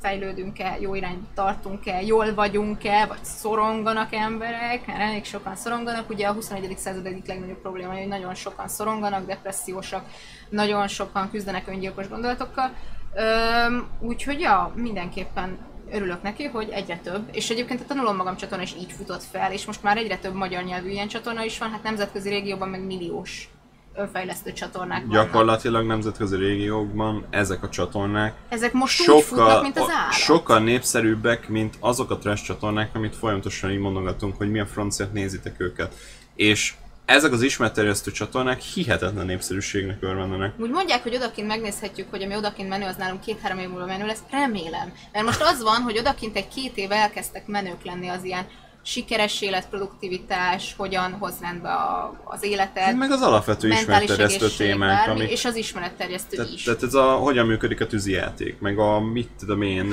fejlődünk-e, 0.00 0.76
jó 0.80 0.94
irányba 0.94 1.26
tartunk-e, 1.34 2.02
jól 2.02 2.34
vagyunk-e, 2.34 3.06
vagy 3.06 3.24
szoronganak 3.24 4.14
emberek, 4.14 4.86
mert 4.86 5.00
elég 5.00 5.24
sokan 5.24 5.56
szoronganak. 5.56 6.10
Ugye 6.10 6.26
a 6.26 6.32
21. 6.32 6.78
század 6.78 7.06
egyik 7.06 7.26
legnagyobb 7.26 7.60
probléma, 7.60 7.92
hogy 7.92 8.06
nagyon 8.06 8.34
sokan 8.34 8.68
szoronganak, 8.68 9.26
depressziósak, 9.26 10.04
nagyon 10.48 10.88
sokan 10.88 11.30
küzdenek 11.30 11.68
öngyilkos 11.68 12.08
gondolatokkal. 12.08 12.72
Öm, 13.14 13.88
úgyhogy 14.00 14.40
ja, 14.40 14.72
mindenképpen 14.74 15.58
örülök 15.90 16.22
neki, 16.22 16.44
hogy 16.44 16.68
egyre 16.68 16.96
több, 16.96 17.28
és 17.32 17.50
egyébként 17.50 17.80
a 17.80 17.84
Tanulom 17.84 18.16
Magam 18.16 18.36
csatorna 18.36 18.64
is 18.64 18.74
így 18.74 18.92
futott 18.92 19.22
fel, 19.22 19.52
és 19.52 19.66
most 19.66 19.82
már 19.82 19.96
egyre 19.96 20.18
több 20.18 20.34
magyar 20.34 20.62
nyelvű 20.62 20.88
ilyen 20.88 21.08
csatorna 21.08 21.44
is 21.44 21.58
van, 21.58 21.70
hát 21.70 21.82
nemzetközi 21.82 22.28
régióban 22.28 22.68
meg 22.68 22.84
milliós 22.84 23.48
önfejlesztő 23.94 24.52
csatornák 24.52 25.06
vannak. 25.06 25.24
Gyakorlatilag 25.24 25.86
nemzetközi 25.86 26.36
régiókban 26.36 27.24
ezek 27.30 27.62
a 27.62 27.68
csatornák 27.68 28.34
Ezek 28.48 28.72
most 28.72 29.08
úgy 29.08 29.22
futnak, 29.22 29.48
sokkal, 29.48 29.62
mint 29.62 29.78
az 29.78 29.88
állat. 29.90 30.12
sokkal 30.12 30.60
népszerűbbek, 30.60 31.48
mint 31.48 31.76
azok 31.80 32.10
a 32.10 32.18
trash 32.18 32.44
csatornák, 32.44 32.94
amit 32.94 33.16
folyamatosan 33.16 33.70
így 33.70 33.78
mondogatunk, 33.78 34.36
hogy 34.36 34.50
milyen 34.50 34.66
franciát 34.66 35.12
nézitek 35.12 35.60
őket. 35.60 35.94
És 36.34 36.74
ezek 37.04 37.32
az 37.32 37.42
ismerterjesztő 37.42 38.10
csatornák 38.10 38.60
hihetetlen 38.60 39.26
népszerűségnek 39.26 40.02
örvendenek. 40.02 40.54
Úgy 40.58 40.70
mondják, 40.70 41.02
hogy 41.02 41.14
odakint 41.14 41.46
megnézhettük, 41.46 42.10
hogy 42.10 42.22
ami 42.22 42.36
odakint 42.36 42.68
menő, 42.68 42.86
az 42.86 42.96
nálunk 42.96 43.20
két-három 43.20 43.58
év 43.58 43.68
múlva 43.68 43.86
menő 43.86 44.06
lesz. 44.06 44.22
Remélem. 44.30 44.92
Mert 45.12 45.24
most 45.24 45.42
az 45.42 45.62
van, 45.62 45.82
hogy 45.82 45.98
odakint 45.98 46.36
egy 46.36 46.48
két 46.48 46.76
éve 46.76 46.94
elkezdtek 46.94 47.46
menők 47.46 47.84
lenni 47.84 48.08
az 48.08 48.24
ilyen 48.24 48.46
sikeres 48.82 49.40
élet, 49.40 49.68
produktivitás, 49.68 50.74
hogyan 50.76 51.12
hoz 51.12 51.34
rendbe 51.40 51.68
a, 51.68 52.14
az 52.24 52.44
életet, 52.44 52.96
Meg 52.96 53.10
az 53.10 53.20
alapvető 53.20 53.70
egészség, 53.70 54.56
témák, 54.56 55.06
bármi, 55.06 55.20
amik 55.20 55.30
és 55.30 55.44
az 55.44 55.56
ismeretterjesztő 55.56 56.36
Tehát, 56.36 56.52
is. 56.52 56.62
tehát 56.62 56.82
ez 56.82 56.94
a, 56.94 57.02
hogyan 57.02 57.46
működik 57.46 57.80
a 57.80 57.86
tűzijáték, 57.86 58.60
meg 58.60 58.78
a 58.78 59.00
mit 59.00 59.30
tudom 59.38 59.62
én, 59.62 59.88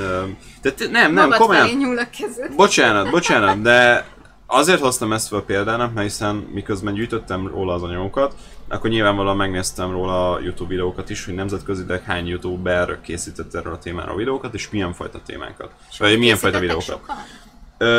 tehát 0.61 0.79
nem, 0.79 1.13
nem, 1.13 1.13
Magad 1.13 1.37
komolyan, 1.37 1.77
nyúl 1.77 1.97
a 1.97 2.07
kezed. 2.19 2.55
bocsánat, 2.55 3.09
bocsánat, 3.09 3.61
de 3.61 4.07
azért 4.45 4.79
hoztam 4.79 5.13
ezt 5.13 5.27
fel 5.27 5.41
példának, 5.41 5.93
mert 5.93 6.07
hiszen 6.07 6.35
miközben 6.35 6.93
gyűjtöttem 6.93 7.47
róla 7.47 7.73
az 7.73 7.83
anyagokat, 7.83 8.35
akkor 8.67 8.89
nyilvánvalóan 8.89 9.35
megnéztem 9.35 9.91
róla 9.91 10.31
a 10.31 10.39
YouTube 10.39 10.69
videókat 10.69 11.09
is, 11.09 11.25
hogy 11.25 11.33
nemzetközileg 11.33 12.03
hány 12.03 12.27
YouTuber 12.27 13.01
készített 13.01 13.55
erről 13.55 13.73
a 13.73 13.77
témáról 13.77 14.15
videókat, 14.15 14.53
és 14.53 14.69
milyen 14.69 14.93
fajta 14.93 15.21
témákat. 15.25 15.71
Vagy 15.97 16.19
milyen 16.19 16.37
fajta 16.37 16.59
videókat. 16.59 16.85
sokan? 16.85 17.15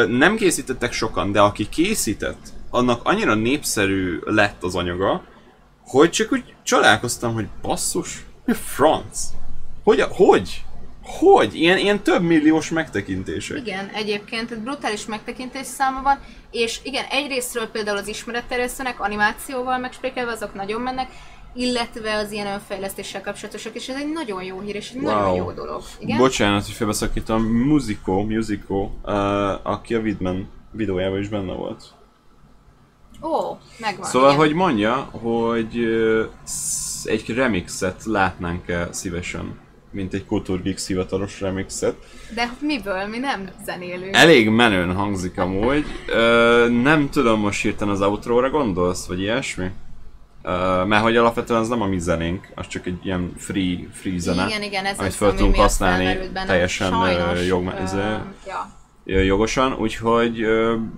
Nem 0.08 0.36
készítettek 0.36 0.92
sokan, 0.92 1.32
de 1.32 1.40
aki 1.40 1.68
készített, 1.68 2.48
annak 2.70 3.00
annyira 3.04 3.34
népszerű 3.34 4.18
lett 4.24 4.62
az 4.62 4.74
anyaga, 4.74 5.24
hogy 5.86 6.10
csak 6.10 6.32
úgy 6.32 6.54
csodálkoztam, 6.62 7.34
hogy 7.34 7.46
basszus, 7.62 8.24
mi 8.44 8.52
franc? 8.52 9.18
Hogy? 9.84 10.00
Hogy? 10.00 10.64
Hogy? 11.02 11.54
Ilyen, 11.54 11.78
ilyen 11.78 12.02
több 12.02 12.22
milliós 12.22 12.70
megtekintések. 12.70 13.56
Igen, 13.56 13.88
egyébként 13.94 14.50
egy 14.50 14.58
brutális 14.58 15.06
megtekintés 15.06 15.66
száma 15.66 16.02
van, 16.02 16.18
és 16.50 16.80
igen, 16.82 17.04
egyrésztről 17.10 17.66
például 17.66 17.96
az 17.96 18.08
ismeretterjesztőnek 18.08 19.00
animációval 19.00 19.78
megspékelve 19.78 20.32
azok 20.32 20.54
nagyon 20.54 20.80
mennek, 20.80 21.08
illetve 21.54 22.14
az 22.16 22.32
ilyen 22.32 22.46
önfejlesztéssel 22.46 23.20
kapcsolatosak, 23.20 23.74
és 23.74 23.88
ez 23.88 23.96
egy 23.96 24.12
nagyon 24.12 24.42
jó 24.42 24.60
hír, 24.60 24.74
és 24.74 24.90
egy 24.90 25.02
Wow. 25.02 25.14
nagyon 25.14 25.34
jó 25.34 25.50
dolog. 25.52 25.82
Igen? 25.98 26.18
Bocsánat, 26.18 26.64
hogy 26.64 26.74
félbeszakítom. 26.74 27.42
Musico, 27.42 28.22
Musico, 28.22 28.90
uh, 29.04 29.66
aki 29.66 29.94
a 29.94 30.00
Vidman 30.00 30.48
videójában 30.72 31.18
is 31.18 31.28
benne 31.28 31.52
volt. 31.52 31.82
Ó, 33.22 33.56
megvan. 33.80 34.04
Szóval, 34.08 34.28
igen. 34.28 34.40
hogy 34.40 34.52
mondja, 34.54 34.94
hogy 34.96 35.78
sz- 36.46 37.06
egy 37.06 37.34
remixet 37.34 38.04
látnánk-e 38.04 38.88
szívesen, 38.92 39.58
mint 39.90 40.14
egy 40.14 40.24
Kultúrgeeks 40.26 40.86
hivatalos 40.86 41.40
remixet. 41.40 41.96
De 42.34 42.50
miből? 42.60 43.06
Mi 43.06 43.18
nem 43.18 43.50
zenélünk. 43.64 44.14
Elég 44.16 44.48
menőn 44.48 44.94
hangzik 44.94 45.38
amúgy. 45.38 45.84
Ö, 46.06 46.68
nem 46.82 47.08
tudom 47.10 47.40
most 47.40 47.62
hirtelen 47.62 47.94
az 47.94 48.00
outro-ra 48.02 48.50
gondolsz, 48.50 49.06
vagy 49.06 49.20
ilyesmi? 49.20 49.70
Ö, 50.42 50.84
mert 50.84 51.02
hogy 51.02 51.16
alapvetően 51.16 51.60
az 51.60 51.68
nem 51.68 51.82
a 51.82 51.86
mi 51.86 51.98
zenénk, 51.98 52.48
az 52.54 52.66
csak 52.68 52.86
egy 52.86 52.98
ilyen 53.02 53.32
free, 53.36 53.76
free 53.92 54.18
zene, 54.18 54.46
Igen, 54.46 54.62
igen, 54.62 54.84
ez 54.84 54.98
amit 54.98 55.14
fel 55.14 55.34
tudunk 55.34 55.56
használni 55.56 56.18
teljesen 56.46 56.90
Sajnos, 56.90 57.46
jog, 57.46 57.74
ez, 57.82 57.94
ja. 58.46 58.70
jogosan, 59.04 59.72
úgyhogy, 59.72 60.46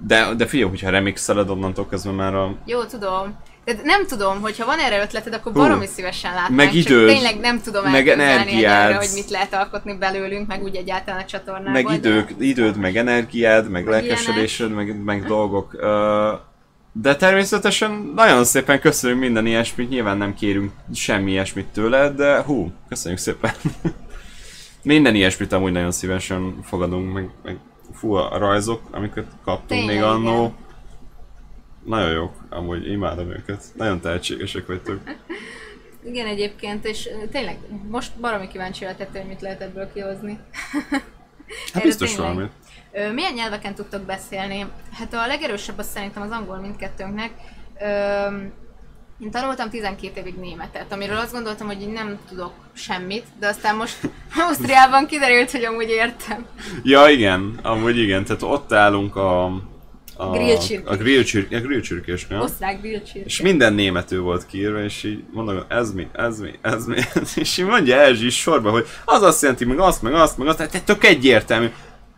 de, 0.06 0.34
de 0.36 0.46
figyelj, 0.46 0.70
hogyha 0.70 0.90
remixeled 0.90 1.50
onnantól 1.50 1.86
kezdve 1.86 2.12
már 2.12 2.34
a 2.34 2.54
Jó, 2.66 2.84
tudom. 2.84 3.36
De 3.64 3.74
nem 3.84 4.06
tudom, 4.06 4.40
hogyha 4.40 4.66
van 4.66 4.78
erre 4.78 5.02
ötleted, 5.02 5.34
akkor 5.34 5.52
Hú. 5.52 5.58
baromi 5.58 5.86
szívesen 5.86 6.34
látnám. 6.34 6.54
Meg 6.54 6.66
csak 6.66 6.74
időd, 6.74 7.08
tényleg 7.08 7.40
nem 7.40 7.60
tudom 7.60 7.90
meg 7.90 8.08
egyelőre, 8.08 8.94
hogy 8.94 9.10
mit 9.14 9.30
lehet 9.30 9.54
alkotni 9.54 9.96
belőlünk, 9.98 10.46
meg 10.46 10.62
úgy 10.62 10.76
egyáltalán 10.76 11.20
a 11.20 11.24
csatornában. 11.24 11.72
meg 11.72 11.90
idők, 11.90 12.34
időd, 12.38 12.76
meg 12.76 12.96
energiád, 12.96 13.70
meg 13.70 13.84
Meg 13.84 13.92
lelkesedésed, 13.92 14.72
meg, 14.72 15.02
meg 15.04 15.24
dolgok. 15.24 15.74
Ö, 15.74 16.32
De 16.92 17.16
természetesen 17.16 18.12
nagyon 18.14 18.44
szépen 18.44 18.80
köszönjük 18.80 19.18
minden 19.20 19.46
ilyesmit, 19.46 19.88
nyilván 19.88 20.16
nem 20.16 20.34
kérünk 20.34 20.72
semmi 20.94 21.30
ilyesmit 21.30 21.66
tőled, 21.66 22.16
de 22.16 22.42
hú, 22.42 22.72
köszönjük 22.88 23.20
szépen. 23.20 23.52
Minden 24.82 25.14
ilyesmit 25.14 25.52
amúgy 25.52 25.72
nagyon 25.72 25.92
szívesen 25.92 26.62
fogadunk, 26.62 27.12
meg, 27.12 27.30
meg 27.42 27.58
fú, 27.92 28.12
a 28.12 28.38
rajzok, 28.38 28.82
amiket 28.90 29.26
kaptunk 29.44 29.80
Tényleg, 29.80 29.94
még 29.94 30.04
annó. 30.04 30.54
Nagyon 31.84 32.10
jók, 32.10 32.32
amúgy 32.50 32.90
imádom 32.90 33.30
őket. 33.30 33.64
Nagyon 33.76 34.00
tehetségesek 34.00 34.66
vagytok. 34.66 35.00
Igen, 36.04 36.26
egyébként, 36.26 36.84
és 36.84 37.08
tényleg 37.30 37.58
most 37.88 38.12
baromi 38.20 38.48
kíváncsi 38.48 38.82
lehetett, 38.82 39.16
hogy 39.16 39.26
mit 39.28 39.40
lehet 39.40 39.60
ebből 39.60 39.92
kihozni. 39.92 40.38
Hát 41.72 41.82
biztos 41.82 42.14
tényleg. 42.14 42.50
Ö, 42.92 43.12
milyen 43.12 43.32
nyelveken 43.32 43.74
tudtok 43.74 44.02
beszélni? 44.02 44.66
Hát 44.92 45.14
a 45.14 45.26
legerősebb 45.26 45.78
az 45.78 45.90
szerintem 45.94 46.22
az 46.22 46.30
angol 46.30 46.56
mindkettőnknek. 46.56 47.30
Ö, 47.80 47.86
én 49.18 49.30
tanultam 49.30 49.70
12 49.70 50.20
évig 50.20 50.34
németet, 50.34 50.92
amiről 50.92 51.16
azt 51.16 51.32
gondoltam, 51.32 51.66
hogy 51.66 51.80
így 51.80 51.92
nem 51.92 52.18
tudok 52.28 52.52
semmit, 52.72 53.24
de 53.40 53.46
aztán 53.46 53.76
most 53.76 53.96
Ausztriában 54.46 55.06
kiderült, 55.06 55.50
hogy 55.50 55.64
amúgy 55.64 55.88
értem. 55.88 56.46
Ja 56.82 57.08
igen, 57.08 57.58
amúgy 57.62 57.98
igen, 57.98 58.24
tehát 58.24 58.42
ott 58.42 58.72
állunk 58.72 59.16
a... 59.16 59.44
A, 60.16 60.30
Grillcsirkés. 60.30 60.88
a 60.88 60.96
grillcsirk, 60.96 61.52
a 61.52 61.60
grillcsirkésnél. 61.60 62.40
Osztrák 62.40 62.80
grillcsirke. 62.80 63.26
És 63.26 63.40
minden 63.40 63.72
németül 63.72 64.22
volt 64.22 64.46
kiírva, 64.46 64.82
és 64.82 65.04
így 65.04 65.24
mondom, 65.30 65.62
ez 65.68 65.92
mi, 65.92 66.08
ez 66.12 66.38
mi, 66.38 66.50
ez 66.60 66.86
mi, 66.86 66.96
és 67.34 67.58
így 67.58 67.64
mondja 67.66 67.96
Erzsi 67.96 68.30
sorba, 68.30 68.70
hogy 68.70 68.86
az 69.04 69.22
azt 69.22 69.42
jelenti, 69.42 69.64
meg 69.64 69.78
azt, 69.78 70.02
meg 70.02 70.14
azt, 70.14 70.38
meg 70.38 70.46
azt, 70.48 70.56
tehát 70.56 70.84
tök 70.84 71.04
egyértelmű. 71.04 71.70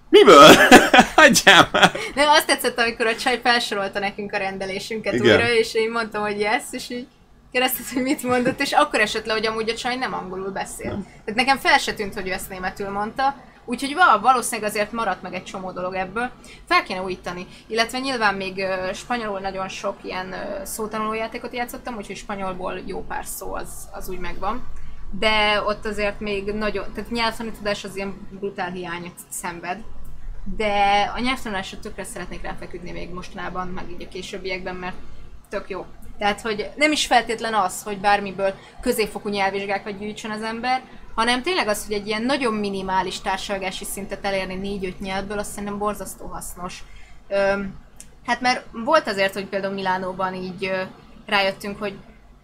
Miből? 0.08 0.54
Hagyjál 1.16 1.68
már! 1.72 1.92
Nem, 2.14 2.28
azt 2.28 2.46
tetszett, 2.46 2.78
amikor 2.78 3.06
a 3.06 3.16
csaj 3.16 3.40
felsorolta 3.42 3.98
nekünk 3.98 4.32
a 4.32 4.36
rendelésünket 4.36 5.12
Igen. 5.14 5.26
újra, 5.26 5.50
és 5.52 5.74
én 5.74 5.90
mondtam, 5.90 6.22
hogy 6.22 6.40
yes, 6.40 6.62
és 6.70 6.90
így 6.90 7.06
kérdezted, 7.52 7.86
hogy 7.92 8.02
mit 8.02 8.22
mondott, 8.22 8.60
és 8.60 8.72
akkor 8.72 9.00
esett 9.00 9.26
le, 9.26 9.32
hogy 9.32 9.46
amúgy 9.46 9.68
a 9.68 9.74
csaj 9.74 9.96
nem 9.96 10.14
angolul 10.14 10.50
beszél. 10.50 10.88
Tehát 11.24 11.34
nekem 11.34 11.58
fel 11.58 11.78
se 11.78 11.94
tűnt, 11.94 12.14
hogy 12.14 12.28
ő 12.28 12.32
ezt 12.32 12.48
németül 12.48 12.88
mondta, 12.88 13.34
úgyhogy 13.64 13.94
val- 13.94 14.20
valószínűleg 14.20 14.70
azért 14.70 14.92
maradt 14.92 15.22
meg 15.22 15.34
egy 15.34 15.44
csomó 15.44 15.72
dolog 15.72 15.94
ebből. 15.94 16.30
Fel 16.68 16.82
kéne 16.82 17.02
újítani. 17.02 17.46
Illetve 17.66 17.98
nyilván 17.98 18.34
még 18.34 18.64
spanyolul 18.94 19.38
nagyon 19.40 19.68
sok 19.68 19.96
ilyen 20.02 20.32
ö, 20.32 20.64
szótanulójátékot 20.64 21.54
játszottam, 21.54 21.96
úgyhogy 21.96 22.16
spanyolból 22.16 22.80
jó 22.86 23.04
pár 23.08 23.24
szó 23.24 23.54
az, 23.54 23.68
az 23.92 24.08
úgy 24.08 24.18
megvan. 24.18 24.68
De 25.18 25.62
ott 25.66 25.84
azért 25.86 26.20
még 26.20 26.44
nagyon, 26.44 26.92
tehát 26.94 27.10
nyelvtanítás 27.10 27.84
az 27.84 27.96
ilyen 27.96 28.28
brutál 28.30 28.70
hiányot 28.70 29.14
szenved. 29.28 29.78
De 30.56 30.72
a 31.14 31.20
nyelvtanulásra 31.20 31.78
tökre 31.78 32.04
szeretnék 32.04 32.42
ráfeküdni 32.42 32.90
még 32.90 33.12
mostanában, 33.12 33.68
meg 33.68 33.90
így 33.90 34.02
a 34.02 34.08
későbbiekben, 34.08 34.74
mert 34.74 34.96
tök 35.48 35.68
jó. 35.68 35.86
Tehát, 36.18 36.40
hogy 36.40 36.70
nem 36.76 36.92
is 36.92 37.06
feltétlen 37.06 37.54
az, 37.54 37.82
hogy 37.82 37.98
bármiből 37.98 38.54
középfokú 38.80 39.28
nyelvvizsgákat 39.28 39.98
gyűjtsön 39.98 40.30
az 40.30 40.42
ember, 40.42 40.82
hanem 41.14 41.42
tényleg 41.42 41.68
az, 41.68 41.86
hogy 41.86 41.94
egy 41.94 42.06
ilyen 42.06 42.22
nagyon 42.22 42.54
minimális 42.54 43.20
társadalmi 43.20 43.70
szintet 43.70 44.24
elérni 44.24 44.80
4-5 44.82 44.98
nyelvből, 44.98 45.38
azt 45.38 45.50
szerintem 45.50 45.78
borzasztó 45.78 46.26
hasznos. 46.26 46.84
Öm, 47.28 47.74
hát 48.26 48.40
mert 48.40 48.66
volt 48.84 49.08
azért, 49.08 49.32
hogy 49.32 49.46
például 49.46 49.74
Milánóban 49.74 50.34
így 50.34 50.64
ö, 50.64 50.82
rájöttünk, 51.26 51.78
hogy 51.78 51.96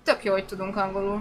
tök 0.04 0.24
jó, 0.24 0.32
hogy 0.32 0.46
tudunk 0.46 0.76
angolul. 0.76 1.20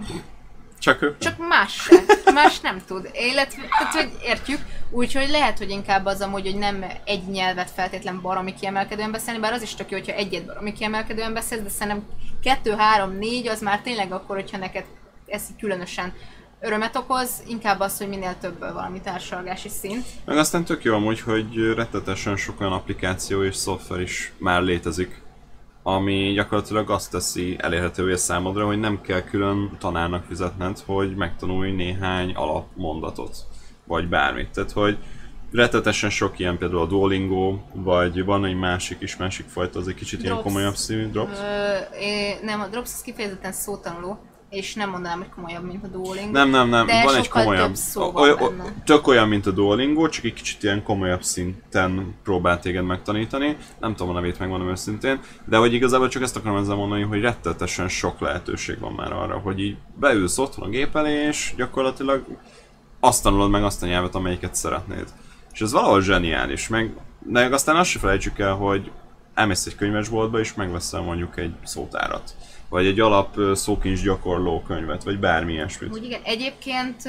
Csak 0.80 1.02
ő. 1.02 1.16
Csak 1.20 1.48
más 1.48 1.74
se. 1.74 1.96
Más 2.34 2.60
nem 2.60 2.82
tud. 2.88 3.10
Illetve, 3.14 3.62
tehát, 3.80 3.94
hogy 3.94 4.12
értjük, 4.24 4.60
úgyhogy 4.90 5.30
lehet, 5.30 5.58
hogy 5.58 5.70
inkább 5.70 6.06
az 6.06 6.22
amúgy, 6.22 6.46
hogy 6.46 6.58
nem 6.58 6.86
egy 7.06 7.24
nyelvet 7.24 7.72
feltétlen 7.72 8.22
baromi 8.22 8.54
kiemelkedően 8.54 9.12
beszélni, 9.12 9.40
bár 9.40 9.54
az 9.54 9.62
is 9.62 9.76
tök 9.76 9.92
jó, 9.92 9.98
hogyha 9.98 10.14
egyet 10.14 10.46
baromi 10.46 10.74
kiemelkedően 10.74 11.34
beszélsz, 11.34 11.62
de 11.62 11.70
szerintem 11.70 12.08
kettő, 12.44 12.72
három, 12.72 13.18
négy 13.18 13.48
az 13.48 13.62
már 13.62 13.82
tényleg 13.82 14.12
akkor, 14.12 14.36
hogyha 14.36 14.58
neked 14.58 14.86
ez 15.28 15.44
különösen 15.60 16.14
örömet 16.62 16.96
okoz, 16.96 17.44
inkább 17.48 17.80
az, 17.80 17.98
hogy 17.98 18.08
minél 18.08 18.36
több 18.42 18.60
valami 18.60 19.02
társalgási 19.02 19.70
szint. 19.70 20.06
Meg 20.26 20.38
aztán 20.38 20.64
tök 20.64 20.84
jó 20.84 20.96
amúgy, 20.96 21.22
hogy 21.22 21.74
rettetesen 21.76 22.36
sok 22.36 22.60
olyan 22.60 22.74
applikáció 22.74 23.44
és 23.44 23.56
szoftver 23.56 24.02
is 24.02 24.32
már 24.38 24.62
létezik, 24.62 25.22
ami 25.84 26.32
gyakorlatilag 26.32 26.90
azt 26.90 27.12
teszi 27.12 27.58
elérhetővé 27.60 28.16
számodra, 28.16 28.66
hogy 28.66 28.80
nem 28.80 29.02
kell 29.02 29.22
külön 29.22 29.72
tanárnak 29.80 30.24
fizetned, 30.24 30.80
hogy 30.86 31.16
megtanulj 31.16 31.72
néhány 31.72 32.32
alapmondatot, 32.34 33.38
vagy 33.84 34.08
bármit. 34.08 34.50
Tehát, 34.50 34.72
hogy 34.72 34.98
rettetesen 35.52 36.10
sok 36.10 36.40
ilyen 36.40 36.58
például 36.58 36.82
a 36.82 36.86
Duolingo, 36.86 37.58
vagy 37.74 38.26
van 38.26 38.46
egy 38.46 38.56
másik 38.56 39.02
is, 39.02 39.18
másik 39.18 39.48
fajta, 39.48 39.80
az 39.80 39.88
egy 39.88 39.96
kicsit 39.96 40.20
ilyen 40.20 40.34
Drops. 40.34 40.48
komolyabb 40.48 40.76
színű, 40.76 41.10
Drops. 41.10 41.38
Ö, 41.40 42.46
nem, 42.46 42.62
a 42.62 42.68
Drops 42.68 42.94
az 42.94 43.02
kifejezetten 43.02 43.52
szótanuló, 43.52 44.20
és 44.50 44.74
nem 44.74 44.90
mondanám, 44.90 45.18
hogy 45.18 45.30
komolyabb, 45.30 45.64
mint 45.64 45.84
a 45.84 45.88
Duolingo. 45.88 46.32
Nem, 46.32 46.50
nem, 46.50 46.70
nem, 46.70 46.86
De 46.86 47.04
van 47.04 47.16
egy 47.16 47.28
komolyabb, 47.28 47.76
szó 47.76 48.12
van 48.12 48.36
benne. 48.58 48.74
tök 48.86 49.08
olyan, 49.08 49.28
mint 49.28 49.46
a 49.46 49.52
Duolingo, 49.52 50.10
csak 50.10 50.24
egy 50.24 50.34
kicsit 50.34 50.64
ilyen 50.64 50.84
komolyabb 50.84 51.24
szinten 51.24 52.16
próbál 52.24 52.60
téged 52.60 52.84
megtanítani. 52.84 53.58
Nem 53.80 53.96
tudom 53.96 54.10
a 54.10 54.14
nevét 54.14 54.40
megmondom 54.40 54.70
őszintén, 54.70 55.20
de 55.46 55.58
hogy 55.58 55.74
igazából 55.74 56.08
csak 56.08 56.22
ezt 56.22 56.36
akarom 56.36 56.58
ezzel 56.58 56.76
mondani, 56.76 57.04
hogy 57.04 57.22
rettetesen 57.22 57.88
sok 57.88 58.20
lehetőség 58.20 58.80
van 58.80 58.94
már 58.94 59.12
arra, 59.12 59.38
hogy 59.38 59.60
így 59.60 59.78
beülsz 60.00 60.38
otthon 60.38 60.68
a 60.68 60.70
gép 60.70 60.96
elé, 60.96 61.28
és 61.28 61.54
gyakorlatilag 61.58 62.26
azt 63.00 63.24
tanulod 63.24 63.50
meg 63.50 63.64
azt 63.64 63.84
a 63.84 63.86
nyelvet, 63.86 64.16
amelyiket 64.16 64.56
szeretnéd. 64.56 65.08
És 65.54 65.62
ez 65.62 65.72
valahol 65.72 66.02
zseniális, 66.02 66.68
meg, 66.68 66.94
meg 67.26 67.54
aztán 67.54 67.76
azt 67.76 67.90
se 67.90 68.00
felejtsük 68.00 68.40
el, 68.40 68.54
hogy 68.54 68.92
elmész 69.34 69.66
egy 69.66 69.76
könyvesboltba, 69.76 70.40
és 70.40 70.54
megveszel 70.54 71.02
mondjuk 71.02 71.38
egy 71.38 71.54
szótárat. 71.64 72.36
Vagy 72.70 72.86
egy 72.86 73.00
alap 73.00 73.36
szókincs 73.54 74.04
gyakorló 74.04 74.62
könyvet, 74.68 75.04
vagy 75.04 75.20
bármi 75.20 75.54
ilyesmit. 75.54 75.92
Úgy 75.92 76.04
igen, 76.04 76.22
egyébként 76.24 77.02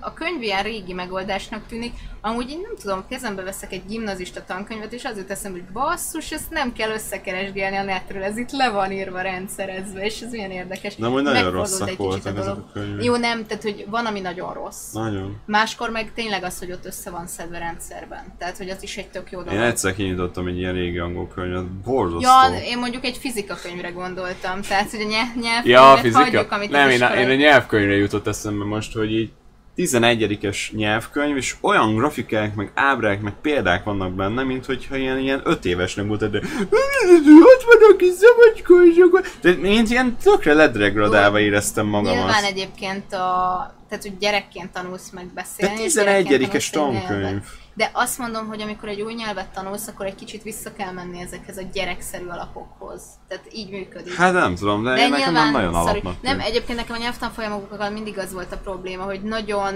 a 0.00 0.12
könyv 0.12 0.42
ilyen 0.42 0.62
régi 0.62 0.92
megoldásnak 0.92 1.66
tűnik, 1.66 1.92
amúgy 2.24 2.50
én 2.50 2.60
nem 2.60 2.76
tudom, 2.80 3.04
kezembe 3.08 3.42
veszek 3.42 3.72
egy 3.72 3.82
gimnazista 3.88 4.44
tankönyvet, 4.44 4.92
és 4.92 5.04
az 5.04 5.16
jut 5.16 5.30
eszembe, 5.30 5.58
hogy 5.58 5.72
basszus, 5.72 6.30
ezt 6.30 6.50
nem 6.50 6.72
kell 6.72 6.90
összekeresgélni 6.90 7.76
a 7.76 7.82
netről, 7.82 8.22
ez 8.22 8.36
itt 8.36 8.50
le 8.50 8.70
van 8.70 8.92
írva, 8.92 9.20
rendszerezve, 9.20 10.04
és 10.04 10.20
ez 10.20 10.30
milyen 10.30 10.50
érdekes. 10.50 10.96
De 10.96 11.06
amúgy 11.06 11.22
nagyon 11.22 11.50
rosszak 11.50 11.96
voltak 11.96 12.36
ezek 12.36 12.44
dolog. 12.44 12.64
a 12.68 12.72
könyvek. 12.72 13.04
Jó, 13.04 13.16
nem, 13.16 13.46
tehát 13.46 13.62
hogy 13.62 13.86
van, 13.90 14.06
ami 14.06 14.20
nagyon 14.20 14.52
rossz. 14.52 14.92
Nagyon. 14.92 15.40
Máskor 15.46 15.90
meg 15.90 16.12
tényleg 16.14 16.44
az, 16.44 16.58
hogy 16.58 16.72
ott 16.72 16.86
össze 16.86 17.10
van 17.10 17.26
szedve 17.26 17.58
rendszerben. 17.58 18.24
Tehát, 18.38 18.56
hogy 18.56 18.68
az 18.70 18.82
is 18.82 18.96
egy 18.96 19.08
tök 19.08 19.30
jó 19.30 19.42
dolog. 19.42 19.54
Én 19.54 19.66
egyszer 19.66 19.94
kinyitottam 19.94 20.46
egy 20.46 20.58
ilyen 20.58 20.72
régi 20.72 20.98
angol 20.98 21.28
könyvet, 21.28 21.66
borzasztó. 21.66 22.28
Ja, 22.28 22.60
én 22.64 22.78
mondjuk 22.78 23.04
egy 23.04 23.16
fizika 23.16 23.54
könyvre 23.62 23.90
gondoltam, 23.90 24.60
tehát 24.60 24.90
hogy 24.90 25.00
a 25.00 25.08
nyelv, 25.08 25.34
nyelv 25.40 25.66
Ja, 25.66 25.92
a 25.92 25.96
fizika? 25.96 26.18
hagyjuk, 26.18 26.52
amit 26.52 26.70
nem, 26.70 26.90
én, 26.90 27.02
a, 27.02 27.14
én 27.14 27.30
a 27.30 27.34
nyelvkönyvre 27.34 27.96
jutott 27.96 28.26
eszembe 28.26 28.64
most, 28.64 28.92
hogy 28.92 29.12
így 29.12 29.30
11-es 29.76 30.72
nyelvkönyv, 30.72 31.36
és 31.36 31.54
olyan 31.60 31.94
grafikák, 31.94 32.54
meg 32.54 32.70
ábrák, 32.74 33.20
meg 33.20 33.32
példák 33.42 33.84
vannak 33.84 34.12
benne, 34.12 34.42
mint 34.42 34.66
hogyha 34.66 34.96
ilyen, 34.96 35.18
ilyen 35.18 35.40
5 35.44 35.64
évesnek 35.64 36.06
volt, 36.06 36.30
de 36.30 36.38
ott 36.38 37.64
van 37.66 37.90
a 37.92 37.96
kis 37.96 38.12
szabadska, 38.12 38.74
és 38.86 38.96
akkor... 38.96 39.22
De 39.40 39.50
én 39.50 39.84
ilyen 39.88 40.16
tökre 40.22 40.54
ledregradálva 40.54 41.40
éreztem 41.40 41.86
magam 41.86 42.12
Nyilván 42.12 42.28
azt. 42.28 42.44
egyébként 42.44 43.12
a, 43.12 43.74
tehát 43.88 44.04
hogy 44.04 44.18
gyerekként 44.18 44.72
tanulsz 44.72 45.10
meg 45.10 45.26
beszélni. 45.34 45.76
De 45.76 45.82
és 45.84 45.92
gyerekként 45.92 46.42
11-es 46.52 46.70
tanulsz 46.70 46.96
egy 46.96 47.02
tankönyv. 47.02 47.22
nyelvet. 47.22 47.44
De 47.74 47.90
azt 47.92 48.18
mondom, 48.18 48.46
hogy 48.46 48.60
amikor 48.60 48.88
egy 48.88 49.00
új 49.00 49.14
nyelvet 49.14 49.48
tanulsz, 49.48 49.86
akkor 49.88 50.06
egy 50.06 50.14
kicsit 50.14 50.42
vissza 50.42 50.72
kell 50.72 50.92
menni 50.92 51.20
ezekhez 51.20 51.56
a 51.56 51.62
gyerekszerű 51.72 52.26
alapokhoz. 52.26 53.02
Tehát 53.28 53.44
így 53.52 53.70
működik. 53.70 54.14
Hát 54.14 54.32
nem 54.32 54.54
tudom, 54.54 54.82
de, 54.84 54.94
de 54.94 55.08
nekem 55.08 55.32
nem 55.32 55.50
nagyon 55.52 55.74
alapnak 55.74 56.22
Nem, 56.22 56.40
egyébként 56.40 56.78
nekem 56.78 56.94
a 56.96 56.98
nyelvtanfolyamokkal 56.98 57.90
mindig 57.90 58.18
az 58.18 58.32
volt 58.32 58.52
a 58.52 58.56
probléma, 58.56 59.04
hogy 59.04 59.22
nagyon, 59.22 59.74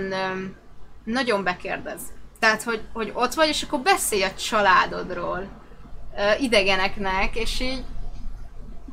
nagyon 1.04 1.44
bekérdez. 1.44 2.00
Tehát, 2.38 2.62
hogy, 2.62 2.80
hogy 2.92 3.10
ott 3.14 3.34
vagy, 3.34 3.48
és 3.48 3.62
akkor 3.62 3.78
beszélj 3.80 4.22
a 4.22 4.34
családodról 4.34 5.46
idegeneknek, 6.40 7.36
és 7.36 7.60
így... 7.60 7.84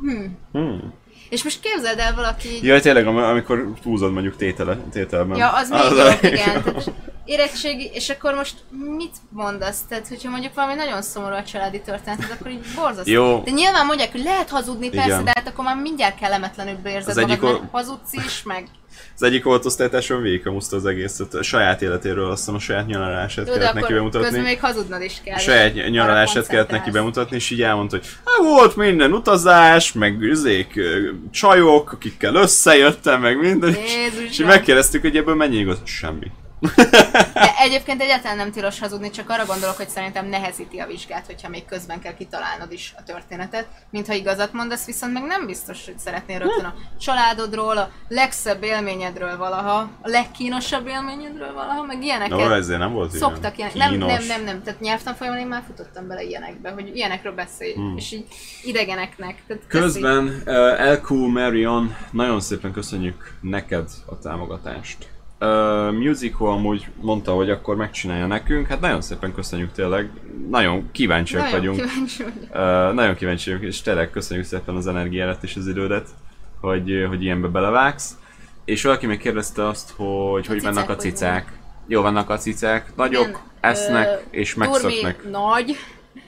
Hm. 0.01 0.25
Hmm. 0.51 0.93
És 1.29 1.43
most 1.43 1.59
képzeld 1.59 1.99
el 1.99 2.15
valaki. 2.15 2.65
Jaj, 2.65 2.81
tényleg, 2.81 3.07
am- 3.07 3.17
amikor 3.17 3.73
túlzod 3.81 4.13
mondjuk 4.13 4.35
tétele, 4.35 4.77
tételben. 4.91 5.37
Ja, 5.37 5.49
az 5.49 5.69
még 5.69 5.79
a- 5.79 6.05
jobb, 6.05 6.23
igen. 6.23 6.63
Tehát 6.63 6.91
érettségi, 7.25 7.89
és 7.93 8.09
akkor 8.09 8.33
most 8.33 8.55
mit 8.97 9.15
mondasz? 9.29 9.81
Tehát, 9.89 10.07
hogyha 10.07 10.29
mondjuk 10.29 10.53
valami 10.53 10.73
nagyon 10.73 11.01
szomorú 11.01 11.33
a 11.35 11.43
családi 11.43 11.81
történet, 11.81 12.31
akkor 12.39 12.51
így 12.51 12.65
borzasztó. 12.75 13.11
Jó. 13.11 13.41
De 13.45 13.51
nyilván 13.51 13.85
mondják, 13.85 14.11
hogy 14.11 14.23
lehet 14.23 14.49
hazudni, 14.49 14.89
persze, 14.89 15.07
Igen. 15.07 15.23
de 15.23 15.31
hát 15.35 15.47
akkor 15.47 15.63
már 15.63 15.75
mindjárt 15.77 16.19
kellemetlenül 16.19 16.77
érzed 16.85 17.09
Az 17.09 17.15
magad, 17.15 17.29
egyik 17.29 17.43
o- 17.43 17.61
hazudsz 17.71 18.13
is, 18.13 18.43
meg... 18.43 18.67
Az 19.15 19.23
egyik 19.23 19.47
oltosztálytásom 19.47 20.21
végigkamuszta 20.21 20.75
az 20.75 20.85
egészet, 20.85 21.33
a 21.33 21.43
saját 21.43 21.81
életéről, 21.81 22.29
azt 22.31 22.39
hiszem 22.39 22.55
a 22.55 22.59
saját 22.59 22.85
nyaralását 22.87 23.47
Jó, 23.47 23.53
kellett 23.53 23.73
neki 23.73 23.93
akkor 23.93 24.03
közben 24.03 24.21
bemutatni. 24.21 24.39
még 24.39 24.59
hazudnod 24.59 25.01
is 25.01 25.21
kell. 25.23 25.33
A 25.33 25.37
és 25.37 25.43
saját 25.43 25.89
nyaralását 25.89 26.47
kellett 26.47 26.69
neki 26.69 26.91
bemutatni, 26.91 27.35
és 27.35 27.49
így 27.49 27.61
elmondta, 27.61 27.97
hogy 27.97 28.05
hát 28.25 28.45
volt 28.45 28.75
minden 28.75 29.13
utazás, 29.13 29.91
meg 29.93 30.21
üzék, 30.21 30.79
csajok, 31.31 31.91
akikkel 31.91 32.35
összejöttem, 32.35 33.21
meg 33.21 33.39
minden, 33.39 33.75
és, 33.75 33.95
Jézusom. 33.95 34.25
és 34.25 34.39
így 34.39 34.45
megkérdeztük, 34.45 35.01
hogy 35.01 35.17
ebből 35.17 35.35
mennyi 35.35 35.57
igaz? 35.57 35.77
Semmi. 35.83 36.31
De 37.33 37.53
egyébként 37.59 38.01
egyáltalán 38.01 38.37
nem 38.37 38.51
tilos 38.51 38.79
hazudni, 38.79 39.09
csak 39.09 39.29
arra 39.29 39.45
gondolok, 39.45 39.75
hogy 39.75 39.89
szerintem 39.89 40.25
nehezíti 40.25 40.79
a 40.79 40.87
vizsgát, 40.87 41.25
hogyha 41.25 41.49
még 41.49 41.65
közben 41.65 41.99
kell 41.99 42.13
kitalálnod 42.13 42.71
is 42.71 42.93
a 42.97 43.03
történetet. 43.03 43.67
Mint 43.89 44.07
ha 44.07 44.13
igazat 44.13 44.53
mondasz, 44.53 44.85
viszont 44.85 45.13
meg 45.13 45.23
nem 45.23 45.45
biztos, 45.45 45.85
hogy 45.85 45.99
szeretnél 45.99 46.39
rögtön 46.39 46.65
a 46.65 46.73
családodról, 46.99 47.77
a 47.77 47.89
legszebb 48.07 48.63
élményedről 48.63 49.37
valaha, 49.37 49.77
a 50.01 50.09
legkínosabb 50.09 50.87
élményedről 50.87 51.53
valaha, 51.53 51.83
meg 51.83 52.03
ilyeneket. 52.03 52.37
No, 52.37 52.51
ezért 52.51 52.79
nem 52.79 52.93
volt 52.93 53.13
ilyen 53.13 53.29
Szoktak 53.29 53.57
ilyenek. 53.57 53.75
Nem, 53.75 53.91
kínos. 53.91 54.07
nem, 54.07 54.25
nem, 54.27 54.43
nem. 54.43 54.63
Tehát 54.63 54.79
nyelvtanfolyamon 54.79 55.39
én 55.39 55.47
már 55.47 55.63
futottam 55.67 56.07
bele 56.07 56.23
ilyenekbe, 56.23 56.71
hogy 56.71 56.95
ilyenekről 56.95 57.33
beszélj. 57.33 57.73
Hmm. 57.73 57.97
És 57.97 58.11
így 58.11 58.25
idegeneknek. 58.63 59.43
Tehát. 59.47 59.63
Közben 59.67 60.41
uh, 60.45 60.81
Elku 60.81 61.27
Marion, 61.27 61.95
nagyon 62.11 62.39
szépen 62.39 62.71
köszönjük 62.71 63.37
neked 63.41 63.89
a 64.05 64.19
támogatást. 64.19 65.12
Uh, 65.43 65.91
Musical 65.91 66.51
amúgy 66.51 66.87
mondta, 67.01 67.31
hogy 67.33 67.49
akkor 67.49 67.75
megcsinálja 67.75 68.27
nekünk, 68.27 68.67
hát 68.67 68.79
nagyon 68.79 69.01
szépen 69.01 69.33
köszönjük 69.33 69.71
tényleg, 69.71 70.09
nagyon 70.49 70.89
kíváncsiak 70.91 71.43
Nagyon 71.43 71.59
vagyunk. 71.59 71.77
kíváncsi 71.77 72.23
vagyok. 72.23 72.89
Uh, 72.89 72.93
nagyon 72.93 73.15
kíváncsi 73.15 73.49
vagyok, 73.51 73.65
és 73.65 73.81
tényleg 73.81 74.09
köszönjük 74.09 74.45
szépen 74.45 74.75
az 74.75 74.87
energiát 74.87 75.43
és 75.43 75.55
az 75.55 75.67
idődet, 75.67 76.07
hogy, 76.61 77.05
hogy 77.09 77.23
ilyenbe 77.23 77.47
belevágsz. 77.47 78.17
És 78.65 78.83
valaki 78.83 79.05
még 79.05 79.19
kérdezte 79.19 79.67
azt, 79.67 79.93
hogy 79.95 80.47
hogy 80.47 80.57
cicák 80.57 80.73
vannak 80.73 80.89
a 80.89 80.93
hogy 80.93 81.01
cicák. 81.01 81.51
Jó 81.87 82.01
vannak 82.01 82.29
a 82.29 82.37
cicák, 82.37 82.91
nagyok, 82.95 83.27
Igen, 83.27 83.39
esznek 83.61 84.07
ö, 84.07 84.35
és 84.37 84.53
Durmi 84.53 84.69
megszöknek. 84.71 85.29
nagy. 85.31 85.75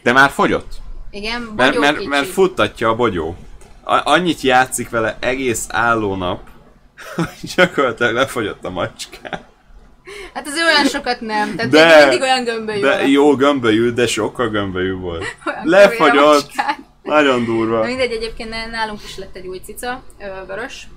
De 0.04 0.12
már 0.12 0.30
fogyott. 0.30 0.74
Igen, 1.12 1.42
Mert, 1.56 1.80
mert, 1.80 1.98
kicsi. 1.98 2.08
mert 2.08 2.26
futtatja 2.28 2.90
a 2.90 2.96
bogyó. 2.96 3.36
A, 3.84 4.02
annyit 4.04 4.42
játszik 4.42 4.90
vele 4.90 5.18
egész 5.20 5.66
álló 5.70 6.16
nap, 6.16 6.40
hogy 6.40 6.55
gyakorlatilag 7.56 8.14
lefogyott 8.14 8.66
a 8.66 8.70
macskán. 8.70 9.40
Hát 10.34 10.48
az 10.48 10.54
olyan 10.54 10.86
sokat 10.88 11.22
nem, 11.22 11.56
tehát 11.56 11.72
De- 11.72 11.88
de, 11.88 12.00
mindig 12.00 12.22
olyan 12.22 12.44
gömbölyű 12.44 12.82
De 12.82 12.98
volt. 12.98 13.10
jó 13.10 13.36
gömbölyű, 13.36 13.92
de 13.92 14.08
sokkal 14.08 14.50
gömbölyű 14.50 14.94
volt. 14.94 15.24
Olyan 15.46 15.68
Lefagyott. 15.68 16.52
Nagyon 17.04 17.46
durva. 17.46 17.80
Na 17.80 17.86
mindegy, 17.86 18.12
egyébként 18.12 18.50
nálunk 18.72 19.04
is 19.04 19.18
lett 19.18 19.36
egy 19.36 19.48
új 19.48 19.58
cica, 19.64 20.04
vörös. 20.48 20.88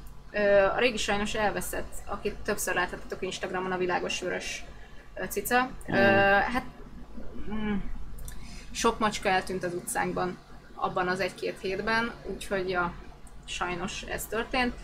A 0.77 0.79
régi 0.79 0.97
sajnos 0.97 1.35
elveszett, 1.35 1.93
akit 2.07 2.35
többször 2.45 2.75
láthattatok 2.75 3.23
Instagramon, 3.23 3.73
a 3.73 3.77
világos 3.77 4.21
vörös 4.21 4.65
cica. 5.29 5.71
Ö, 5.89 5.93
Hát 6.53 6.65
mm, 7.53 7.75
sok 8.73 8.99
macska 8.99 9.29
eltűnt 9.29 9.65
az 9.65 9.75
utcánkban 9.75 10.39
abban 10.75 11.09
az 11.09 11.21
egy-két 11.21 11.57
hétben, 11.61 12.13
úgyhogy 12.35 12.69
ja, 12.71 12.93
sajnos 13.47 14.03
ez 14.03 14.27
történt. 14.27 14.75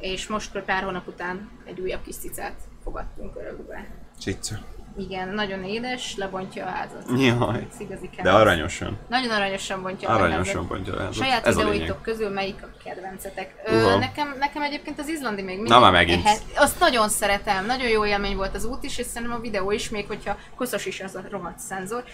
És 0.00 0.26
most 0.26 0.58
pár 0.58 0.82
hónap 0.82 1.08
után 1.08 1.50
egy 1.64 1.80
újabb 1.80 2.02
kis 2.04 2.16
cicát 2.16 2.54
fogadtunk 2.84 3.36
örökbe. 3.36 3.86
Cica. 4.20 4.54
Igen, 4.98 5.28
nagyon 5.28 5.64
édes, 5.64 6.16
lebontja 6.16 6.66
a 6.66 6.68
házat. 6.68 7.02
Jaj. 7.20 7.66
Igazi 7.78 8.10
De 8.22 8.32
aranyosan. 8.32 8.98
Nagyon 9.08 9.30
aranyosan 9.30 9.82
bontja 9.82 10.08
a 10.08 10.10
házat. 10.12 10.26
Aranyosan 10.26 10.66
bontja 10.66 11.00
el. 11.00 11.12
Saját 11.12 11.46
Ez 11.46 11.56
a 11.56 11.58
videóitok 11.64 12.02
közül 12.02 12.28
melyik 12.28 12.62
a 12.62 12.68
kedvencetek? 12.84 13.54
Ö, 13.66 13.98
nekem, 13.98 14.34
nekem 14.38 14.62
egyébként 14.62 14.98
az 14.98 15.08
izlandi 15.08 15.42
még 15.42 15.54
mindig. 15.54 15.72
Na 15.72 15.80
már 15.80 15.92
megint. 15.92 16.26
ehet- 16.26 16.42
Azt 16.56 16.78
nagyon 16.80 17.08
szeretem, 17.08 17.66
nagyon 17.66 17.88
jó 17.88 18.06
élmény 18.06 18.36
volt 18.36 18.54
az 18.54 18.64
út 18.64 18.84
is, 18.84 18.98
és 18.98 19.06
szerintem 19.06 19.36
a 19.38 19.40
videó 19.40 19.70
is, 19.70 19.88
még 19.90 20.06
hogyha 20.06 20.38
koszos 20.56 20.86
is 20.86 21.00
az 21.00 21.14
a 21.14 21.22
rohadt 21.30 21.58
szenzor. 21.58 22.04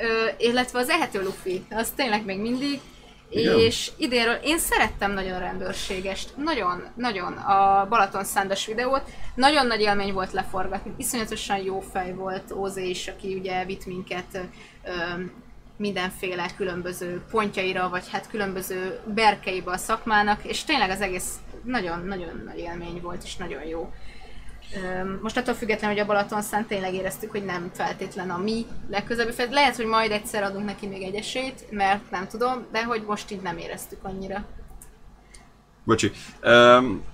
Ö, 0.00 0.26
illetve 0.38 0.78
az 0.78 0.88
ehető 0.88 1.22
lufi, 1.22 1.64
az 1.70 1.88
tényleg 1.96 2.24
még 2.24 2.40
mindig. 2.40 2.80
És 3.28 3.90
idénről 3.96 4.34
én 4.34 4.58
szerettem 4.58 5.12
nagyon 5.12 5.38
rendőrségest, 5.38 6.36
nagyon, 6.36 6.82
nagyon 6.94 7.32
a 7.32 7.86
Balaton 7.88 8.24
szándas 8.24 8.66
videót, 8.66 9.02
nagyon 9.34 9.66
nagy 9.66 9.80
élmény 9.80 10.12
volt 10.12 10.32
leforgatni, 10.32 10.94
iszonyatosan 10.96 11.58
jó 11.58 11.80
fej 11.80 12.14
volt 12.14 12.52
Ózé 12.52 12.88
is, 12.88 13.08
aki 13.08 13.34
ugye 13.34 13.64
vitt 13.64 13.86
minket 13.86 14.40
ö, 14.84 14.90
mindenféle 15.76 16.50
különböző 16.56 17.22
pontjaira, 17.30 17.88
vagy 17.88 18.04
hát 18.10 18.28
különböző 18.28 19.00
berkeibe 19.14 19.70
a 19.70 19.76
szakmának, 19.76 20.44
és 20.44 20.64
tényleg 20.64 20.90
az 20.90 21.00
egész 21.00 21.34
nagyon-nagyon 21.64 22.42
nagy 22.46 22.58
élmény 22.58 23.00
volt, 23.02 23.22
és 23.24 23.36
nagyon 23.36 23.64
jó. 23.64 23.92
Most 25.22 25.36
attól 25.36 25.54
függetlenül, 25.54 25.96
hogy 25.96 26.04
a 26.04 26.08
Balatonszán 26.08 26.66
tényleg 26.66 26.94
éreztük, 26.94 27.30
hogy 27.30 27.44
nem 27.44 27.70
feltétlen 27.74 28.30
a 28.30 28.38
mi 28.38 28.66
legközelebbi 28.90 29.34
fel. 29.34 29.48
Lehet, 29.50 29.76
hogy 29.76 29.86
majd 29.86 30.10
egyszer 30.10 30.42
adunk 30.42 30.64
neki 30.64 30.86
még 30.86 31.02
egy 31.02 31.14
esélyt, 31.14 31.70
mert 31.70 32.10
nem 32.10 32.26
tudom, 32.26 32.66
de 32.72 32.84
hogy 32.84 33.02
most 33.06 33.30
így 33.30 33.42
nem 33.42 33.58
éreztük 33.58 33.98
annyira. 34.02 34.44
Bocsi. 35.84 36.10
Um, 36.44 37.04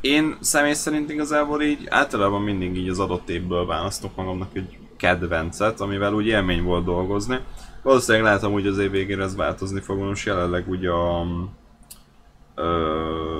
én 0.00 0.36
személy 0.40 0.72
szerint 0.72 1.10
igazából 1.10 1.62
így 1.62 1.86
általában 1.88 2.42
mindig 2.42 2.76
így 2.76 2.88
az 2.88 2.98
adott 2.98 3.28
évből 3.28 3.66
választok 3.66 4.16
magamnak 4.16 4.56
egy 4.56 4.78
kedvencet, 4.96 5.80
amivel 5.80 6.14
úgy 6.14 6.26
élmény 6.26 6.62
volt 6.62 6.84
dolgozni. 6.84 7.40
Valószínűleg 7.82 8.32
látom, 8.32 8.52
hogy 8.52 8.66
az 8.66 8.78
év 8.78 8.90
végére 8.90 9.22
ez 9.22 9.36
változni 9.36 9.80
fog, 9.80 9.98
most 9.98 10.26
jelenleg 10.26 10.68
ugye 10.68 10.90
a, 10.90 11.20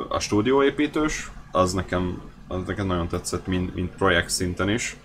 a 0.09 0.19
stúdióépítős, 0.19 1.31
az 1.53 1.73
nekem, 1.73 2.23
az 2.53 2.67
nekem 2.67 2.87
nagyon 2.87 3.09
tetszett, 3.09 3.47
mint, 3.47 3.75
mint 3.75 3.97
projekt 3.97 4.31
szinten 4.31 4.69
is, 4.69 4.97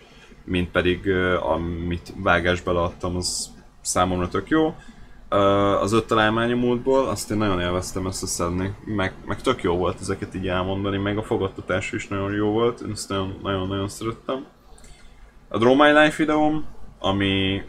mint 0.43 0.71
pedig 0.71 1.09
amit 1.41 2.13
vágásba 2.23 2.73
leadtam, 2.73 3.15
az 3.15 3.49
számomra 3.81 4.27
tök 4.27 4.49
jó. 4.49 4.75
Az 5.81 5.91
öt 5.91 6.07
találmány 6.07 6.51
a 6.51 6.55
múltból, 6.55 7.07
azt 7.07 7.31
én 7.31 7.37
nagyon 7.37 7.59
élveztem 7.59 8.05
összeszedni, 8.05 8.75
meg, 8.85 9.13
meg 9.25 9.41
tök 9.41 9.63
jó 9.63 9.75
volt 9.75 10.01
ezeket 10.01 10.35
így 10.35 10.47
elmondani, 10.47 10.97
meg 10.97 11.17
a 11.17 11.23
fogadtatás 11.23 11.91
is 11.91 12.07
nagyon 12.07 12.33
jó 12.33 12.49
volt, 12.49 12.81
én 12.81 12.91
ezt 12.91 13.09
nagyon- 13.09 13.39
nagyon-nagyon 13.41 13.87
szerettem. 13.87 14.45
A 15.49 15.57
Draw 15.57 15.75
My 15.75 15.91
Life 15.91 16.15
videóm, 16.17 16.65
ami... 16.99 17.61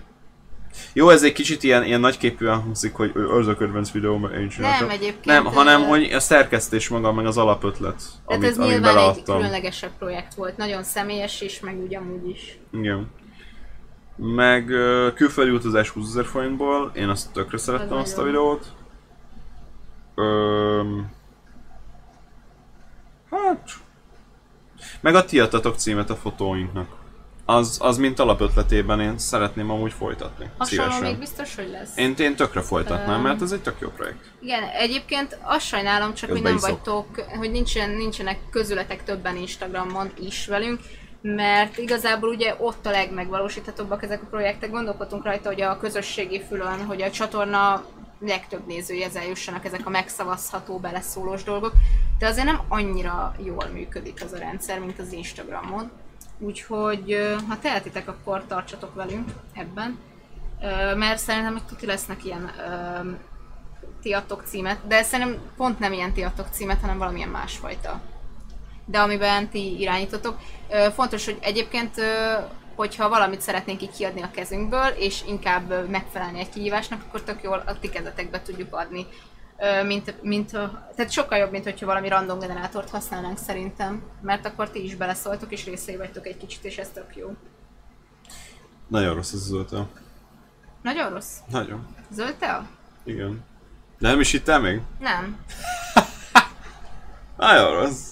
Jó, 0.92 1.10
ez 1.10 1.22
egy 1.22 1.32
kicsit 1.32 1.62
ilyen, 1.62 1.84
ilyen 1.84 2.00
nagyképűen 2.00 2.60
hangzik, 2.60 2.94
hogy 2.94 3.12
az 3.30 3.46
a 3.46 3.56
kedvenc 3.56 3.90
videó, 3.90 4.16
mert 4.16 4.34
én 4.34 4.48
csináltam. 4.48 4.86
Nem, 4.86 4.96
egyébként, 4.96 5.24
Nem, 5.24 5.44
hanem 5.44 5.82
hogy 5.82 6.12
a 6.12 6.20
szerkesztés 6.20 6.88
maga, 6.88 7.12
meg 7.12 7.26
az 7.26 7.36
alapötlet, 7.36 7.96
Tehát 7.96 8.14
amit, 8.26 8.44
ez 8.48 8.58
amit 8.58 8.70
nyilván 8.70 8.88
egy 8.88 8.94
beleadtam. 8.94 9.36
különlegesebb 9.36 9.90
projekt 9.98 10.34
volt, 10.34 10.56
nagyon 10.56 10.82
személyes 10.82 11.40
is, 11.40 11.60
meg 11.60 11.80
úgy 11.80 11.94
amúgy 11.94 12.28
is. 12.28 12.58
Igen. 12.72 13.10
Meg 14.16 14.68
uh, 14.68 15.12
külföldi 15.14 15.50
utazás 15.50 15.88
20 15.88 16.08
ezer 16.08 16.24
forintból, 16.24 16.90
én 16.94 17.08
azt 17.08 17.32
tökre 17.32 17.58
szerettem 17.58 17.96
Az 17.96 18.02
azt 18.02 18.18
a 18.18 18.22
nagyon. 18.22 18.32
videót. 18.32 18.72
Öm, 20.14 21.10
hát... 23.30 23.70
Meg 25.00 25.14
a 25.14 25.24
ti 25.24 25.40
adtatok 25.40 25.76
címet 25.76 26.10
a 26.10 26.16
fotóinknak. 26.16 26.97
Az, 27.50 27.78
az 27.80 27.96
mint 27.96 28.18
alapötletében 28.18 29.00
én 29.00 29.18
szeretném 29.18 29.70
amúgy 29.70 29.92
folytatni. 29.92 30.50
Hasonló 30.58 30.82
Szívesen. 30.84 31.10
még 31.10 31.18
biztos, 31.18 31.54
hogy 31.54 31.68
lesz. 31.70 31.96
Én, 31.96 32.14
én 32.18 32.36
tökre 32.36 32.60
folytatnám, 32.60 33.16
Öm. 33.16 33.22
mert 33.22 33.42
ez 33.42 33.52
egy 33.52 33.60
tök 33.62 33.76
jó 33.80 33.88
projekt. 33.88 34.30
Igen, 34.40 34.62
egyébként 34.62 35.38
azt 35.42 35.66
sajnálom 35.66 36.14
csak, 36.14 36.30
hogy 36.30 36.42
Közben 36.42 36.52
nem 36.52 36.56
iszok. 36.56 36.84
vagytok, 36.84 37.36
hogy 37.38 37.50
nincsen, 37.50 37.90
nincsenek 37.90 38.38
közületek 38.50 39.04
többen 39.04 39.36
Instagramon 39.36 40.10
is 40.20 40.46
velünk, 40.46 40.80
mert 41.22 41.78
igazából 41.78 42.28
ugye 42.28 42.54
ott 42.58 42.86
a 42.86 42.90
legmegvalósíthatóbbak 42.90 44.02
ezek 44.02 44.22
a 44.22 44.26
projektek. 44.30 44.70
Gondolkodtunk 44.70 45.24
rajta, 45.24 45.48
hogy 45.48 45.60
a 45.60 45.78
közösségi 45.78 46.42
fülön, 46.48 46.84
hogy 46.86 47.02
a 47.02 47.10
csatorna 47.10 47.84
legtöbb 48.20 48.66
nézőjehez 48.66 49.16
eljussanak 49.16 49.64
ezek 49.64 49.86
a 49.86 49.90
megszavazható, 49.90 50.78
beleszólós 50.78 51.44
dolgok, 51.44 51.72
de 52.18 52.26
azért 52.26 52.46
nem 52.46 52.60
annyira 52.68 53.34
jól 53.44 53.66
működik 53.72 54.24
az 54.24 54.32
a 54.32 54.38
rendszer, 54.38 54.78
mint 54.78 54.98
az 54.98 55.12
Instagramon. 55.12 55.90
Úgyhogy 56.38 57.36
ha 57.48 57.58
tehetitek, 57.58 58.08
akkor 58.08 58.44
tartsatok 58.46 58.94
velünk 58.94 59.30
ebben, 59.52 59.98
mert 60.96 61.18
szerintem 61.18 61.52
hogy 61.52 61.64
tuti 61.64 61.86
lesznek 61.86 62.24
ilyen 62.24 62.50
ö, 62.58 63.10
ti 64.02 64.12
adtok 64.12 64.42
címet, 64.46 64.86
de 64.86 65.02
szerintem 65.02 65.40
pont 65.56 65.78
nem 65.78 65.92
ilyen 65.92 66.12
ti 66.12 66.22
adtok 66.22 66.46
címet, 66.50 66.80
hanem 66.80 66.98
valamilyen 66.98 67.28
másfajta. 67.28 68.00
De 68.84 68.98
amiben 68.98 69.48
ti 69.48 69.80
irányítotok. 69.80 70.38
Fontos, 70.94 71.24
hogy 71.24 71.38
egyébként, 71.40 71.94
hogyha 72.74 73.08
valamit 73.08 73.40
szeretnénk 73.40 73.82
így 73.82 73.96
kiadni 73.96 74.22
a 74.22 74.30
kezünkből, 74.30 74.86
és 74.86 75.22
inkább 75.26 75.88
megfelelni 75.90 76.38
egy 76.38 76.48
kihívásnak, 76.48 77.02
akkor 77.06 77.22
tök 77.22 77.42
jól 77.42 77.62
a 77.66 77.78
ti 77.78 77.88
kezetekbe 77.88 78.42
tudjuk 78.42 78.74
adni. 78.74 79.06
Mint, 79.86 80.22
mint, 80.22 80.50
tehát 80.50 81.10
sokkal 81.10 81.38
jobb, 81.38 81.50
mint 81.50 81.64
hogyha 81.64 81.86
valami 81.86 82.08
random 82.08 82.38
generátort 82.38 82.90
használnánk 82.90 83.38
szerintem, 83.38 84.02
mert 84.20 84.46
akkor 84.46 84.70
ti 84.70 84.84
is 84.84 84.94
beleszóltok, 84.94 85.52
és 85.52 85.64
részei 85.64 85.96
vagytok 85.96 86.26
egy 86.26 86.36
kicsit, 86.36 86.64
és 86.64 86.78
ez 86.78 86.88
tök 86.94 87.16
jó. 87.16 87.34
Nagyon 88.88 89.14
rossz 89.14 89.32
ez 89.32 89.40
az 89.40 89.46
zöldtel. 89.46 89.88
Nagyon 90.82 91.10
rossz. 91.10 91.36
Nagyon. 91.50 91.86
Zöld 92.10 92.34
tea? 92.34 92.66
Igen. 93.04 93.44
Nem 93.98 94.20
is 94.20 94.30
hittem 94.30 94.62
még? 94.62 94.80
Nem. 94.98 95.38
Nagyon 97.36 97.80
rossz. 97.80 98.10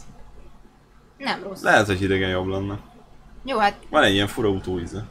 Nem 1.16 1.42
rossz. 1.42 1.62
Lehet, 1.62 1.86
hogy 1.86 1.98
hidegen 1.98 2.28
jobb 2.28 2.46
lenne. 2.46 2.78
Jó, 3.44 3.58
hát 3.58 3.76
Van 3.90 4.02
egy 4.02 4.12
ilyen 4.12 4.26
fura 4.26 4.48
utóíze. 4.48 5.04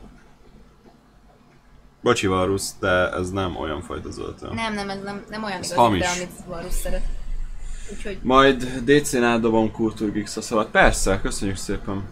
Bocsi, 2.05 2.27
Varusz, 2.27 2.75
de 2.79 3.11
ez 3.11 3.31
nem 3.31 3.55
olyan 3.55 3.81
fajta 3.81 4.11
zöldtel. 4.11 4.49
nem, 4.53 4.73
nem, 4.73 4.89
ez 4.89 5.03
nem, 5.03 5.25
nem 5.29 5.43
olyan 5.43 5.59
Ez 5.59 5.65
igaz, 5.65 5.77
hamis. 5.77 5.99
de 5.99 6.07
amit 6.09 6.31
Varus 6.47 6.73
szeret. 6.73 7.01
Úgyhogy 7.91 8.19
Majd 8.21 8.63
DC-n 8.83 9.23
átdobom 9.23 9.71
Kultúrgix 9.71 10.37
a 10.37 10.41
szavat. 10.41 10.67
Persze, 10.69 11.19
köszönjük 11.21 11.57
szépen. 11.57 12.03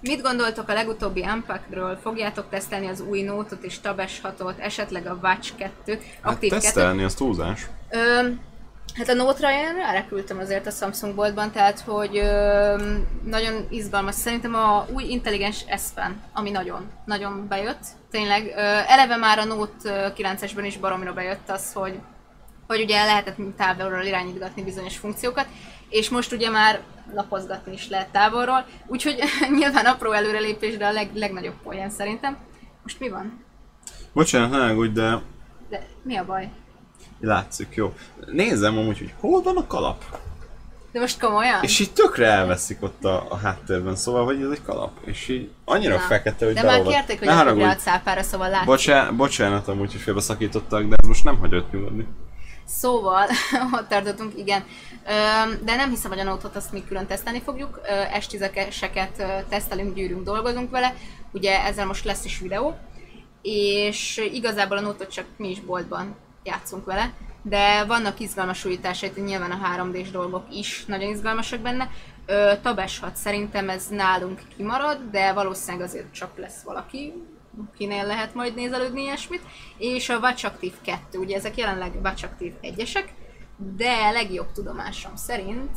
Mit 0.00 0.22
gondoltok 0.22 0.68
a 0.68 0.72
legutóbbi 0.72 1.20
Unpacked-ről? 1.20 1.96
Fogjátok 2.02 2.48
tesztelni 2.50 2.86
az 2.86 3.00
új 3.00 3.22
Note-ot 3.22 3.62
és 3.64 3.80
Tab 3.80 4.00
S6-ot, 4.00 4.58
esetleg 4.58 5.06
a 5.06 5.18
Watch 5.22 5.52
2-t, 5.58 6.02
Hát 6.22 6.32
aktív 6.32 6.50
2 6.50 6.62
tesztelni, 6.62 7.02
az 7.02 7.14
túlzás. 7.14 7.66
Ö, 7.90 8.28
hát 8.96 9.08
a 9.08 9.14
Note-ra 9.14 9.50
én 9.50 9.74
rárekültem 9.74 10.38
azért 10.38 10.66
a 10.66 10.70
Samsung 10.70 11.14
boltban, 11.14 11.50
tehát 11.50 11.80
hogy 11.80 12.16
ö, 12.16 12.98
nagyon 13.24 13.66
izgalmas. 13.70 14.14
Szerintem 14.14 14.54
a 14.54 14.86
új 14.92 15.04
intelligens 15.04 15.64
S 15.76 15.82
Pen, 15.94 16.22
ami 16.32 16.50
nagyon, 16.50 16.90
nagyon 17.04 17.46
bejött. 17.48 17.84
Tényleg, 18.10 18.46
ö, 18.46 18.60
eleve 18.86 19.16
már 19.16 19.38
a 19.38 19.44
Note 19.44 20.12
9-esben 20.16 20.62
is 20.64 20.76
baromira 20.76 21.12
bejött 21.12 21.50
az, 21.50 21.72
hogy 21.72 21.98
hogy 22.66 22.80
ugye 22.80 23.04
lehetett 23.04 23.36
távolról 23.56 24.02
irányítgatni 24.02 24.62
bizonyos 24.62 24.96
funkciókat, 24.96 25.46
és 25.88 26.08
most 26.08 26.32
ugye 26.32 26.50
már 26.50 26.80
lapozgatni 27.14 27.72
is 27.72 27.88
lehet 27.88 28.08
távolról, 28.08 28.66
úgyhogy 28.86 29.22
nyilván 29.58 29.84
apró 29.84 30.12
előrelépés, 30.12 30.76
de 30.76 30.86
a 30.86 30.92
leg, 30.92 31.10
legnagyobb 31.14 31.62
poén 31.62 31.90
szerintem. 31.90 32.36
Most 32.82 33.00
mi 33.00 33.08
van? 33.08 33.44
Bocsánat, 34.12 34.76
ne 34.78 34.88
de 34.88 35.22
De 35.68 35.86
mi 36.02 36.16
a 36.16 36.24
baj? 36.24 36.50
Látszik, 37.20 37.74
jó. 37.74 37.94
Nézem 38.26 38.78
amúgy, 38.78 38.98
hogy 38.98 39.12
hol 39.20 39.42
van 39.42 39.56
a 39.56 39.66
kalap. 39.66 40.04
De 40.92 41.00
most 41.00 41.20
komolyan? 41.20 41.62
És 41.62 41.78
így 41.78 41.92
tökre 41.92 42.26
elveszik 42.26 42.82
ott 42.82 43.04
a, 43.04 43.26
a 43.28 43.36
háttérben, 43.36 43.96
szóval, 43.96 44.24
hogy 44.24 44.42
ez 44.42 44.50
egy 44.50 44.62
kalap. 44.62 44.90
És 45.04 45.28
így 45.28 45.50
annyira 45.64 45.94
Na. 45.94 46.00
fekete, 46.00 46.44
hogy 46.44 46.54
De 46.54 46.62
már 46.62 46.82
kérték, 46.82 47.18
hogy 47.18 47.26
Ne 47.26 47.32
a 47.32 47.36
haragudj. 47.36 47.64
a 47.64 47.74
szápára, 47.78 48.22
szóval 48.22 48.48
látszik. 48.48 48.66
Bocsánat, 48.66 49.16
bocsánat 49.16 49.68
amúgy, 49.68 49.92
hogy 49.92 50.00
félbeszakítottak, 50.00 50.82
de 50.84 50.96
ez 51.02 51.08
most 51.08 51.24
nem 51.24 51.38
hagyott 51.38 51.72
nyugodni. 51.72 52.06
Szóval, 52.64 53.26
ott 53.78 53.88
tartottunk, 53.88 54.38
igen. 54.38 54.64
De 55.64 55.76
nem 55.76 55.90
hiszem, 55.90 56.10
hogy 56.10 56.20
a 56.20 56.24
Note-ot 56.24 56.56
azt 56.56 56.72
mi 56.72 56.84
külön 56.88 57.06
tesztelni 57.06 57.40
fogjuk. 57.40 57.80
Ö, 57.88 58.02
S10-eseket 58.18 59.18
ö, 59.18 59.24
tesztelünk, 59.48 59.94
gyűrünk, 59.94 60.24
dolgozunk 60.24 60.70
vele. 60.70 60.94
Ugye 61.32 61.64
ezzel 61.64 61.86
most 61.86 62.04
lesz 62.04 62.24
is 62.24 62.38
videó. 62.38 62.76
És 63.42 64.28
igazából 64.32 64.76
a 64.76 64.80
Note-ot 64.80 65.12
csak 65.12 65.24
mi 65.36 65.50
is 65.50 65.60
boltban 65.60 66.16
játszunk 66.46 66.84
vele. 66.84 67.12
De 67.42 67.84
vannak 67.84 68.20
izgalmas 68.20 68.64
újításai, 68.64 69.10
nyilván 69.16 69.50
a 69.50 69.76
3D-s 69.76 70.10
dolgok 70.10 70.44
is 70.50 70.84
nagyon 70.84 71.10
izgalmasak 71.10 71.60
benne. 71.60 71.90
Ö, 72.26 72.52
Tab 72.62 72.80
S6 72.80 73.14
szerintem 73.14 73.68
ez 73.68 73.86
nálunk 73.88 74.40
kimarad, 74.56 74.98
de 75.10 75.32
valószínűleg 75.32 75.86
azért 75.86 76.12
csak 76.12 76.38
lesz 76.38 76.62
valaki, 76.62 77.12
kinél 77.76 78.06
lehet 78.06 78.34
majd 78.34 78.54
nézelődni 78.54 79.02
ilyesmit. 79.02 79.42
És 79.78 80.08
a 80.08 80.20
Active 80.42 80.76
2, 80.84 81.18
ugye 81.18 81.36
ezek 81.36 81.56
jelenleg 81.56 81.92
Active 82.02 82.56
1-esek, 82.62 83.04
de 83.56 84.10
legjobb 84.10 84.52
tudomásom 84.52 85.16
szerint 85.16 85.70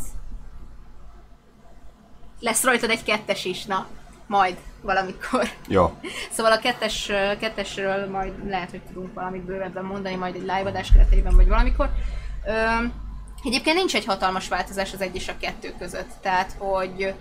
lesz 2.39 2.63
rajtad 2.63 2.89
egy 2.89 3.03
kettes 3.03 3.45
is, 3.45 3.65
na, 3.65 3.87
majd 4.29 4.57
valamikor. 4.81 5.49
Jó. 5.67 5.93
Szóval 6.35 6.51
a 6.51 6.59
kettes, 6.59 7.05
kettesről 7.39 8.09
majd 8.09 8.33
lehet, 8.47 8.69
hogy 8.69 8.81
tudunk 8.81 9.13
valamit 9.13 9.41
bővebben 9.41 9.85
mondani, 9.85 10.15
majd 10.15 10.35
egy 10.35 10.41
live 10.41 10.63
adás 10.65 10.91
keretében, 10.91 11.35
vagy 11.35 11.47
valamikor. 11.47 11.89
Ö, 12.45 12.85
egyébként 13.43 13.75
nincs 13.75 13.95
egy 13.95 14.05
hatalmas 14.05 14.47
változás 14.47 14.93
az 14.93 15.01
egy 15.01 15.15
és 15.15 15.27
a 15.27 15.37
kettő 15.39 15.73
között, 15.79 16.09
tehát 16.21 16.55
hogy 16.57 17.13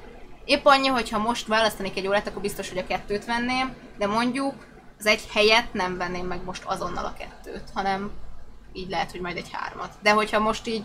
épp 0.44 0.64
annyi, 0.64 0.86
hogy 0.86 1.11
ha 1.11 1.18
most 1.18 1.46
választanék 1.46 1.96
egy 1.96 2.06
órát, 2.06 2.26
akkor 2.26 2.42
biztos, 2.42 2.68
hogy 2.68 2.78
a 2.78 2.86
kettőt 2.86 3.24
venném, 3.24 3.74
de 3.98 4.06
mondjuk 4.06 4.54
az 4.98 5.06
egy 5.06 5.28
helyet 5.32 5.72
nem 5.72 5.96
venném 5.96 6.26
meg 6.26 6.44
most 6.44 6.64
azonnal 6.64 7.04
a 7.04 7.14
kettőt, 7.18 7.70
hanem 7.74 8.11
így 8.72 8.88
lehet, 8.88 9.11
hogy 9.11 9.20
majd 9.20 9.36
egy 9.36 9.50
hármat. 9.52 9.92
De 10.02 10.11
hogyha 10.11 10.38
most 10.38 10.66
így 10.66 10.84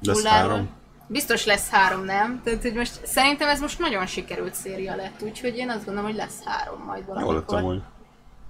Lesz 0.00 0.24
három. 0.24 0.68
Biztos 1.06 1.44
lesz 1.44 1.70
három, 1.70 2.04
nem? 2.04 2.40
Tehát, 2.44 2.62
hogy 2.62 2.74
most 2.74 3.06
szerintem 3.06 3.48
ez 3.48 3.60
most 3.60 3.78
nagyon 3.78 4.06
sikerült 4.06 4.54
széria 4.54 4.96
lett, 4.96 5.22
úgyhogy 5.22 5.56
én 5.56 5.70
azt 5.70 5.84
gondolom, 5.84 6.08
hogy 6.10 6.18
lesz 6.18 6.44
három 6.44 6.82
majd 6.82 7.06
valamikor. 7.06 7.34
lett 7.34 7.50
amúgy. 7.50 7.82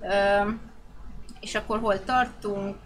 Ö, 0.01 0.51
és 1.41 1.55
akkor 1.55 1.79
hol 1.79 2.05
tartunk? 2.05 2.77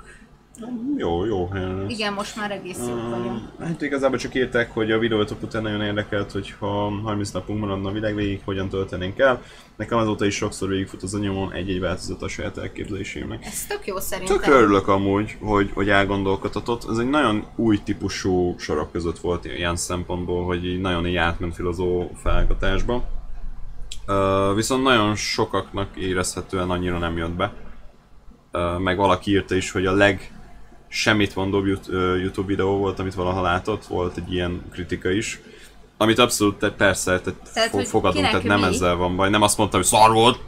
Jó, 0.96 1.24
jó 1.24 1.46
helyen 1.46 1.76
lesz. 1.76 1.90
Igen, 1.90 2.12
most 2.12 2.36
már 2.36 2.50
egész 2.50 2.78
jók 2.88 3.10
vagyunk. 3.10 3.40
Hát 3.60 3.82
igazából 3.82 4.18
csak 4.18 4.34
írták, 4.34 4.70
hogy 4.70 4.90
a 4.90 4.98
videótok 4.98 5.42
után 5.42 5.62
nagyon 5.62 5.82
érdekelt, 5.82 6.32
hogy 6.32 6.54
ha 6.58 6.90
30 7.02 7.30
napunk 7.30 7.60
maradna 7.60 7.88
a 7.88 7.92
világ 7.92 8.14
végig, 8.14 8.40
hogyan 8.44 8.68
töltenénk 8.68 9.18
el. 9.18 9.42
Nekem 9.76 9.98
azóta 9.98 10.24
is 10.24 10.34
sokszor 10.34 10.68
végigfut 10.68 11.02
az 11.02 11.14
anyomon 11.14 11.52
egy-egy 11.52 11.80
változat 11.80 12.22
a 12.22 12.28
saját 12.28 12.58
elképzelésémnek. 12.58 13.44
Ez 13.44 13.66
tök 13.66 13.86
jó 13.86 13.98
szerintem. 13.98 14.36
Tökre 14.36 14.52
örülök 14.52 14.88
amúgy, 14.88 15.36
hogy, 15.40 15.70
hogy 15.74 15.88
elgondolkodhatott. 15.88 16.90
Ez 16.90 16.98
egy 16.98 17.10
nagyon 17.10 17.46
új 17.56 17.78
típusú 17.84 18.54
sorok 18.58 18.92
között 18.92 19.18
volt 19.18 19.44
ilyen 19.44 19.76
szempontból, 19.76 20.44
hogy 20.44 20.66
így 20.66 20.80
nagyon 20.80 21.06
így 21.06 21.16
átment 21.16 21.54
filozófálgatásba. 21.54 23.08
Uh, 24.06 24.54
viszont 24.54 24.82
nagyon 24.82 25.14
sokaknak 25.14 25.96
érezhetően 25.96 26.70
annyira 26.70 26.98
nem 26.98 27.16
jött 27.16 27.34
be. 27.34 27.52
Uh, 28.52 28.78
meg 28.78 28.96
valaki 28.96 29.30
írta 29.30 29.54
is, 29.54 29.70
hogy 29.70 29.86
a 29.86 29.92
leg 29.92 30.35
semmit 30.96 31.34
mondóbb 31.34 31.66
YouTube 32.20 32.46
videó 32.46 32.76
volt, 32.76 32.98
amit 32.98 33.14
valaha 33.14 33.42
látott, 33.42 33.86
volt 33.86 34.16
egy 34.16 34.32
ilyen 34.32 34.62
kritika 34.72 35.10
is. 35.10 35.40
Amit 35.96 36.18
abszolút, 36.18 36.58
te, 36.58 36.70
persze, 36.70 37.20
tehát 37.20 37.40
Tehát, 37.54 37.70
fo- 37.70 37.88
fogadunk, 37.88 38.24
tehát 38.24 38.42
nem 38.42 38.60
mi? 38.60 38.66
ezzel 38.66 38.94
van 38.94 39.16
baj. 39.16 39.30
Nem 39.30 39.42
azt 39.42 39.56
mondtam, 39.58 39.80
hogy 39.80 39.88
szar 39.88 40.12
volt, 40.12 40.38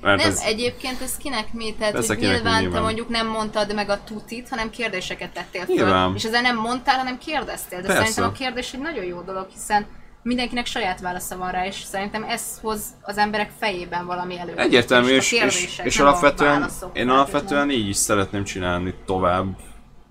mert 0.00 0.22
Nem, 0.22 0.30
ez, 0.30 0.40
egyébként 0.44 1.00
ez 1.02 1.16
kinek 1.16 1.52
mi? 1.52 1.74
Tehát, 1.78 1.92
Persze, 1.92 2.08
hogy 2.08 2.16
kinek 2.16 2.32
mi, 2.32 2.38
nyilván 2.40 2.54
te 2.56 2.60
nyilván. 2.62 2.82
mondjuk 2.82 3.08
nem 3.08 3.26
mondtad 3.26 3.74
meg 3.74 3.88
a 3.88 4.04
tutit, 4.04 4.48
hanem 4.48 4.70
kérdéseket 4.70 5.32
tettél 5.32 5.64
föl. 5.64 5.74
Nyilván. 5.74 6.14
És 6.14 6.24
ezzel 6.24 6.42
nem 6.42 6.56
mondtál, 6.56 6.98
hanem 6.98 7.18
kérdeztél. 7.18 7.80
De 7.80 7.86
Persze. 7.86 8.00
szerintem 8.00 8.24
a 8.24 8.32
kérdés 8.32 8.72
egy 8.72 8.80
nagyon 8.80 9.04
jó 9.04 9.20
dolog, 9.20 9.46
hiszen 9.52 9.86
mindenkinek 10.26 10.66
saját 10.66 11.00
válasza 11.00 11.36
van 11.36 11.50
rá, 11.50 11.66
és 11.66 11.74
szerintem 11.74 12.22
ez 12.22 12.58
hoz 12.62 12.82
az 13.02 13.18
emberek 13.18 13.50
fejében 13.58 14.06
valami 14.06 14.38
elő. 14.38 14.52
Egyértelmű, 14.56 15.08
és, 15.08 15.32
és, 15.32 15.80
és 15.84 15.98
a 15.98 16.06
alapvetően 16.06 16.58
válaszok 16.58 16.98
én 16.98 17.08
alapvetően 17.08 17.70
így 17.70 17.88
is 17.88 17.96
szeretném 17.96 18.44
csinálni 18.44 18.94
tovább 19.04 19.46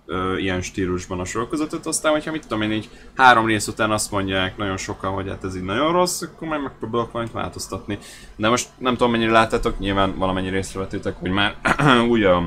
ö, 0.06 0.38
ilyen 0.38 0.62
stílusban 0.62 1.20
a 1.20 1.26
sorozatot, 1.26 1.86
aztán 1.86 2.12
hogyha 2.12 2.32
mit 2.32 2.42
tudom 2.42 2.62
én 2.62 2.72
így 2.72 2.90
három 3.16 3.46
rész 3.46 3.68
után 3.68 3.92
azt 3.92 4.12
mondják 4.12 4.58
nagyon 4.58 4.78
sokan, 4.78 5.12
hogy 5.12 5.28
hát 5.28 5.44
ez 5.44 5.56
így 5.56 5.64
nagyon 5.64 5.92
rossz, 5.92 6.22
akkor 6.22 6.48
majd 6.48 6.62
megpróbálok 6.62 7.12
valamit 7.12 7.34
változtatni. 7.34 7.98
De 8.36 8.50
most 8.50 8.70
nem 8.78 8.94
tudom 8.96 9.12
mennyire 9.12 9.32
láttátok, 9.32 9.80
nyilván 9.80 10.18
valamennyi 10.18 10.52
észrevettétek, 10.52 11.16
hogy 11.20 11.32
már 11.32 11.56
úgy 12.12 12.24
a, 12.24 12.44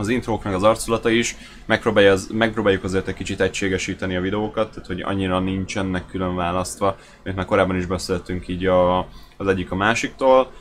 az 0.00 0.08
intrók 0.08 0.44
meg 0.44 0.54
az 0.54 0.62
arculata 0.62 1.10
is, 1.10 1.36
megpróbálja 1.66 2.12
az, 2.12 2.28
megpróbáljuk 2.32 2.84
azért 2.84 3.08
egy 3.08 3.14
kicsit 3.14 3.40
egységesíteni 3.40 4.16
a 4.16 4.20
videókat, 4.20 4.70
tehát 4.70 4.86
hogy 4.86 5.00
annyira 5.00 5.40
nincsenek 5.40 6.06
külön 6.06 6.34
választva, 6.34 6.96
mint 7.22 7.36
már 7.36 7.44
korábban 7.44 7.76
is 7.76 7.86
beszéltünk 7.86 8.48
így 8.48 8.66
a, 8.66 8.98
az 9.36 9.46
egyik 9.46 9.70
a 9.70 9.74
másiktól, 9.74 10.40
uh, 10.40 10.52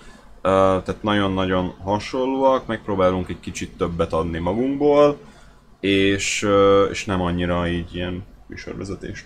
tehát 0.84 0.98
nagyon-nagyon 1.02 1.74
hasonlóak, 1.84 2.68
megpróbálunk 2.68 3.30
egy 3.30 3.40
kicsit 3.40 3.78
többet 3.78 4.14
adni 4.14 4.38
magunkból, 4.38 5.18
és, 5.80 6.44
uh, 6.44 6.88
és 6.92 7.06
nem 7.06 7.22
annyira 7.22 7.68
így 7.68 7.96
ilyen 7.96 8.26
műsorvezetést 8.48 9.26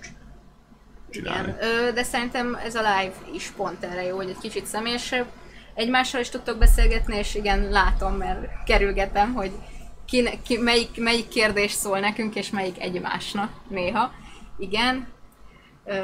csinálni. 1.09 1.53
Igen, 1.61 1.93
de 1.93 2.03
szerintem 2.03 2.57
ez 2.65 2.75
a 2.75 2.79
live 2.79 3.15
is 3.33 3.53
pont 3.55 3.83
erre 3.83 4.03
jó, 4.03 4.15
hogy 4.15 4.29
egy 4.29 4.39
kicsit 4.41 4.65
személyesebb. 4.65 5.25
Egymással 5.73 6.21
is 6.21 6.29
tudtok 6.29 6.57
beszélgetni, 6.57 7.17
és 7.17 7.35
igen, 7.35 7.69
látom, 7.69 8.13
mert 8.13 8.63
kerülgetem, 8.65 9.33
hogy 9.33 9.51
ki, 10.13 10.39
ki, 10.43 10.57
melyik, 10.57 10.89
melyik 10.95 11.27
kérdés 11.27 11.71
szól 11.71 11.99
nekünk, 11.99 12.35
és 12.35 12.49
melyik 12.49 12.81
egymásnak 12.81 13.51
néha. 13.67 14.11
Igen. 14.57 15.07
Ö, 15.85 15.95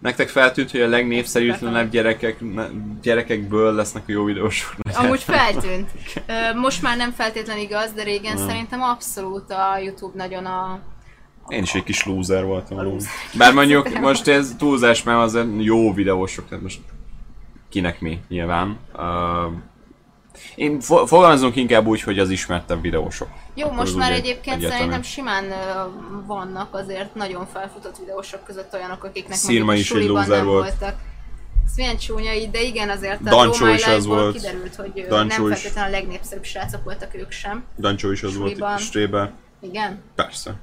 Nektek 0.00 0.28
feltűnt, 0.28 0.70
hogy 0.70 0.80
a 0.80 0.88
legnépszerűtlenebb 0.88 1.90
gyerekek, 1.90 2.38
gyerekekből 3.02 3.72
lesznek 3.72 4.02
a 4.06 4.12
jó 4.12 4.24
videósok? 4.24 4.74
amúgy 4.94 5.22
feltűnt. 5.22 5.90
Ö, 6.26 6.54
most 6.54 6.82
már 6.82 6.96
nem 6.96 7.12
feltétlen 7.12 7.58
igaz, 7.58 7.92
de 7.92 8.02
régen 8.02 8.36
szerintem 8.36 8.82
abszolút 8.82 9.50
a 9.50 9.78
YouTube 9.78 10.16
nagyon 10.16 10.46
a... 10.46 10.80
Én 11.48 11.62
is 11.62 11.74
egy 11.74 11.84
kis 11.84 12.04
loser 12.04 12.44
voltam 12.44 12.78
alul. 12.78 13.00
Bár 13.34 13.52
mondjuk 13.52 13.98
most 14.08 14.28
ez 14.28 14.54
túlzás, 14.58 15.02
mert 15.02 15.18
azért 15.18 15.46
jó 15.58 15.92
videósok, 15.92 16.48
tehát 16.48 16.62
most 16.62 16.80
kinek 17.68 18.00
mi 18.00 18.20
nyilván. 18.28 18.78
Uh, 18.94 19.52
én 20.54 20.80
fo- 20.80 21.08
fogalmazunk 21.08 21.56
inkább 21.56 21.86
úgy, 21.86 22.02
hogy 22.02 22.18
az 22.18 22.30
ismertebb 22.30 22.80
videósok. 22.82 23.28
Jó, 23.54 23.64
Akkor 23.66 23.78
most 23.78 23.96
már 23.96 24.12
egyébként 24.12 24.56
egyértelmű. 24.56 24.76
szerintem 24.76 25.02
simán 25.02 25.44
ö, 25.44 25.54
vannak 26.26 26.74
azért 26.74 27.14
nagyon 27.14 27.46
felfutott 27.52 27.98
videósok 27.98 28.44
között 28.44 28.74
olyanok, 28.74 29.04
akiknek 29.04 29.36
Szirma 29.36 29.64
mondjuk 29.64 29.76
a 29.76 29.80
is 29.80 29.90
egy 29.90 29.96
suliban 30.06 30.28
nem 30.28 30.44
volt. 30.46 30.68
voltak. 30.78 30.98
Ez 31.66 31.76
milyen 31.76 31.96
csúnya 31.96 32.32
így, 32.34 32.50
de 32.50 32.62
igen, 32.62 32.88
azért 32.88 33.20
a 33.20 33.30
Dancsó 33.30 33.58
Dome 33.64 33.74
is 33.74 33.86
az 33.86 34.06
volt. 34.06 34.34
kiderült, 34.36 34.74
hogy 34.74 34.92
ö, 34.94 35.08
Dancsó 35.08 35.46
nem 35.46 35.52
feltétlenül 35.56 35.94
a 35.94 35.98
legnépszerűbb 35.98 36.44
srácok 36.44 36.84
voltak 36.84 37.14
ők 37.14 37.30
sem. 37.30 37.64
Dancsó 37.78 38.10
is 38.10 38.22
az 38.22 38.36
volt 38.36 38.48
Suliban. 38.50 38.72
itt 38.78 38.84
Strébe. 38.84 39.32
Igen? 39.60 40.02
Persze. 40.14 40.54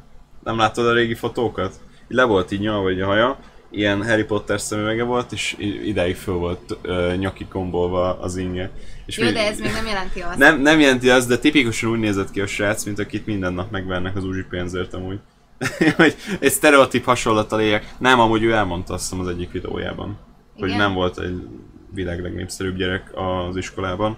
Nem 0.44 0.58
láttad 0.58 0.88
a 0.88 0.94
régi 0.94 1.16
fotókat? 1.16 1.74
Le 2.08 2.24
volt 2.24 2.52
így 2.52 2.60
nyalva 2.60 2.90
a 2.90 3.06
haja, 3.06 3.38
ilyen 3.70 4.06
Harry 4.08 4.24
Potter 4.24 4.62
szemüvege 4.62 5.04
volt, 5.04 5.32
és 5.32 5.56
ideig 5.84 6.16
föl 6.16 6.34
volt 6.36 6.78
uh, 6.84 7.16
nyaki 7.16 7.46
kombolva 7.46 8.20
az 8.20 8.36
ingye. 8.38 8.70
És 9.06 9.18
Jó, 9.18 9.26
még- 9.26 9.34
de 9.34 9.48
ez 9.48 9.60
még 9.60 9.72
nem 9.72 9.86
jelenti 9.86 10.22
azt. 10.22 10.38
Nem, 10.38 10.62
nem 10.62 10.80
jelenti 10.80 11.10
azt, 11.10 11.28
de 11.28 11.38
tipikusan 11.38 11.90
úgy 11.90 12.00
nézett 12.00 12.32
ki 12.32 12.42
a 12.42 12.48
srác, 12.48 12.84
mint 12.84 13.00
akit 13.00 13.26
minden 13.26 13.54
nap 13.54 13.72
megvernek 13.72 14.16
az 14.16 14.24
uzsi 14.24 14.44
pénzért 14.50 14.94
amúgy. 14.94 15.20
hogy 15.98 16.16
egy 16.40 16.52
sztereotíp 16.52 17.06
hasonlattal 17.06 17.62
éljek. 17.62 17.96
Nem, 17.98 18.20
amúgy 18.20 18.44
ő 18.44 18.52
elmondta 18.52 18.94
azt 18.94 19.04
hiszem 19.04 19.20
az 19.20 19.28
egyik 19.28 19.52
videójában. 19.52 20.18
Hogy 20.58 20.68
Igen? 20.68 20.80
nem 20.80 20.94
volt 20.94 21.20
egy 21.20 21.48
világ 21.94 22.22
legnépszerűbb 22.22 22.78
gyerek 22.78 23.12
az 23.14 23.58
iskolában. 23.58 24.18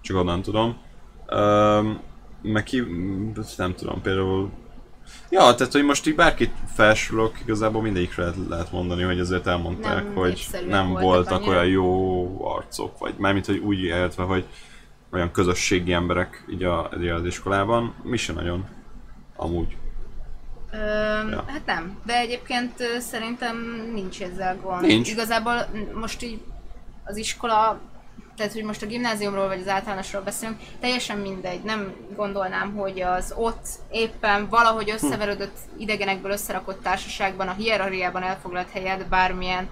Csak 0.00 0.16
onnan 0.16 0.42
tudom. 0.42 0.76
Um, 1.30 2.00
meg 2.42 2.62
ki, 2.62 2.82
nem 3.56 3.74
tudom, 3.74 4.02
például 4.02 4.50
Ja, 5.30 5.54
tehát 5.54 5.72
hogy 5.72 5.84
most 5.84 6.06
így 6.06 6.14
bárkit 6.14 6.52
felsorolok, 6.74 7.40
igazából 7.40 7.82
mindegyikre 7.82 8.22
lehet, 8.22 8.36
lehet 8.48 8.72
mondani, 8.72 9.02
hogy 9.02 9.20
azért 9.20 9.46
elmondták, 9.46 10.04
Nem 10.04 10.14
hogy 10.14 10.46
nem 10.68 10.92
voltak 10.92 11.36
annyira. 11.40 11.50
olyan 11.52 11.66
jó 11.66 12.46
arcok, 12.54 12.98
vagy 12.98 13.14
mármint, 13.18 13.46
hogy 13.46 13.58
úgy 13.58 13.82
értve, 13.82 14.22
hogy 14.22 14.44
olyan 15.12 15.30
közösségi 15.30 15.92
emberek 15.92 16.44
így, 16.50 16.62
a, 16.64 16.90
így 17.00 17.06
az 17.08 17.24
iskolában. 17.24 17.94
Mi 18.02 18.16
se 18.16 18.32
nagyon. 18.32 18.64
Amúgy. 19.36 19.76
Ö, 20.72 20.76
Ja. 21.30 21.44
Hát 21.46 21.66
nem, 21.66 21.98
de 22.06 22.18
egyébként 22.18 22.72
szerintem 22.98 23.56
nincs 23.94 24.22
ezzel 24.22 24.56
gond. 24.62 24.80
Nincs. 24.86 25.10
Igazából 25.10 25.66
most 25.94 26.22
így 26.22 26.40
az 27.04 27.16
iskola, 27.16 27.80
tehát 28.38 28.52
hogy 28.52 28.62
most 28.62 28.82
a 28.82 28.86
gimnáziumról 28.86 29.46
vagy 29.46 29.60
az 29.60 29.68
általánosról 29.68 30.22
beszélünk, 30.22 30.58
teljesen 30.80 31.18
mindegy. 31.18 31.62
Nem 31.62 31.94
gondolnám, 32.16 32.74
hogy 32.74 33.00
az 33.00 33.34
ott 33.36 33.66
éppen 33.90 34.48
valahogy 34.48 34.90
összeverődött 34.90 35.56
idegenekből 35.78 36.32
összerakott 36.32 36.82
társaságban, 36.82 37.48
a 37.48 37.52
hierarchiában 37.52 38.22
elfoglalt 38.22 38.70
helyed 38.70 39.06
bármilyen 39.08 39.68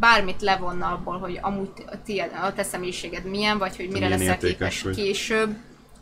bármit 0.00 0.42
levonna 0.42 0.86
abból, 0.86 1.18
hogy 1.18 1.38
amúgy 1.42 1.68
a, 1.86 2.02
tiéd, 2.04 2.30
a 2.42 2.52
te 2.52 2.62
személyiséged 2.62 3.24
milyen, 3.24 3.58
vagy 3.58 3.76
hogy 3.76 3.88
mire 3.88 4.06
milyen 4.06 4.18
leszel 4.18 4.38
képes 4.38 4.82
vagy. 4.82 4.94
később, 4.94 5.56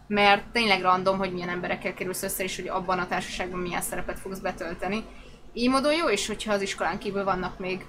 mert 0.07 0.43
tényleg 0.53 0.83
random, 0.83 1.19
hogy 1.19 1.33
milyen 1.33 1.49
emberekkel 1.49 1.95
kerülsz 1.95 2.23
össze, 2.23 2.43
és 2.43 2.57
hogy 2.57 2.69
abban 2.69 2.99
a 2.99 3.07
társaságban 3.07 3.61
milyen 3.61 3.81
szerepet 3.81 4.19
fogsz 4.21 4.39
betölteni. 4.39 5.05
Így 5.53 5.71
módon 5.71 5.95
jó 5.95 6.09
is, 6.09 6.27
hogyha 6.27 6.53
az 6.53 6.63
iskolán 6.63 6.99
kívül 6.99 7.25
vannak 7.25 7.59
még 7.59 7.85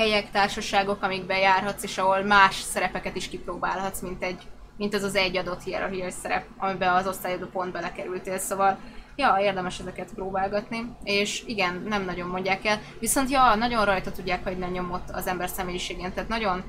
helyek, 0.00 0.30
társaságok, 0.30 1.02
amikben 1.02 1.38
járhatsz, 1.38 1.82
és 1.82 1.98
ahol 1.98 2.22
más 2.22 2.54
szerepeket 2.54 3.16
is 3.16 3.28
kipróbálhatsz, 3.28 4.00
mint, 4.00 4.22
egy, 4.22 4.42
mint 4.76 4.94
az 4.94 5.02
az 5.02 5.14
egy 5.14 5.36
adott 5.36 5.62
hierarchiai 5.62 6.10
szerep, 6.10 6.44
amiben 6.56 6.94
az 6.94 7.06
osztályodó 7.06 7.46
pont 7.46 7.72
belekerültél, 7.72 8.38
szóval 8.38 8.78
ja, 9.16 9.36
érdemes 9.40 9.78
ezeket 9.78 10.14
próbálgatni, 10.14 10.96
és 11.04 11.42
igen, 11.46 11.84
nem 11.88 12.04
nagyon 12.04 12.28
mondják 12.28 12.64
el, 12.64 12.80
viszont 12.98 13.30
ja, 13.30 13.54
nagyon 13.54 13.84
rajta 13.84 14.12
tudják 14.12 14.44
hagyni 14.44 14.64
a 14.64 14.68
nyomot 14.68 15.10
az 15.12 15.26
ember 15.26 15.48
személyiségén, 15.48 16.12
tehát 16.12 16.28
nagyon 16.28 16.62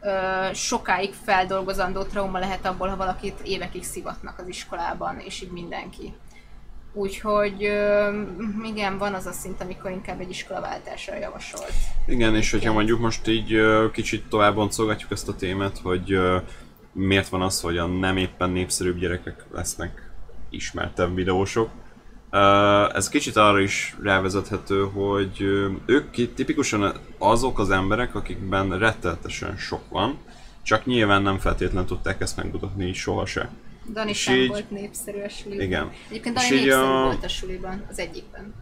ö, 0.00 0.10
sokáig 0.54 1.14
feldolgozandó 1.24 2.02
trauma 2.02 2.38
lehet 2.38 2.66
abból, 2.66 2.88
ha 2.88 2.96
valakit 2.96 3.40
évekig 3.44 3.84
szivatnak 3.84 4.38
az 4.38 4.48
iskolában, 4.48 5.18
és 5.18 5.42
így 5.42 5.50
mindenki. 5.50 6.14
Úgyhogy 6.98 7.60
igen, 8.64 8.98
van 8.98 9.14
az 9.14 9.26
a 9.26 9.32
szint, 9.32 9.60
amikor 9.60 9.90
inkább 9.90 10.20
egy 10.20 10.30
iskolaváltásra 10.30 11.16
javasolt. 11.16 11.72
Igen, 12.06 12.34
és 12.34 12.50
hogyha 12.50 12.72
mondjuk 12.72 13.00
most 13.00 13.28
így 13.28 13.60
kicsit 13.92 14.28
tovább 14.28 14.54
boncolgatjuk 14.54 15.10
ezt 15.10 15.28
a 15.28 15.34
témát, 15.34 15.78
hogy 15.78 16.18
miért 16.92 17.28
van 17.28 17.42
az, 17.42 17.60
hogy 17.60 17.78
a 17.78 17.86
nem 17.86 18.16
éppen 18.16 18.50
népszerűbb 18.50 18.98
gyerekek 18.98 19.44
lesznek 19.52 20.10
ismertebb 20.50 21.14
videósok. 21.14 21.70
Ez 22.94 23.08
kicsit 23.08 23.36
arra 23.36 23.60
is 23.60 23.96
rávezethető, 24.02 24.88
hogy 24.92 25.40
ők 25.86 26.34
tipikusan 26.34 26.92
azok 27.18 27.58
az 27.58 27.70
emberek, 27.70 28.14
akikben 28.14 28.78
rettenetesen 28.78 29.56
sok 29.56 29.88
van, 29.88 30.18
csak 30.62 30.86
nyilván 30.86 31.22
nem 31.22 31.38
feltétlenül 31.38 31.88
tudták 31.88 32.20
ezt 32.20 32.36
megmutatni 32.36 32.92
sohasem. 32.92 33.48
Dani 33.92 34.10
És 34.10 34.20
sem 34.20 34.34
így- 34.34 34.48
volt 34.48 34.70
népszerű 34.70 35.20
a 35.20 35.28
suliban. 35.28 35.64
Igen. 35.64 35.90
Egyébként 36.08 36.34
Dani 36.34 36.48
népszerű 36.50 36.72
a- 36.72 37.02
volt 37.04 37.24
a 37.24 37.28
suliban, 37.28 37.84
az 37.90 37.98
egyikben. 37.98 38.54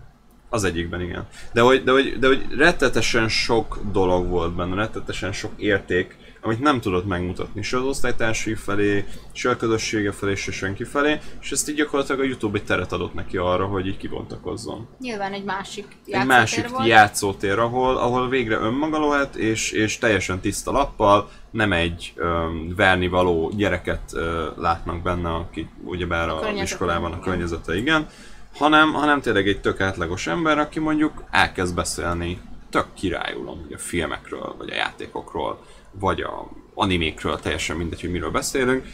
Az 0.48 0.64
egyikben, 0.64 1.00
igen. 1.00 1.26
De 1.52 1.60
hogy, 1.60 1.84
de 1.84 1.90
hogy, 1.90 2.18
de 2.18 2.26
hogy 2.26 2.46
rettetesen 2.56 3.28
sok 3.28 3.78
dolog 3.92 4.28
volt 4.28 4.54
benne, 4.54 4.74
rettetesen 4.74 5.32
sok 5.32 5.52
érték, 5.56 6.16
amit 6.46 6.60
nem 6.60 6.80
tudott 6.80 7.06
megmutatni, 7.06 7.62
se 7.62 7.76
az 7.76 7.84
osztálytársai 7.84 8.54
felé, 8.54 9.04
se 9.32 9.50
a 9.50 9.56
közössége 9.56 10.12
felé, 10.12 10.34
se 10.34 10.52
senki 10.52 10.84
felé, 10.84 11.18
és 11.40 11.50
ezt 11.50 11.68
így 11.68 11.74
gyakorlatilag 11.76 12.20
a 12.20 12.24
Youtube 12.24 12.58
egy 12.58 12.64
teret 12.64 12.92
adott 12.92 13.14
neki 13.14 13.36
arra, 13.36 13.66
hogy 13.66 13.86
így 13.86 13.96
kibontakozzon. 13.96 14.88
Nyilván 15.00 15.32
egy 15.32 15.44
másik 15.44 15.86
Egy 15.88 16.12
játszótér 16.12 16.36
másik 16.36 16.68
volt. 16.68 16.86
játszótér, 16.86 17.58
ahol, 17.58 17.96
ahol 17.96 18.28
végre 18.28 18.56
önmaga 18.56 19.08
lehet, 19.08 19.36
és, 19.36 19.70
és 19.70 19.98
teljesen 19.98 20.40
tiszta 20.40 20.70
lappal, 20.70 21.30
nem 21.50 21.72
egy 21.72 22.12
öm, 22.16 22.74
verni 22.76 23.08
való 23.08 23.52
gyereket 23.56 24.02
ö, 24.12 24.46
látnak 24.56 25.02
benne, 25.02 25.34
aki 25.34 25.68
ugyebár 25.84 26.28
A 26.28 26.40
a, 26.40 26.62
iskolában 26.62 27.12
a 27.12 27.20
környezete, 27.20 27.76
igen, 27.76 28.08
hanem, 28.54 28.92
hanem 28.92 29.20
tényleg 29.20 29.48
egy 29.48 29.60
tök 29.60 29.80
átlagos 29.80 30.26
ember, 30.26 30.58
aki 30.58 30.80
mondjuk 30.80 31.24
elkezd 31.30 31.74
beszélni 31.74 32.40
tök 32.70 32.86
királyul 32.94 33.48
amúgy 33.48 33.72
a 33.72 33.78
filmekről, 33.78 34.54
vagy 34.58 34.70
a 34.70 34.74
játékokról, 34.74 35.64
vagy 35.98 36.20
a 36.20 36.50
animékről, 36.74 37.40
teljesen 37.40 37.76
mindegy, 37.76 38.00
hogy 38.00 38.10
miről 38.10 38.30
beszélünk, 38.30 38.86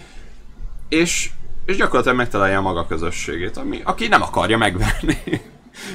és, 0.89 1.31
és 1.65 1.77
gyakorlatilag 1.77 2.17
megtalálja 2.17 2.59
a 2.59 2.63
maga 2.63 2.87
közösségét, 2.87 3.57
ami, 3.57 3.81
aki 3.85 4.09
nem 4.09 4.23
akarja 4.23 4.59
megverni. 4.59 5.23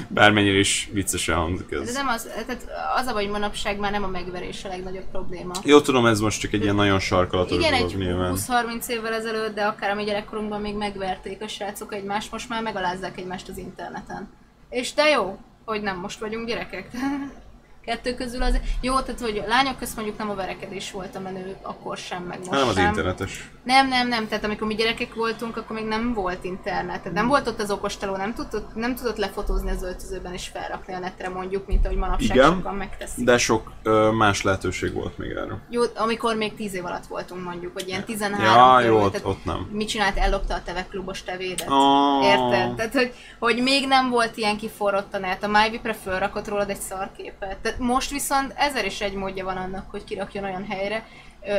Bármennyire 0.08 0.58
is 0.58 0.88
viccesen 0.92 1.36
hangzik 1.36 1.68
De 1.68 1.80
ez. 1.80 1.94
nem 1.94 2.08
az, 2.08 2.22
tehát 2.46 2.66
az 2.96 3.06
a 3.06 3.12
hogy 3.12 3.28
manapság 3.28 3.78
már 3.78 3.90
nem 3.90 4.04
a 4.04 4.08
megverés 4.08 4.64
a 4.64 4.68
legnagyobb 4.68 5.10
probléma. 5.10 5.52
Jó, 5.64 5.80
tudom, 5.80 6.06
ez 6.06 6.20
most 6.20 6.40
csak 6.40 6.52
egy 6.52 6.62
ilyen 6.62 6.74
nagyon 6.74 6.98
sarkalatos 6.98 7.56
Igen, 7.56 7.72
dolog 7.72 7.90
egy 7.90 7.98
nyilván. 7.98 8.34
20-30 8.36 8.86
évvel 8.86 9.12
ezelőtt, 9.12 9.54
de 9.54 9.64
akár 9.64 9.90
a 9.90 9.94
mi 9.94 10.04
gyerekkorunkban 10.04 10.60
még 10.60 10.76
megverték 10.76 11.42
a 11.42 11.48
srácok 11.48 11.94
egymást, 11.94 12.32
most 12.32 12.48
már 12.48 12.62
megalázzák 12.62 13.18
egymást 13.18 13.48
az 13.48 13.58
interneten. 13.58 14.28
És 14.70 14.94
de 14.94 15.08
jó, 15.08 15.38
hogy 15.64 15.82
nem 15.82 15.96
most 15.96 16.18
vagyunk 16.18 16.46
gyerekek. 16.46 16.90
Kettő 17.84 18.14
közül 18.14 18.42
az... 18.42 18.58
Jó, 18.80 19.00
tehát 19.00 19.20
hogy 19.20 19.44
lányok 19.46 19.78
közt 19.78 19.96
mondjuk 19.96 20.18
nem 20.18 20.30
a 20.30 20.34
verekedés 20.34 20.90
volt 20.90 21.16
a 21.16 21.20
menő, 21.20 21.56
akkor 21.62 21.96
sem, 21.96 22.22
meg 22.22 22.38
most 22.38 22.50
Nem 22.50 22.68
az 22.68 22.74
sem. 22.74 22.86
internetes. 22.86 23.50
Nem, 23.62 23.88
nem, 23.88 24.08
nem, 24.08 24.28
tehát 24.28 24.44
amikor 24.44 24.66
mi 24.66 24.74
gyerekek 24.74 25.14
voltunk, 25.14 25.56
akkor 25.56 25.76
még 25.76 25.84
nem 25.86 26.14
volt 26.14 26.44
internet, 26.44 26.96
tehát 26.98 27.12
nem 27.12 27.26
volt 27.28 27.48
ott 27.48 27.60
az 27.60 27.70
okosteló, 27.70 28.16
nem 28.16 28.34
tudott, 28.34 28.74
nem 28.74 28.94
tudott 28.94 29.16
lefotózni 29.16 29.70
az 29.70 29.82
öltözőben 29.82 30.32
és 30.32 30.46
felrakni 30.48 30.94
a 30.94 30.98
netre 30.98 31.28
mondjuk, 31.28 31.66
mint 31.66 31.84
ahogy 31.84 31.96
manapság 31.98 32.36
Igen, 32.36 32.52
sokan 32.54 32.74
megteszik. 32.74 33.24
De 33.24 33.38
sok 33.38 33.72
ö, 33.82 34.10
más 34.10 34.42
lehetőség 34.42 34.92
volt 34.92 35.18
még 35.18 35.30
erre. 35.30 35.58
Jó, 35.70 35.82
amikor 35.96 36.36
még 36.36 36.54
10 36.54 36.74
év 36.74 36.84
alatt 36.84 37.06
voltunk 37.06 37.44
mondjuk, 37.44 37.72
hogy 37.72 37.88
ilyen 37.88 38.04
13 38.04 38.44
Ja, 38.44 38.80
jó, 38.80 39.00
ott, 39.02 39.12
tehát 39.12 39.26
ott 39.26 39.44
nem. 39.44 39.68
mit 39.72 39.88
csinált, 39.88 40.16
ellopta 40.16 40.54
a 40.54 40.62
teve 40.64 40.86
klubos 40.90 41.22
tevédet. 41.22 41.70
Ó. 41.70 42.22
Érted? 42.22 42.74
Tehát, 42.74 42.92
hogy, 42.92 43.12
hogy 43.38 43.62
még 43.62 43.86
nem 43.86 44.10
volt 44.10 44.36
ilyen 44.36 44.56
kiforrott 44.56 45.14
a 45.14 45.18
net. 45.18 45.42
A 45.42 45.48
MyVipre 45.48 45.92
fölrakott 45.94 46.48
rólad 46.48 46.70
egy 46.70 46.80
szarképet. 46.80 47.56
Tehát 47.56 47.77
most 47.78 48.10
viszont 48.10 48.52
ezer 48.56 48.84
is 48.84 49.00
egy 49.00 49.14
módja 49.14 49.44
van 49.44 49.56
annak, 49.56 49.90
hogy 49.90 50.04
kirakjon 50.04 50.44
olyan 50.44 50.66
helyre 50.68 51.06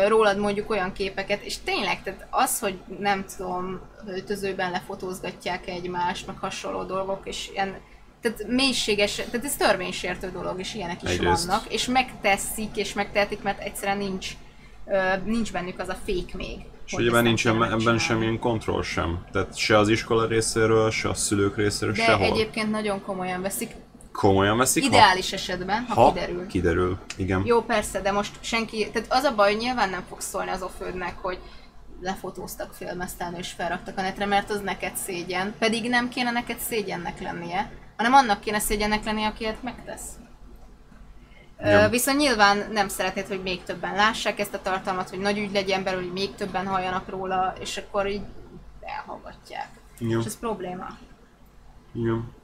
rólad 0.08 0.38
mondjuk 0.38 0.70
olyan 0.70 0.94
képeket, 0.94 1.44
és 1.44 1.58
tényleg, 1.58 2.04
tehát 2.04 2.28
az, 2.30 2.60
hogy 2.60 2.80
nem 3.00 3.26
tudom, 3.38 3.80
öltözőben 4.08 4.72
lefotózgatják 4.72 5.68
egymást, 5.68 6.28
meg 6.28 6.38
hasonló 6.38 6.84
dolgok, 6.84 7.20
és 7.24 7.50
ilyen 7.54 7.78
tehát 8.22 8.48
mélységes, 8.48 9.16
tehát 9.16 9.46
ez 9.46 9.56
törvénysértő 9.56 10.32
dolog, 10.32 10.60
és 10.60 10.76
ilyenek 10.76 11.04
is 11.04 11.10
Egyrészt. 11.10 11.46
vannak, 11.46 11.74
és 11.74 11.86
megteszik, 11.86 12.76
és 12.76 12.94
megtehetik, 12.94 13.42
mert 13.42 13.62
egyszerűen 13.62 13.98
nincs, 13.98 14.30
nincs 15.26 15.52
bennük 15.52 15.80
az 15.80 15.90
a 15.90 15.98
fék 16.06 16.36
még. 16.36 16.58
És 16.86 16.94
ugye 16.94 17.34
kéne 17.34 17.72
ebben 17.72 17.98
semmilyen 17.98 18.40
kontroll 18.40 18.84
sem. 18.84 19.26
Tehát 19.32 19.58
se 19.58 19.78
az 19.78 19.90
iskola 19.90 20.26
részéről, 20.26 20.92
se 20.92 21.10
a 21.10 21.14
szülők 21.14 21.56
részéről, 21.56 21.94
De 21.94 22.04
sehol. 22.04 22.26
egyébként 22.26 22.72
nagyon 22.72 23.02
komolyan 23.02 23.42
veszik. 23.42 23.72
Komolyan 24.20 24.58
veszik, 24.58 24.84
Ideális 24.84 25.34
esetben, 25.34 25.86
ha, 25.86 26.02
ha, 26.02 26.14
kiderül. 26.14 26.48
kiderül. 26.48 26.98
Igen. 27.16 27.42
Jó, 27.46 27.62
persze, 27.62 28.02
de 28.02 28.12
most 28.12 28.32
senki, 28.40 28.90
tehát 28.92 29.12
az 29.12 29.24
a 29.24 29.36
baj, 29.36 29.52
hogy 29.52 29.62
nyilván 29.62 29.90
nem 29.90 30.04
fog 30.10 30.22
szólni 30.22 30.50
az 30.50 30.62
ofődnek, 30.62 31.18
hogy 31.22 31.40
lefotóztak, 32.02 32.74
filmeztelni 32.74 33.38
és 33.38 33.52
felraktak 33.52 33.98
a 33.98 34.02
netre, 34.02 34.26
mert 34.26 34.50
az 34.50 34.62
neked 34.62 34.96
szégyen. 34.96 35.56
Pedig 35.60 35.90
nem 35.90 36.10
kéne 36.10 36.32
neked 36.32 36.60
szégyennek 36.60 37.22
lennie, 37.22 37.72
hanem 37.98 38.14
annak 38.14 38.40
kéne 38.40 38.60
szégyennek 38.60 39.04
lennie, 39.04 39.28
aki 39.28 39.44
ilyet 39.44 39.64
megtesz. 39.64 40.10
Ja. 41.60 41.90
viszont 41.90 42.18
nyilván 42.18 42.68
nem 42.72 42.88
szeretnéd, 42.88 43.28
hogy 43.28 43.42
még 43.42 43.64
többen 43.64 43.96
lássák 43.96 44.40
ezt 44.40 44.54
a 44.54 44.62
tartalmat, 44.62 45.10
hogy 45.10 45.20
nagy 45.20 45.38
ügy 45.38 45.52
legyen 45.52 45.84
belőle, 45.84 46.04
hogy 46.04 46.14
még 46.14 46.36
többen 46.36 46.68
halljanak 46.68 47.10
róla, 47.10 47.54
és 47.60 47.78
akkor 47.78 48.08
így 48.08 48.22
elhallgatják. 48.82 49.70
Jó. 49.98 50.20
És 50.20 50.26
ez 50.26 50.40
probléma. 50.40 50.88
Igen. 51.94 52.38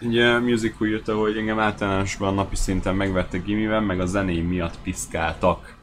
Ugye 0.00 0.38
Music 0.38 0.74
úgy 0.80 0.88
írta, 0.88 1.16
hogy 1.16 1.36
engem 1.36 1.58
általánosban 1.58 2.34
napi 2.34 2.56
szinten 2.56 2.94
megvettek 2.94 3.44
gimiben, 3.44 3.82
meg 3.82 4.00
a 4.00 4.06
zenéim 4.06 4.46
miatt 4.46 4.74
piszkáltak. 4.82 5.76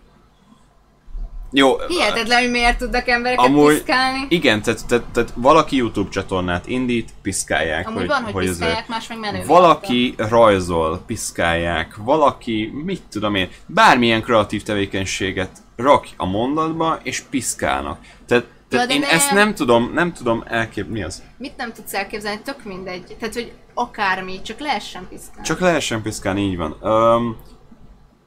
Jó, 1.51 1.78
Hihetetlen, 1.88 2.41
hogy 2.41 2.49
miért 2.51 2.78
tudnak 2.78 3.07
embereket 3.07 3.45
Amúgy- 3.45 3.74
piszkálni. 3.74 4.26
igen, 4.30 4.61
tehát, 4.61 4.88
tehát, 4.88 5.05
tehát 5.13 5.34
valaki 5.36 5.76
YouTube 5.76 6.09
csatornát 6.09 6.68
indít, 6.68 7.09
piszkálják. 7.22 7.88
Amúgy 7.88 8.07
van, 8.07 8.24
hogy 8.24 8.43
ez- 8.43 8.49
piszkálják, 8.49 8.88
más 8.88 9.07
meg 9.07 9.20
menő. 9.20 9.45
Valaki 9.45 10.13
rajzol, 10.18 11.03
piszkálják, 11.05 11.95
valaki, 11.95 12.72
mit 12.86 13.01
tudom 13.09 13.36
én, 13.36 13.49
bármilyen 13.66 14.22
kreatív 14.22 14.63
tevékenységet 14.63 15.51
rak 15.76 16.07
a 16.18 16.26
mondatba, 16.26 16.99
és 17.03 17.20
piszkálnak. 17.20 17.99
Tehát, 18.28 18.45
tehát 18.70 18.88
de 18.88 18.93
én 18.93 18.99
nem. 18.99 19.09
ezt 19.11 19.32
nem 19.32 19.53
tudom, 19.53 19.91
nem 19.93 20.13
tudom 20.13 20.43
elkép... 20.47 20.88
Mi 20.89 21.03
az? 21.03 21.24
Mit 21.38 21.57
nem 21.57 21.74
tudsz 21.74 21.93
elképzelni? 21.93 22.39
Tök 22.43 22.63
mindegy. 22.63 23.16
Tehát, 23.20 23.34
hogy 23.34 23.51
akármi, 23.76 24.42
csak 24.42 24.60
lehessen 24.60 25.08
piszkálni. 25.10 25.44
Csak 25.44 25.60
lehessen 25.60 26.02
piszkálni, 26.02 26.42
így 26.42 26.58
van. 26.58 26.78
Öm, 26.82 27.38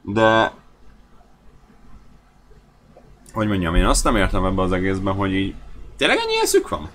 de... 0.01 0.51
Hogy 3.33 3.47
mondjam, 3.47 3.75
én 3.75 3.85
azt 3.85 4.03
nem 4.03 4.15
értem 4.15 4.45
ebbe 4.45 4.61
az 4.61 4.71
egészben, 4.71 5.13
hogy 5.13 5.33
így... 5.33 5.55
Tényleg 5.97 6.17
ennyi 6.17 6.39
eszük 6.41 6.69
van? 6.69 6.89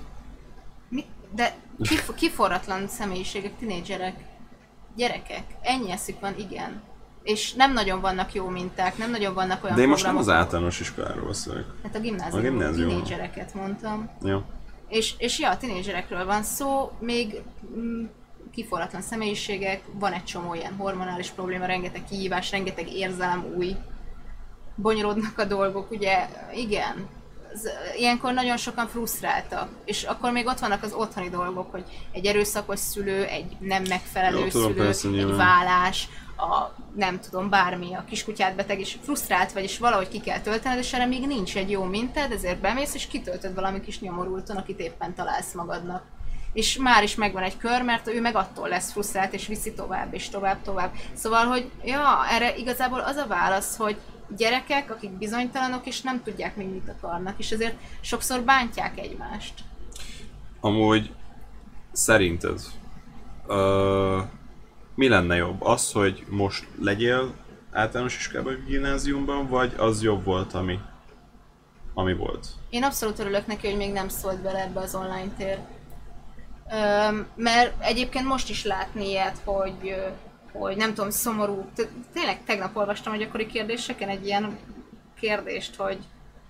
Mi? 0.88 1.04
De 1.34 1.54
kif- 1.82 2.14
kiforratlan 2.14 2.88
személyiségek, 2.88 3.56
tinédzserek, 3.56 4.14
gyerekek. 4.96 5.44
Ennyi 5.60 5.90
eszük 5.90 6.20
van, 6.20 6.34
igen. 6.38 6.82
És 7.22 7.52
nem 7.52 7.72
nagyon 7.72 8.00
vannak 8.00 8.34
jó 8.34 8.48
minták, 8.48 8.98
nem 8.98 9.10
nagyon 9.10 9.34
vannak 9.34 9.64
olyan 9.64 9.76
De 9.76 9.82
én 9.82 9.88
most 9.88 10.04
nem 10.04 10.16
az 10.16 10.28
általános 10.28 10.80
iskoláról 10.80 11.26
beszélek. 11.26 11.64
Hát 11.82 11.94
a 11.94 12.00
gimnázium, 12.00 12.38
A 12.38 12.42
gimnázium. 12.42 12.88
tinédzsereket 12.88 13.54
mondtam. 13.54 14.10
Jó. 14.22 14.42
És, 14.88 15.14
és 15.18 15.38
ja, 15.38 15.50
a 15.50 15.56
tinédzserekről 15.56 16.24
van 16.24 16.42
szó, 16.42 16.90
még 17.00 17.42
mm, 17.76 18.04
kiforratlan 18.54 19.02
személyiségek, 19.02 19.82
van 19.92 20.12
egy 20.12 20.24
csomó 20.24 20.54
ilyen 20.54 20.74
hormonális 20.76 21.30
probléma, 21.30 21.66
rengeteg 21.66 22.04
kihívás, 22.04 22.50
rengeteg 22.50 22.92
érzelem 22.92 23.44
új, 23.56 23.76
bonyolódnak 24.74 25.38
a 25.38 25.44
dolgok, 25.44 25.90
ugye, 25.90 26.28
igen. 26.54 27.08
Ilyenkor 27.96 28.32
nagyon 28.32 28.56
sokan 28.56 28.86
frusztráltak, 28.86 29.68
és 29.84 30.02
akkor 30.02 30.32
még 30.32 30.46
ott 30.46 30.58
vannak 30.58 30.82
az 30.82 30.92
otthoni 30.92 31.28
dolgok, 31.28 31.70
hogy 31.70 31.84
egy 32.12 32.26
erőszakos 32.26 32.78
szülő, 32.78 33.24
egy 33.24 33.56
nem 33.58 33.82
megfelelő 33.88 34.38
Jó, 34.38 34.46
tudom, 34.46 34.72
szülő, 34.72 34.84
persze, 34.84 35.08
egy 35.08 35.14
nyilván. 35.14 35.36
vállás, 35.36 36.08
a 36.36 36.74
nem 36.96 37.20
tudom, 37.20 37.50
bármi, 37.50 37.94
a 37.94 38.04
kiskutyát 38.08 38.56
beteg, 38.56 38.80
és 38.80 38.96
frusztrált 39.02 39.52
vagy, 39.52 39.62
és 39.62 39.78
valahogy 39.78 40.08
ki 40.08 40.20
kell 40.20 40.40
töltened, 40.40 40.78
és 40.78 40.92
erre 40.92 41.06
még 41.06 41.26
nincs 41.26 41.56
egy 41.56 41.70
jó 41.70 41.84
mintád, 41.84 42.32
ezért 42.32 42.60
bemész, 42.60 42.94
és 42.94 43.06
kitöltöd 43.06 43.54
valami 43.54 43.80
kis 43.80 44.00
nyomorulton, 44.00 44.56
akit 44.56 44.80
éppen 44.80 45.14
találsz 45.14 45.54
magadnak. 45.54 46.02
És 46.54 46.76
már 46.76 47.02
is 47.02 47.14
megvan 47.14 47.42
egy 47.42 47.56
kör, 47.56 47.82
mert 47.82 48.08
ő 48.08 48.20
meg 48.20 48.36
attól 48.36 48.68
lesz 48.68 48.92
frusztrált, 48.92 49.32
és 49.32 49.46
viszi 49.46 49.72
tovább, 49.72 50.14
és 50.14 50.28
tovább, 50.28 50.62
tovább. 50.62 50.92
Szóval, 51.12 51.46
hogy 51.46 51.70
ja, 51.84 52.26
erre 52.30 52.56
igazából 52.56 53.00
az 53.00 53.16
a 53.16 53.26
válasz, 53.26 53.76
hogy 53.76 53.96
gyerekek, 54.36 54.90
akik 54.90 55.10
bizonytalanok, 55.10 55.86
és 55.86 56.00
nem 56.00 56.22
tudják 56.22 56.56
még 56.56 56.68
mit 56.68 56.88
akarnak, 56.88 57.34
és 57.38 57.50
ezért 57.50 57.76
sokszor 58.00 58.40
bántják 58.42 58.98
egymást. 58.98 59.54
Amúgy 60.60 61.12
szerinted 61.92 62.60
ö, 63.46 64.20
mi 64.94 65.08
lenne 65.08 65.36
jobb? 65.36 65.62
Az, 65.62 65.92
hogy 65.92 66.24
most 66.28 66.66
legyél 66.80 67.34
általános 67.72 68.16
iskolában, 68.16 68.52
vagy 68.54 68.64
gimnáziumban, 68.64 69.48
vagy 69.48 69.74
az 69.76 70.02
jobb 70.02 70.24
volt, 70.24 70.52
ami, 70.52 70.78
ami 71.94 72.14
volt? 72.14 72.46
Én 72.70 72.84
abszolút 72.84 73.18
örülök 73.18 73.46
neki, 73.46 73.66
hogy 73.66 73.76
még 73.76 73.92
nem 73.92 74.08
szólt 74.08 74.42
bele 74.42 74.62
ebbe 74.62 74.80
az 74.80 74.94
online 74.94 75.32
tér. 75.36 75.58
Mert 77.34 77.72
egyébként 77.78 78.26
most 78.26 78.50
is 78.50 78.64
látni 78.64 79.08
ilyet, 79.08 79.36
hogy, 79.44 79.94
hogy 80.52 80.76
nem 80.76 80.94
tudom, 80.94 81.10
szomorú. 81.10 81.64
Tényleg 82.12 82.44
tegnap 82.46 82.76
olvastam 82.76 83.12
a 83.12 83.16
gyakori 83.16 83.46
kérdéseken 83.46 84.08
egy 84.08 84.26
ilyen 84.26 84.58
kérdést, 85.20 85.76
hogy, 85.76 85.98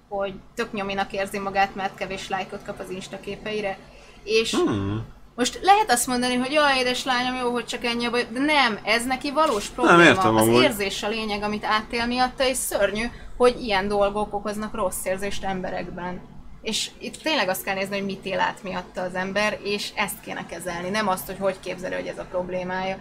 hogy 0.08 0.34
tök 0.54 0.72
nyominak 0.72 1.12
érzi 1.12 1.38
magát, 1.38 1.74
mert 1.74 1.94
kevés 1.94 2.28
lájkot 2.28 2.64
kap 2.64 2.80
az 2.80 2.90
Insta 2.90 3.20
képeire. 3.20 3.78
És 4.22 4.54
Hmm. 4.54 5.04
most 5.34 5.58
lehet 5.62 5.90
azt 5.90 6.06
mondani, 6.06 6.34
hogy 6.34 6.52
jaj, 6.52 6.78
édes 6.78 7.04
lányom, 7.04 7.34
jó, 7.36 7.50
hogy 7.50 7.64
csak 7.64 7.84
ennyi 7.84 8.04
a 8.06 8.10
baj, 8.10 8.26
de 8.30 8.40
nem, 8.40 8.78
ez 8.82 9.04
neki 9.06 9.30
valós 9.32 9.68
probléma. 9.68 10.02
értem 10.02 10.36
az 10.36 10.42
amúgy. 10.42 10.62
érzés 10.62 11.02
a 11.02 11.08
lényeg, 11.08 11.42
amit 11.42 11.64
átél 11.64 12.06
miatta, 12.06 12.46
és 12.46 12.56
szörnyű, 12.56 13.04
hogy 13.36 13.60
ilyen 13.60 13.88
dolgok 13.88 14.34
okoznak 14.34 14.74
rossz 14.74 15.04
érzést 15.04 15.44
emberekben. 15.44 16.20
És 16.64 16.90
itt 16.98 17.16
tényleg 17.22 17.48
azt 17.48 17.64
kell 17.64 17.74
nézni, 17.74 17.96
hogy 17.96 18.06
mit 18.06 18.24
él 18.24 18.40
át 18.40 18.62
miatta 18.62 19.00
az 19.00 19.14
ember, 19.14 19.58
és 19.62 19.90
ezt 19.94 20.20
kéne 20.24 20.46
kezelni, 20.46 20.88
nem 20.88 21.08
azt, 21.08 21.26
hogy 21.26 21.36
hogy 21.38 21.56
képzeli, 21.60 21.94
hogy 21.94 22.06
ez 22.06 22.18
a 22.18 22.26
problémája. 22.30 22.98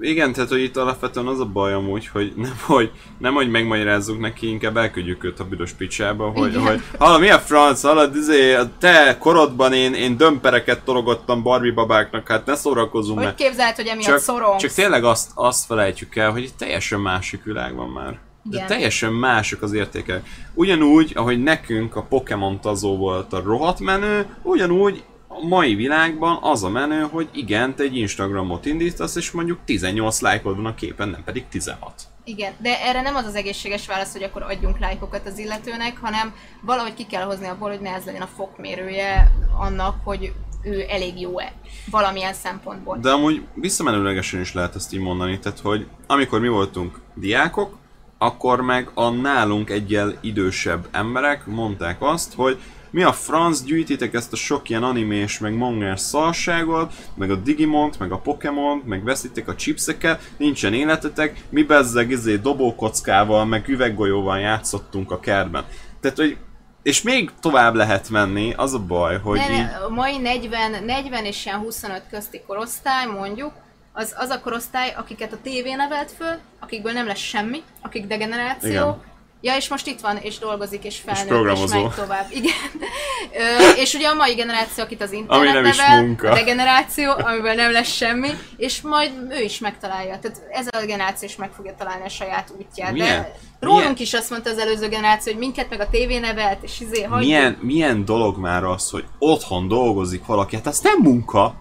Igen, 0.00 0.32
tehát 0.32 0.50
hogy 0.50 0.62
itt 0.62 0.76
alapvetően 0.76 1.26
az 1.26 1.40
a 1.40 1.44
baj 1.44 1.72
amúgy, 1.72 2.06
hogy 2.06 2.32
nem 2.36 2.58
hogy, 2.66 2.90
nem, 3.18 3.34
hogy 3.34 3.50
megmagyarázzuk 3.50 4.20
neki, 4.20 4.48
inkább 4.48 4.76
elküldjük 4.76 5.24
őt 5.24 5.40
a 5.40 5.44
büdös 5.44 5.72
picsába, 5.72 6.30
hogy, 6.30 6.50
Igen. 6.50 6.66
hogy 6.66 6.82
hallod, 6.98 7.20
mi 7.20 7.30
a 7.30 7.38
franc, 7.38 7.82
hallod, 7.82 8.16
izé, 8.16 8.54
a 8.54 8.70
te 8.78 9.16
korodban 9.18 9.72
én, 9.72 9.94
én 9.94 10.16
dömpereket 10.16 10.84
tologattam 10.84 11.42
Barbie 11.42 11.72
babáknak, 11.72 12.28
hát 12.28 12.46
ne 12.46 12.54
szórakozzunk 12.54 13.22
Hogy 13.22 13.34
képzeld, 13.34 13.74
hogy 13.74 13.86
emiatt 13.86 14.08
Csak, 14.08 14.18
szorongsz? 14.18 14.60
csak 14.62 14.72
tényleg 14.72 15.04
azt, 15.04 15.30
azt 15.34 15.66
felejtjük 15.66 16.16
el, 16.16 16.30
hogy 16.30 16.42
itt 16.42 16.56
teljesen 16.56 17.00
másik 17.00 17.44
világ 17.44 17.74
van 17.74 17.88
már. 17.88 18.18
De 18.46 18.56
Igen. 18.56 18.66
teljesen 18.66 19.12
mások 19.12 19.62
az 19.62 19.72
értékek. 19.72 20.26
Ugyanúgy, 20.54 21.12
ahogy 21.14 21.42
nekünk 21.42 21.96
a 21.96 22.02
Pokémon 22.02 22.60
tazó 22.60 22.96
volt 22.96 23.32
a 23.32 23.42
rohadt 23.42 23.80
menő, 23.80 24.36
ugyanúgy 24.42 25.04
a 25.28 25.46
mai 25.46 25.74
világban 25.74 26.38
az 26.42 26.64
a 26.64 26.68
menő, 26.68 27.00
hogy 27.00 27.28
igen, 27.32 27.74
te 27.74 27.82
egy 27.82 27.96
Instagramot 27.96 28.66
indítasz, 28.66 29.16
és 29.16 29.30
mondjuk 29.30 29.58
18 29.64 30.20
lájkod 30.20 30.56
van 30.56 30.66
a 30.66 30.74
képen, 30.74 31.08
nem 31.08 31.24
pedig 31.24 31.48
16. 31.48 31.92
Igen, 32.24 32.52
de 32.58 32.80
erre 32.80 33.00
nem 33.00 33.14
az 33.14 33.24
az 33.26 33.34
egészséges 33.34 33.86
válasz, 33.86 34.12
hogy 34.12 34.22
akkor 34.22 34.42
adjunk 34.42 34.78
lájkokat 34.78 35.26
az 35.26 35.38
illetőnek, 35.38 35.98
hanem 35.98 36.34
valahogy 36.62 36.94
ki 36.94 37.06
kell 37.06 37.22
hozni 37.22 37.46
abból, 37.46 37.70
hogy 37.70 37.80
ne 37.80 37.90
ez 37.90 38.04
legyen 38.04 38.22
a 38.22 38.28
fokmérője 38.36 39.30
annak, 39.58 39.96
hogy 40.04 40.32
ő 40.62 40.84
elég 40.88 41.20
jó-e 41.20 41.52
valamilyen 41.90 42.32
szempontból. 42.32 42.98
De 43.00 43.10
amúgy 43.10 43.42
visszamenőlegesen 43.54 44.40
is 44.40 44.54
lehet 44.54 44.74
ezt 44.74 44.94
így 44.94 45.00
mondani, 45.00 45.38
tehát 45.38 45.58
hogy 45.58 45.86
amikor 46.06 46.40
mi 46.40 46.48
voltunk 46.48 47.00
diákok, 47.14 47.76
akkor 48.24 48.60
meg 48.60 48.90
a 48.94 49.10
nálunk 49.10 49.70
egyel 49.70 50.18
idősebb 50.20 50.86
emberek 50.90 51.46
mondták 51.46 51.96
azt, 52.02 52.34
hogy 52.34 52.58
mi 52.90 53.02
a 53.02 53.12
franc 53.12 53.62
gyűjtitek 53.62 54.14
ezt 54.14 54.32
a 54.32 54.36
sok 54.36 54.68
ilyen 54.68 54.82
animés, 54.82 55.38
meg 55.38 55.54
mangás 55.54 56.00
szarságot, 56.00 56.92
meg 57.14 57.30
a 57.30 57.36
Digimont, 57.36 57.98
meg 57.98 58.12
a 58.12 58.18
Pokémont, 58.18 58.86
meg 58.86 59.04
veszitek 59.04 59.48
a 59.48 59.54
chipseket, 59.54 60.30
nincsen 60.36 60.74
életetek, 60.74 61.44
mi 61.48 61.62
bezzeg 61.62 62.10
izé 62.10 62.36
dobókockával, 62.36 63.44
meg 63.44 63.68
üveggolyóval 63.68 64.38
játszottunk 64.38 65.10
a 65.10 65.20
kertben. 65.20 65.64
Tehát, 66.00 66.16
hogy 66.16 66.36
és 66.82 67.02
még 67.02 67.30
tovább 67.40 67.74
lehet 67.74 68.08
menni, 68.10 68.52
az 68.56 68.74
a 68.74 68.78
baj, 68.78 69.18
hogy 69.18 69.38
ne, 69.38 69.54
így... 69.54 69.66
a 69.86 69.88
mai 69.88 70.18
40, 70.18 70.84
40 70.84 71.24
és 71.24 71.46
ilyen 71.46 71.58
25 71.58 72.02
közti 72.10 72.42
korosztály, 72.46 73.06
mondjuk, 73.06 73.52
az, 73.96 74.14
az 74.16 74.28
a 74.30 74.40
korosztály, 74.40 74.92
akiket 74.96 75.32
a 75.32 75.38
tévé 75.42 75.74
nevelt 75.74 76.12
föl, 76.18 76.34
akikből 76.60 76.92
nem 76.92 77.06
lesz 77.06 77.18
semmi, 77.18 77.62
akik 77.82 78.06
degeneráció, 78.06 78.70
Igen. 78.70 79.02
Ja, 79.40 79.56
és 79.56 79.68
most 79.68 79.86
itt 79.86 80.00
van, 80.00 80.16
és 80.16 80.38
dolgozik, 80.38 80.84
és 80.84 80.98
felnőtt, 80.98 81.22
és, 81.24 81.28
programozó. 81.28 81.82
megy 81.82 81.90
tovább. 81.94 82.26
Igen. 82.30 82.52
Ö, 83.40 83.70
és 83.76 83.94
ugye 83.94 84.08
a 84.08 84.14
mai 84.14 84.34
generáció, 84.34 84.84
akit 84.84 85.02
az 85.02 85.12
internet 85.12 85.46
Ami 85.46 85.52
nem 85.60 85.64
is 85.64 85.76
nevel, 85.76 86.02
munka. 86.02 86.30
a 86.30 86.34
degeneráció, 86.34 87.10
amiben 87.16 87.56
nem 87.56 87.72
lesz 87.72 87.88
semmi, 87.92 88.30
és 88.56 88.80
majd 88.80 89.10
ő 89.30 89.40
is 89.42 89.58
megtalálja. 89.58 90.18
Tehát 90.18 90.42
ez 90.50 90.66
a 90.70 90.84
generáció 90.86 91.28
is 91.28 91.36
meg 91.36 91.50
fogja 91.56 91.74
találni 91.78 92.04
a 92.04 92.08
saját 92.08 92.52
útját. 92.58 92.92
Milyen- 92.92 93.22
De 93.22 93.32
rólunk 93.60 93.82
milyen- 93.82 93.98
is 94.00 94.14
azt 94.14 94.30
mondta 94.30 94.50
az 94.50 94.58
előző 94.58 94.88
generáció, 94.88 95.32
hogy 95.32 95.40
minket 95.42 95.70
meg 95.70 95.80
a 95.80 95.88
tévé 95.88 96.18
nevelt, 96.18 96.62
és 96.62 96.80
izé 96.80 97.02
hagyjuk. 97.02 97.18
Milyen, 97.30 97.58
milyen 97.60 98.04
dolog 98.04 98.38
már 98.38 98.64
az, 98.64 98.90
hogy 98.90 99.04
otthon 99.18 99.68
dolgozik 99.68 100.26
valaki, 100.26 100.56
hát 100.56 100.66
az 100.66 100.80
nem 100.80 100.98
munka. 101.02 101.54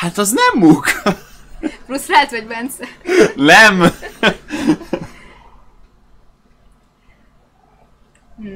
Hát, 0.00 0.18
az 0.18 0.30
nem 0.30 0.62
munka. 0.62 0.90
Frusztrált 1.86 2.30
vagy, 2.30 2.46
Bence? 2.46 2.84
nem. 3.36 3.78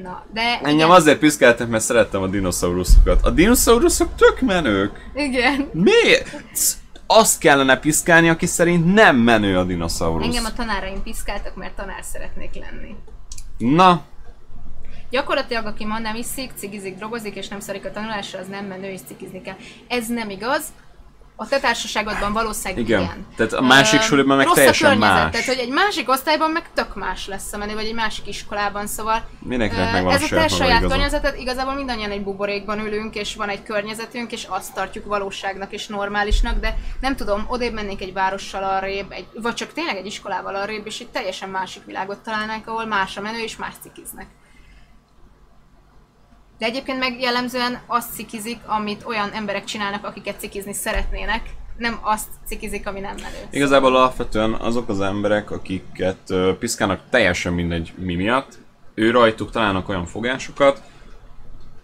Na, 0.03 0.24
de 0.32 0.40
Engem 0.40 0.74
igen, 0.74 0.90
azért 0.90 1.18
piszkáltak, 1.18 1.68
mert 1.68 1.84
szerettem 1.84 2.22
a 2.22 2.26
dinoszauruszokat. 2.26 3.24
A 3.24 3.30
dinoszauruszok 3.30 4.14
tök 4.16 4.40
menők. 4.40 5.11
igen. 5.14 5.70
Miért? 5.72 6.28
Azt 7.07 7.38
kellene 7.38 7.78
piszkálni, 7.78 8.28
aki 8.28 8.47
szerint 8.47 8.95
nem 8.95 9.16
menő 9.16 9.59
a 9.59 9.64
dinoszaurusz. 9.64 10.24
Engem 10.26 10.45
a 10.45 10.53
tanáraim 10.53 11.03
piszkáltak, 11.03 11.55
mert 11.57 11.74
tanár 11.74 12.05
szeretnék 12.05 12.55
lenni. 12.55 12.95
Na, 13.59 14.03
Gyakorlatilag, 15.11 15.66
aki 15.66 15.84
ma 15.84 15.99
nem 15.99 16.14
iszik, 16.14 16.51
cigizik, 16.57 16.97
drogozik 16.97 17.34
és 17.34 17.49
nem 17.49 17.61
szarik 17.61 17.84
a 17.84 17.90
tanulásra, 17.90 18.38
az 18.38 18.47
nem 18.47 18.64
menő 18.64 18.90
és 18.90 19.01
cigizni 19.07 19.42
kell. 19.42 19.57
Ez 19.88 20.09
nem 20.09 20.30
igaz. 20.30 20.64
A 21.37 21.49
te 21.49 21.61
társaságodban 21.61 22.32
valószínűleg 22.32 22.85
Igen. 22.85 23.03
igen. 23.03 23.26
Tehát 23.37 23.53
a 23.53 23.61
másik 23.61 24.01
Ö, 24.01 24.03
suliban 24.03 24.37
meg 24.37 24.51
teljesen 24.51 24.99
más. 24.99 25.30
Tehát, 25.30 25.47
hogy 25.47 25.59
egy 25.59 25.68
másik 25.68 26.09
osztályban 26.09 26.51
meg 26.51 26.70
tök 26.74 26.95
más 26.95 27.26
lesz 27.26 27.53
a 27.53 27.57
menő, 27.57 27.74
vagy 27.74 27.85
egy 27.87 27.95
másik 27.95 28.26
iskolában, 28.26 28.87
szóval 28.87 29.28
Mindenkinek 29.39 29.89
ö, 29.89 29.93
megvan 29.93 30.14
ez 30.14 30.22
a 30.22 30.26
saját 30.26 30.49
te 30.49 30.55
saját 30.55 30.78
igaza. 30.78 30.95
környezeted, 30.95 31.39
igazából 31.39 31.74
mindannyian 31.74 32.11
egy 32.11 32.22
buborékban 32.22 32.78
ülünk, 32.78 33.14
és 33.14 33.35
van 33.35 33.49
egy 33.49 33.62
környezetünk, 33.62 34.32
és 34.32 34.45
azt 34.49 34.74
tartjuk 34.74 35.05
valóságnak 35.07 35.72
és 35.72 35.87
normálisnak, 35.87 36.61
de 36.61 36.78
nem 37.01 37.16
tudom, 37.16 37.45
odébb 37.49 37.72
mennénk 37.72 38.01
egy 38.01 38.12
várossal 38.12 38.64
arrébb, 38.64 39.12
egy, 39.12 39.26
vagy 39.43 39.55
csak 39.55 39.72
tényleg 39.72 39.97
egy 39.97 40.07
iskolával 40.07 40.55
arrébb, 40.55 40.87
és 40.87 41.01
egy 41.01 41.09
teljesen 41.09 41.49
másik 41.49 41.85
világot 41.85 42.18
találnánk, 42.18 42.66
ahol 42.66 42.87
más 42.87 43.16
a 43.16 43.20
menő, 43.20 43.39
és 43.39 43.57
más 43.57 43.74
cikiznek. 43.82 44.26
De 46.65 46.71
egyébként 46.71 46.99
meg 46.99 47.21
jellemzően 47.21 47.79
azt 47.87 48.15
cikizik, 48.15 48.59
amit 48.67 49.05
olyan 49.07 49.31
emberek 49.31 49.65
csinálnak, 49.65 50.05
akiket 50.05 50.41
cikizni 50.41 50.73
szeretnének, 50.73 51.43
nem 51.77 51.99
azt 52.03 52.29
cikizik, 52.47 52.87
ami 52.87 53.01
nem 53.01 53.15
menő. 53.15 53.37
Igazából 53.51 53.97
alapvetően 53.97 54.53
azok 54.53 54.89
az 54.89 55.01
emberek, 55.01 55.51
akiket 55.51 56.19
ö, 56.29 56.53
piszkálnak 56.59 57.01
teljesen 57.11 57.53
mindegy 57.53 57.93
mi 57.97 58.15
miatt, 58.15 58.59
ő 58.95 59.11
rajtuk 59.11 59.51
találnak 59.51 59.89
olyan 59.89 60.07
fogásokat, 60.07 60.83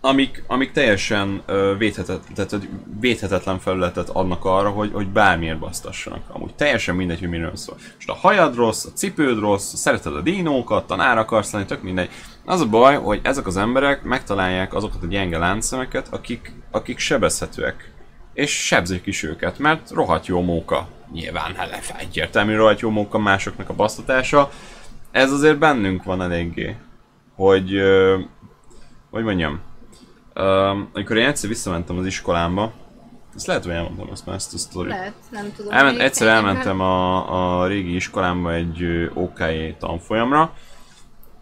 amik, 0.01 0.45
amik 0.47 0.72
teljesen 0.72 1.43
ö, 1.47 1.74
védhetetlen, 1.78 2.35
tehát, 2.35 2.68
védhetetlen 3.01 3.59
felületet 3.59 4.09
adnak 4.09 4.45
arra, 4.45 4.68
hogy, 4.70 4.91
hogy 4.93 5.09
bármiért 5.09 5.59
basztassanak. 5.59 6.22
Amúgy 6.28 6.55
teljesen 6.55 6.95
mindegy, 6.95 7.18
hogy 7.18 7.28
miről 7.28 7.57
szól. 7.57 7.76
Most 7.95 8.09
a 8.09 8.14
hajad 8.14 8.55
rossz, 8.55 8.85
a 8.85 8.93
cipőd 8.93 9.39
rossz, 9.39 9.74
szereted 9.74 10.16
a 10.16 10.20
dinókat, 10.20 10.87
tanár 10.87 11.18
akarsz 11.18 11.53
lenni, 11.53 11.64
tök 11.64 11.83
mindegy. 11.83 12.11
Az 12.45 12.61
a 12.61 12.66
baj, 12.66 12.97
hogy 12.97 13.20
ezek 13.22 13.47
az 13.47 13.57
emberek 13.57 14.03
megtalálják 14.03 14.74
azokat 14.74 15.03
a 15.03 15.07
gyenge 15.07 15.38
láncszemeket, 15.38 16.09
akik, 16.11 16.53
akik 16.70 16.99
sebezhetőek. 16.99 17.93
És 18.32 18.66
sebzik 18.66 19.07
is 19.07 19.22
őket, 19.22 19.59
mert 19.59 19.91
rohadt 19.91 20.26
jó 20.26 20.41
móka. 20.41 20.88
Nyilván 21.12 21.55
hát 21.55 21.95
egyértelmű 21.99 22.55
rohadt 22.55 22.80
jó 22.80 22.91
móka 22.91 23.18
másoknak 23.18 23.68
a 23.68 23.74
basztatása. 23.74 24.51
Ez 25.11 25.32
azért 25.32 25.59
bennünk 25.59 26.05
van 26.05 26.22
eléggé. 26.22 26.76
Hogy, 27.34 27.74
ö, 27.74 28.18
hogy 29.11 29.24
mondjam, 29.24 29.61
Um, 30.34 30.91
amikor 30.93 31.16
én 31.16 31.26
egyszer 31.26 31.49
visszamentem 31.49 31.99
az 31.99 32.07
iskolámba, 32.07 32.72
ezt 33.36 33.47
lehet, 33.47 33.64
hogy 33.64 33.72
elmondtam 33.72 34.09
ezt 34.12 34.26
már 34.26 34.34
ezt 34.34 34.55
a 34.55 34.59
sztorit. 34.59 34.93
Lehet, 34.93 35.14
nem 35.30 35.53
tudom. 35.57 35.72
Elment, 35.72 35.99
egyszer 35.99 36.28
elmentem 36.28 36.80
a, 36.80 37.61
a 37.61 37.66
régi 37.66 37.95
iskolámba 37.95 38.53
egy 38.55 38.82
ö, 38.82 39.07
OKJ 39.14 39.76
tanfolyamra. 39.78 40.55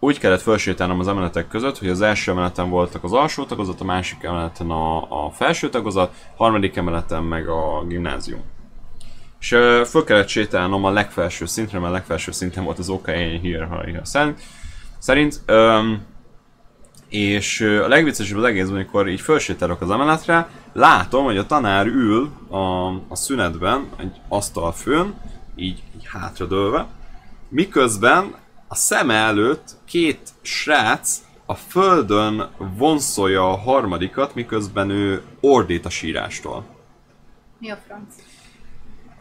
Úgy 0.00 0.18
kellett 0.18 0.40
felsétálnom 0.40 1.00
az 1.00 1.08
emeletek 1.08 1.48
között, 1.48 1.78
hogy 1.78 1.88
az 1.88 2.00
első 2.00 2.30
emeleten 2.30 2.70
voltak 2.70 3.04
az 3.04 3.12
alsó 3.12 3.44
tagozat, 3.44 3.80
a 3.80 3.84
másik 3.84 4.22
emeleten 4.22 4.70
a, 4.70 5.26
a 5.26 5.30
felső 5.30 5.68
tagozat, 5.68 6.14
harmadik 6.36 6.76
emeleten 6.76 7.22
meg 7.22 7.48
a 7.48 7.84
gimnázium. 7.88 8.40
És 9.40 9.52
uh, 9.52 9.80
föl 9.80 10.04
kellett 10.04 10.28
sétálnom 10.28 10.84
a 10.84 10.90
legfelső 10.90 11.46
szintre, 11.46 11.78
mert 11.78 11.90
a 11.90 11.94
legfelső 11.94 12.32
szinten 12.32 12.64
volt 12.64 12.78
az 12.78 12.88
OKJ 12.88 13.12
hírha 13.12 14.04
szerint. 14.04 14.40
Szerint 14.98 15.40
um, 15.48 16.06
és 17.08 17.60
a 17.60 17.88
legviccesebb 17.88 18.36
az 18.36 18.44
egész, 18.44 18.68
amikor 18.68 19.08
így 19.08 19.20
felsétálok 19.20 19.80
az 19.80 19.90
emeletre, 19.90 20.48
látom, 20.72 21.24
hogy 21.24 21.36
a 21.36 21.46
tanár 21.46 21.86
ül 21.86 22.30
a, 22.48 22.86
a 22.88 23.16
szünetben, 23.16 23.88
egy 23.96 24.16
asztal 24.28 24.72
fönn, 24.72 25.10
így, 25.56 25.82
így 25.96 26.06
hátradőlve, 26.12 26.86
miközben 27.48 28.34
a 28.68 28.74
szeme 28.74 29.14
előtt 29.14 29.76
két 29.84 30.28
srác 30.42 31.18
a 31.46 31.54
földön 31.54 32.48
vonszolja 32.58 33.50
a 33.50 33.56
harmadikat, 33.56 34.34
miközben 34.34 34.90
ő 34.90 35.22
ordít 35.40 35.86
a 35.86 35.90
sírástól. 35.90 36.64
Mi 37.58 37.70
a 37.70 37.78
franc? 37.86 38.14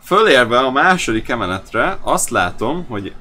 Fölérve 0.02 0.60
a 0.60 0.72
második 0.72 1.30
emeletre 1.30 1.98
azt 2.02 2.30
látom, 2.30 2.86
hogy 2.86 3.14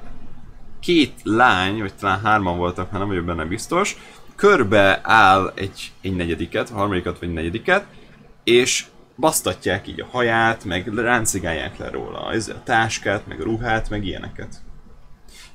két 0.81 1.15
lány, 1.23 1.79
vagy 1.79 1.95
talán 1.95 2.21
hárman 2.21 2.57
voltak, 2.57 2.91
már 2.91 3.01
nem 3.01 3.09
vagyok 3.09 3.25
benne 3.25 3.45
biztos, 3.45 3.97
körbe 4.37 5.01
áll 5.03 5.53
egy, 5.55 5.93
egy 6.01 6.17
negyediket, 6.17 6.71
a 6.71 6.75
harmadikat 6.75 7.19
vagy 7.19 7.33
negyediket, 7.33 7.87
és 8.45 8.87
basztatják 9.17 9.89
így 9.89 10.01
a 10.01 10.07
haját, 10.11 10.65
meg 10.65 10.95
ráncigálják 10.95 11.79
le 11.79 11.91
róla 11.91 12.33
ez 12.33 12.49
a 12.49 12.63
táskát, 12.65 13.27
meg 13.27 13.41
a 13.41 13.45
ruhát, 13.45 13.91
meg 13.91 14.05
ilyeneket. 14.05 14.63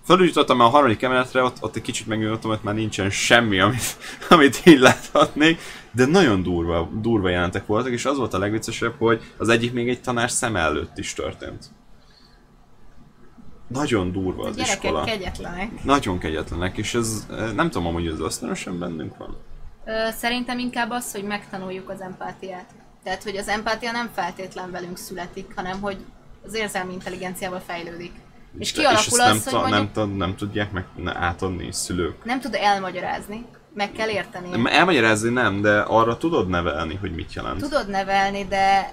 Fölügyítettem 0.06 0.60
a 0.60 0.68
harmadik 0.68 1.02
emeletre, 1.02 1.44
ott, 1.44 1.58
ott 1.62 1.76
egy 1.76 1.82
kicsit 1.82 2.08
megnyugodtam, 2.08 2.50
hogy 2.50 2.60
már 2.62 2.76
nincsen 2.76 3.10
semmi, 3.10 3.60
amit, 3.60 3.98
amit 4.30 4.62
így 4.66 4.80
láthatnék, 4.80 5.60
de 5.92 6.06
nagyon 6.06 6.44
durva, 6.44 6.90
durva 6.94 7.30
jelentek 7.30 7.66
voltak, 7.66 7.92
és 7.92 8.06
az 8.06 8.18
volt 8.18 8.34
a 8.34 8.40
legviccesebb, 8.40 8.96
hogy 8.98 9.22
az 9.38 9.50
egyik 9.50 9.74
még 9.74 9.90
egy 9.90 10.02
tanár 10.02 10.32
szem 10.32 10.56
előtt 10.56 10.98
is 10.98 11.14
történt. 11.14 11.66
Nagyon 13.68 14.12
durva 14.12 14.48
az 14.48 14.56
gyerekek 14.56 14.84
iskola. 14.84 15.04
kegyetlenek. 15.04 15.84
Nagyon 15.84 16.18
kegyetlenek, 16.18 16.78
és 16.78 16.94
ez 16.94 17.28
eh, 17.32 17.52
nem 17.54 17.70
tudom 17.70 17.88
amúgy, 17.88 18.08
ez 18.08 18.20
ösztönösen 18.20 18.80
bennünk 18.80 19.18
van. 19.18 19.38
Ö, 19.86 20.10
szerintem 20.12 20.60
inkább 20.60 20.90
az, 20.90 21.12
hogy 21.12 21.24
megtanuljuk 21.24 21.90
az 21.90 22.02
empátiát. 22.02 22.70
Tehát, 23.04 23.24
hogy 23.24 23.38
az 23.38 23.48
empátia 23.48 23.92
nem 23.92 24.10
feltétlen 24.14 24.72
velünk 24.72 24.98
születik, 24.98 25.52
hanem 25.56 25.82
hogy 25.82 25.98
az 26.46 26.54
érzelmi 26.54 26.94
intelligenciával 26.94 27.60
fejlődik. 27.60 28.12
És 28.60 28.72
kialakul 28.72 29.22
ezt 29.22 29.48
az, 29.48 29.54
nem, 29.54 29.62
hogy 29.62 29.72
mondjuk 29.72 29.72
nem, 29.72 29.92
tud- 29.92 30.18
nem 30.18 30.36
tudják 30.36 30.72
meg 30.72 30.86
átadni 31.06 31.72
szülők. 31.72 32.26
nem 32.26 32.40
tud 32.40 32.56
elmagyarázni, 32.56 33.46
meg 33.74 33.92
kell 33.92 34.10
érteni. 34.10 34.70
Elmagyarázni 34.70 35.30
nem, 35.30 35.62
de 35.62 35.80
arra 35.80 36.18
tudod 36.18 36.48
nevelni, 36.50 36.96
hogy 36.96 37.16
mit 37.16 37.34
jelent. 37.34 37.62
Tudod 37.62 37.90
nevelni, 37.90 38.46
de 38.46 38.92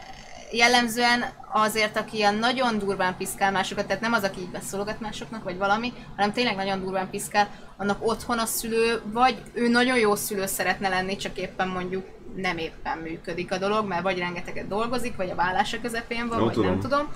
jellemzően 0.53 1.25
azért, 1.53 1.97
aki 1.97 2.17
ilyen 2.17 2.35
nagyon 2.35 2.79
durván 2.79 3.17
piszkál 3.17 3.53
másokat, 3.53 3.87
tehát 3.87 4.03
nem 4.03 4.13
az, 4.13 4.23
aki 4.23 4.41
így 4.41 4.51
beszólogat 4.51 5.01
másoknak, 5.01 5.45
vagy 5.45 5.59
valami, 5.59 5.93
hanem 6.17 6.33
tényleg 6.33 6.57
nagyon 6.57 6.81
durván 6.81 7.11
piszkál, 7.11 7.49
annak 7.77 8.07
otthon 8.07 8.39
a 8.39 8.47
szülő, 8.47 9.01
vagy 9.13 9.43
ő 9.53 9.69
nagyon 9.69 9.99
jó 9.99 10.15
szülő 10.15 10.47
szeretne 10.47 10.89
lenni, 10.89 11.17
csak 11.17 11.39
éppen 11.39 11.69
mondjuk 11.69 12.07
nem 12.37 12.59
éppen 12.59 12.99
működik 12.99 13.53
a 13.53 13.59
dolog, 13.59 13.87
mert 13.87 14.03
vagy 14.03 14.19
rengeteget 14.19 14.69
dolgozik, 14.69 15.17
vagy 15.17 15.31
a 15.31 15.35
vállása 15.35 15.81
közepén 15.81 16.29
van, 16.29 16.39
Jó, 16.39 16.45
vagy 16.45 16.55
tudom. 16.55 16.71
nem 16.71 16.81
tudom. 16.81 17.09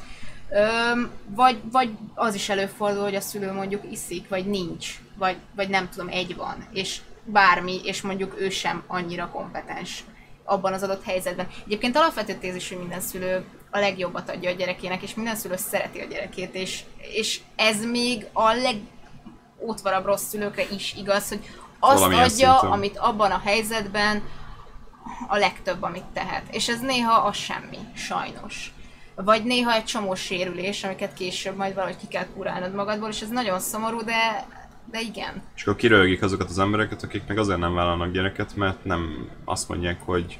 Öm, 0.54 1.10
vagy, 1.26 1.60
vagy 1.70 1.90
az 2.14 2.34
is 2.34 2.48
előfordul, 2.48 3.02
hogy 3.02 3.14
a 3.14 3.20
szülő 3.20 3.52
mondjuk 3.52 3.82
iszik, 3.90 4.28
vagy 4.28 4.46
nincs, 4.46 5.00
vagy, 5.18 5.36
vagy 5.56 5.68
nem 5.68 5.88
tudom, 5.88 6.08
egy 6.08 6.36
van, 6.36 6.66
és 6.72 7.00
bármi, 7.24 7.80
és 7.84 8.02
mondjuk 8.02 8.40
ő 8.40 8.50
sem 8.50 8.82
annyira 8.86 9.28
kompetens 9.28 10.04
abban 10.44 10.72
az 10.72 10.82
adott 10.82 11.04
helyzetben. 11.04 11.48
Egyébként 11.64 11.96
alapvető 11.96 12.34
tézis, 12.34 12.68
hogy 12.68 12.78
minden 12.78 13.00
szülő 13.00 13.44
a 13.70 13.78
legjobbat 13.78 14.30
adja 14.30 14.50
a 14.50 14.54
gyerekének, 14.54 15.02
és 15.02 15.14
minden 15.14 15.36
szülő 15.36 15.56
szereti 15.56 16.00
a 16.00 16.04
gyerekét, 16.04 16.54
és, 16.54 16.82
és 16.96 17.40
ez 17.56 17.84
még 17.84 18.26
a 18.32 18.52
legótvarabb 18.52 20.04
rossz 20.04 20.28
szülőkre 20.28 20.64
is 20.70 20.94
igaz, 20.96 21.28
hogy 21.28 21.40
azt 21.78 21.98
Valamilyen 21.98 22.24
adja, 22.24 22.50
szinten. 22.50 22.70
amit 22.70 22.98
abban 22.98 23.30
a 23.30 23.40
helyzetben 23.44 24.22
a 25.28 25.36
legtöbb, 25.36 25.82
amit 25.82 26.04
tehet. 26.12 26.42
És 26.50 26.68
ez 26.68 26.80
néha 26.80 27.12
az 27.12 27.36
semmi, 27.36 27.78
sajnos. 27.94 28.72
Vagy 29.14 29.44
néha 29.44 29.74
egy 29.74 29.84
csomó 29.84 30.14
sérülés, 30.14 30.84
amiket 30.84 31.14
később 31.14 31.56
majd 31.56 31.74
valahogy 31.74 31.96
ki 31.96 32.06
kell 32.08 32.26
kurálnod 32.34 32.74
magadból, 32.74 33.08
és 33.08 33.20
ez 33.20 33.28
nagyon 33.28 33.60
szomorú, 33.60 34.04
de, 34.04 34.46
de 34.90 35.00
igen. 35.00 35.42
És 35.56 35.62
akkor 35.62 35.76
kirögik 35.76 36.22
azokat 36.22 36.48
az 36.48 36.58
embereket, 36.58 37.02
akik 37.02 37.22
meg 37.28 37.38
azért 37.38 37.58
nem 37.58 37.74
vállalnak 37.74 38.12
gyereket, 38.12 38.56
mert 38.56 38.84
nem 38.84 39.28
azt 39.44 39.68
mondják, 39.68 40.00
hogy, 40.04 40.38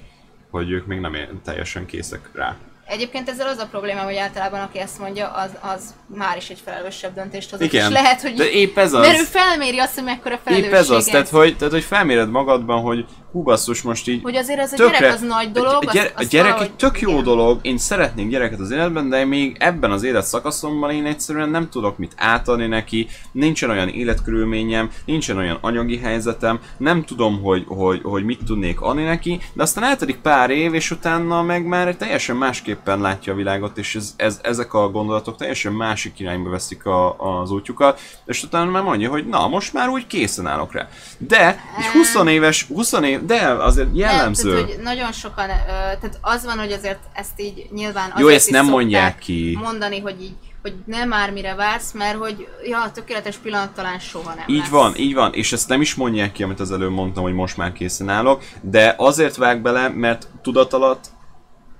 hogy 0.50 0.70
ők 0.70 0.86
még 0.86 1.00
nem 1.00 1.40
teljesen 1.44 1.86
készek 1.86 2.30
rá. 2.32 2.56
Egyébként 2.86 3.28
ezzel 3.28 3.48
az 3.48 3.58
a 3.58 3.66
probléma, 3.66 4.00
hogy 4.00 4.16
általában 4.16 4.60
aki 4.60 4.78
ezt 4.78 4.98
mondja, 4.98 5.28
az, 5.28 5.50
az 5.60 5.94
már 6.06 6.36
is 6.36 6.50
egy 6.50 6.60
felelősebb 6.64 7.14
döntést 7.14 7.50
hozott. 7.50 7.66
Igen, 7.66 7.90
És 7.90 7.92
lehet, 7.92 8.20
hogy 8.20 8.34
de 8.34 8.50
épp 8.50 8.78
ez 8.78 8.92
mert 8.92 9.18
ő 9.18 9.20
az. 9.20 9.28
felméri 9.28 9.78
azt, 9.78 9.94
hogy 9.94 10.04
mekkora 10.04 10.38
felelősség 10.44 10.72
Épp 10.72 10.78
ez 10.78 10.90
az, 10.90 11.04
tehát 11.04 11.28
hogy, 11.28 11.56
tehát 11.56 11.72
hogy 11.72 11.84
felméred 11.84 12.30
magadban, 12.30 12.80
hogy 12.80 13.06
hú 13.32 13.42
basszus, 13.42 13.82
most 13.82 14.08
így 14.08 14.22
hogy 14.22 14.36
azért 14.36 14.60
az 14.60 14.72
a 14.72 14.76
tökre- 14.76 14.98
gyerek 14.98 15.14
az 15.14 15.20
nagy 15.20 15.52
dolog, 15.52 15.84
a, 15.86 15.92
gyere, 15.92 16.12
azt, 16.14 16.24
a 16.26 16.28
gyerek 16.28 16.46
valahogy- 16.52 16.68
egy 16.68 16.76
tök 16.76 17.00
jó 17.00 17.10
igen. 17.10 17.24
dolog, 17.24 17.58
én 17.62 17.78
szeretnék 17.78 18.28
gyereket 18.28 18.60
az 18.60 18.70
életben, 18.70 19.08
de 19.08 19.24
még 19.24 19.56
ebben 19.58 19.90
az 19.90 20.02
élet 20.02 20.24
szakaszomban 20.24 20.90
én 20.90 21.06
egyszerűen 21.06 21.48
nem 21.48 21.68
tudok 21.68 21.98
mit 21.98 22.12
átadni 22.16 22.66
neki, 22.66 23.08
nincsen 23.32 23.70
olyan 23.70 23.88
életkörülményem, 23.88 24.90
nincsen 25.04 25.36
olyan 25.36 25.58
anyagi 25.60 25.98
helyzetem, 25.98 26.60
nem 26.76 27.04
tudom, 27.04 27.42
hogy, 27.42 27.64
hogy, 27.66 28.00
hogy 28.02 28.24
mit 28.24 28.44
tudnék 28.44 28.80
adni 28.80 29.04
neki, 29.04 29.40
de 29.52 29.62
aztán 29.62 29.84
eltelik 29.84 30.16
pár 30.16 30.50
év, 30.50 30.74
és 30.74 30.90
utána 30.90 31.42
meg 31.42 31.66
már 31.66 31.94
teljesen 31.94 32.36
másképp 32.36 32.82
másképpen 32.82 33.00
látja 33.00 33.32
a 33.32 33.36
világot, 33.36 33.78
és 33.78 33.94
ez, 33.94 34.14
ez, 34.16 34.40
ezek 34.42 34.74
a 34.74 34.90
gondolatok 34.90 35.36
teljesen 35.36 35.72
másik 35.72 36.20
irányba 36.20 36.50
veszik 36.50 36.86
a, 36.86 37.16
az 37.40 37.50
útjukat, 37.50 38.00
és 38.26 38.42
utána 38.42 38.70
már 38.70 38.82
mondja, 38.82 39.10
hogy 39.10 39.26
na, 39.26 39.48
most 39.48 39.72
már 39.72 39.88
úgy 39.88 40.06
készen 40.06 40.46
állok 40.46 40.72
rá. 40.72 40.88
De, 41.18 41.46
egy 41.78 41.84
20 41.92 42.14
éves, 42.26 42.66
20 42.66 42.92
év, 42.92 43.21
de 43.26 43.46
azért 43.46 43.88
jellemző. 43.92 44.48
Nem, 44.48 44.58
tehát, 44.58 44.74
hogy 44.74 44.82
nagyon 44.82 45.12
sokan, 45.12 45.46
tehát 45.66 46.18
az 46.20 46.44
van, 46.44 46.58
hogy 46.58 46.72
azért 46.72 46.98
ezt 47.12 47.40
így 47.40 47.66
nyilván 47.70 48.12
Jó, 48.18 48.28
ezt 48.28 48.50
nem 48.50 48.66
mondják 48.66 49.18
ki. 49.18 49.58
mondani, 49.62 50.00
hogy 50.00 50.22
így 50.22 50.34
hogy 50.62 50.74
nem 50.84 51.08
már 51.08 51.32
mire 51.32 51.54
vársz, 51.54 51.92
mert 51.92 52.16
hogy 52.16 52.48
ja, 52.64 52.82
a 52.82 52.90
tökéletes 52.92 53.36
pillanat 53.36 53.74
talán 53.74 53.98
soha 53.98 54.34
nem 54.34 54.44
Így 54.46 54.58
lesz. 54.58 54.68
van, 54.68 54.96
így 54.96 55.14
van, 55.14 55.32
és 55.34 55.52
ezt 55.52 55.68
nem 55.68 55.80
is 55.80 55.94
mondják 55.94 56.32
ki, 56.32 56.42
amit 56.42 56.60
az 56.60 56.72
előbb 56.72 56.90
mondtam, 56.90 57.22
hogy 57.22 57.32
most 57.32 57.56
már 57.56 57.72
készen 57.72 58.08
állok, 58.08 58.42
de 58.60 58.94
azért 58.98 59.36
vág 59.36 59.62
bele, 59.62 59.88
mert 59.88 60.28
tudat 60.42 60.72
alatt 60.72 61.04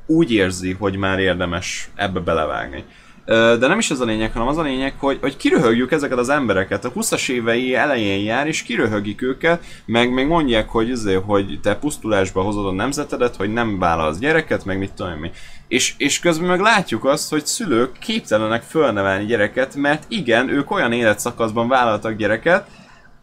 úgy 0.07 0.33
érzi, 0.33 0.73
hogy 0.73 0.97
már 0.97 1.19
érdemes 1.19 1.91
ebbe 1.95 2.21
belevágni. 2.21 2.85
De 3.25 3.67
nem 3.67 3.79
is 3.79 3.91
ez 3.91 4.01
a 4.01 4.05
lényeg, 4.05 4.33
hanem 4.33 4.49
az 4.49 4.59
a 4.59 4.63
lényeg, 4.63 4.95
hogy, 4.99 5.19
hogy 5.21 5.37
kiröhögjük 5.37 5.93
ezeket 5.93 6.19
az 6.19 6.29
embereket. 6.29 6.85
A 6.85 6.93
20-as 6.93 7.29
évei 7.29 7.75
elején 7.75 8.25
jár, 8.25 8.47
és 8.47 8.63
kiröhögik 8.63 9.23
őket, 9.23 9.65
meg 9.85 10.13
még 10.13 10.27
mondják, 10.27 10.69
hogy, 10.69 10.91
azért, 10.91 11.25
hogy 11.25 11.59
te 11.63 11.77
pusztulásba 11.77 12.43
hozod 12.43 12.67
a 12.67 12.73
nemzetedet, 12.73 13.37
hogy 13.37 13.53
nem 13.53 13.79
vállalsz 13.79 14.19
gyereket, 14.19 14.65
meg 14.65 14.79
mit 14.79 14.93
tudom 14.93 15.25
én. 15.25 15.31
És, 15.69 15.95
és 15.97 16.21
közben 16.21 16.49
meg 16.49 16.61
látjuk 16.61 17.05
azt, 17.05 17.31
hogy 17.31 17.47
szülők 17.47 17.99
képtelenek 17.99 18.63
fölnevelni 18.63 19.25
gyereket, 19.25 19.75
mert 19.75 20.05
igen, 20.09 20.49
ők 20.49 20.71
olyan 20.71 20.93
életszakaszban 20.93 21.69
vállaltak 21.69 22.17
gyereket, 22.17 22.67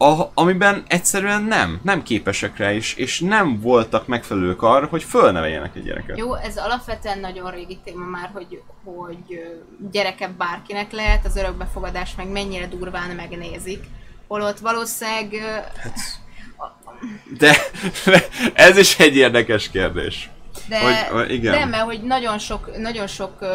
a, 0.01 0.31
amiben 0.34 0.84
egyszerűen 0.88 1.43
nem, 1.43 1.80
nem 1.84 2.03
képesek 2.03 2.57
rá 2.57 2.71
is, 2.71 2.93
és 2.93 3.19
nem 3.19 3.59
voltak 3.59 4.07
megfelelők 4.07 4.61
arra, 4.61 4.85
hogy 4.85 5.03
fölneveljenek 5.03 5.76
egy 5.76 5.84
gyereket. 5.84 6.17
Jó, 6.17 6.35
ez 6.35 6.57
alapvetően 6.57 7.19
nagyon 7.19 7.51
régi 7.51 7.80
téma 7.84 8.05
már, 8.05 8.30
hogy, 8.34 8.61
hogy 8.84 9.41
gyereke 9.91 10.27
bárkinek 10.38 10.91
lehet, 10.91 11.26
az 11.26 11.35
örökbefogadás 11.35 12.15
meg 12.15 12.27
mennyire 12.27 12.67
durván 12.67 13.09
megnézik. 13.15 13.84
Holott 14.27 14.59
valószínűleg 14.59 15.34
Hát, 15.77 15.99
De 17.38 17.55
ez 18.53 18.77
is 18.77 18.99
egy 18.99 19.15
érdekes 19.15 19.69
kérdés. 19.69 20.30
De 20.67 20.80
Hogy- 20.80 21.19
hogy 21.19 21.31
igen. 21.34 21.59
nem, 21.59 21.69
mert 21.69 21.84
hogy 21.84 22.01
nagyon 22.01 22.38
sok, 22.38 22.77
nagyon 22.77 23.07
sok 23.07 23.45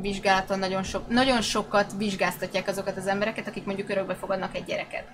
vizsgálaton, 0.00 0.58
nagyon, 0.58 0.82
sok, 0.82 1.08
nagyon 1.08 1.40
sokat 1.40 1.92
vizsgáztatják 1.96 2.68
azokat 2.68 2.96
az 2.96 3.06
embereket, 3.06 3.46
akik 3.48 3.64
mondjuk 3.64 3.88
örökbe 3.88 4.14
fogadnak 4.14 4.56
egy 4.56 4.64
gyereket. 4.64 5.04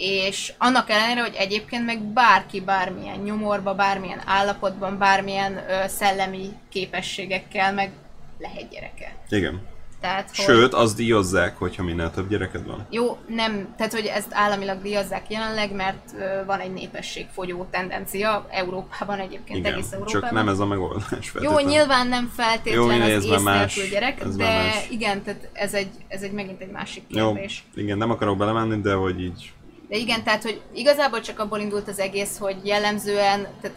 És 0.00 0.52
annak 0.58 0.90
ellenére, 0.90 1.20
hogy 1.20 1.34
egyébként 1.38 1.84
meg 1.84 2.02
bárki 2.02 2.60
bármilyen 2.60 3.18
nyomorba, 3.18 3.74
bármilyen 3.74 4.22
állapotban, 4.26 4.98
bármilyen 4.98 5.56
ö, 5.56 5.88
szellemi 5.88 6.48
képességekkel 6.68 7.72
meg 7.72 7.90
lehet 8.38 8.68
gyereke. 8.70 9.16
Igen. 9.28 9.60
Tehát, 10.00 10.26
hogy 10.36 10.44
Sőt, 10.44 10.74
azt 10.74 10.96
díjazzák, 10.96 11.56
hogyha 11.56 11.82
minél 11.82 12.10
több 12.10 12.28
gyereked 12.28 12.66
van. 12.66 12.86
jó, 12.90 13.18
nem, 13.28 13.74
tehát 13.76 13.92
hogy 13.92 14.06
ezt 14.06 14.28
államilag 14.30 14.82
díjazzák 14.82 15.30
jelenleg, 15.30 15.72
mert 15.74 16.08
ö, 16.18 16.44
van 16.44 16.60
egy 16.60 16.72
népességfogyó 16.72 17.66
tendencia 17.70 18.46
Európában 18.50 19.18
egyébként, 19.18 19.58
Igen, 19.58 19.72
egész 19.72 19.92
Európában. 19.92 20.20
csak 20.22 20.30
nem 20.30 20.48
ez 20.48 20.58
a 20.58 20.66
megoldás 20.66 21.08
Jó, 21.10 21.18
feltétlenül. 21.20 21.70
nyilván 21.70 22.06
nem 22.06 22.32
feltétlen 22.36 22.96
Jó, 22.96 23.02
az 23.02 23.08
ez 23.10 23.24
ész 23.24 23.42
más, 23.42 23.88
gyerek, 23.90 24.20
ez 24.20 24.36
de 24.36 24.44
más. 24.44 24.88
igen, 24.90 25.22
tehát 25.22 25.48
ez 25.52 25.74
egy, 25.74 25.90
ez 26.08 26.22
egy 26.22 26.32
megint 26.32 26.60
egy 26.60 26.70
másik 26.70 27.02
Jó, 27.08 27.32
kérdés. 27.32 27.64
igen, 27.74 27.98
nem 27.98 28.10
akarok 28.10 28.36
belemenni, 28.36 28.80
de 28.80 28.92
hogy 28.94 29.20
így... 29.20 29.52
De 29.88 29.96
igen, 29.96 30.24
tehát 30.24 30.42
hogy 30.42 30.60
igazából 30.74 31.20
csak 31.20 31.38
abból 31.38 31.58
indult 31.58 31.88
az 31.88 31.98
egész, 31.98 32.38
hogy 32.38 32.56
jellemzően 32.62 33.46
tehát 33.60 33.76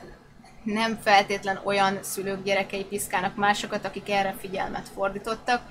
nem 0.63 0.99
feltétlen 1.03 1.59
olyan 1.63 1.97
szülők 2.01 2.43
gyerekei 2.43 2.83
piszkálnak 2.83 3.35
másokat, 3.35 3.85
akik 3.85 4.09
erre 4.09 4.35
figyelmet 4.39 4.89
fordítottak, 4.95 5.61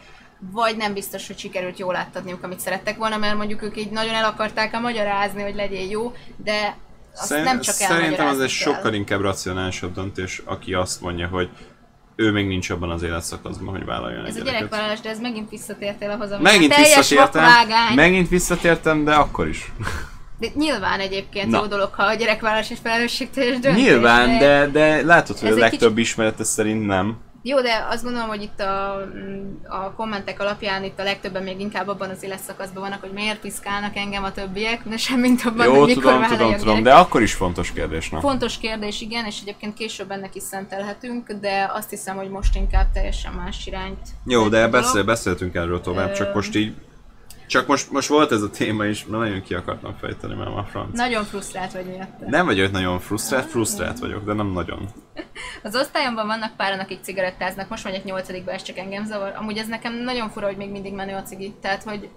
vagy 0.53 0.77
nem 0.77 0.93
biztos, 0.93 1.27
hogy 1.27 1.39
sikerült 1.39 1.79
jól 1.79 1.97
átadniuk, 1.97 2.43
amit 2.43 2.61
szerettek 2.61 2.97
volna, 2.97 3.17
mert 3.17 3.37
mondjuk 3.37 3.63
ők 3.63 3.77
így 3.77 3.91
nagyon 3.91 4.15
el 4.15 4.25
akarták 4.25 4.81
magyarázni, 4.81 5.43
hogy 5.43 5.55
legyél 5.55 5.91
jó, 5.91 6.13
de 6.37 6.77
azt 7.15 7.27
Szerint- 7.27 7.47
nem 7.47 7.61
csak 7.61 7.75
Szerintem 7.75 8.27
az 8.27 8.41
egy 8.41 8.49
sokkal 8.49 8.95
inkább 8.95 9.21
racionálisabb 9.21 9.95
döntés, 9.95 10.43
aki 10.45 10.75
azt 10.75 11.01
mondja, 11.01 11.29
hogy 11.29 11.49
ő 12.17 12.31
még 12.31 12.47
nincs 12.47 12.71
abban 12.71 12.91
az 12.91 13.03
életszakaszban, 13.03 13.75
hogy 13.75 13.85
vállaljon 13.85 14.27
Ez 14.27 14.37
egy 14.37 14.41
a 14.41 14.45
gyerekvállalás, 14.45 15.01
de 15.01 15.09
ez 15.09 15.21
megint 15.21 15.51
visszatértél 15.51 16.11
ahhoz, 16.11 16.31
ami 16.31 16.43
Megint 16.43 16.73
teljes 16.73 16.97
visszatértem, 16.97 17.45
vakvágány. 17.45 17.95
megint 17.95 18.29
visszatértem, 18.29 19.05
de 19.05 19.15
akkor 19.15 19.49
is. 19.49 19.73
De 20.41 20.47
nyilván 20.55 21.01
egyébként 21.01 21.51
Na. 21.51 21.59
jó 21.59 21.67
dolog, 21.67 21.91
ha 21.93 22.03
a 22.03 22.15
gyerekvállalás 22.15 22.71
és 22.71 22.79
felelősségteljes 22.83 23.59
döntés. 23.59 23.83
Nyilván, 23.83 24.39
de, 24.39 24.67
de 24.67 25.03
látod, 25.03 25.39
hogy 25.39 25.51
a 25.51 25.55
legtöbb 25.55 25.95
kicsit- 25.95 25.99
ismerete 25.99 26.45
szerint 26.45 26.87
nem. 26.87 27.17
Jó, 27.43 27.61
de 27.61 27.87
azt 27.91 28.03
gondolom, 28.03 28.29
hogy 28.29 28.43
itt 28.43 28.61
a, 28.61 28.95
a 29.69 29.93
kommentek 29.97 30.41
alapján 30.41 30.85
itt 30.85 30.99
a 30.99 31.03
legtöbben 31.03 31.43
még 31.43 31.61
inkább 31.61 31.89
abban 31.89 32.11
az 32.11 32.23
életszakaszban 32.23 32.83
vannak, 32.83 33.01
hogy 33.01 33.13
miért 33.13 33.41
piszkálnak 33.41 33.97
engem 33.97 34.25
a 34.25 34.33
többiek, 34.33 34.89
de 34.89 34.97
semmint 34.97 35.43
abban, 35.45 35.67
Jó, 35.67 35.79
hogy 35.79 35.87
mikor 35.87 36.13
tudom, 36.13 36.29
tudom, 36.29 36.57
tudom, 36.57 36.83
de 36.83 36.95
akkor 36.95 37.23
is 37.23 37.35
fontos 37.35 37.73
kérdés, 37.73 38.11
na. 38.11 38.21
Fontos 38.21 38.59
kérdés, 38.59 39.01
igen, 39.01 39.25
és 39.25 39.41
egyébként 39.41 39.75
később 39.75 40.11
ennek 40.11 40.35
is 40.35 40.43
szentelhetünk, 40.43 41.33
de 41.33 41.71
azt 41.75 41.91
hiszem, 41.91 42.17
hogy 42.17 42.29
most 42.29 42.57
inkább 42.57 42.93
teljesen 42.93 43.33
más 43.33 43.67
irányt. 43.67 44.09
Jó, 44.27 44.49
de 44.49 44.69
beszél, 44.69 45.05
beszéltünk 45.05 45.55
erről 45.55 45.81
tovább, 45.81 46.13
csak 46.13 46.35
most 46.35 46.57
így... 46.57 46.75
Csak 47.51 47.67
most, 47.67 47.91
most 47.91 48.09
volt 48.09 48.33
ez 48.33 48.43
a 48.43 48.51
téma 48.51 48.85
is, 48.85 49.05
mert 49.07 49.23
nagyon 49.23 49.43
ki 49.43 49.55
akartam 49.55 49.95
fejteni, 50.01 50.35
mert 50.35 50.51
a 50.51 50.67
franc. 50.71 50.97
Nagyon 50.97 51.25
frusztrált 51.25 51.73
vagy 51.73 51.87
miatt. 51.87 52.27
Nem 52.27 52.47
vagyok 52.47 52.71
nagyon 52.71 53.01
frusztrált, 53.01 53.47
frusztrált 53.47 53.99
vagyok, 53.99 54.25
de 54.25 54.33
nem 54.33 54.47
nagyon. 54.47 54.89
Az 55.63 55.77
osztályomban 55.77 56.27
vannak 56.27 56.57
páran, 56.57 56.79
akik 56.79 57.03
cigarettáznak, 57.03 57.69
most 57.69 57.85
megyek 57.85 58.05
nyolcadikba, 58.05 58.51
ez 58.51 58.63
csak 58.63 58.79
engem 58.79 59.05
zavar. 59.05 59.33
Amúgy 59.37 59.57
ez 59.57 59.67
nekem 59.67 59.95
nagyon 59.95 60.31
fura, 60.31 60.47
hogy 60.47 60.57
még 60.57 60.71
mindig 60.71 60.95
menő 60.95 61.15
a 61.15 61.23
cigi. 61.23 61.55
Tehát, 61.61 61.83
hogy 61.83 62.09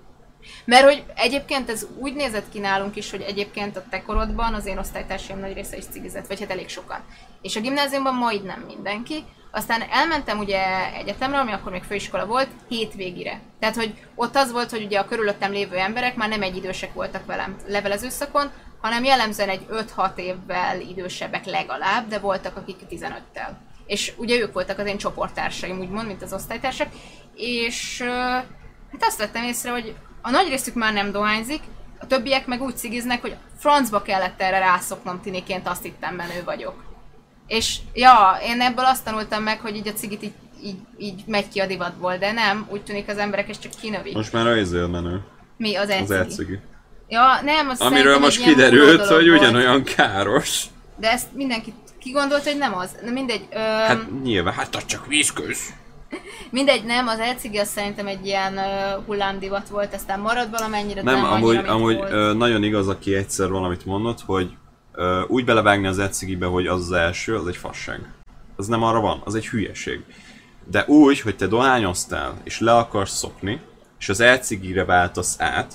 mert 0.66 0.84
hogy 0.84 1.04
egyébként 1.16 1.70
ez 1.70 1.88
úgy 1.98 2.14
nézett 2.14 2.52
ki 2.52 2.60
nálunk 2.60 2.96
is, 2.96 3.12
hogy 3.12 3.22
egyébként 3.22 3.78
a 3.78 3.84
te 3.90 4.02
korodban 4.02 4.54
az 4.54 4.66
én 4.66 4.78
osztálytársaim 4.78 5.40
nagy 5.40 5.54
része 5.54 5.78
is 5.78 5.86
cigizett, 5.86 6.28
vagy 6.28 6.40
hát 6.40 6.52
elég 6.52 6.70
sokan. 6.70 7.00
És 7.42 7.56
a 7.56 7.62
gimnáziumban 7.62 8.16
majd 8.16 8.44
nem 8.44 8.64
mindenki. 8.68 9.24
Aztán 9.52 9.84
elmentem 9.92 10.40
ugye 10.40 10.94
egyetemre, 10.94 11.40
ami 11.40 11.52
akkor 11.52 11.72
még 11.72 11.84
főiskola 11.84 12.26
volt, 12.26 12.48
hétvégire. 12.68 13.40
Tehát, 13.60 13.76
hogy 13.76 13.94
ott 14.16 14.36
az 14.36 14.52
volt, 14.52 14.70
hogy 14.70 14.84
ugye 14.84 15.00
a 15.00 15.06
körülöttem 15.06 15.52
lévő 15.52 15.78
emberek 15.78 16.16
már 16.16 16.30
nem 16.30 16.42
egy 16.42 16.56
idősek 16.56 16.94
voltak 16.94 17.26
velem 17.26 17.58
levelező 17.68 18.10
szakon, 18.10 18.52
hanem 18.82 19.04
jellemzően 19.04 19.50
egy 19.50 19.66
5-6 19.72 20.18
évvel 20.18 20.80
idősebbek 20.82 21.46
legalább, 21.46 22.08
de 22.08 22.20
voltak 22.20 22.58
akik 22.58 22.78
15-tel. 22.90 23.50
És 23.86 24.14
ugye 24.18 24.38
ők 24.38 24.54
voltak 24.54 24.80
az 24.80 24.86
én 24.86 24.98
csoporttársaim, 24.98 25.80
úgymond, 25.80 26.08
mint 26.08 26.22
az 26.22 26.34
osztálytársak, 26.34 26.88
és 27.36 28.02
hát 28.92 29.04
azt 29.04 29.18
vettem 29.18 29.44
észre, 29.44 29.72
hogy 29.72 29.96
a 30.26 30.30
nagy 30.30 30.48
részük 30.48 30.74
már 30.74 30.94
nem 30.94 31.12
dohányzik, 31.12 31.62
a 32.00 32.08
többiek 32.08 32.46
meg 32.46 32.62
úgy 32.62 32.78
cigiznek, 32.78 33.22
hogy 33.22 33.36
francba 33.60 34.02
kellett 34.02 34.42
erre 34.42 34.60
rászoknom 34.60 35.22
tiniként, 35.22 35.68
azt 35.68 35.84
hittem 35.84 36.16
menő 36.16 36.42
vagyok. 36.46 36.84
És 37.48 37.78
ja, 37.94 38.38
én 38.44 38.62
ebből 38.62 38.86
azt 38.86 39.04
tanultam 39.04 39.44
meg, 39.44 39.60
hogy 39.60 39.76
így 39.76 39.88
a 39.88 39.94
cigit 39.94 40.24
így, 40.24 40.34
így, 40.64 40.78
így 40.98 41.24
megy 41.26 41.50
ki 41.50 41.60
a 41.60 41.66
divatból, 41.66 42.18
de 42.18 42.32
nem, 42.32 42.68
úgy 42.70 42.84
tűnik 42.84 43.10
az 43.10 43.18
emberek 43.18 43.50
ezt 43.50 43.62
csak 43.62 43.72
kinövik. 43.82 44.14
Most 44.14 44.34
már 44.34 44.48
a 44.48 44.56
izél 44.56 44.88
menő, 44.88 45.22
Mi 45.58 45.76
az 45.76 45.84
az 45.84 45.90
elcigi? 45.90 46.14
elcigi. 46.14 46.60
Ja, 47.08 47.40
nem, 47.44 47.70
az 47.70 47.80
Amiről 47.80 48.20
most 48.20 48.44
kiderült, 48.44 49.06
hogy 49.06 49.30
ugyanolyan 49.30 49.84
káros. 49.84 50.64
De 50.98 51.12
ezt 51.12 51.28
mindenki 51.34 51.74
kigondolta, 52.00 52.50
hogy 52.50 52.60
nem 52.60 52.76
az. 52.76 52.90
Na 53.04 53.12
mindegy, 53.12 53.48
öm, 53.52 53.60
Hát 53.62 54.22
nyilván, 54.24 54.54
hát 54.54 54.76
az 54.76 54.86
csak 54.86 55.08
vízköz. 55.08 55.74
Mindegy, 56.50 56.84
nem, 56.84 57.08
az 57.08 57.20
elcigi 57.20 57.58
az 57.58 57.68
szerintem 57.68 58.08
egy 58.08 58.26
ilyen 58.26 58.54
uh, 58.54 59.06
hullámdivat 59.06 59.70
volt, 59.70 59.94
aztán 59.94 60.20
marad 60.20 60.50
valamennyire, 60.50 61.02
Nem, 61.02 61.16
nem 61.16 61.32
amúgy, 61.32 61.56
annyira, 61.56 61.74
amúgy 61.74 61.98
volt. 61.98 62.12
ö, 62.12 62.34
nagyon 62.34 62.64
igaz, 62.64 62.88
aki 62.88 63.16
egyszer 63.16 63.50
valamit 63.50 63.86
mondott, 63.86 64.22
hogy 64.22 64.52
ö, 64.92 65.22
úgy 65.28 65.46
belevágni 65.46 65.88
az 65.88 66.00
ecigibe, 66.00 66.46
hogy 66.46 66.68
az 66.68 66.80
az 66.80 66.92
első, 66.92 67.36
az 67.36 67.48
egy 67.48 67.58
fasság. 67.58 68.14
Az 68.56 68.68
nem 68.68 68.84
arra 68.84 69.00
van, 69.00 69.22
az 69.26 69.36
egy 69.36 69.48
hülyeség. 69.48 70.04
De 70.72 70.86
úgy, 70.88 71.20
hogy 71.20 71.36
te 71.36 71.48
dohányoztál, 71.48 72.34
és 72.44 72.60
le 72.60 72.76
akarsz 72.76 73.18
szokni, 73.18 73.62
és 74.00 74.10
az 74.10 74.20
elcigire 74.20 74.86
váltasz 74.86 75.36
át, 75.40 75.74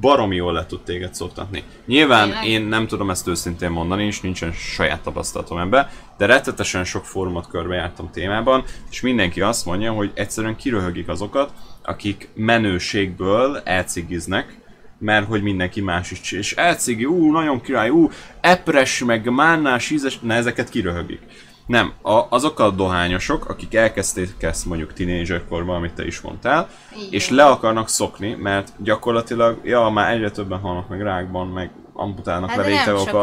baromi 0.00 0.36
jól 0.36 0.52
le 0.52 0.66
tud 0.66 0.80
téged 0.80 1.14
szoktatni. 1.14 1.62
Nyilván 1.86 2.28
Tényleg? 2.28 2.46
én 2.46 2.62
nem 2.62 2.86
tudom 2.86 3.10
ezt 3.10 3.28
őszintén 3.28 3.70
mondani, 3.70 4.04
és 4.04 4.20
nincsen 4.20 4.52
saját 4.52 5.00
tapasztalatom 5.00 5.58
ebbe, 5.58 5.90
de 6.18 6.26
rettetesen 6.26 6.84
sok 6.84 7.04
fórumot 7.04 7.48
körbejártam 7.48 8.10
témában, 8.10 8.64
és 8.90 9.00
mindenki 9.00 9.40
azt 9.40 9.66
mondja, 9.66 9.92
hogy 9.92 10.10
egyszerűen 10.14 10.56
kiröhögik 10.56 11.08
azokat, 11.08 11.52
akik 11.82 12.28
menőségből 12.34 13.60
elcigiznek, 13.64 14.58
mert 14.98 15.26
hogy 15.26 15.42
mindenki 15.42 15.80
más 15.80 16.10
is. 16.10 16.32
És 16.32 16.52
elcigi, 16.52 17.04
ú, 17.04 17.32
nagyon 17.32 17.60
király, 17.60 17.88
ú, 17.88 18.10
epres, 18.40 19.04
meg 19.04 19.30
mánnás, 19.30 19.90
ízes, 19.90 20.18
ne, 20.18 20.34
ezeket 20.34 20.68
kiröhögik. 20.68 21.20
Nem, 21.66 21.92
a, 22.02 22.26
azok 22.28 22.60
a 22.60 22.70
dohányosok, 22.70 23.48
akik 23.48 23.74
elkezdték 23.74 24.34
ezt 24.42 24.66
mondjuk 24.66 24.92
tinédzserkorban, 24.92 25.76
amit 25.76 25.92
te 25.92 26.06
is 26.06 26.20
mondtál, 26.20 26.68
Igen. 26.96 27.08
és 27.10 27.30
le 27.30 27.44
akarnak 27.44 27.88
szokni, 27.88 28.34
mert 28.34 28.72
gyakorlatilag, 28.78 29.60
ja, 29.64 29.88
már 29.88 30.14
egyre 30.14 30.30
többen 30.30 30.58
halnak 30.58 30.88
meg 30.88 31.02
rákban, 31.02 31.48
meg 31.48 31.70
amputálnak 31.96 32.50
Hát 32.50 32.58
nem 32.58 32.66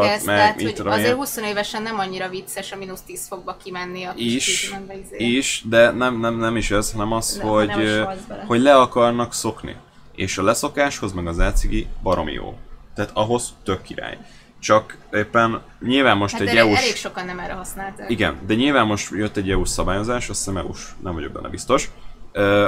ez, 0.02 0.24
meg 0.24 0.36
tehát, 0.36 0.62
mit 0.62 0.74
tudom 0.74 0.92
azért 0.92 1.08
én. 1.08 1.14
20 1.14 1.36
évesen 1.36 1.82
nem 1.82 1.98
annyira 1.98 2.28
vicces 2.28 2.72
a 2.72 2.76
mínusz 2.76 3.02
10 3.02 3.26
fokba 3.26 3.56
kimenni 3.64 4.04
a 4.04 4.12
is, 4.16 4.72
is, 5.16 5.62
de 5.68 5.90
nem, 5.90 6.20
nem, 6.20 6.38
nem 6.38 6.56
is 6.56 6.70
ez, 6.70 6.92
hanem 6.92 7.12
az, 7.12 7.36
De, 7.36 7.44
hogy, 7.44 7.68
bele. 7.68 8.44
hogy 8.46 8.60
le 8.60 8.76
akarnak 8.76 9.32
szokni. 9.32 9.76
És 10.14 10.38
a 10.38 10.42
leszokáshoz 10.42 11.12
meg 11.12 11.26
az 11.26 11.38
elcigi 11.38 11.86
baromi 12.02 12.32
jó. 12.32 12.58
Tehát 12.94 13.10
ahhoz 13.14 13.54
tök 13.64 13.82
király. 13.82 14.18
Csak 14.64 14.96
éppen 15.12 15.62
nyilván 15.80 16.16
most 16.16 16.32
Hát 16.32 16.40
egy 16.40 16.48
elég, 16.48 16.60
EU-s... 16.60 16.78
elég 16.78 16.94
sokan 16.94 17.24
nem 17.24 17.38
erre 17.38 17.52
használták. 17.52 18.10
Igen, 18.10 18.38
de 18.46 18.54
nyilván 18.54 18.86
most 18.86 19.10
jött 19.10 19.36
egy 19.36 19.50
EU-s 19.50 19.68
szabályozás, 19.68 20.28
azt 20.28 20.38
hiszem 20.38 20.56
EU-s, 20.56 20.88
nem 21.02 21.14
vagyok 21.14 21.32
benne 21.32 21.48
biztos, 21.48 21.90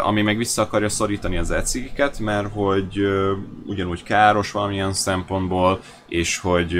ami 0.03 0.23
meg 0.23 0.37
vissza 0.37 0.63
akarja 0.63 0.89
szorítani 0.89 1.37
az 1.37 1.51
e-cigiket, 1.51 2.19
mert 2.19 2.53
hogy 2.53 3.01
ugyanúgy 3.67 4.03
káros 4.03 4.53
valamilyen 4.53 4.93
szempontból, 4.93 5.81
és 6.09 6.39
hogy 6.39 6.79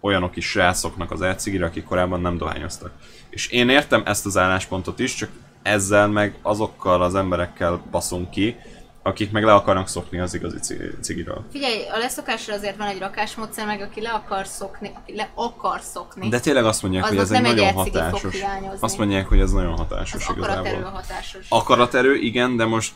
olyanok 0.00 0.36
is 0.36 0.54
rászoknak 0.54 1.10
az 1.10 1.22
e-cigire, 1.22 1.66
akik 1.66 1.84
korábban 1.84 2.20
nem 2.20 2.36
dohányoztak. 2.36 2.90
És 3.30 3.48
én 3.48 3.68
értem 3.68 4.02
ezt 4.04 4.26
az 4.26 4.36
álláspontot 4.36 4.98
is, 4.98 5.14
csak 5.14 5.28
ezzel 5.62 6.08
meg 6.08 6.38
azokkal 6.42 7.02
az 7.02 7.14
emberekkel 7.14 7.82
baszunk 7.90 8.30
ki, 8.30 8.56
akik 9.06 9.30
meg 9.30 9.44
le 9.44 9.54
akarnak 9.54 9.88
szokni 9.88 10.18
az 10.18 10.34
igazi 10.34 10.60
ci- 10.60 10.94
cigiről. 11.00 11.44
Figyelj, 11.50 11.88
a 11.94 11.98
leszokásra 11.98 12.54
azért 12.54 12.76
van 12.76 12.86
egy 12.86 12.98
rakásmódszer, 12.98 13.66
meg 13.66 13.80
aki 13.80 14.00
le 14.00 14.10
akar 14.10 14.46
szokni, 14.46 14.90
aki 14.94 15.16
le 15.16 15.30
akar 15.34 15.80
szokni, 15.80 16.28
De 16.28 16.40
tényleg 16.40 16.64
azt 16.64 16.82
mondják, 16.82 17.04
Aznak 17.04 17.18
hogy 17.18 17.28
ez 17.30 17.36
egy 17.36 17.42
nagyon 17.42 17.72
hatásos. 17.72 18.34
Azt 18.80 18.98
mondják, 18.98 19.26
hogy 19.28 19.40
ez 19.40 19.50
nagyon 19.50 19.72
az 19.72 19.78
hatásos 19.78 20.28
akaraterő 20.28 20.60
a 20.60 20.68
igazából. 20.68 20.90
hatásos. 20.90 21.46
Akaraterő, 21.48 22.14
igen, 22.14 22.56
de 22.56 22.64
most 22.64 22.92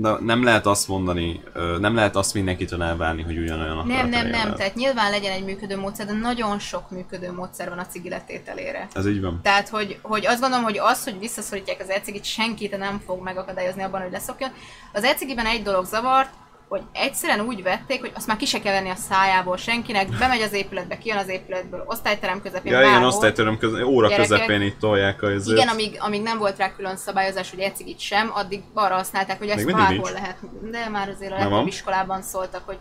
na, 0.00 0.20
nem 0.20 0.44
lehet 0.44 0.66
azt 0.66 0.88
mondani, 0.88 1.42
nem 1.80 1.94
lehet 1.94 2.16
azt 2.16 2.34
mindenkitől 2.34 2.82
elvárni, 2.82 3.22
hogy 3.22 3.38
ugyanolyan 3.38 3.76
Nem, 3.76 3.86
nem, 3.86 4.08
nem, 4.08 4.30
lehet. 4.30 4.56
tehát 4.56 4.74
nyilván 4.74 5.10
legyen 5.10 5.32
egy 5.32 5.44
működő 5.44 5.76
módszer, 5.76 6.06
de 6.06 6.12
nagyon 6.12 6.58
sok 6.58 6.90
működő 6.90 7.32
módszer 7.32 7.68
van 7.68 7.78
a 7.78 7.86
cigi 7.86 8.08
letételére. 8.08 8.88
Ez 8.92 9.06
így 9.06 9.20
van. 9.20 9.40
Tehát, 9.42 9.68
hogy, 9.68 9.98
hogy 10.02 10.26
azt 10.26 10.40
gondolom, 10.40 10.64
hogy 10.64 10.78
az, 10.78 11.04
hogy 11.04 11.18
visszaszorítják 11.18 11.80
az 11.80 11.88
ecigit, 11.88 12.24
senkit 12.24 12.78
nem 12.78 13.02
fog 13.06 13.22
megakadályozni 13.22 13.82
abban, 13.82 14.02
hogy 14.02 14.12
leszokjon. 14.12 14.50
Az 14.92 15.04
ecigiben 15.04 15.46
egy 15.46 15.62
dolog 15.62 15.84
zavart, 15.84 16.30
hogy 16.68 16.82
egyszerűen 16.92 17.40
úgy 17.40 17.62
vették, 17.62 18.00
hogy 18.00 18.12
azt 18.14 18.26
már 18.26 18.36
ki 18.36 18.44
se 18.44 18.60
kell 18.60 18.72
venni 18.72 18.90
a 18.90 18.94
szájából 18.94 19.56
senkinek, 19.56 20.08
bemegy 20.18 20.40
az 20.40 20.52
épületbe, 20.52 20.98
kijön 20.98 21.18
az 21.18 21.28
épületből, 21.28 21.84
osztályterem 21.86 22.42
közepén, 22.42 22.72
Ja, 22.72 22.78
igen, 22.78 22.90
bárhol. 22.92 23.08
osztálytöröm 23.08 23.58
köze, 23.58 23.84
óra 23.86 24.08
Gyerekek. 24.08 24.28
közepén 24.30 24.62
itt 24.62 24.78
tolják 24.78 25.22
a 25.22 25.30
izét. 25.30 25.56
Igen, 25.56 25.68
amíg, 25.68 25.96
amíg 26.00 26.22
nem 26.22 26.38
volt 26.38 26.56
rá 26.56 26.74
külön 26.74 26.96
szabályozás, 26.96 27.50
hogy 27.50 27.58
ecigit 27.58 27.98
sem, 28.00 28.30
addig 28.34 28.62
arra 28.74 28.94
használták, 28.94 29.38
hogy 29.38 29.48
ezt 29.48 29.72
bárhol 29.72 30.10
lehet. 30.12 30.36
De 30.70 30.88
már 30.88 31.08
azért 31.08 31.32
a 31.32 31.36
legtöbb 31.36 31.66
iskolában 31.66 32.22
szóltak, 32.22 32.62
hogy 32.66 32.78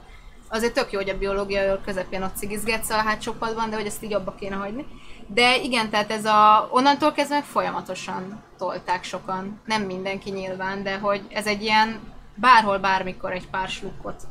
azért 0.49 0.73
tök 0.73 0.91
jó, 0.91 0.99
hogy 0.99 1.09
a 1.09 1.17
biológia 1.17 1.81
közepén 1.85 2.23
ott 2.23 2.35
cigizgetsz 2.35 2.89
a 2.89 2.95
hátsó 2.95 3.31
padban, 3.31 3.69
de 3.69 3.75
hogy 3.75 3.85
ezt 3.85 4.03
így 4.03 4.13
abba 4.13 4.35
kéne 4.39 4.55
hagyni. 4.55 4.85
De 5.27 5.57
igen, 5.57 5.89
tehát 5.89 6.11
ez 6.11 6.25
a, 6.25 6.69
onnantól 6.71 7.11
kezdve 7.11 7.41
folyamatosan 7.41 8.43
tolták 8.57 9.03
sokan. 9.03 9.61
Nem 9.65 9.81
mindenki 9.81 10.29
nyilván, 10.31 10.83
de 10.83 10.97
hogy 10.97 11.21
ez 11.29 11.45
egy 11.45 11.61
ilyen 11.61 12.13
bárhol, 12.35 12.77
bármikor 12.79 13.31
egy 13.31 13.47
pár 13.49 13.67
slukkot 13.69 14.23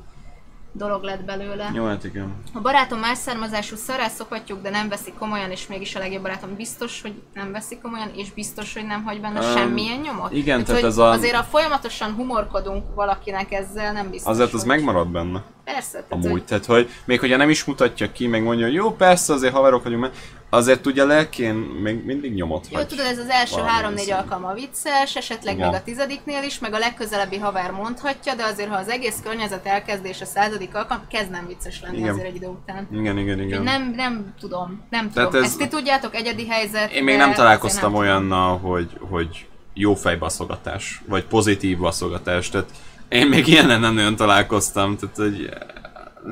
dolog 0.76 1.02
lett 1.02 1.24
belőle. 1.24 1.70
Jó, 1.74 1.84
hát 1.86 2.04
igen. 2.04 2.34
A 2.54 2.60
barátom 2.60 2.98
más 2.98 3.18
származású 3.18 3.76
szará 3.76 4.08
szokhatjuk, 4.08 4.62
de 4.62 4.70
nem 4.70 4.88
veszik 4.88 5.14
komolyan, 5.18 5.50
és 5.50 5.66
mégis 5.66 5.94
a 5.94 5.98
legjobb 5.98 6.22
barátom 6.22 6.54
biztos, 6.56 7.02
hogy 7.02 7.22
nem 7.34 7.52
veszik 7.52 7.80
komolyan, 7.80 8.10
és 8.14 8.32
biztos, 8.32 8.74
hogy 8.74 8.86
nem 8.86 9.02
hagy 9.04 9.20
benne 9.20 9.40
Öm, 9.46 9.56
semmilyen 9.56 10.00
nyomot. 10.00 10.32
igen, 10.32 10.64
tehát 10.64 10.80
hogy 10.80 10.90
ez 10.90 10.98
a- 10.98 11.10
Azért, 11.10 11.34
ha 11.34 11.42
folyamatosan 11.42 12.12
humorkodunk 12.14 12.94
valakinek 12.94 13.52
ezzel, 13.52 13.92
nem 13.92 14.10
biztos, 14.10 14.32
Azért 14.32 14.52
az 14.52 14.58
hogy... 14.60 14.68
megmarad 14.68 15.08
benne. 15.08 15.42
Persze, 15.64 15.90
tehát, 15.92 16.12
Amúgy, 16.12 16.30
hogy 16.30 16.44
tehát 16.44 16.64
hogy 16.66 16.90
még 17.04 17.20
hogyha 17.20 17.36
nem 17.36 17.50
is 17.50 17.64
mutatja 17.64 18.12
ki, 18.12 18.26
meg 18.26 18.42
mondja, 18.42 18.64
hogy 18.64 18.74
jó, 18.74 18.90
persze, 18.92 19.32
azért 19.32 19.52
haverok 19.54 19.82
vagyunk, 19.84 20.10
azért 20.50 20.86
ugye 20.86 21.04
lelkén 21.04 21.54
még 21.54 22.04
mindig 22.04 22.34
nyomot 22.34 22.66
Jó, 22.70 22.76
hagy. 22.76 22.86
tudod, 22.86 23.06
ez 23.06 23.18
az 23.18 23.28
első 23.28 23.60
három-négy 23.60 23.98
szinten. 24.04 24.18
alkalma 24.22 24.52
vicces, 24.52 25.16
esetleg 25.16 25.54
Igen. 25.54 25.68
még 25.68 25.76
a 25.76 25.82
tizediknél 25.82 26.42
is, 26.42 26.58
meg 26.58 26.72
a 26.72 26.78
legközelebbi 26.78 27.38
haver 27.38 27.70
mondhatja, 27.70 28.34
de 28.34 28.44
azért, 28.44 28.68
ha 28.68 28.76
az 28.76 28.88
egész 28.88 29.16
környezet 29.24 29.66
elkezd 29.66 30.04
és 30.04 30.20
a 30.20 30.24
századik 30.24 30.74
alkalom, 30.74 31.02
kezd 31.10 31.30
nem 31.30 31.46
vicces 31.46 31.80
lenni 31.82 31.96
Igen. 31.98 32.10
azért 32.12 32.26
egy 32.26 32.34
idő 32.34 32.46
után. 32.46 32.88
Igen, 32.92 33.18
igen, 33.18 33.34
Úgyhogy 33.34 33.46
igen. 33.50 33.62
nem, 33.62 33.92
nem 33.96 34.34
tudom, 34.40 34.82
nem 34.90 35.10
Tehát 35.10 35.28
tudom. 35.28 35.44
ez- 35.44 35.50
Ezt 35.50 35.58
ti 35.58 35.68
tudjátok, 35.68 36.14
egyedi 36.14 36.48
helyzet. 36.48 36.92
Én 36.92 37.04
még 37.04 37.16
de 37.16 37.24
nem 37.24 37.34
találkoztam 37.34 37.92
nem 37.92 38.00
tudom. 38.00 38.06
olyannal, 38.06 38.58
hogy, 38.58 38.90
hogy 39.00 39.46
jó 39.74 39.94
fejbaszogatás, 39.94 41.02
vagy 41.08 41.24
pozitív 41.24 41.78
baszogatás, 41.78 42.48
tehát 42.50 42.68
én 43.08 43.28
még 43.28 43.46
ilyenen 43.46 43.80
nem 43.80 43.94
nagyon 43.94 44.16
találkoztam, 44.16 44.96
tehát 44.96 45.16
hogy 45.16 45.50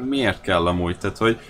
miért 0.05 0.41
kell 0.41 0.67
amúgy, 0.67 0.99
tehát 0.99 1.19
hogy 1.19 1.41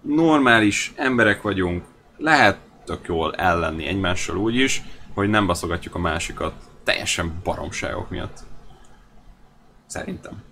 normális 0.00 0.92
emberek 0.96 1.42
vagyunk, 1.42 1.84
lehet 2.16 2.58
tök 2.84 3.06
jól 3.06 3.34
ellenni 3.34 3.86
egymással 3.86 4.36
úgy 4.36 4.54
is, 4.54 4.82
hogy 5.14 5.28
nem 5.28 5.46
baszogatjuk 5.46 5.94
a 5.94 5.98
másikat 5.98 6.52
teljesen 6.84 7.40
baromságok 7.44 8.10
miatt. 8.10 8.38
Szerintem. 9.86 10.42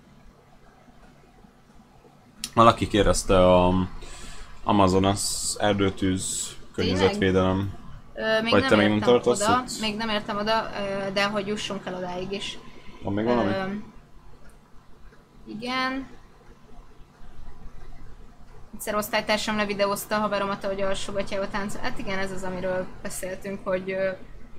Valaki 2.53 2.87
kérdezte 2.87 3.55
a 3.55 3.73
Amazonas 4.63 5.55
erdőtűz 5.57 6.55
környezetvédelem 6.73 7.77
Ö, 8.13 8.41
még 8.41 8.51
Vagy 8.51 8.61
nem 8.61 8.69
te 8.69 8.75
még 8.75 8.89
nem 8.89 8.99
tartasz 8.99 9.41
oda, 9.41 9.63
még 9.81 9.95
nem 9.95 10.09
értem 10.09 10.37
oda, 10.37 10.69
de 11.13 11.23
hogy 11.23 11.47
jussunk 11.47 11.85
el 11.85 11.95
odáig 11.95 12.31
is. 12.31 12.57
Van 13.03 13.13
még 13.13 13.25
valami? 13.25 13.49
Ö, 13.49 13.63
igen. 15.49 16.07
Egyszer 18.73 18.95
osztálytársam 18.95 19.55
levideózta 19.55 20.15
a 20.15 20.19
haveromat, 20.19 20.63
ahogy 20.63 20.81
alsogatja 20.81 21.41
a 21.41 21.49
táncol. 21.49 21.81
Hát 21.81 21.99
igen, 21.99 22.19
ez 22.19 22.31
az, 22.31 22.43
amiről 22.43 22.85
beszéltünk, 23.01 23.59
hogy 23.63 23.87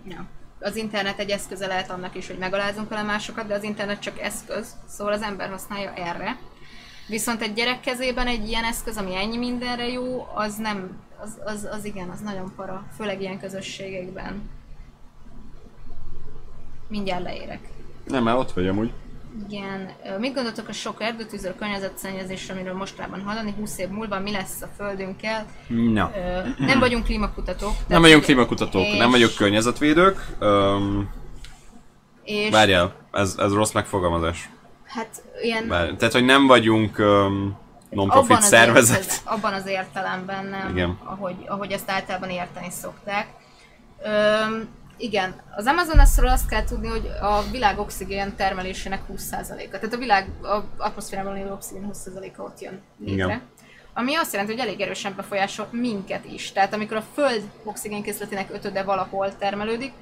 ja, 0.09 0.27
az 0.61 0.77
internet 0.77 1.19
egy 1.19 1.31
eszköze 1.31 1.67
lehet 1.67 1.91
annak 1.91 2.15
is, 2.15 2.27
hogy 2.27 2.39
megalázunk 2.39 2.89
vele 2.89 3.03
másokat, 3.03 3.47
de 3.47 3.55
az 3.55 3.63
internet 3.63 4.01
csak 4.01 4.21
eszköz, 4.21 4.75
szóval 4.89 5.13
az 5.13 5.23
ember 5.23 5.51
használja 5.51 5.93
erre. 5.95 6.39
Viszont 7.09 7.43
egy 7.43 7.53
gyerek 7.53 7.81
kezében 7.81 8.27
egy 8.27 8.49
ilyen 8.49 8.65
eszköz, 8.65 8.97
ami 8.97 9.15
ennyi 9.15 9.37
mindenre 9.37 9.89
jó, 9.89 10.27
az 10.35 10.57
nem, 10.57 10.99
az, 11.23 11.39
az, 11.45 11.69
az 11.73 11.85
igen, 11.85 12.09
az 12.09 12.21
nagyon 12.21 12.53
para, 12.57 12.87
főleg 12.97 13.21
ilyen 13.21 13.41
közösségekben. 13.41 14.51
Mindjárt 16.89 17.23
leérek. 17.23 17.69
Nem, 18.05 18.23
már 18.23 18.37
ott 18.37 18.53
vagy 18.53 18.69
amúgy. 18.69 18.93
Igen. 19.49 19.91
Mit 20.19 20.35
gondoltok 20.35 20.69
a 20.69 20.73
sok 20.73 21.03
erdőtűzről, 21.03 21.55
környezetszennyezésről, 21.55 22.57
amiről 22.57 22.75
mostanában 22.75 23.21
hallani, 23.23 23.55
20 23.59 23.79
év 23.79 23.89
múlva 23.89 24.19
mi 24.21 24.31
lesz 24.33 24.63
a 24.63 24.69
Földünkkel? 24.77 25.47
Ö, 25.69 26.41
Nem 26.59 26.79
vagyunk 26.79 27.05
klímakutatók. 27.05 27.73
Nem 27.89 28.01
vagyunk 28.01 28.23
klímakutatók, 28.25 28.83
és- 28.87 28.99
nem 28.99 29.11
vagyok 29.11 29.35
környezetvédők. 29.35 30.27
Um, 30.41 31.11
És 32.25 32.51
várjál, 32.51 32.93
ez, 33.13 33.35
ez 33.39 33.53
rossz 33.53 33.73
megfogalmazás. 33.73 34.49
hát 34.87 35.23
ilyen 35.43 35.69
Várjál. 35.69 35.97
Tehát, 35.97 36.15
hogy 36.15 36.25
nem 36.25 36.47
vagyunk 36.47 36.99
um, 36.99 37.59
non-profit 37.91 38.37
az 38.37 38.45
szervezet. 38.45 38.97
Értelem, 38.99 39.23
abban 39.39 39.53
az 39.53 39.67
értelemben 39.67 40.47
nem, 40.47 40.69
Igen. 40.71 40.99
Ahogy, 41.05 41.35
ahogy 41.47 41.73
ezt 41.73 41.91
általában 41.91 42.31
érteni 42.31 42.71
szokták. 42.71 43.27
Öm, 44.05 44.69
igen, 45.01 45.35
az 45.57 45.67
Amazonasról 45.67 46.31
azt 46.31 46.49
kell 46.49 46.65
tudni, 46.65 46.89
hogy 46.89 47.11
a 47.21 47.43
világ 47.51 47.79
oxigén 47.79 48.37
termelésének 48.37 49.01
20%-a, 49.13 49.71
tehát 49.71 49.93
a 49.93 49.97
világ 49.97 50.29
a 50.43 50.63
atmoszférában 50.77 51.35
lévő 51.35 51.53
oxigén 51.53 51.91
20%-a 51.93 52.43
ott 52.43 52.61
jön 52.61 52.81
létre. 52.99 53.25
Igen. 53.25 53.43
Ami 53.95 54.15
azt 54.15 54.33
jelenti, 54.33 54.53
hogy 54.53 54.63
elég 54.67 54.81
erősen 54.81 55.15
befolyásol 55.17 55.69
minket 55.71 56.25
is. 56.25 56.53
Tehát 56.53 56.75
amikor 56.75 56.97
a 56.97 57.05
Föld 57.15 57.43
oxigénkészletének 57.65 58.53
ötöde 58.53 58.83
valahol 58.83 59.37
termelődik, 59.37 59.93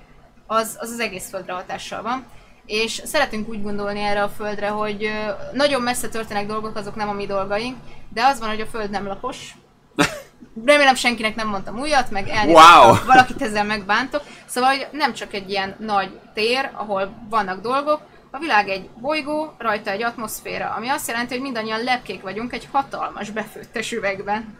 az 0.46 0.76
az, 0.80 0.90
az 0.90 1.00
egész 1.00 1.28
Földre 1.28 1.52
hatással 1.52 2.02
van. 2.02 2.26
És 2.66 3.02
szeretünk 3.04 3.48
úgy 3.48 3.62
gondolni 3.62 4.00
erre 4.00 4.22
a 4.22 4.28
Földre, 4.28 4.68
hogy 4.68 5.10
nagyon 5.52 5.82
messze 5.82 6.08
történnek 6.08 6.46
dolgok, 6.46 6.76
azok 6.76 6.94
nem 6.94 7.08
a 7.08 7.12
mi 7.12 7.26
dolgaink, 7.26 7.76
de 8.12 8.24
az 8.24 8.38
van, 8.38 8.48
hogy 8.48 8.60
a 8.60 8.66
Föld 8.66 8.90
nem 8.90 9.06
lapos. 9.06 9.54
Remélem 10.64 10.94
senkinek 10.94 11.34
nem 11.34 11.48
mondtam 11.48 11.78
újat, 11.78 12.10
meg 12.10 12.28
elnézést, 12.28 12.64
Wow! 12.74 12.96
valakit 13.06 13.42
ezzel 13.42 13.64
megbántok. 13.64 14.22
Szóval, 14.46 14.70
hogy 14.70 14.86
nem 14.92 15.12
csak 15.12 15.34
egy 15.34 15.50
ilyen 15.50 15.76
nagy 15.78 16.18
tér, 16.34 16.70
ahol 16.72 17.12
vannak 17.28 17.60
dolgok, 17.60 18.00
a 18.30 18.38
világ 18.38 18.68
egy 18.68 18.88
bolygó, 19.00 19.54
rajta 19.58 19.90
egy 19.90 20.02
atmoszféra, 20.02 20.74
ami 20.76 20.88
azt 20.88 21.08
jelenti, 21.08 21.32
hogy 21.32 21.42
mindannyian 21.42 21.82
lepkék 21.82 22.22
vagyunk 22.22 22.52
egy 22.52 22.68
hatalmas 22.72 23.30
befőttes 23.30 23.92
üvegben. 23.92 24.58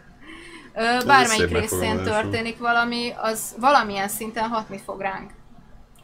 Ö, 0.73 1.05
Bármelyik 1.05 1.51
részén 1.51 2.03
történik 2.03 2.57
valami, 2.57 3.13
az 3.21 3.55
valamilyen 3.57 4.07
szinten 4.07 4.49
hatni 4.49 4.81
fog 4.85 5.01
ránk. 5.01 5.31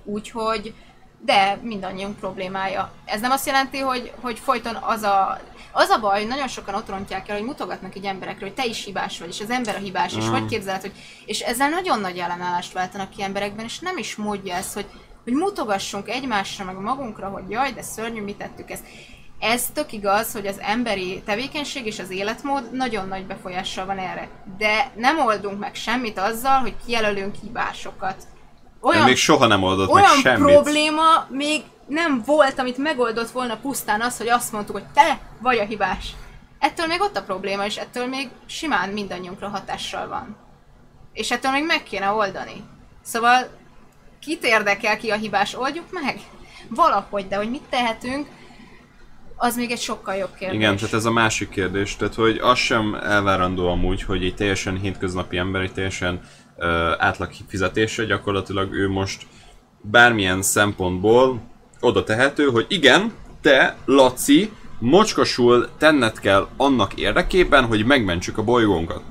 Úgyhogy, 0.04 0.74
de 1.20 1.60
mindannyiunk 1.62 2.20
problémája. 2.20 2.92
Ez 3.06 3.22
nem 3.22 3.32
azt 3.32 3.46
jelenti, 3.46 3.80
hogy, 3.80 4.12
hogy 4.22 4.40
folyton 4.40 4.76
az 4.76 5.04
a, 5.04 5.40
az 5.78 5.90
a 5.90 6.00
baj, 6.00 6.20
hogy 6.20 6.28
nagyon 6.28 6.48
sokan 6.48 6.76
ott 6.76 6.90
rontják 6.90 7.30
el, 7.30 7.38
hogy 7.38 7.46
mutogatnak 7.46 7.96
egy 7.96 8.06
emberekről, 8.06 8.48
hogy 8.50 8.58
te 8.58 8.66
is 8.66 8.84
hibás 8.84 9.20
vagy, 9.20 9.28
és 9.28 9.40
az 9.42 9.50
ember 9.50 9.76
a 9.76 9.80
hibás, 9.80 10.14
és 10.16 10.26
Mm. 10.26 10.32
hogy 10.32 10.46
képzeled, 10.46 10.82
hogy... 10.82 10.92
És 11.26 11.40
ezzel 11.40 11.70
nagyon 11.70 12.00
nagy 12.00 12.18
ellenállást 12.18 12.74
váltanak 12.74 13.10
ki 13.10 13.24
emberekben, 13.24 13.66
és 13.66 13.80
nem 13.80 13.98
is 13.98 14.16
módja 14.16 14.56
ez, 14.56 14.74
hogy, 14.74 14.86
hogy 15.24 15.34
mutogassunk 15.34 16.10
egymásra, 16.10 16.66
meg 16.66 16.76
magunkra, 16.80 17.28
hogy 17.28 17.44
jaj, 17.50 17.72
de 17.72 17.82
szörnyű, 17.82 18.22
mit 18.22 18.38
tettük 18.38 18.72
ezt. 18.72 18.84
Ez 19.40 19.66
tök 19.74 19.92
igaz, 19.92 20.34
hogy 20.34 20.48
az 20.48 20.60
emberi 20.60 21.22
tevékenység 21.26 21.86
és 21.86 22.00
az 22.00 22.10
életmód 22.10 22.72
nagyon 22.72 23.08
nagy 23.08 23.26
befolyással 23.26 23.86
van 23.86 23.98
erre. 23.98 24.30
De 24.58 24.92
nem 24.96 25.20
oldunk 25.20 25.60
meg 25.60 25.76
semmit 25.76 26.20
azzal, 26.20 26.60
hogy 26.60 26.74
kijelölünk 26.86 27.36
hibásokat. 27.42 28.16
Olyan, 28.82 29.04
még 29.04 29.18
soha 29.18 29.48
nem 29.48 29.64
oldott 29.64 29.90
olyan 29.90 30.10
meg 30.10 30.20
semmit. 30.20 30.54
probléma 30.54 31.26
még 31.30 31.62
nem 31.88 32.22
volt, 32.26 32.60
amit 32.60 32.78
megoldott 32.78 33.30
volna 33.30 33.58
pusztán 33.58 34.02
az, 34.02 34.18
hogy 34.18 34.30
azt 34.30 34.52
mondtuk, 34.52 34.76
hogy 34.76 34.88
te 34.94 35.20
vagy 35.40 35.58
a 35.58 35.66
hibás. 35.66 36.16
Ettől 36.60 36.88
még 36.88 37.02
ott 37.02 37.18
a 37.18 37.24
probléma, 37.24 37.66
és 37.66 37.78
ettől 37.78 38.06
még 38.08 38.30
simán 38.46 38.90
mindannyiunkra 38.90 39.48
hatással 39.48 40.08
van. 40.08 40.36
És 41.14 41.32
ettől 41.32 41.52
még 41.52 41.66
meg 41.66 41.84
kéne 41.84 42.10
oldani. 42.10 42.64
Szóval 43.02 43.50
kit 44.20 44.44
érdekel 44.44 44.98
ki 44.98 45.10
a 45.10 45.16
hibás, 45.16 45.56
oldjuk 45.56 45.86
meg? 45.92 46.20
Valahogy, 46.70 47.28
de 47.28 47.36
hogy 47.36 47.50
mit 47.50 47.64
tehetünk, 47.70 48.28
az 49.36 49.56
még 49.56 49.72
egy 49.72 49.80
sokkal 49.80 50.16
jobb 50.16 50.34
kérdés. 50.34 50.58
Igen, 50.58 50.76
tehát 50.76 50.94
ez 50.94 51.06
a 51.06 51.12
másik 51.12 51.50
kérdés. 51.50 51.96
Tehát, 51.96 52.14
hogy 52.14 52.38
az 52.38 52.58
sem 52.58 52.96
elvárandó 52.96 53.68
amúgy, 53.68 54.04
hogy 54.04 54.24
egy 54.24 54.36
teljesen 54.36 54.80
hétköznapi 54.80 55.38
ember, 55.38 55.62
egy 55.62 55.74
teljesen 55.74 56.22
uh, 56.58 56.68
átlag 56.98 57.32
fizetése, 57.48 58.04
gyakorlatilag 58.06 58.74
ő 58.74 58.90
most 58.90 59.26
bármilyen 59.82 60.42
szempontból 60.42 61.42
oda 61.80 62.04
tehető, 62.04 62.50
hogy 62.50 62.66
igen, 62.70 63.14
te, 63.42 63.78
Laci, 63.86 64.52
mocskosul 64.80 65.70
tenned 65.78 66.20
kell 66.20 66.48
annak 66.58 66.94
érdekében, 66.94 67.66
hogy 67.66 67.86
megmentsük 67.86 68.38
a 68.38 68.44
bolygónkat. 68.44 69.02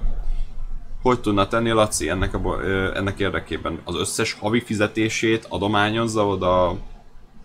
Hogy 1.02 1.20
tudna 1.20 1.48
tenni 1.48 1.70
Laci 1.70 2.08
ennek, 2.08 2.34
a, 2.34 2.60
ennek 2.94 3.18
érdekében? 3.18 3.80
Az 3.84 3.94
összes 3.94 4.32
havi 4.32 4.60
fizetését 4.60 5.46
adományozza 5.48 6.26
oda 6.26 6.78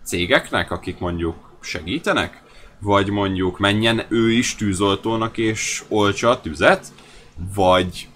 cégeknek, 0.04 0.70
akik 0.70 0.98
mondjuk 0.98 1.34
segítenek? 1.60 2.42
Vagy 2.78 3.10
mondjuk 3.10 3.58
menjen 3.58 4.04
ő 4.08 4.30
is 4.30 4.54
tűzoltónak 4.54 5.38
és 5.38 5.82
olcsa 5.88 6.30
a 6.30 6.40
tüzet? 6.40 6.86
Vagy 7.54 8.08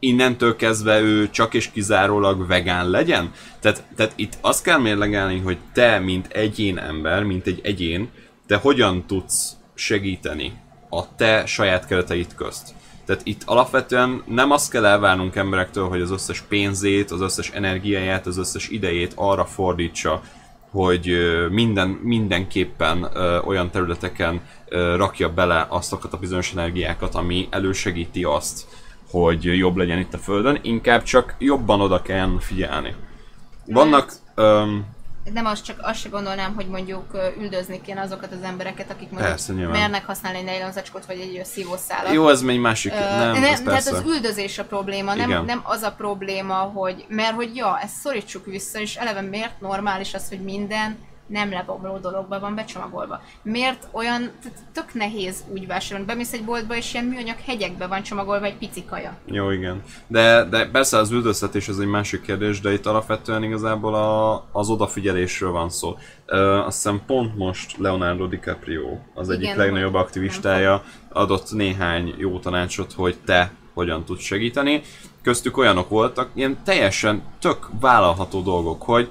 innentől 0.00 0.56
kezdve 0.56 1.00
ő 1.00 1.30
csak 1.30 1.54
és 1.54 1.70
kizárólag 1.70 2.46
vegán 2.46 2.90
legyen? 2.90 3.32
Tehát, 3.60 3.84
tehát 3.96 4.12
itt 4.16 4.38
azt 4.40 4.62
kell 4.62 4.78
mérlegelni, 4.78 5.38
hogy 5.38 5.58
te, 5.72 5.98
mint 5.98 6.26
egyén 6.26 6.78
ember, 6.78 7.22
mint 7.22 7.46
egy 7.46 7.60
egyén, 7.62 8.08
te 8.46 8.56
hogyan 8.56 9.06
tudsz 9.06 9.56
segíteni 9.74 10.52
a 10.90 11.14
te 11.16 11.46
saját 11.46 11.86
kereteid 11.86 12.34
közt. 12.34 12.74
Tehát 13.04 13.26
itt 13.26 13.42
alapvetően 13.44 14.22
nem 14.26 14.50
azt 14.50 14.70
kell 14.70 14.84
elvárnunk 14.84 15.36
emberektől, 15.36 15.88
hogy 15.88 16.00
az 16.00 16.10
összes 16.10 16.40
pénzét, 16.40 17.10
az 17.10 17.20
összes 17.20 17.50
energiáját, 17.50 18.26
az 18.26 18.38
összes 18.38 18.68
idejét 18.68 19.12
arra 19.14 19.44
fordítsa, 19.44 20.22
hogy 20.70 21.16
minden, 21.50 21.88
mindenképpen 21.88 23.08
ö, 23.14 23.38
olyan 23.38 23.70
területeken 23.70 24.40
ö, 24.68 24.96
rakja 24.96 25.32
bele 25.32 25.66
azokat 25.68 26.12
a 26.12 26.16
bizonyos 26.16 26.52
energiákat, 26.52 27.14
ami 27.14 27.48
elősegíti 27.50 28.24
azt, 28.24 28.66
hogy 29.10 29.44
jobb 29.44 29.76
legyen 29.76 29.98
itt 29.98 30.14
a 30.14 30.18
Földön, 30.18 30.58
inkább 30.62 31.02
csak 31.02 31.34
jobban 31.38 31.80
oda 31.80 32.02
kell 32.02 32.36
figyelni. 32.40 32.94
Vannak... 33.66 34.12
Öm, 34.34 34.86
nem 35.32 35.46
azt 35.46 35.64
csak 35.64 35.78
azt 35.82 36.00
se 36.00 36.08
gondolnám, 36.08 36.54
hogy 36.54 36.66
mondjuk 36.66 37.04
üldözni 37.38 37.80
kéne 37.80 38.00
azokat 38.00 38.32
az 38.32 38.42
embereket, 38.42 38.90
akik 38.90 39.10
mondjuk 39.10 39.30
Persze, 39.30 39.52
nyilván. 39.52 39.78
mernek 39.78 40.06
használni 40.06 40.38
egy 40.38 40.44
nejlonzacskót 40.44 41.06
vagy 41.06 41.18
egy 41.20 41.44
szívószálat. 41.44 42.12
Jó, 42.12 42.28
ez 42.28 42.42
még 42.42 42.60
másik. 42.60 42.92
nem, 42.92 43.32
nem, 43.32 43.44
ez 43.44 43.60
tehát 43.60 43.86
az 43.86 44.02
üldözés 44.06 44.58
a 44.58 44.64
probléma, 44.64 45.14
nem, 45.14 45.44
nem 45.44 45.60
az 45.64 45.82
a 45.82 45.92
probléma, 45.92 46.54
hogy 46.54 47.04
mert 47.08 47.34
hogy 47.34 47.56
ja, 47.56 47.78
ezt 47.82 47.94
szorítsuk 47.94 48.44
vissza, 48.44 48.80
és 48.80 48.96
eleve 48.96 49.20
miért 49.20 49.60
normális 49.60 50.14
az, 50.14 50.28
hogy 50.28 50.40
minden 50.40 50.98
nem 51.30 51.50
lebomló 51.50 51.98
dologba 51.98 52.40
van 52.40 52.54
becsomagolva. 52.54 53.20
Miért 53.42 53.88
olyan, 53.90 54.30
tök 54.72 54.94
nehéz 54.94 55.44
úgy 55.48 55.66
vásárolni, 55.66 56.06
bemész 56.06 56.32
egy 56.32 56.44
boltba 56.44 56.76
és 56.76 56.92
ilyen 56.92 57.06
műanyag 57.06 57.36
hegyekbe 57.46 57.86
van 57.86 58.02
csomagolva 58.02 58.44
egy 58.44 58.56
pici 58.56 58.84
kaja. 58.84 59.16
Jó, 59.24 59.50
igen. 59.50 59.82
De, 60.06 60.44
de 60.44 60.68
persze 60.70 60.96
az 60.96 61.10
üldöztetés 61.10 61.68
az 61.68 61.80
egy 61.80 61.86
másik 61.86 62.22
kérdés, 62.22 62.60
de 62.60 62.72
itt 62.72 62.86
alapvetően 62.86 63.42
igazából 63.42 63.94
a, 63.94 64.44
az 64.52 64.68
odafigyelésről 64.68 65.50
van 65.50 65.70
szó. 65.70 65.96
Uh, 66.28 66.66
azt 66.66 66.82
hiszem 66.82 67.02
pont 67.06 67.36
most 67.36 67.76
Leonardo 67.78 68.26
DiCaprio, 68.26 68.98
az 69.14 69.28
igen, 69.28 69.40
egyik 69.40 69.54
legnagyobb 69.54 69.94
aktivistája, 69.94 70.84
adott 71.12 71.52
néhány 71.52 72.14
jó 72.18 72.38
tanácsot, 72.38 72.92
hogy 72.92 73.16
te 73.24 73.52
hogyan 73.74 74.04
tudsz 74.04 74.22
segíteni. 74.22 74.82
Köztük 75.22 75.56
olyanok 75.56 75.88
voltak, 75.88 76.30
ilyen 76.34 76.58
teljesen 76.64 77.22
tök 77.38 77.68
vállalható 77.80 78.42
dolgok, 78.42 78.82
hogy 78.82 79.10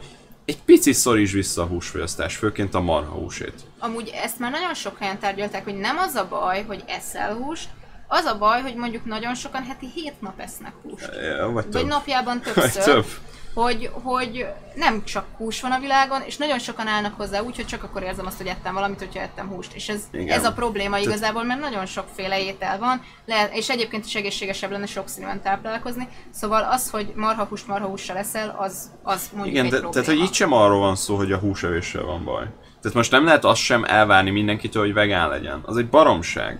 egy 0.50 0.62
picit 0.66 0.94
szoríts 0.94 1.32
vissza 1.32 1.62
a 1.62 1.66
húsfogyasztás, 1.66 2.36
főként 2.36 2.74
a 2.74 2.80
marha 2.80 3.12
húsét. 3.12 3.54
Amúgy 3.80 4.12
ezt 4.24 4.40
már 4.40 4.52
nagyon 4.52 4.74
sok 4.74 4.98
helyen 4.98 5.20
tárgyalták, 5.20 5.64
hogy 5.64 5.78
nem 5.78 5.98
az 5.98 6.16
a 6.16 6.28
baj, 6.28 6.64
hogy 6.68 6.84
eszel 6.88 7.34
húst, 7.34 7.68
az 8.08 8.26
a 8.26 8.38
baj, 8.38 8.62
hogy 8.62 8.76
mondjuk 8.76 9.06
nagyon 9.06 9.36
sokan 9.36 9.64
heti 9.64 9.88
hét 9.96 10.22
nap 10.22 10.40
esznek 10.40 10.74
húst. 10.82 11.10
Ja, 11.22 11.50
vagy, 11.50 11.66
vagy 11.72 11.86
napjában 11.86 12.42
többször. 12.42 12.64
Vagy 12.64 12.84
több 12.84 13.06
hogy, 13.54 13.90
hogy 14.04 14.46
nem 14.76 15.04
csak 15.04 15.26
hús 15.38 15.62
van 15.62 15.72
a 15.72 15.80
világon, 15.80 16.22
és 16.26 16.38
nagyon 16.38 16.60
sokan 16.60 16.88
állnak 16.88 17.14
hozzá 17.18 17.42
úgy, 17.42 17.56
hogy 17.56 17.66
csak 17.66 17.84
akkor 17.84 18.04
érzem 18.04 18.26
azt, 18.26 18.38
hogy 18.38 18.48
ettem 18.48 18.74
valamit, 18.74 19.00
hogyha 19.00 19.20
ettem 19.20 19.48
húst. 19.48 19.74
És 19.74 19.90
ez, 19.90 20.02
ez 20.12 20.46
a 20.46 20.54
probléma 20.54 20.98
igazából, 20.98 21.44
mert 21.44 21.60
nagyon 21.60 21.86
sokféle 21.86 22.42
étel 22.42 22.80
van, 22.80 23.02
lehet, 23.26 23.56
és 23.56 23.70
egyébként 23.70 24.06
is 24.06 24.16
egészségesebb 24.16 24.72
lenne 24.72 24.86
sokszínűen 24.86 25.42
táplálkozni. 25.42 26.08
Szóval 26.30 26.64
az, 26.64 26.90
hogy 26.90 27.12
marhahúst 27.16 27.68
marhahússal 27.68 28.16
leszel, 28.16 28.56
az, 28.60 28.92
az 29.04 29.30
mondjuk 29.34 29.54
Igen, 29.54 29.66
egy 29.66 29.72
de, 29.72 29.80
probléma. 29.80 30.06
tehát 30.06 30.20
hogy 30.20 30.28
itt 30.28 30.36
sem 30.36 30.54
arról 30.54 30.80
van 30.80 30.96
szó, 30.96 31.16
hogy 31.16 31.32
a 31.32 31.38
húsevéssel 31.38 32.04
van 32.04 32.24
baj. 32.24 32.46
Tehát 32.82 32.98
most 32.98 33.12
nem 33.12 33.26
lehet 33.26 33.46
azt 33.46 33.62
sem 33.62 33.84
elvárni 33.84 34.30
mindenkitől, 34.30 34.84
hogy 34.84 34.94
vegán 34.94 35.30
legyen. 35.30 35.62
Az 35.66 35.78
egy 35.78 35.90
baromság. 35.90 36.60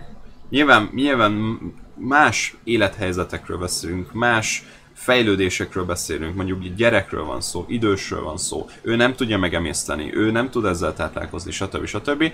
Nyilván, 0.50 0.90
nyilván 0.94 1.58
más 1.94 2.56
élethelyzetekről 2.64 3.58
beszélünk, 3.58 4.12
más 4.12 4.64
fejlődésekről 5.00 5.84
beszélünk, 5.84 6.34
mondjuk 6.34 6.64
egy 6.64 6.74
gyerekről 6.74 7.24
van 7.24 7.40
szó, 7.40 7.64
idősről 7.68 8.22
van 8.22 8.36
szó, 8.36 8.68
ő 8.82 8.96
nem 8.96 9.14
tudja 9.14 9.38
megemészteni, 9.38 10.16
ő 10.16 10.30
nem 10.30 10.50
tud 10.50 10.64
ezzel 10.64 10.94
táplálkozni, 10.94 11.50
stb. 11.50 11.86
stb. 11.86 12.32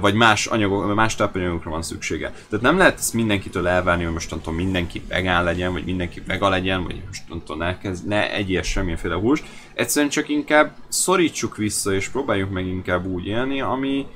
Vagy 0.00 0.14
más, 0.14 0.46
anyagok, 0.46 0.94
más 0.94 1.14
tápanyagokra 1.14 1.70
van 1.70 1.82
szüksége. 1.82 2.32
Tehát 2.48 2.64
nem 2.64 2.78
lehet 2.78 2.98
ezt 2.98 3.14
mindenkitől 3.14 3.68
elvárni, 3.68 4.04
hogy 4.04 4.12
mostantól 4.12 4.54
mindenki 4.54 5.02
vegán 5.08 5.44
legyen, 5.44 5.72
vagy 5.72 5.84
mindenki 5.84 6.22
vega 6.26 6.48
legyen, 6.48 6.84
vagy 6.84 7.02
mostantól 7.06 7.56
ne, 7.56 7.78
kezd, 7.78 8.06
ne 8.06 8.32
egyél 8.32 8.62
semmilyenféle 8.62 9.14
húst. 9.14 9.44
Egyszerűen 9.74 10.10
csak 10.10 10.28
inkább 10.28 10.74
szorítsuk 10.88 11.56
vissza, 11.56 11.94
és 11.94 12.08
próbáljuk 12.08 12.50
meg 12.50 12.66
inkább 12.66 13.06
úgy 13.06 13.26
élni, 13.26 13.60
ami, 13.60 14.06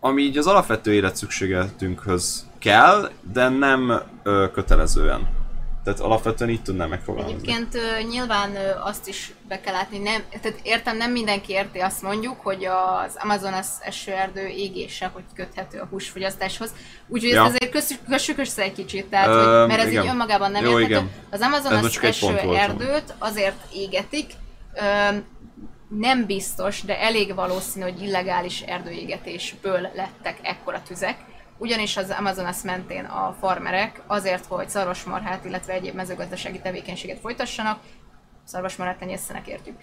ami 0.00 0.22
így 0.22 0.38
az 0.38 0.46
alapvető 0.46 0.92
életszükségletünkhöz 0.92 2.46
kell, 2.58 3.10
de 3.32 3.48
nem 3.48 4.00
ö, 4.22 4.46
kötelezően. 4.52 5.35
Tehát 5.86 6.00
alapvetően 6.00 6.50
így 6.50 6.62
tudnám 6.62 6.88
megfogalmazni. 6.88 7.36
Egyébként 7.36 7.78
nyilván 8.08 8.56
azt 8.84 9.08
is 9.08 9.32
be 9.48 9.60
kell 9.60 9.72
látni, 9.72 9.98
nem, 9.98 10.22
tehát 10.42 10.60
értem, 10.62 10.96
nem 10.96 11.12
mindenki 11.12 11.52
érti 11.52 11.78
azt 11.78 12.02
mondjuk, 12.02 12.40
hogy 12.40 12.64
az 12.64 13.16
Amazonas 13.18 13.66
esőerdő 13.80 14.46
égése, 14.46 15.10
hogy 15.12 15.22
köthető 15.34 15.78
a 15.78 15.86
húsfogyasztáshoz. 15.90 16.70
Úgyhogy 17.08 17.30
ja. 17.30 17.44
ezt 17.44 17.54
azért 17.54 17.72
kössük, 17.72 17.98
kössük 18.08 18.38
össze 18.38 18.62
egy 18.62 18.72
kicsit, 18.72 19.06
tehát, 19.06 19.26
hogy, 19.26 19.68
mert 19.68 19.80
ez 19.80 19.90
igen. 19.90 20.02
így 20.02 20.08
önmagában 20.08 20.50
nem 20.50 20.64
Jó, 20.64 20.80
érthető. 20.80 21.10
Az 21.30 21.40
Amazonas 21.40 21.96
esőerdőt 21.96 23.14
azért 23.18 23.72
égetik, 23.72 24.32
nem 25.88 26.26
biztos, 26.26 26.82
de 26.82 27.00
elég 27.00 27.34
valószínű, 27.34 27.84
hogy 27.84 28.02
illegális 28.02 28.60
erdőégetésből 28.60 29.80
lettek 29.94 30.38
ekkora 30.42 30.82
tüzek 30.82 31.16
ugyanis 31.58 31.96
az 31.96 32.10
Amazonas 32.10 32.62
mentén 32.62 33.04
a 33.04 33.36
farmerek 33.40 34.00
azért, 34.06 34.46
hogy 34.46 34.68
szarvasmarhát, 34.68 35.44
illetve 35.44 35.72
egyéb 35.72 35.94
mezőgazdasági 35.94 36.60
tevékenységet 36.60 37.20
folytassanak, 37.20 37.80
szarvasmarhát 38.44 38.98
tenyésztenek 38.98 39.46
értjük, 39.46 39.76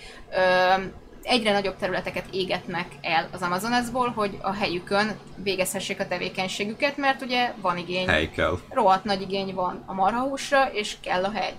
egyre 1.23 1.51
nagyobb 1.51 1.77
területeket 1.77 2.25
égetnek 2.31 2.87
el 3.01 3.29
az 3.31 3.41
Amazonasból, 3.41 4.09
hogy 4.09 4.37
a 4.41 4.53
helyükön 4.53 5.19
végezhessék 5.35 5.99
a 5.99 6.07
tevékenységüket, 6.07 6.97
mert 6.97 7.21
ugye 7.21 7.53
van 7.61 7.77
igény, 7.77 8.07
hely 8.07 8.29
kell. 8.29 8.57
rohadt 8.69 9.03
nagy 9.03 9.21
igény 9.21 9.53
van 9.53 9.83
a 9.85 9.93
marhahúsra, 9.93 10.71
és 10.71 10.95
kell 11.01 11.23
a 11.23 11.31
hely. 11.31 11.53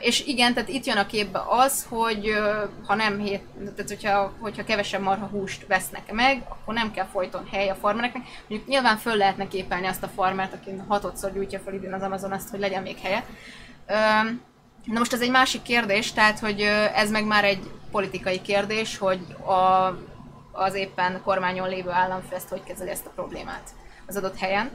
És 0.00 0.26
igen, 0.26 0.54
tehát 0.54 0.68
itt 0.68 0.84
jön 0.84 0.96
a 0.96 1.06
képbe 1.06 1.42
az, 1.48 1.86
hogy 1.88 2.34
ha 2.86 2.94
nem 2.94 3.18
hét, 3.18 3.42
tehát 3.58 3.88
hogyha, 3.88 4.32
hogyha 4.40 4.64
kevesebb 4.64 5.00
marha 5.00 5.26
húst 5.26 5.66
vesznek 5.66 6.12
meg, 6.12 6.42
akkor 6.48 6.74
nem 6.74 6.92
kell 6.92 7.06
folyton 7.06 7.48
hely 7.50 7.68
a 7.68 7.74
farmereknek. 7.74 8.22
Mondjuk 8.48 8.68
nyilván 8.68 8.96
föl 8.96 9.16
lehetne 9.16 9.48
képelni 9.48 9.86
azt 9.86 10.02
a 10.02 10.10
farmert, 10.14 10.52
aki 10.52 10.70
hatodszor 10.88 11.32
gyújtja 11.32 11.58
fel 11.58 11.74
idén 11.74 11.92
az 11.92 12.02
Amazon 12.02 12.32
azt, 12.32 12.48
hogy 12.48 12.60
legyen 12.60 12.82
még 12.82 12.98
helye. 12.98 13.24
Na 14.84 14.98
most 14.98 15.12
ez 15.12 15.20
egy 15.20 15.30
másik 15.30 15.62
kérdés, 15.62 16.12
tehát 16.12 16.38
hogy 16.38 16.60
ez 16.94 17.10
meg 17.10 17.24
már 17.24 17.44
egy 17.44 17.70
politikai 17.90 18.40
kérdés, 18.40 18.98
hogy 18.98 19.20
a, 19.44 19.94
az 20.52 20.74
éppen 20.74 21.20
kormányon 21.24 21.68
lévő 21.68 21.90
államfő 21.90 22.34
ezt 22.34 22.48
hogy 22.48 22.62
kezeli 22.64 22.90
ezt 22.90 23.06
a 23.06 23.12
problémát 23.14 23.70
az 24.06 24.16
adott 24.16 24.38
helyen 24.38 24.70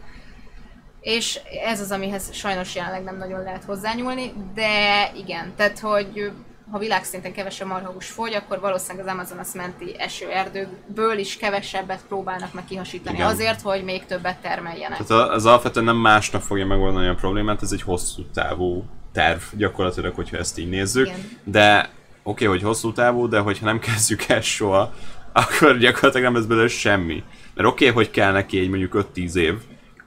és 1.01 1.39
ez 1.65 1.81
az, 1.81 1.91
amihez 1.91 2.33
sajnos 2.33 2.75
jelenleg 2.75 3.03
nem 3.03 3.17
nagyon 3.17 3.43
lehet 3.43 3.63
hozzányúlni, 3.63 4.33
de 4.53 5.11
igen, 5.15 5.53
tehát 5.55 5.79
hogy 5.79 6.31
ha 6.71 6.77
világszinten 6.77 7.33
kevesebb 7.33 7.67
marhahús 7.67 8.09
fogy, 8.09 8.33
akkor 8.33 8.59
valószínűleg 8.59 9.05
az 9.05 9.13
Amazonas 9.13 9.47
menti 9.53 9.95
esőerdőkből 9.99 11.17
is 11.17 11.37
kevesebbet 11.37 12.03
próbálnak 12.07 12.53
meg 12.53 12.65
kihasítani 12.65 13.15
Igen. 13.15 13.27
azért, 13.27 13.61
hogy 13.61 13.83
még 13.83 14.05
többet 14.05 14.37
termeljenek. 14.37 15.03
Tehát 15.05 15.29
az 15.29 15.45
alapvetően 15.45 15.85
nem 15.85 15.95
másnap 15.95 16.41
fogja 16.41 16.65
megoldani 16.65 17.07
a 17.07 17.15
problémát, 17.15 17.61
ez 17.61 17.71
egy 17.71 17.81
hosszú 17.81 18.23
távú 18.33 18.83
terv 19.13 19.41
gyakorlatilag, 19.53 20.15
hogyha 20.15 20.37
ezt 20.37 20.59
így 20.59 20.69
nézzük. 20.69 21.07
Igen. 21.07 21.19
De 21.43 21.79
oké, 21.79 21.89
okay, 22.23 22.47
hogy 22.47 22.61
hosszú 22.67 22.91
távú, 22.91 23.27
de 23.27 23.39
hogyha 23.39 23.65
nem 23.65 23.79
kezdjük 23.89 24.23
el 24.27 24.41
soha, 24.41 24.93
akkor 25.31 25.77
gyakorlatilag 25.77 26.23
nem 26.23 26.35
lesz 26.35 26.45
belőle 26.45 26.67
semmi. 26.67 27.23
Mert 27.53 27.67
oké, 27.67 27.89
okay, 27.89 28.03
hogy 28.03 28.11
kell 28.11 28.31
neki 28.31 28.59
egy 28.59 28.69
mondjuk 28.69 29.07
5-10 29.15 29.33
év, 29.33 29.53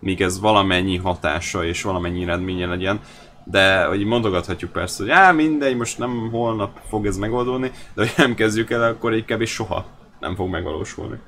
míg 0.00 0.20
ez 0.20 0.40
valamennyi 0.40 0.96
hatása 0.96 1.64
és 1.64 1.82
valamennyi 1.82 2.22
eredménye 2.22 2.66
legyen, 2.66 3.00
de 3.44 3.84
hogy 3.84 4.04
mondogathatjuk 4.04 4.72
persze, 4.72 5.02
hogy 5.02 5.12
á, 5.12 5.32
mindegy, 5.32 5.76
most 5.76 5.98
nem 5.98 6.28
holnap 6.30 6.80
fog 6.88 7.06
ez 7.06 7.16
megoldódni, 7.16 7.70
de 7.94 8.02
hogy 8.02 8.12
nem 8.16 8.34
kezdjük 8.34 8.70
el, 8.70 8.82
akkor 8.82 9.14
így 9.14 9.24
kevés 9.24 9.50
soha 9.50 9.86
nem 10.20 10.34
fog 10.34 10.48
megvalósulni. 10.48 11.18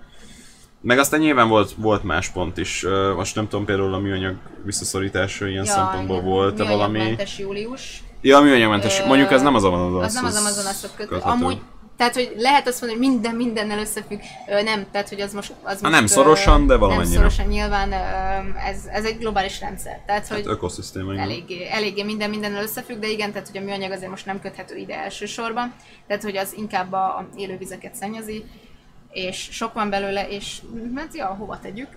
Meg 0.81 0.99
aztán 0.99 1.21
nyilván 1.21 1.49
volt, 1.49 1.73
volt 1.77 2.03
más 2.03 2.29
pont 2.29 2.59
is. 2.59 2.87
Most 3.17 3.35
nem 3.35 3.49
tudom, 3.49 3.65
például 3.65 3.95
a 3.95 3.99
műanyag 3.99 4.35
visszaszorítása 4.65 5.47
ilyen 5.47 5.65
ja, 5.65 5.73
szempontból 5.73 6.17
igen, 6.17 6.29
volt-e 6.29 6.65
valami... 6.65 7.17
július. 7.39 8.03
Ja, 8.21 8.37
a 8.37 8.41
műanyagmentes. 8.41 9.01
Ö, 9.01 9.07
Mondjuk 9.07 9.31
ez 9.31 9.43
nem 9.43 9.55
az 9.55 9.65
Amazonas. 9.65 10.07
Az 10.07 10.15
nem 10.15 10.25
az 10.25 10.93
kötő. 10.97 11.09
köthető. 11.09 11.31
Amúgy, 11.31 11.61
tehát, 12.03 12.17
hogy 12.17 12.33
lehet 12.37 12.69
azt 12.69 12.81
mondani, 12.81 13.05
hogy 13.05 13.11
minden 13.13 13.35
mindennel 13.35 13.79
összefügg. 13.79 14.21
Ö, 14.49 14.63
nem, 14.63 14.87
tehát, 14.91 15.09
hogy 15.09 15.21
az 15.21 15.33
most... 15.33 15.53
Az 15.63 15.81
most 15.81 15.95
nem 15.95 16.07
szorosan, 16.07 16.67
de 16.67 16.73
Nem 16.73 16.81
valamennyire. 16.81 17.17
szorosan 17.17 17.47
nyilván, 17.47 17.93
ö, 17.93 18.59
ez, 18.69 18.85
ez 18.93 19.05
egy 19.05 19.19
globális 19.19 19.61
rendszer. 19.61 20.01
Tehát, 20.07 20.29
Hát 20.29 20.39
hogy 20.39 20.47
ökoszisztéma, 20.47 21.17
eléggé, 21.17 21.69
eléggé 21.71 22.03
minden 22.03 22.31
mindennel 22.31 22.63
összefügg, 22.63 22.99
de 22.99 23.09
igen, 23.09 23.33
tehát 23.33 23.49
hogy 23.49 23.57
a 23.61 23.65
műanyag 23.65 23.91
azért 23.93 24.11
most 24.11 24.27
nem 24.27 24.41
köthető 24.41 24.77
ide 24.77 24.95
elsősorban, 24.97 25.75
tehát 26.07 26.23
hogy 26.23 26.37
az 26.37 26.55
inkább 26.57 26.93
a, 26.93 27.05
a 27.05 27.29
élővizeket 27.37 27.95
szennyezi, 27.95 28.45
és 29.11 29.49
sok 29.51 29.73
van 29.73 29.91
belőle, 29.91 30.29
és 30.29 30.61
hát 30.97 31.15
ja, 31.15 31.27
hova 31.27 31.59
tegyük, 31.59 31.89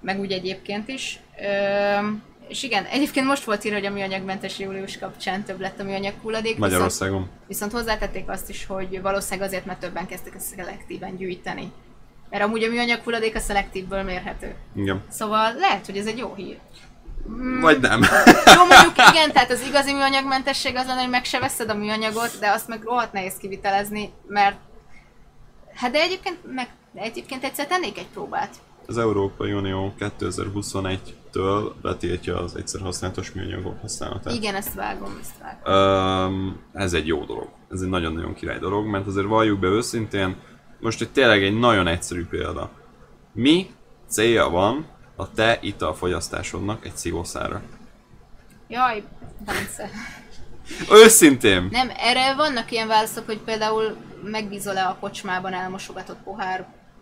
meg 0.00 0.20
úgy 0.20 0.32
egyébként 0.32 0.88
is. 0.88 1.20
Ö, 1.40 2.06
és 2.48 2.62
igen, 2.62 2.84
egyébként 2.84 3.26
most 3.26 3.44
volt 3.44 3.64
írva, 3.64 3.78
hogy 3.78 3.86
a 3.86 3.90
műanyagmentes 3.90 4.58
július 4.58 4.98
kapcsán 4.98 5.42
több 5.42 5.60
lett 5.60 5.80
a 5.80 5.84
műanyag 5.84 6.14
hulladék, 6.22 6.54
viszont, 6.54 6.70
Magyarországon. 6.70 7.30
viszont 7.46 7.72
hozzátették 7.72 8.28
azt 8.28 8.48
is, 8.48 8.66
hogy 8.66 9.02
valószínűleg 9.02 9.48
azért, 9.48 9.64
mert 9.64 9.80
többen 9.80 10.06
kezdtek 10.06 10.34
ezt 10.34 10.54
szelektíven 10.56 11.16
gyűjteni. 11.16 11.72
Mert 12.30 12.42
amúgy 12.42 12.62
a 12.62 12.70
műanyag 12.70 13.00
hulladék 13.00 13.34
a 13.34 13.40
szelektívből 13.40 14.02
mérhető. 14.02 14.54
Igen. 14.74 15.02
Szóval 15.10 15.54
lehet, 15.54 15.86
hogy 15.86 15.96
ez 15.96 16.06
egy 16.06 16.18
jó 16.18 16.34
hír. 16.34 16.58
Vagy 17.60 17.80
nem. 17.80 18.02
Jó, 18.56 18.64
mondjuk 18.66 19.08
igen, 19.10 19.32
tehát 19.32 19.50
az 19.50 19.66
igazi 19.68 19.92
műanyagmentesség 19.92 20.76
az 20.76 20.86
lenne, 20.86 21.00
hogy 21.00 21.10
meg 21.10 21.24
se 21.24 21.38
veszed 21.38 21.70
a 21.70 21.74
műanyagot, 21.74 22.38
de 22.40 22.50
azt 22.50 22.68
meg 22.68 22.82
rohadt 22.82 23.12
nehéz 23.12 23.36
kivitelezni, 23.36 24.12
mert 24.26 24.56
hát 25.74 25.90
de 25.90 26.00
egyébként, 26.00 26.38
meg, 26.54 26.68
de 26.92 27.00
egyébként 27.00 27.44
egyszer 27.44 27.66
tennék 27.66 27.98
egy 27.98 28.06
próbát. 28.06 28.54
Az 28.86 28.98
Európai 28.98 29.52
Unió 29.52 29.94
2021-től 29.98 31.72
betiltja 31.82 32.42
az 32.42 32.56
egyszer 32.56 32.80
használatos 32.80 33.32
műanyagok 33.32 33.80
használatát. 33.80 34.34
Igen, 34.34 34.54
ezt 34.54 34.74
vágom, 34.74 35.18
ezt 35.20 35.34
vágom. 35.40 36.32
Um, 36.32 36.60
ez 36.72 36.92
egy 36.92 37.06
jó 37.06 37.24
dolog. 37.24 37.48
Ez 37.70 37.80
egy 37.80 37.88
nagyon-nagyon 37.88 38.34
király 38.34 38.58
dolog, 38.58 38.86
mert 38.86 39.06
azért 39.06 39.26
valljuk 39.26 39.58
be 39.58 39.66
őszintén, 39.66 40.36
most 40.80 41.00
egy 41.00 41.10
tényleg 41.10 41.42
egy 41.42 41.58
nagyon 41.58 41.86
egyszerű 41.86 42.26
példa. 42.26 42.70
Mi 43.32 43.70
célja 44.08 44.48
van 44.48 44.86
a 45.16 45.30
te 45.30 45.58
italfogyasztásodnak 45.60 46.84
egy 46.84 46.96
szívószára? 46.96 47.62
Jaj, 48.68 49.02
Bence. 49.44 49.90
Őszintén! 50.90 51.68
Nem, 51.70 51.90
erre 51.96 52.34
vannak 52.34 52.70
ilyen 52.70 52.88
válaszok, 52.88 53.26
hogy 53.26 53.38
például 53.38 53.96
megbízol-e 54.22 54.88
a 54.88 54.96
kocsmában 55.00 55.52
elmosogatott 55.52 56.22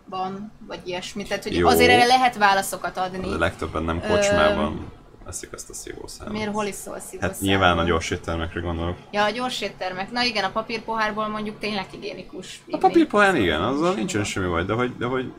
pohárban, 0.09 0.51
vagy 0.67 0.79
ilyesmi. 0.83 1.23
Tehát, 1.23 1.43
hogy 1.43 1.55
Jó. 1.55 1.67
azért 1.67 1.89
erre 1.89 2.05
lehet 2.05 2.37
válaszokat 2.37 2.97
adni. 2.97 3.33
A 3.33 3.37
legtöbben 3.37 3.83
nem 3.83 4.01
kocsmában 4.01 4.91
veszik 5.25 5.49
ezt 5.53 5.69
a 5.69 5.73
szívószárat. 5.73 6.33
Miért 6.33 6.53
hol 6.53 6.65
is 6.65 6.75
szól 6.75 6.99
szívószál? 6.99 7.29
Hát 7.29 7.39
nyilván 7.39 7.77
a 7.77 7.83
gyors 7.83 8.09
éttermekre 8.09 8.59
gondolok. 8.59 8.97
Ja, 9.11 9.23
a 9.23 9.29
gyors 9.29 9.61
éttermek. 9.61 10.11
Na 10.11 10.23
igen, 10.23 10.43
a 10.43 10.49
papírpohárból 10.51 11.27
mondjuk 11.27 11.59
tényleg 11.59 11.85
higiénikus. 11.91 12.61
A 12.71 12.77
papírpohán 12.77 13.35
igen, 13.35 13.61
azzal 13.61 13.93
nincsen 13.93 14.23
semmi 14.23 14.47
baj, 14.47 14.63
de 14.63 14.73
hogy, 14.73 14.97
de 14.97 15.05
hogy, 15.05 15.33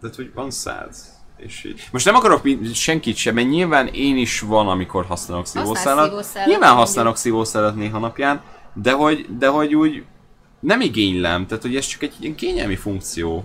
de 0.00 0.08
hogy 0.16 0.30
van 0.34 0.50
száz. 0.50 1.14
És 1.36 1.64
így. 1.64 1.88
Most 1.92 2.04
nem 2.04 2.14
akarok 2.14 2.42
senkit 2.74 3.16
sem, 3.16 3.34
mert 3.34 3.48
nyilván 3.48 3.86
én 3.86 4.16
is 4.16 4.40
van, 4.40 4.68
amikor 4.68 5.04
használok 5.04 5.46
szívószálat. 5.46 6.08
szívószálat, 6.08 6.48
Nyilván 6.48 6.74
használok 6.74 7.16
szívószálat 7.16 7.76
néha 7.76 7.98
napján, 7.98 8.42
de 8.74 8.92
hogy, 8.92 9.26
de 9.38 9.46
hogy 9.46 9.74
úgy 9.74 10.04
nem 10.60 10.80
igénylem, 10.80 11.46
tehát 11.46 11.62
hogy 11.62 11.76
ez 11.76 11.86
csak 11.86 12.02
egy 12.02 12.14
ilyen 12.20 12.34
kényelmi 12.34 12.76
funkció. 12.76 13.44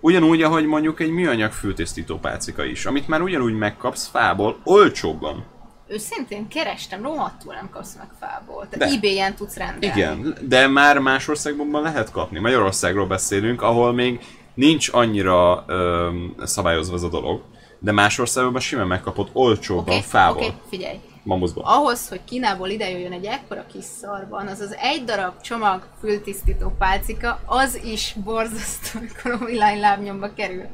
Ugyanúgy, 0.00 0.42
ahogy 0.42 0.66
mondjuk 0.66 1.00
egy 1.00 1.10
műanyag 1.10 1.52
fültisztító 1.52 2.18
pálcika 2.18 2.64
is, 2.64 2.86
amit 2.86 3.08
már 3.08 3.20
ugyanúgy 3.22 3.54
megkapsz 3.54 4.06
fából, 4.06 4.58
olcsóbban. 4.64 5.44
Őszintén 5.88 6.48
kerestem, 6.48 7.02
rohadtul 7.02 7.54
nem 7.54 7.68
kapsz 7.72 7.96
meg 7.96 8.08
fából. 8.20 8.68
Tehát 8.70 8.94
ebay-en 8.94 9.34
tudsz 9.34 9.56
rendelni. 9.56 10.00
Igen, 10.00 10.36
de 10.42 10.66
már 10.66 10.98
más 10.98 11.28
országban 11.28 11.82
lehet 11.82 12.10
kapni. 12.10 12.38
Magyarországról 12.38 13.06
beszélünk, 13.06 13.62
ahol 13.62 13.92
még 13.92 14.20
nincs 14.54 14.88
annyira 14.92 15.64
öm, 15.66 16.34
szabályozva 16.44 16.94
ez 16.94 17.02
a 17.02 17.08
dolog, 17.08 17.42
de 17.78 17.92
más 17.92 18.18
országokban 18.18 18.60
simán 18.60 18.86
megkapod 18.86 19.28
olcsóban, 19.32 19.96
Oké, 19.96 20.00
fával, 20.00 20.36
oké, 20.36 20.52
figyelj. 20.70 20.98
Bambuszban. 21.28 21.64
Ahhoz, 21.64 22.08
hogy 22.08 22.20
Kínából 22.24 22.68
ide 22.68 22.90
jöjjön 22.90 23.12
egy 23.12 23.24
ekkora 23.24 23.66
kis 23.66 23.84
szarban, 23.84 24.46
az 24.46 24.60
az 24.60 24.76
egy 24.80 25.04
darab 25.04 25.40
csomag 25.40 25.86
fültisztító 26.00 26.74
pálcika, 26.78 27.40
az 27.44 27.80
is 27.84 28.14
borzasztó, 28.24 28.98
amikor 28.98 29.30
a 29.30 29.44
villánylábnyomba 29.44 30.32
kerül. 30.34 30.64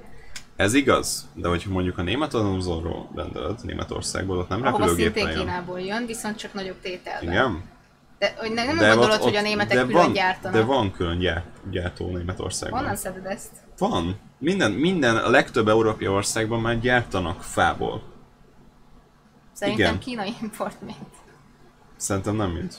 Ez 0.56 0.74
igaz, 0.74 1.28
de 1.34 1.48
hogyha 1.48 1.70
mondjuk 1.70 1.98
a 1.98 2.02
német 2.02 2.34
Amazonról 2.34 3.10
rendeled, 3.14 3.58
Németországból, 3.62 4.38
ott 4.38 4.48
nem 4.48 4.88
szintén 4.96 5.28
jön. 5.28 5.38
Kínából 5.38 5.80
jön, 5.80 6.06
viszont 6.06 6.36
csak 6.36 6.52
nagyobb 6.52 6.80
tételben. 6.82 7.32
Igen? 7.32 7.62
De 8.18 8.34
hogy 8.36 8.52
ne, 8.52 8.64
nem 8.64 8.76
De 8.76 8.88
gondolod, 8.88 9.14
ott- 9.14 9.22
hogy 9.22 9.36
a 9.36 9.40
németek 9.40 9.76
de 9.76 9.84
külön 9.84 10.02
van, 10.02 10.12
gyártanak. 10.12 10.56
De 10.56 10.64
van 10.64 10.92
külön 10.92 11.18
gyár, 11.18 11.44
gyártó 11.70 12.10
Németországban. 12.10 12.78
Honnan 12.78 12.96
szeded 12.96 13.26
ezt? 13.26 13.50
Van. 13.78 14.18
Minden, 14.38 14.70
minden, 14.72 15.16
a 15.16 15.30
legtöbb 15.30 15.68
európai 15.68 16.06
országban 16.06 16.60
már 16.60 16.80
gyártanak 16.80 17.42
fából. 17.42 18.02
Szerintem 19.54 19.84
Igen. 19.86 19.98
kínai 19.98 20.34
import 20.42 20.80
mint. 20.80 21.14
Szerintem 21.96 22.36
nem 22.36 22.50
mind. 22.50 22.72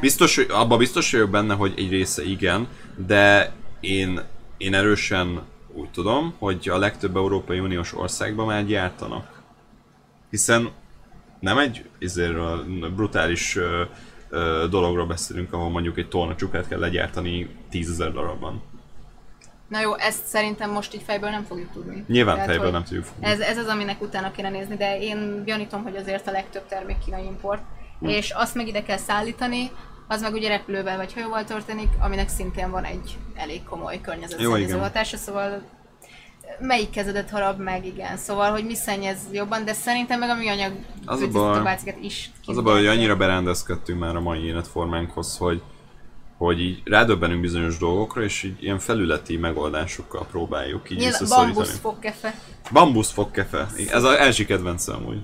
Biztos, 0.00 0.36
hogy, 0.36 0.46
abban 0.50 0.78
biztos 0.78 1.12
vagyok 1.12 1.30
benne, 1.30 1.54
hogy 1.54 1.74
egy 1.76 1.90
része 1.90 2.24
igen, 2.24 2.68
de 3.06 3.52
én, 3.80 4.20
én 4.56 4.74
erősen 4.74 5.42
úgy 5.72 5.90
tudom, 5.90 6.34
hogy 6.38 6.68
a 6.68 6.78
legtöbb 6.78 7.16
Európai 7.16 7.58
Uniós 7.58 7.94
országban 7.94 8.46
már 8.46 8.66
gyártanak. 8.66 9.42
Hiszen 10.30 10.70
nem 11.40 11.58
egy 11.58 11.88
izéről, 11.98 12.64
brutális 12.94 13.56
ö, 13.56 13.82
ö, 14.28 14.66
dologról 14.70 15.06
beszélünk, 15.06 15.52
ahol 15.52 15.70
mondjuk 15.70 15.98
egy 15.98 16.08
tonna 16.08 16.34
csukát 16.34 16.68
kell 16.68 16.78
legyártani 16.78 17.48
tízezer 17.70 18.12
darabban. 18.12 18.62
Na 19.70 19.80
jó, 19.80 19.94
ezt 19.94 20.26
szerintem 20.26 20.70
most 20.70 20.94
így 20.94 21.02
fejből 21.02 21.30
nem 21.30 21.44
fogjuk 21.44 21.72
tudni. 21.72 22.04
Nyilván 22.08 22.34
Tehát, 22.34 22.50
fejből 22.50 22.70
nem 22.70 22.84
tudjuk 22.84 23.04
fogni. 23.04 23.26
Ez, 23.26 23.40
ez 23.40 23.58
az, 23.58 23.66
aminek 23.66 24.02
utána 24.02 24.30
kéne 24.30 24.50
nézni, 24.50 24.76
de 24.76 24.98
én 25.00 25.42
gyanítom, 25.44 25.82
hogy 25.82 25.96
azért 25.96 26.26
a 26.26 26.30
legtöbb 26.30 26.66
termék 26.66 26.96
kínai 27.04 27.24
import. 27.24 27.62
Hm. 28.00 28.06
És 28.08 28.30
azt 28.30 28.54
meg 28.54 28.66
ide 28.66 28.82
kell 28.82 28.96
szállítani, 28.96 29.70
az 30.08 30.20
meg 30.22 30.32
ugye 30.32 30.48
repülővel 30.48 30.96
vagy 30.96 31.12
hajóval 31.12 31.44
történik, 31.44 31.88
aminek 32.00 32.28
szintén 32.28 32.70
van 32.70 32.84
egy 32.84 33.18
elég 33.34 33.62
komoly 33.62 34.00
környezetszennyező 34.00 34.78
hatása, 34.78 35.16
szóval 35.16 35.62
melyik 36.58 36.90
kezedet 36.90 37.30
harab 37.30 37.60
meg, 37.60 37.86
igen. 37.86 38.16
Szóval, 38.16 38.50
hogy 38.50 38.64
mi 38.64 38.74
szennyez 38.74 39.18
jobban, 39.32 39.64
de 39.64 39.72
szerintem 39.72 40.18
meg 40.18 40.28
a 40.28 40.34
műanyag 40.34 40.72
Az 41.04 41.20
a 41.20 41.28
baj- 41.28 41.82
is 42.00 42.30
Az 42.46 42.56
a 42.56 42.62
baj, 42.62 42.76
hogy 42.76 42.86
annyira 42.86 43.16
berendezkedtünk 43.16 43.98
már 44.00 44.16
a 44.16 44.20
mai 44.20 44.44
életformánkhoz, 44.44 45.36
hogy, 45.36 45.62
hogy 46.46 46.60
így 46.60 46.82
rádöbbenünk 46.84 47.40
bizonyos 47.40 47.78
dolgokra, 47.78 48.22
és 48.22 48.42
így 48.42 48.62
ilyen 48.62 48.78
felületi 48.78 49.36
megoldásokkal 49.36 50.26
próbáljuk 50.30 50.90
így 50.90 50.98
visszaszorítani. 50.98 51.52
bambusz 51.52 51.78
fogkefe. 51.78 52.34
Bambusz 52.72 53.10
fogkefe. 53.10 53.66
Ez 53.90 54.04
az 54.04 54.14
első 54.14 54.44
kedvencem 54.44 54.94
amúgy. 54.94 55.18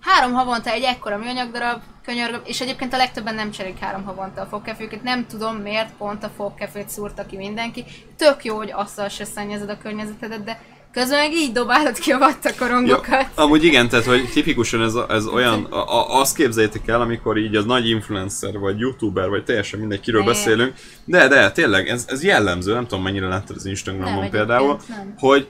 Három 0.00 0.32
havonta 0.32 0.70
egy 0.70 0.82
ekkora 0.82 1.18
műanyagdarab, 1.18 1.80
könyörgöm, 2.04 2.40
és 2.44 2.60
egyébként 2.60 2.92
a 2.92 2.96
legtöbben 2.96 3.34
nem 3.34 3.50
cserélik 3.50 3.78
három 3.78 4.04
havonta 4.04 4.40
a 4.40 4.46
fogkefőket. 4.46 5.02
Nem 5.02 5.26
tudom 5.26 5.56
miért 5.56 5.96
pont 5.96 6.24
a 6.24 6.32
fogkefőt 6.36 6.88
szúrta 6.88 7.26
ki 7.26 7.36
mindenki. 7.36 7.84
Tök 8.16 8.44
jó, 8.44 8.56
hogy 8.56 8.72
azzal 8.72 9.08
se 9.08 9.24
szennyezed 9.24 9.68
a 9.68 9.78
környezetedet, 9.78 10.44
de 10.44 10.62
közben 10.92 11.18
meg 11.18 11.32
így 11.32 11.52
dobálod 11.52 11.98
ki 11.98 12.12
a 12.12 12.18
vattakorongokat. 12.18 13.26
amúgy 13.34 13.64
igen, 13.64 13.88
tehát 13.88 14.04
hogy 14.04 14.28
tipikusan 14.32 14.82
ez, 14.82 14.94
ez 15.08 15.26
olyan, 15.26 15.64
a, 15.64 15.76
a, 15.76 16.20
azt 16.20 16.36
képzeljétek 16.36 16.88
el, 16.88 17.00
amikor 17.00 17.38
így 17.38 17.56
az 17.56 17.64
nagy 17.64 17.88
influencer, 17.88 18.58
vagy 18.58 18.78
youtuber, 18.78 19.28
vagy 19.28 19.44
teljesen 19.44 19.78
mindegy, 19.78 20.00
kiről 20.00 20.24
beszélünk, 20.24 20.74
de, 21.04 21.28
de, 21.28 21.50
tényleg, 21.50 21.88
ez, 21.88 22.04
ez 22.08 22.24
jellemző, 22.24 22.72
nem 22.72 22.86
tudom 22.86 23.02
mennyire 23.02 23.26
láttad 23.26 23.56
az 23.56 23.66
Instagramon 23.66 24.20
Nem, 24.20 24.30
például, 24.30 24.78
nem. 24.88 25.14
hogy, 25.18 25.48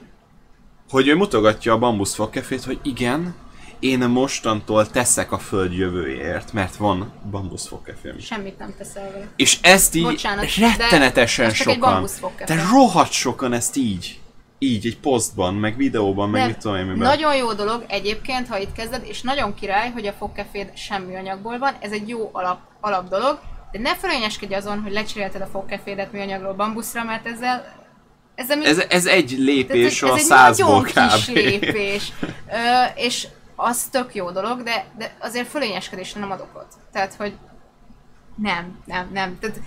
hogy 0.89 1.07
ő 1.07 1.15
mutogatja 1.15 1.73
a 1.73 1.77
bambusz 1.77 2.15
fogkefét, 2.15 2.63
hogy 2.63 2.79
igen, 2.83 3.35
én 3.83 3.99
mostantól 3.99 4.87
teszek 4.87 5.31
a 5.31 5.37
föld 5.37 5.73
jövőjéért, 5.73 6.53
mert 6.53 6.75
van 6.75 7.11
bambuszfogkefém. 7.31 8.19
Semmit 8.19 8.57
nem 8.57 8.73
teszel 8.77 9.11
vele. 9.11 9.27
És 9.35 9.57
ezt 9.61 9.95
így 9.95 10.03
Bocsánat, 10.03 10.55
rettenetesen 10.55 11.45
de 11.45 11.51
egy 11.51 11.57
sokan, 11.57 11.79
bambuszfogkefe. 11.79 12.55
de 12.55 12.63
rohadt 12.71 13.11
sokan 13.11 13.53
ezt 13.53 13.75
így, 13.75 14.19
így, 14.63 14.85
egy 14.85 14.99
posztban, 14.99 15.55
meg 15.55 15.75
videóban, 15.75 16.29
meg 16.29 16.41
De 16.41 16.47
mit 16.47 16.57
tudom 16.57 16.77
én 16.77 16.85
miben. 16.85 17.07
Nagyon 17.07 17.35
jó 17.35 17.53
dolog 17.53 17.85
egyébként, 17.87 18.47
ha 18.47 18.57
itt 18.57 18.73
kezded, 18.73 19.03
és 19.07 19.21
nagyon 19.21 19.53
király, 19.53 19.91
hogy 19.91 20.07
a 20.07 20.13
fogkeféd 20.13 20.77
semmi 20.77 21.15
anyagból 21.15 21.57
van, 21.57 21.73
ez 21.79 21.91
egy 21.91 22.09
jó 22.09 22.29
alap, 22.31 22.59
alap 22.79 23.09
dolog, 23.09 23.39
de 23.71 23.79
ne 23.79 23.95
fölényeskedj 23.95 24.53
azon, 24.53 24.81
hogy 24.81 24.91
lecserélted 24.91 25.41
a 25.41 25.45
fogkefédet 25.45 26.11
műanyagról 26.11 26.53
bambuszra, 26.53 27.03
mert 27.03 27.27
ezzel 27.27 27.81
ezzel 28.35 28.57
mi... 28.57 28.65
Ez, 28.65 28.77
ez 28.89 29.05
egy 29.05 29.31
lépés 29.37 30.01
ez, 30.01 30.09
a 30.09 30.13
ez 30.13 30.19
egy 30.19 30.25
százból 30.25 30.67
nagyon 30.67 30.83
kb. 30.83 31.13
kis 31.13 31.27
lépés. 31.43 32.11
Ö, 32.49 32.83
és 32.95 33.27
az 33.55 33.83
tök 33.83 34.15
jó 34.15 34.31
dolog, 34.31 34.63
de, 34.63 34.85
de 34.97 35.15
azért 35.19 35.47
fölényeskedésre 35.47 36.19
nem 36.19 36.31
ad 36.31 36.39
okot. 36.39 36.67
Tehát, 36.91 37.13
hogy 37.13 37.33
nem, 38.35 38.79
nem, 38.85 39.09
nem. 39.13 39.37
Tehát, 39.39 39.59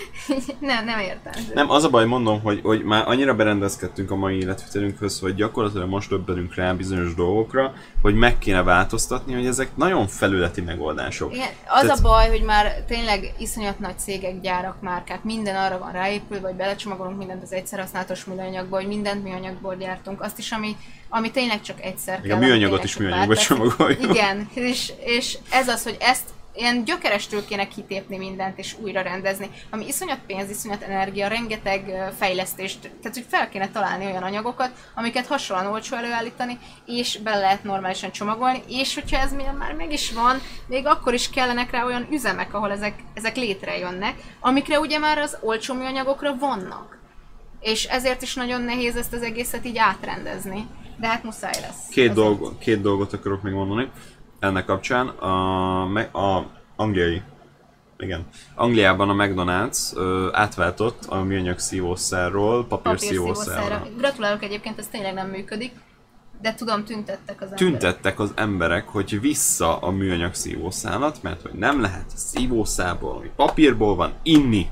nem, 0.60 0.84
nem 0.84 0.98
értem. 0.98 1.32
Nem, 1.54 1.70
az 1.70 1.84
a 1.84 1.90
baj, 1.90 2.06
mondom, 2.06 2.42
hogy, 2.42 2.60
hogy 2.62 2.82
már 2.82 3.08
annyira 3.08 3.34
berendezkedtünk 3.34 4.10
a 4.10 4.16
mai 4.16 4.38
életvitelünkhöz, 4.38 5.20
hogy 5.20 5.34
gyakorlatilag 5.34 5.88
most 5.88 6.08
többenünk 6.08 6.54
rá 6.54 6.72
bizonyos 6.72 7.14
dolgokra, 7.14 7.72
hogy 8.02 8.14
meg 8.14 8.38
kéne 8.38 8.62
változtatni, 8.62 9.34
hogy 9.34 9.46
ezek 9.46 9.76
nagyon 9.76 10.06
felületi 10.06 10.60
megoldások. 10.60 11.34
Igen, 11.34 11.48
az 11.66 11.80
Tehát- 11.80 11.98
a 11.98 12.02
baj, 12.02 12.28
hogy 12.28 12.42
már 12.42 12.84
tényleg 12.86 13.34
iszonyat 13.38 13.78
nagy 13.78 13.98
cégek, 13.98 14.40
gyárak, 14.40 14.80
márkák, 14.80 15.24
minden 15.24 15.56
arra 15.56 15.78
van 15.78 15.92
ráépülve, 15.92 16.46
hogy 16.46 16.56
belecsomagolunk 16.56 17.18
mindent 17.18 17.42
az 17.42 17.52
egyszer 17.52 17.78
használatos 17.80 18.24
műanyagból, 18.24 18.78
hogy 18.78 18.88
mindent 18.88 19.22
műanyagból 19.22 19.76
gyártunk, 19.76 20.22
azt 20.22 20.38
is, 20.38 20.50
ami, 20.50 20.76
ami 21.08 21.30
tényleg 21.30 21.60
csak 21.60 21.82
egyszer 21.82 22.18
Még 22.20 22.28
kell. 22.28 22.36
a 22.36 22.40
műanyagot 22.40 22.84
is 22.84 22.96
műanyagba 22.96 23.36
csomagoljuk. 23.36 24.02
Igen, 24.02 24.48
és, 24.54 24.92
és 25.04 25.38
ez 25.50 25.68
az, 25.68 25.82
hogy 25.82 25.96
ezt 26.00 26.24
ilyen 26.54 26.84
gyökerestől 26.84 27.44
kéne 27.44 27.68
kitépni 27.68 28.16
mindent 28.16 28.58
és 28.58 28.76
újra 28.80 29.02
rendezni, 29.02 29.50
ami 29.70 29.86
iszonyat 29.86 30.18
pénz, 30.26 30.50
iszonyat 30.50 30.82
energia, 30.82 31.28
rengeteg 31.28 32.12
fejlesztést, 32.18 32.80
tehát 32.80 33.16
hogy 33.16 33.26
fel 33.28 33.48
kéne 33.48 33.70
találni 33.70 34.06
olyan 34.06 34.22
anyagokat, 34.22 34.70
amiket 34.94 35.26
hasonlóan 35.26 35.72
olcsó 35.72 35.96
előállítani, 35.96 36.58
és 36.86 37.18
bele 37.18 37.40
lehet 37.40 37.64
normálisan 37.64 38.12
csomagolni, 38.12 38.62
és 38.68 38.94
hogyha 38.94 39.18
ez 39.18 39.32
már 39.58 39.74
meg 39.74 39.92
is 39.92 40.12
van, 40.12 40.40
még 40.66 40.86
akkor 40.86 41.14
is 41.14 41.30
kellenek 41.30 41.70
rá 41.70 41.84
olyan 41.84 42.06
üzemek, 42.10 42.54
ahol 42.54 42.70
ezek, 42.70 42.94
ezek 43.14 43.36
létrejönnek, 43.36 44.14
amikre 44.40 44.78
ugye 44.78 44.98
már 44.98 45.18
az 45.18 45.36
olcsó 45.40 45.74
műanyagokra 45.74 46.36
vannak. 46.36 47.00
És 47.60 47.84
ezért 47.84 48.22
is 48.22 48.34
nagyon 48.34 48.60
nehéz 48.60 48.96
ezt 48.96 49.12
az 49.12 49.22
egészet 49.22 49.66
így 49.66 49.78
átrendezni. 49.78 50.66
De 51.00 51.06
hát 51.08 51.24
muszáj 51.24 51.60
lesz. 51.60 51.88
Két, 51.90 52.12
dolgo, 52.12 52.58
két 52.58 52.80
dolgot 52.80 53.12
akarok 53.12 53.42
még 53.42 53.52
mondani 53.52 53.90
ennek 54.42 54.64
kapcsán. 54.64 55.06
A, 55.08 55.82
a 56.12 56.46
angliai 56.76 57.22
igen. 57.98 58.26
Angliában 58.54 59.08
a 59.08 59.14
McDonald's 59.14 59.94
ö, 59.94 60.28
átváltott 60.32 61.04
a 61.08 61.22
műanyag 61.22 61.58
szívószerról 61.58 62.66
papírszívószerre. 62.66 63.60
Papírszívószerre. 63.60 63.96
Gratulálok 63.96 64.42
egyébként, 64.42 64.78
ez 64.78 64.88
tényleg 64.88 65.14
nem 65.14 65.28
működik. 65.28 65.72
De 66.40 66.54
tudom, 66.54 66.84
tüntettek 66.84 67.40
az 67.40 67.50
emberek. 67.50 67.58
Tüntettek 67.58 68.18
az 68.18 68.32
emberek, 68.34 68.88
hogy 68.88 69.20
vissza 69.20 69.78
a 69.78 69.90
műanyag 69.90 70.34
szívószálat, 70.34 71.22
mert 71.22 71.42
hogy 71.42 71.52
nem 71.52 71.80
lehet 71.80 72.04
szívószából, 72.14 73.16
ami 73.16 73.30
papírból 73.36 73.94
van, 73.94 74.12
inni. 74.22 74.66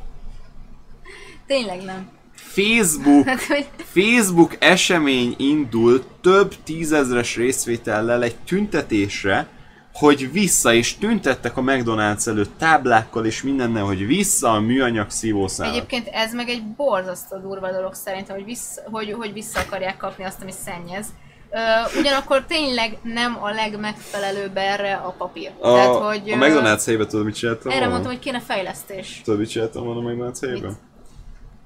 Tényleg 1.47 1.83
nem. 1.83 2.09
Facebook 2.35 3.27
Hát, 3.27 3.41
Facebook 3.77 4.57
esemény 4.59 5.35
indult 5.39 6.07
több 6.21 6.55
tízezres 6.65 7.37
részvétellel 7.37 8.23
egy 8.23 8.37
tüntetésre, 8.37 9.49
hogy 9.93 10.33
vissza, 10.33 10.73
és 10.73 10.99
tüntettek 10.99 11.57
a 11.57 11.61
McDonald's 11.61 12.27
előtt 12.27 12.59
táblákkal 12.59 13.27
és 13.27 13.43
mindennel, 13.43 13.85
hogy 13.85 14.07
vissza 14.07 14.51
a 14.53 14.61
műanyag 14.61 15.11
szívószálat. 15.11 15.75
Egyébként 15.75 16.09
ez 16.13 16.35
meg 16.35 16.49
egy 16.49 16.63
borzasztó 16.65 17.37
durva 17.37 17.73
dolog 17.73 17.95
szerintem, 17.95 18.37
hogy 18.37 18.45
vissza, 18.45 18.83
hogy, 18.91 19.13
hogy 19.13 19.33
vissza 19.33 19.61
akarják 19.61 19.97
kapni 19.97 20.25
azt, 20.25 20.43
ami 20.43 20.53
szennyez. 20.65 21.07
Ö, 21.53 21.99
ugyanakkor 21.99 22.45
tényleg 22.45 22.99
nem 23.03 23.39
a 23.43 23.51
legmegfelelőbb 23.51 24.57
erre 24.57 24.95
a 24.95 25.15
papír. 25.19 25.51
A, 25.61 25.73
Tehát, 25.73 25.95
hogy, 25.95 26.31
a 26.31 26.37
McDonald's 26.37 26.83
helyében 26.85 27.09
tudod, 27.09 27.25
mit 27.25 27.35
csináltam 27.35 27.71
Erre 27.71 27.79
volna? 27.79 27.93
mondtam, 27.93 28.13
hogy 28.13 28.21
kéne 28.21 28.41
fejlesztés. 28.41 29.21
Tudod, 29.25 29.39
mit 29.39 29.51
csináltam 29.51 29.85
volna 29.85 30.01
a 30.01 30.13
McDonald's 30.13 30.39
helyében? 30.41 30.71
Mit? 30.71 30.79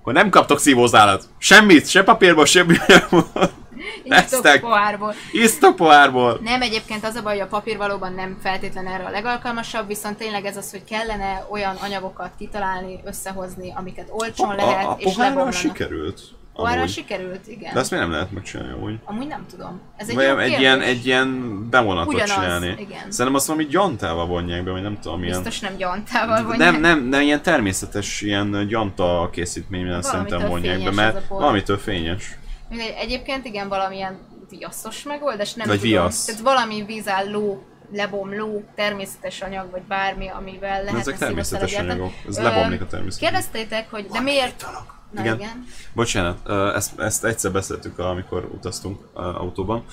Hogy 0.04 0.14
nem 0.14 0.30
kaptok 0.30 0.58
szívószálat. 0.58 1.24
Semmit, 1.38 1.88
se 1.88 2.02
papírból, 2.02 2.44
se 2.44 2.64
műanyagból. 2.64 3.24
Isztok 4.04 4.60
pohárból. 4.60 5.14
Isztok 5.32 5.76
pohárból. 5.76 6.40
Nem, 6.42 6.62
egyébként 6.62 7.04
az 7.04 7.14
a 7.14 7.22
baj, 7.22 7.32
hogy 7.32 7.42
a 7.42 7.46
papír 7.46 7.76
valóban 7.76 8.12
nem 8.12 8.38
feltétlen 8.42 8.86
erre 8.86 9.04
a 9.04 9.10
legalkalmasabb, 9.10 9.86
viszont 9.86 10.16
tényleg 10.16 10.44
ez 10.44 10.56
az, 10.56 10.70
hogy 10.70 10.84
kellene 10.84 11.46
olyan 11.50 11.76
anyagokat 11.82 12.30
kitalálni, 12.38 13.00
összehozni, 13.04 13.72
amiket 13.76 14.08
olcsón 14.10 14.54
lehet, 14.54 14.84
a, 14.84 14.90
a 14.90 14.96
és 14.98 15.16
lebomlanak. 15.16 15.52
sikerült. 15.52 16.20
Amúgy. 16.56 16.88
sikerült, 16.88 17.46
igen. 17.46 17.74
De 17.74 17.80
azt 17.80 17.90
miért 17.90 18.04
nem 18.06 18.14
lehet 18.14 18.32
megcsinálni 18.32 18.72
amúgy? 18.72 18.98
Amúgy 19.04 19.26
nem 19.26 19.46
tudom. 19.50 19.80
Ez 19.96 20.08
egy 20.08 20.14
jó 20.14 20.38
egy 20.38 20.60
ilyen, 20.60 20.80
egy 20.80 21.06
ilyen 21.06 21.58
bevonatot 21.70 22.14
Ugyanaz, 22.14 22.34
csinálni. 22.34 22.66
igen. 22.78 23.10
Szerintem 23.10 23.34
azt 23.34 23.46
valami 23.46 23.66
gyantával 23.66 24.26
vonják 24.26 24.64
be, 24.64 24.70
vagy 24.70 24.82
nem 24.82 24.98
tudom, 25.00 25.22
ilyen... 25.22 25.42
Biztos 25.42 25.60
nem 25.60 25.76
gyantával 25.76 26.36
nem, 26.36 26.46
vonják. 26.46 26.80
nem, 26.80 27.04
nem, 27.04 27.20
ilyen 27.20 27.42
természetes 27.42 28.20
ilyen 28.20 28.66
gyanta 28.68 29.28
készítményben 29.32 30.02
szerintem 30.02 30.48
vonják 30.48 30.84
be, 30.84 30.90
mert 30.90 31.28
valamitől 31.28 31.78
fényes. 31.78 32.38
Mindegy, 32.68 32.94
egyébként 32.98 33.44
igen, 33.46 33.68
valamilyen 33.68 34.18
viaszos 34.48 35.02
megoldás, 35.02 35.54
nem 35.54 35.66
Vagy 35.66 35.80
tudom. 35.80 35.92
viasz. 35.92 36.24
Tehát 36.24 36.40
valami 36.40 36.84
vízálló, 36.84 37.66
lebomló, 37.92 38.64
természetes 38.74 39.40
anyag, 39.40 39.70
vagy 39.70 39.82
bármi, 39.82 40.28
amivel 40.28 40.78
lehetne 40.78 40.98
ezek 40.98 41.18
természetes 41.18 41.74
anyagok. 41.74 42.12
Ez 42.28 42.38
lebomlik 42.38 42.80
a 42.80 42.86
természetben. 42.86 43.30
Kérdeztétek, 43.30 43.90
hogy 43.90 44.06
de 44.06 44.20
miért... 44.20 44.66
Na 45.14 45.20
Igen. 45.20 45.38
igen. 45.38 45.64
Bocsánat, 45.92 46.48
ezt, 46.74 46.98
ezt 46.98 47.24
egyszer 47.24 47.52
beszéltük, 47.52 47.98
amikor 47.98 48.50
utaztunk 48.54 48.98
autóban. 49.12 49.84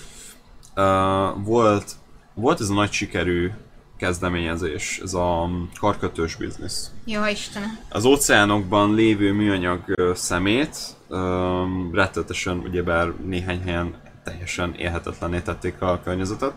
Volt, 1.44 1.92
volt 2.34 2.60
ez 2.62 2.70
a 2.70 2.74
nagy 2.74 2.92
sikerű 2.92 3.52
kezdeményezés, 3.98 5.00
ez 5.04 5.14
a 5.14 5.50
karkötős 5.80 6.36
biznisz. 6.36 6.92
Jó 7.06 7.26
Istenem. 7.26 7.80
Az 7.90 8.06
óceánokban 8.06 8.96
lévő 8.96 9.34
műanyag 9.34 9.84
szemét 10.16 10.78
rettetesen, 11.92 12.58
ugyebár 12.58 13.14
néhány 13.26 13.62
helyen 13.62 13.96
teljesen 14.24 14.76
élhetetlenné 14.76 15.40
tették 15.40 15.82
a 15.82 16.02
környezetet. 16.04 16.54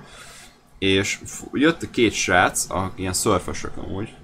És 0.78 1.20
jött 1.53 1.91
két 1.91 2.12
srác, 2.12 2.70
a, 2.70 2.93
ilyen 2.95 3.12
szörfösök 3.12 3.77
amúgy, 3.77 4.15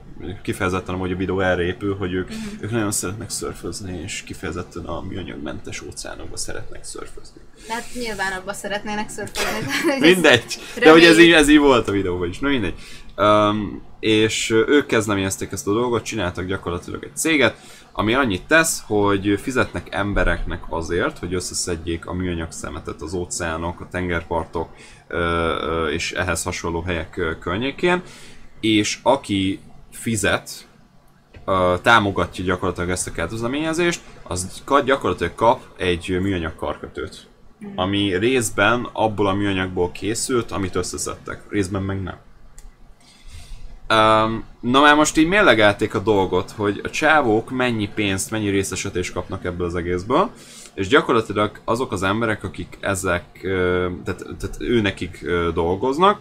kifejezetten 0.42 0.94
amúgy 0.94 1.12
a 1.12 1.16
videó 1.16 1.40
erre 1.40 1.62
épül, 1.62 1.96
hogy 1.96 2.12
ők, 2.12 2.28
Mhm. 2.28 2.38
ők 2.60 2.70
nagyon 2.70 2.90
szeretnek 2.92 3.30
szörfözni, 3.30 4.00
és 4.04 4.22
kifejezetten 4.22 4.84
a 4.84 5.00
műanyagmentes 5.00 5.82
óceánokba 5.82 6.36
szeretnek 6.36 6.84
szörfözni. 6.84 7.40
Hát 7.68 7.84
nyilván 7.94 8.32
abba 8.32 8.52
szeretnének 8.52 9.08
szörfölni. 9.08 9.66
Mindegy, 10.00 10.58
de 10.78 10.90
hogy 10.90 11.04
ez 11.04 11.18
így, 11.18 11.32
ez 11.32 11.48
így 11.48 11.58
volt 11.58 11.88
a 11.88 11.92
videóban 11.92 12.28
is, 12.28 12.38
na 12.38 12.48
mindegy. 12.48 12.74
Um, 13.16 13.82
és 14.00 14.50
ők 14.50 14.86
kezdeményezték 14.86 15.52
ezt 15.52 15.66
a 15.66 15.72
dolgot, 15.72 16.04
csináltak 16.04 16.44
gyakorlatilag 16.46 17.04
egy 17.04 17.16
céget, 17.16 17.56
ami 17.92 18.14
annyit 18.14 18.46
tesz, 18.46 18.82
hogy 18.86 19.38
fizetnek 19.42 19.86
embereknek 19.90 20.62
azért, 20.68 21.18
hogy 21.18 21.34
összeszedjék 21.34 22.06
a 22.06 22.12
műanyag 22.12 22.52
szemetet 22.52 23.02
az 23.02 23.14
óceánok, 23.14 23.80
a 23.80 23.88
tengerpartok 23.90 24.68
és 25.92 26.12
ehhez 26.12 26.42
hasonló 26.42 26.80
helyek 26.82 27.36
környékén, 27.40 28.02
és 28.60 28.98
aki 29.02 29.60
fizet, 30.00 30.68
támogatja 31.82 32.44
gyakorlatilag 32.44 32.90
ezt 32.90 33.06
a 33.06 33.12
kezdeményezést, 33.12 34.00
az 34.22 34.62
gyakorlatilag 34.84 35.34
kap 35.34 35.60
egy 35.76 36.18
műanyag 36.20 36.54
karkötőt. 36.54 37.28
Ami 37.74 38.18
részben 38.18 38.88
abból 38.92 39.26
a 39.26 39.34
műanyagból 39.34 39.92
készült, 39.92 40.50
amit 40.50 40.74
összeszedtek, 40.74 41.42
részben 41.48 41.82
meg 41.82 42.02
nem. 42.02 42.16
Um, 43.92 44.44
na 44.60 44.80
már 44.80 44.96
most 44.96 45.16
így 45.16 45.28
mérlegelték 45.28 45.94
a 45.94 45.98
dolgot, 45.98 46.50
hogy 46.50 46.80
a 46.84 46.90
csávók 46.90 47.50
mennyi 47.50 47.88
pénzt, 47.88 48.30
mennyi 48.30 48.48
részesedést 48.48 49.12
kapnak 49.12 49.44
ebből 49.44 49.66
az 49.66 49.74
egészből, 49.74 50.30
és 50.74 50.88
gyakorlatilag 50.88 51.60
azok 51.64 51.92
az 51.92 52.02
emberek, 52.02 52.44
akik 52.44 52.78
ezek, 52.80 53.24
tehát, 54.04 54.24
tehát 54.38 54.56
ő 54.58 54.80
nekik 54.80 55.26
dolgoznak, 55.54 56.20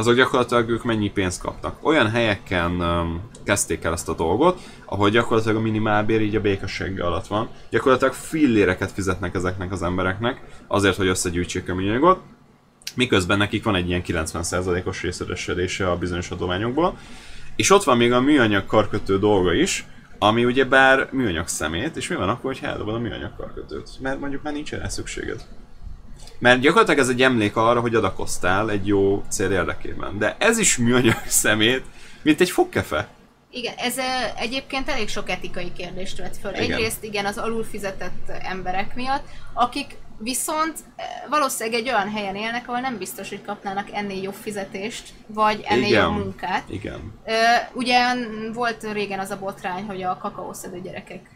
azok 0.00 0.14
gyakorlatilag 0.14 0.68
ők 0.68 0.84
mennyi 0.84 1.10
pénzt 1.10 1.40
kapnak. 1.40 1.86
Olyan 1.86 2.10
helyeken 2.10 2.70
um, 2.70 3.30
kezdték 3.44 3.84
el 3.84 3.92
ezt 3.92 4.08
a 4.08 4.14
dolgot, 4.14 4.60
ahol 4.84 5.10
gyakorlatilag 5.10 5.56
a 5.56 5.60
minimálbér 5.60 6.20
így 6.20 6.36
a 6.36 6.40
békessége 6.40 7.04
alatt 7.04 7.26
van. 7.26 7.48
Gyakorlatilag 7.70 8.12
filléreket 8.12 8.92
fizetnek 8.92 9.34
ezeknek 9.34 9.72
az 9.72 9.82
embereknek, 9.82 10.40
azért, 10.66 10.96
hogy 10.96 11.06
összegyűjtsék 11.06 11.70
a 11.70 11.74
műanyagot, 11.74 12.20
miközben 12.94 13.38
nekik 13.38 13.64
van 13.64 13.74
egy 13.74 13.88
ilyen 13.88 14.02
90%-os 14.06 15.02
részesedése 15.02 15.90
a 15.90 15.98
bizonyos 15.98 16.30
adományokból. 16.30 16.98
És 17.56 17.70
ott 17.70 17.84
van 17.84 17.96
még 17.96 18.12
a 18.12 18.20
műanyag 18.20 18.66
karkötő 18.66 19.18
dolga 19.18 19.52
is, 19.52 19.86
ami 20.18 20.44
ugye 20.44 20.64
bár 20.64 21.08
műanyag 21.12 21.48
szemét, 21.48 21.96
és 21.96 22.08
mi 22.08 22.16
van 22.16 22.28
akkor, 22.28 22.52
hogy 22.52 22.68
eldobod 22.68 22.94
a 22.94 22.98
műanyag 22.98 23.36
karkötőt? 23.36 23.90
Mert 24.00 24.20
mondjuk 24.20 24.42
már 24.42 24.52
nincs 24.52 24.70
rá 24.70 24.88
szükséged. 24.88 25.44
Mert 26.40 26.60
gyakorlatilag 26.60 27.00
ez 27.00 27.08
egy 27.08 27.22
emlék 27.22 27.56
arra, 27.56 27.80
hogy 27.80 27.94
adakoztál 27.94 28.70
egy 28.70 28.86
jó 28.86 29.22
cél 29.28 29.50
érdekében. 29.50 30.18
De 30.18 30.36
ez 30.38 30.58
is 30.58 30.76
műanyag 30.76 31.22
szemét, 31.42 31.84
mint 32.22 32.40
egy 32.40 32.50
fogkefe. 32.50 33.08
Igen, 33.50 33.74
ez 33.76 33.96
egyébként 34.36 34.88
elég 34.88 35.08
sok 35.08 35.30
etikai 35.30 35.72
kérdést 35.72 36.18
vett 36.18 36.36
föl. 36.36 36.54
Igen. 36.54 36.62
Egyrészt 36.62 37.04
igen, 37.04 37.26
az 37.26 37.38
alulfizetett 37.38 38.28
emberek 38.42 38.94
miatt, 38.94 39.24
akik 39.52 39.96
viszont 40.18 40.78
valószínűleg 41.28 41.80
egy 41.80 41.88
olyan 41.88 42.10
helyen 42.10 42.36
élnek, 42.36 42.68
ahol 42.68 42.80
nem 42.80 42.98
biztos, 42.98 43.28
hogy 43.28 43.42
kapnának 43.42 43.88
ennél 43.92 44.22
jobb 44.22 44.34
fizetést, 44.34 45.12
vagy 45.26 45.64
ennél 45.64 45.86
Igen. 45.86 46.02
jobb 46.02 46.16
munkát. 46.16 46.64
Igen. 46.68 47.12
Ugye 47.72 47.98
volt 48.52 48.92
régen 48.92 49.18
az 49.18 49.30
a 49.30 49.38
botrány, 49.38 49.84
hogy 49.84 50.02
a 50.02 50.16
kakaószedő 50.16 50.80
gyerekek 50.80 51.30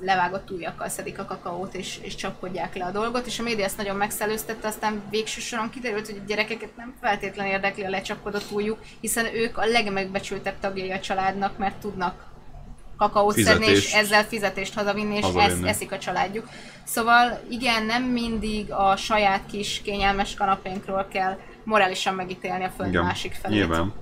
levágott 0.00 0.50
ujjakkal 0.50 0.88
szedik 0.88 1.18
a 1.18 1.24
kakaót 1.24 1.74
és, 1.74 1.98
és 2.02 2.14
csapkodják 2.14 2.76
le 2.76 2.84
a 2.84 2.90
dolgot, 2.90 3.26
és 3.26 3.38
a 3.38 3.42
média 3.42 3.64
ezt 3.64 3.76
nagyon 3.76 3.96
megszellőztette, 3.96 4.68
aztán 4.68 5.02
végső 5.10 5.40
soron 5.40 5.70
kiderült, 5.70 6.06
hogy 6.06 6.20
a 6.22 6.26
gyerekeket 6.26 6.76
nem 6.76 6.94
feltétlenül 7.00 7.52
érdekli 7.52 7.84
a 7.84 7.90
lecsapkodott 7.90 8.50
ujjuk, 8.50 8.78
hiszen 9.00 9.34
ők 9.34 9.58
a 9.58 9.64
legmegbecsültebb 9.64 10.54
tagjai 10.60 10.90
a 10.90 11.00
családnak, 11.00 11.58
mert 11.58 11.76
tudnak 11.76 12.24
kakaót 12.96 13.38
szedni, 13.38 13.66
és 13.66 13.92
ezzel 13.92 14.24
fizetést 14.24 14.74
hazavinni, 14.74 15.16
és 15.16 15.24
Hazavinni. 15.24 15.68
ezt 15.68 15.76
eszik 15.76 15.92
a 15.92 15.98
családjuk. 15.98 16.48
Szóval 16.84 17.40
igen, 17.50 17.82
nem 17.82 18.02
mindig 18.02 18.72
a 18.72 18.96
saját 18.96 19.42
kis 19.50 19.80
kényelmes 19.84 20.34
kanapénkról 20.34 21.06
kell 21.12 21.38
morálisan 21.64 22.14
megítélni 22.14 22.64
a 22.64 22.72
föld 22.76 22.88
Igen. 22.88 23.04
másik 23.04 23.32
felét. 23.32 23.58
Nyilván. 23.58 23.92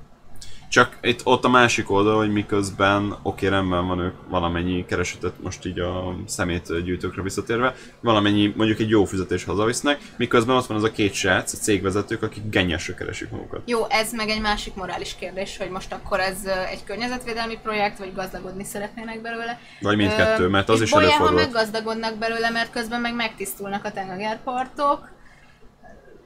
Csak 0.68 0.98
itt 1.02 1.20
ott 1.24 1.44
a 1.44 1.48
másik 1.48 1.90
oldal, 1.90 2.16
hogy 2.16 2.32
miközben 2.32 3.16
oké, 3.22 3.46
rendben 3.46 3.86
van 3.86 3.98
ők 3.98 4.14
valamennyi 4.28 4.84
keresetet, 4.84 5.42
most 5.42 5.66
így 5.66 5.78
a 5.78 6.16
szemét 6.26 6.84
gyűjtőkre 6.84 7.22
visszatérve, 7.22 7.74
valamennyi 8.00 8.52
mondjuk 8.56 8.78
egy 8.78 8.88
jó 8.88 9.04
fizetés 9.04 9.44
hazavisznek, 9.44 10.00
miközben 10.16 10.56
ott 10.56 10.66
van 10.66 10.76
az 10.76 10.82
a 10.82 10.90
két 10.90 11.12
srác, 11.12 11.52
a 11.52 11.56
cégvezetők, 11.56 12.22
akik 12.22 12.42
gennyesre 12.50 12.94
keresik 12.94 13.30
magukat. 13.30 13.60
Jó, 13.64 13.86
ez 13.88 14.12
meg 14.12 14.28
egy 14.28 14.40
másik 14.40 14.74
morális 14.74 15.14
kérdés, 15.18 15.56
hogy 15.56 15.70
most 15.70 15.92
akkor 15.92 16.20
ez 16.20 16.44
egy 16.70 16.84
környezetvédelmi 16.84 17.58
projekt, 17.62 17.98
vagy 17.98 18.14
gazdagodni 18.14 18.64
szeretnének 18.64 19.20
belőle. 19.20 19.60
Vagy 19.80 19.96
mindkettő, 19.96 20.48
mert 20.48 20.68
az 20.68 20.80
és 20.80 20.84
is 20.84 20.92
bolyán, 20.92 21.10
ha 21.10 21.14
előfordult. 21.14 21.52
meggazdagodnak 21.52 22.18
belőle, 22.18 22.50
mert 22.50 22.70
közben 22.70 23.00
meg 23.00 23.14
megtisztulnak 23.14 23.84
a 23.84 23.90
tengerpartok, 23.90 25.12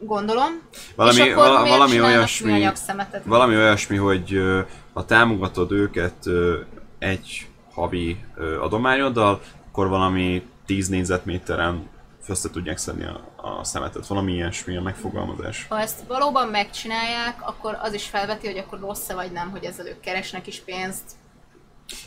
gondolom. 0.01 0.63
Valami, 0.97 1.17
és 1.17 1.33
akkor 1.33 1.35
vala, 1.35 1.69
valami 1.69 2.01
olyasmi, 2.01 2.71
valami 3.25 3.57
olyasmi, 3.57 3.97
hogy 3.97 4.41
ha 4.93 5.05
támogatod 5.05 5.73
őket 5.73 6.27
egy 6.99 7.47
havi 7.73 8.25
adományoddal, 8.61 9.41
akkor 9.69 9.89
valami 9.89 10.47
10 10.67 10.89
négyzetméteren 10.89 11.89
össze 12.29 12.51
tudják 12.51 12.79
szedni 12.79 13.05
a, 13.05 13.33
a 13.37 13.65
szemetet. 13.65 14.07
Valami 14.07 14.33
ilyesmi 14.33 14.77
a 14.77 14.83
megfogalmazás. 14.83 15.67
Ha 15.69 15.81
ezt 15.81 16.01
valóban 16.09 16.49
megcsinálják, 16.49 17.49
akkor 17.49 17.79
az 17.81 17.93
is 17.93 18.05
felveti, 18.05 18.47
hogy 18.47 18.59
akkor 18.59 18.81
rossz 18.81 19.11
vagy 19.11 19.33
nem, 19.33 19.51
hogy 19.51 19.65
ezzel 19.65 19.87
ők 19.87 20.01
keresnek 20.01 20.47
is 20.47 20.61
pénzt. 20.61 21.05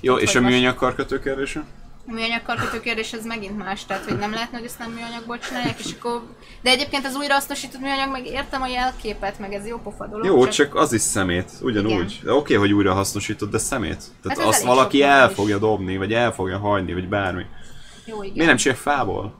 Jó, 0.01 0.13
Hogy 0.13 0.21
és 0.21 0.35
a 0.35 0.41
műanyag 0.41 0.75
karkötő 0.75 1.19
kérdése? 1.19 1.63
A 2.07 2.11
műanyag 2.13 2.41
karkötő 2.41 2.79
kérdés 2.79 3.13
ez 3.13 3.25
megint 3.25 3.57
más, 3.57 3.85
tehát 3.85 4.03
hogy 4.03 4.17
nem 4.17 4.31
lehetne, 4.31 4.57
hogy 4.57 4.67
ezt 4.67 4.79
nem 4.79 4.91
műanyagból 4.91 5.39
csinálják, 5.39 5.79
és 5.79 5.91
akkor... 5.99 6.23
De 6.61 6.69
egyébként 6.69 7.05
az 7.05 7.15
újrahasznosított 7.15 7.81
műanyag, 7.81 8.11
meg 8.11 8.25
értem 8.25 8.61
a 8.61 8.67
jelképet, 8.67 9.39
meg 9.39 9.53
ez 9.53 9.67
jó 9.67 9.77
pofa 9.77 10.07
dolog. 10.07 10.25
Jó, 10.25 10.47
csak 10.47 10.75
az 10.75 10.93
is 10.93 11.01
szemét, 11.01 11.51
ugyanúgy. 11.61 12.21
Oké, 12.25 12.53
hogy 12.53 12.73
újra 12.73 12.93
hasznosítod, 12.93 13.49
de 13.49 13.57
szemét. 13.57 14.03
Tehát 14.21 14.39
ez 14.39 14.45
azt 14.45 14.63
valaki 14.63 15.01
el 15.03 15.29
is. 15.29 15.35
fogja 15.35 15.57
dobni, 15.57 15.97
vagy 15.97 16.13
el 16.13 16.33
fogja 16.33 16.57
hagyni, 16.57 16.93
vagy 16.93 17.07
bármi. 17.07 17.45
Jó, 18.05 18.23
igen. 18.23 18.33
Miért 18.33 18.47
nem 18.47 18.57
csinálják 18.57 18.83
fából? 18.83 19.39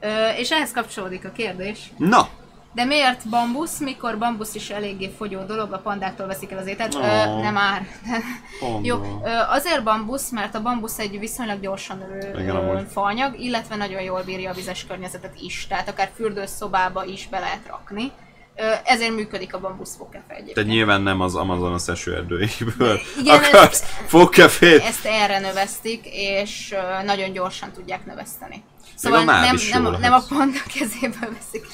Ö, 0.00 0.28
és 0.38 0.50
ehhez 0.50 0.72
kapcsolódik 0.72 1.24
a 1.24 1.30
kérdés. 1.30 1.92
Na! 1.96 2.28
De 2.72 2.84
miért 2.84 3.28
bambusz, 3.28 3.78
mikor 3.78 4.18
bambusz 4.18 4.54
is 4.54 4.70
eléggé 4.70 5.14
fogyó 5.16 5.42
dolog, 5.42 5.72
a 5.72 5.78
pandáktól 5.78 6.26
veszik 6.26 6.50
el 6.50 6.58
az 6.58 6.66
ételt? 6.66 6.94
Ó. 6.94 6.98
Ö, 6.98 7.40
nem 7.40 7.54
már. 7.54 7.86
Jó, 8.82 9.20
ö, 9.24 9.28
azért 9.48 9.82
bambusz, 9.82 10.30
mert 10.30 10.54
a 10.54 10.62
bambusz 10.62 10.98
egy 10.98 11.18
viszonylag 11.18 11.60
gyorsan 11.60 12.04
amúgy. 12.48 12.86
faanyag, 12.92 13.40
illetve 13.40 13.76
nagyon 13.76 14.02
jól 14.02 14.22
bírja 14.22 14.50
a 14.50 14.54
vizes 14.54 14.86
környezetet 14.86 15.34
is, 15.40 15.66
tehát 15.66 15.88
akár 15.88 16.10
fürdőszobába 16.14 17.04
is 17.04 17.28
be 17.30 17.38
lehet 17.38 17.66
rakni. 17.66 18.12
Ö, 18.56 18.72
ezért 18.84 19.14
működik 19.14 19.54
a 19.54 19.60
bambusz 19.60 19.96
fogkefe 19.96 20.32
egyébként. 20.34 20.54
Tehát 20.54 20.70
nyilván 20.70 21.02
nem 21.02 21.20
az 21.20 21.34
Amazonas 21.34 21.88
esőerdőjéből 21.88 23.00
Igen, 23.20 23.36
akarsz 23.36 23.84
fogkefét. 24.06 24.82
Ezt 24.82 25.04
erre 25.04 25.38
növesztik, 25.38 26.06
és 26.12 26.74
nagyon 27.04 27.32
gyorsan 27.32 27.72
tudják 27.72 28.06
növeszteni. 28.06 28.62
Szóval 28.94 29.24
nem, 29.24 29.56
nem, 29.70 29.84
lehet. 29.84 30.00
nem 30.00 30.12
a 30.12 30.22
panda 30.28 30.58
kezéből 30.74 31.30
veszik. 31.38 31.66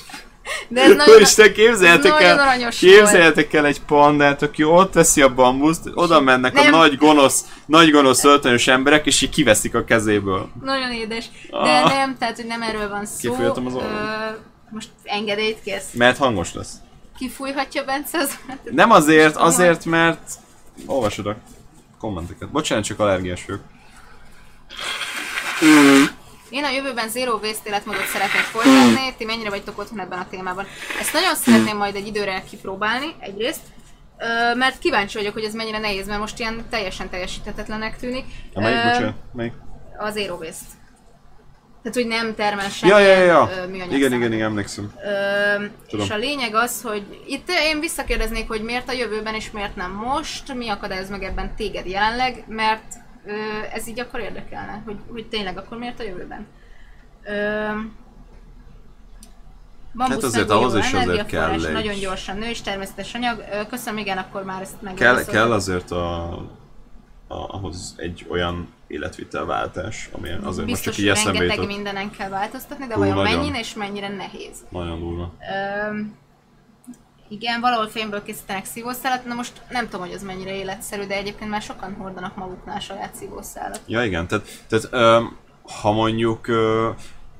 De 0.69 0.81
ez 0.81 0.95
nagyon, 0.95 1.15
Úristen, 1.15 1.53
képzeljetek 1.53 2.21
ez 2.21 2.27
el, 2.27 2.45
nagyon 2.45 2.71
képzeljetek 2.71 3.53
el 3.53 3.67
egy 3.67 3.81
pandát, 3.81 4.43
aki 4.43 4.65
ott 4.65 4.93
teszi 4.93 5.23
a 5.23 5.35
bambuszt, 5.35 5.91
oda 5.95 6.21
mennek 6.21 6.53
Nem. 6.53 6.75
a 6.75 6.77
nagy 6.77 6.97
gonosz, 6.97 7.45
nagy 7.67 7.91
gonosz 7.91 8.25
öltönyös 8.25 8.69
emberek, 8.69 9.07
és 9.07 9.23
így 9.23 9.31
kiveszik 9.31 9.75
a 9.75 9.85
kezéből. 9.85 10.49
Nagyon 10.63 10.93
édes. 10.93 11.25
De 11.51 11.57
Ah. 11.57 11.89
nem, 11.89 12.17
tehát 12.19 12.37
hogy 12.37 12.47
nem 12.47 12.63
erről 12.63 12.89
van 12.89 13.07
szó. 13.07 13.17
Kifújhatom 13.31 13.67
az 13.67 13.75
orrom? 13.75 13.91
Ö, 13.91 13.99
most 14.71 14.89
engedélyt 15.05 15.59
kérsz. 15.65 15.93
Mert 15.93 16.17
hangos 16.19 16.55
lesz. 16.55 16.73
Kifújhatja 17.19 17.85
Bence 17.85 18.19
az 18.19 18.39
Nem 18.71 18.91
azért, 18.91 19.37
azért, 19.37 19.85
mert 19.85 20.31
olvasod 20.87 21.27
a 21.27 21.37
kommenteket. 21.99 22.49
Bocsánat, 22.51 22.85
csak 22.85 23.01
allergiás 23.01 23.45
vagyok. 23.47 23.63
Én 26.51 26.65
a 26.65 26.71
jövőben 26.71 27.09
zero 27.09 27.39
waste 27.43 27.69
életmódot 27.69 28.07
szeretnék 28.07 28.43
folytatni, 28.43 29.15
ti 29.17 29.25
mennyire 29.25 29.51
vagytok 29.51 29.79
otthon 29.79 30.01
ebben 30.01 30.19
a 30.19 30.27
témában. 30.31 30.67
Ezt 31.01 31.13
nagyon 31.13 31.35
szeretném 31.35 31.77
majd 31.77 31.95
egy 31.95 32.07
időre 32.07 32.43
kipróbálni, 32.51 33.15
egyrészt, 33.21 33.61
mert 34.55 34.79
kíváncsi 34.79 35.17
vagyok, 35.17 35.33
hogy 35.33 35.45
ez 35.45 35.55
mennyire 35.55 35.79
nehéz, 35.79 36.07
mert 36.07 36.21
most 36.21 36.39
ilyen 36.39 36.65
teljesen 36.71 37.09
teljesíthetetlenek 37.09 37.99
tűnik. 37.99 38.25
A 38.55 38.61
melyik, 38.61 38.79
Ö, 38.79 38.89
bocsánat? 38.89 39.15
Melyik? 39.33 39.53
A 39.99 40.11
zero 40.11 40.35
waste. 40.35 40.65
Tehát, 41.83 42.01
hogy 42.01 42.07
nem 42.07 42.35
termel 42.35 42.69
semmilyen 42.69 43.01
ja, 43.01 43.25
ja, 43.25 43.25
ja. 43.25 43.67
műanyag 43.67 43.93
Igen, 43.93 44.13
igen, 44.13 44.33
igen, 44.33 44.47
emlékszem. 44.47 44.93
Ö, 45.05 45.65
Tudom. 45.89 46.05
és 46.05 46.11
a 46.13 46.17
lényeg 46.17 46.55
az, 46.55 46.83
hogy 46.83 47.23
itt 47.27 47.49
én 47.49 47.81
visszakérdeznék, 47.81 48.49
hogy 48.49 48.63
miért 48.63 48.89
a 48.89 48.93
jövőben 48.93 49.35
és 49.35 49.51
miért 49.51 49.77
nem 49.77 49.91
most, 49.91 50.55
mi 50.55 50.69
akadályoz 50.69 51.09
meg 51.09 51.23
ebben 51.23 51.55
téged 51.57 51.87
jelenleg, 51.87 52.45
mert 52.49 52.95
ez 53.73 53.89
így 53.89 54.01
akkor 54.01 54.21
érdekelne, 54.21 54.83
hogy, 54.85 54.97
hogy 55.11 55.27
tényleg 55.29 55.59
akkor 55.59 55.79
miért 55.79 56.01
a 56.01 56.03
jövőben. 56.03 56.47
Ö, 57.25 57.33
bambusz 59.95 60.15
Hát 60.15 60.23
azért 60.25 60.51
ahhoz 60.51 60.75
is 60.77 60.93
azért 60.93 61.27
kell 61.27 61.51
egy- 61.51 61.73
Nagyon 61.73 61.99
gyorsan 61.99 62.37
nő 62.37 62.47
és 62.49 62.61
természetes 62.61 63.15
anyag. 63.15 63.45
Ö, 63.53 63.67
köszönöm, 63.67 63.99
igen, 63.99 64.19
akkor 64.19 64.45
már 64.45 64.63
ezt 64.63 64.83
meg 64.83 64.95
Kell, 64.95 65.25
kell 65.25 65.53
azért 65.53 65.91
a, 65.91 66.33
a, 67.29 67.35
ahhoz 67.55 67.95
egy 67.97 68.27
olyan 68.29 68.75
életvitelváltás, 68.87 70.09
ami 70.13 70.29
azért 70.29 70.45
most 70.45 70.65
Biztos, 70.67 70.95
csak 70.95 71.05
így 71.05 71.09
eszembe 71.09 71.31
rengeteg 71.39 71.57
jutott. 71.57 71.75
mindenen 71.75 72.11
kell 72.11 72.29
változtatni, 72.29 72.87
de 72.87 72.95
Hú, 72.95 73.01
vajon 73.01 73.17
nagyon. 73.17 73.33
mennyien 73.37 73.55
és 73.55 73.75
mennyire 73.75 74.09
nehéz? 74.09 74.65
Nagyon 74.69 74.99
durva. 75.01 75.33
Öm, 75.89 76.15
igen, 77.29 77.61
valahol 77.61 77.89
fémből 77.89 78.23
készítenek 78.23 78.65
szívószálat, 78.65 79.25
na 79.25 79.35
most 79.35 79.63
nem 79.69 79.85
tudom, 79.85 80.07
hogy 80.07 80.15
az 80.15 80.23
mennyire 80.23 80.55
életszerű, 80.55 81.07
de 81.07 81.15
egyébként 81.15 81.51
már 81.51 81.63
sokan 81.63 81.95
hordanak 81.95 82.37
maguknál 82.37 82.81
saját 82.81 83.15
szívószálat. 83.15 83.81
Ja 83.87 84.05
igen, 84.05 84.27
tehát, 84.27 84.65
tehát 84.69 84.89
ö, 84.91 85.25
ha 85.81 85.93
mondjuk 85.93 86.49
ö, 86.49 86.91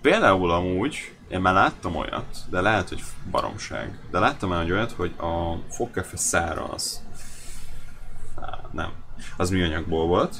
például 0.01 0.51
amúgy, 0.51 1.13
én 1.29 1.41
már 1.41 1.55
láttam 1.55 1.97
olyat, 1.97 2.37
de 2.51 2.61
lehet, 2.61 2.89
hogy 2.89 3.03
baromság, 3.31 3.99
de 4.11 4.19
láttam 4.19 4.49
már 4.49 4.71
olyat, 4.71 4.93
hogy 4.93 5.15
a 5.19 5.59
fogkefe 5.71 6.17
szára 6.17 6.65
az, 6.65 7.05
Á, 8.41 8.61
nem, 8.73 8.91
az 9.37 9.51
műanyagból 9.51 10.07
volt, 10.07 10.37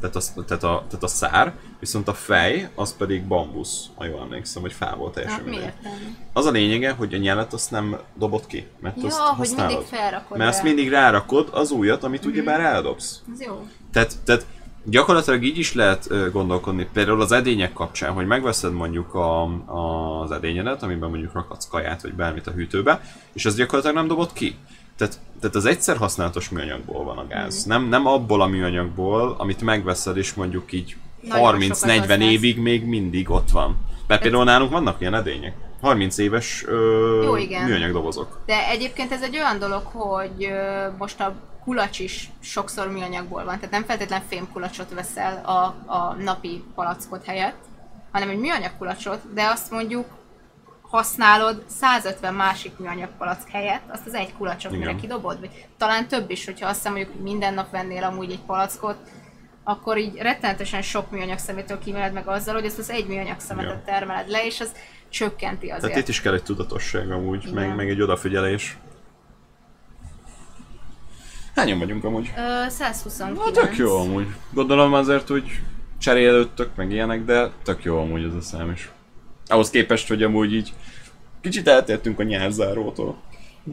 tehát, 0.00 0.16
az, 0.16 0.32
tehát, 0.46 0.62
a, 0.62 0.84
tehát 0.86 1.02
a 1.02 1.06
szár, 1.06 1.54
viszont 1.80 2.08
a 2.08 2.14
fej, 2.14 2.68
az 2.74 2.96
pedig 2.96 3.24
bambusz, 3.26 3.86
ha 3.94 4.04
jól 4.04 4.20
emlékszem, 4.20 4.62
vagy 4.62 4.72
fából 4.72 5.10
teljesen 5.10 5.38
Hát 5.38 5.46
mindegy. 5.48 5.72
miért? 5.82 5.96
Az 6.32 6.46
a 6.46 6.50
lényege, 6.50 6.90
hogy 6.90 7.14
a 7.14 7.18
nyelet 7.18 7.52
azt 7.52 7.70
nem 7.70 7.96
dobod 8.14 8.46
ki, 8.46 8.66
mert 8.80 8.96
Ja, 8.96 9.06
azt 9.06 9.18
hogy 9.18 9.36
használod. 9.36 9.70
mindig 9.72 9.86
felrakod 9.88 10.36
Mert 10.38 10.50
azt 10.50 10.58
rá. 10.58 10.64
Mhm. 10.64 10.74
mindig 10.74 10.92
rárakod 10.92 11.48
az 11.52 11.70
újat, 11.70 12.04
amit 12.04 12.24
ugyebár 12.24 12.60
eldobsz. 12.60 13.22
Ez 13.32 13.40
jó. 13.42 13.66
Tehát, 13.92 14.12
tehát 14.24 14.46
gyakorlatilag 14.84 15.44
így 15.44 15.58
is 15.58 15.74
lehet 15.74 16.32
gondolkodni, 16.32 16.88
például 16.92 17.20
az 17.20 17.32
edények 17.32 17.72
kapcsán, 17.72 18.12
hogy 18.12 18.26
megveszed 18.26 18.72
mondjuk 18.72 19.14
a, 19.14 19.42
a, 19.66 20.20
az 20.22 20.30
edényedet, 20.30 20.82
amiben 20.82 21.10
mondjuk 21.10 21.32
rakadsz 21.32 21.68
kaját 21.68 22.02
vagy 22.02 22.14
bármit 22.14 22.46
a 22.46 22.50
hűtőbe, 22.50 23.00
és 23.32 23.44
az 23.46 23.54
gyakorlatilag 23.56 23.96
nem 23.96 24.06
dobod 24.08 24.32
ki. 24.32 24.56
Tehát, 25.00 25.18
tehát 25.40 25.56
az 25.56 25.64
egyszer 25.64 25.96
használatos 25.96 26.48
műanyagból 26.48 27.04
van 27.04 27.18
a 27.18 27.26
gáz. 27.26 27.64
Nem, 27.64 27.88
nem 27.88 28.06
abból 28.06 28.40
a 28.42 28.46
műanyagból, 28.46 29.34
amit 29.38 29.62
megveszed 29.62 30.16
és 30.16 30.34
mondjuk 30.34 30.72
így 30.72 30.96
Nagyon 31.20 31.60
sokat 31.60 31.78
30-40 31.78 31.98
használsz. 31.98 32.20
évig 32.20 32.58
még 32.58 32.84
mindig 32.84 33.30
ott 33.30 33.50
van. 33.50 33.76
Mert 34.06 34.22
például 34.22 34.44
nálunk 34.44 34.70
vannak 34.70 35.00
ilyen 35.00 35.14
edények. 35.14 35.54
30 35.80 36.18
éves 36.18 36.64
ö, 36.66 37.22
Jó, 37.24 37.36
igen. 37.36 37.64
műanyag 37.64 37.92
dobozok. 37.92 38.38
De 38.46 38.68
egyébként 38.68 39.12
ez 39.12 39.22
egy 39.22 39.36
olyan 39.36 39.58
dolog, 39.58 39.82
hogy 39.84 40.44
ö, 40.44 40.86
most 40.98 41.20
a 41.20 41.34
kulacs 41.64 41.98
is 41.98 42.30
sokszor 42.40 42.90
műanyagból 42.90 43.44
van, 43.44 43.54
tehát 43.54 43.70
nem 43.70 43.84
feltétlen 43.84 44.22
fémkulacsot 44.28 44.94
veszel 44.94 45.44
a, 45.44 45.92
a 45.92 46.16
napi 46.18 46.64
palackot 46.74 47.24
helyett, 47.24 47.58
hanem 48.12 48.28
egy 48.28 48.38
műanyag 48.38 48.72
kulacsot, 48.78 49.20
de 49.34 49.44
azt 49.44 49.70
mondjuk 49.70 50.06
használod 50.90 51.64
150 51.66 52.34
másik 52.34 52.78
műanyag 52.78 53.08
palack 53.18 53.48
helyett, 53.48 53.82
azt 53.88 54.06
az 54.06 54.14
egy 54.14 54.32
kulacsot 54.32 54.72
mire 54.72 54.94
kidobod, 54.94 55.40
vagy 55.40 55.66
talán 55.78 56.08
több 56.08 56.30
is, 56.30 56.44
hogyha 56.44 56.66
azt 56.68 56.76
hiszem 56.76 56.92
mondjuk 56.92 57.14
hogy 57.14 57.22
minden 57.22 57.54
nap 57.54 57.70
vennél 57.70 58.04
amúgy 58.04 58.30
egy 58.30 58.40
palackot, 58.46 58.96
akkor 59.64 59.98
így 59.98 60.16
rettenetesen 60.16 60.82
sok 60.82 61.10
műanyag 61.10 61.38
szemétől 61.38 61.78
kimeled 61.78 62.12
meg 62.12 62.28
azzal, 62.28 62.54
hogy 62.54 62.64
ezt 62.64 62.78
az 62.78 62.90
egy 62.90 63.06
műanyag 63.06 63.40
szemetet 63.40 63.70
Igen. 63.70 63.84
termeled 63.84 64.28
le, 64.28 64.46
és 64.46 64.60
az 64.60 64.72
csökkenti 65.08 65.68
azért. 65.68 65.82
Tehát 65.82 65.96
itt 65.96 66.08
is 66.08 66.20
kell 66.20 66.34
egy 66.34 66.42
tudatosság 66.42 67.10
amúgy, 67.10 67.42
Igen. 67.42 67.54
meg, 67.54 67.76
meg 67.76 67.88
egy 67.88 68.02
odafigyelés. 68.02 68.78
Hányan 71.54 71.78
vagyunk 71.78 72.04
amúgy? 72.04 72.32
Ö, 72.36 72.68
129. 72.68 73.44
Na, 73.44 73.50
tök 73.50 73.76
jó 73.76 73.96
amúgy. 73.96 74.26
Gondolom 74.52 74.92
azért 74.92 75.30
úgy 75.30 75.60
cserélődtök, 75.98 76.74
meg 76.74 76.90
ilyenek, 76.90 77.24
de 77.24 77.50
tök 77.62 77.84
jó 77.84 77.98
amúgy 77.98 78.22
ez 78.22 78.34
a 78.34 78.40
szám 78.40 78.70
is. 78.70 78.90
Ahhoz 79.50 79.70
képest, 79.70 80.08
hogy 80.08 80.22
amúgy 80.22 80.54
így 80.54 80.72
kicsit 81.40 81.68
eltértünk 81.68 82.18
a 82.18 82.22
nyárzárótól. 82.22 83.16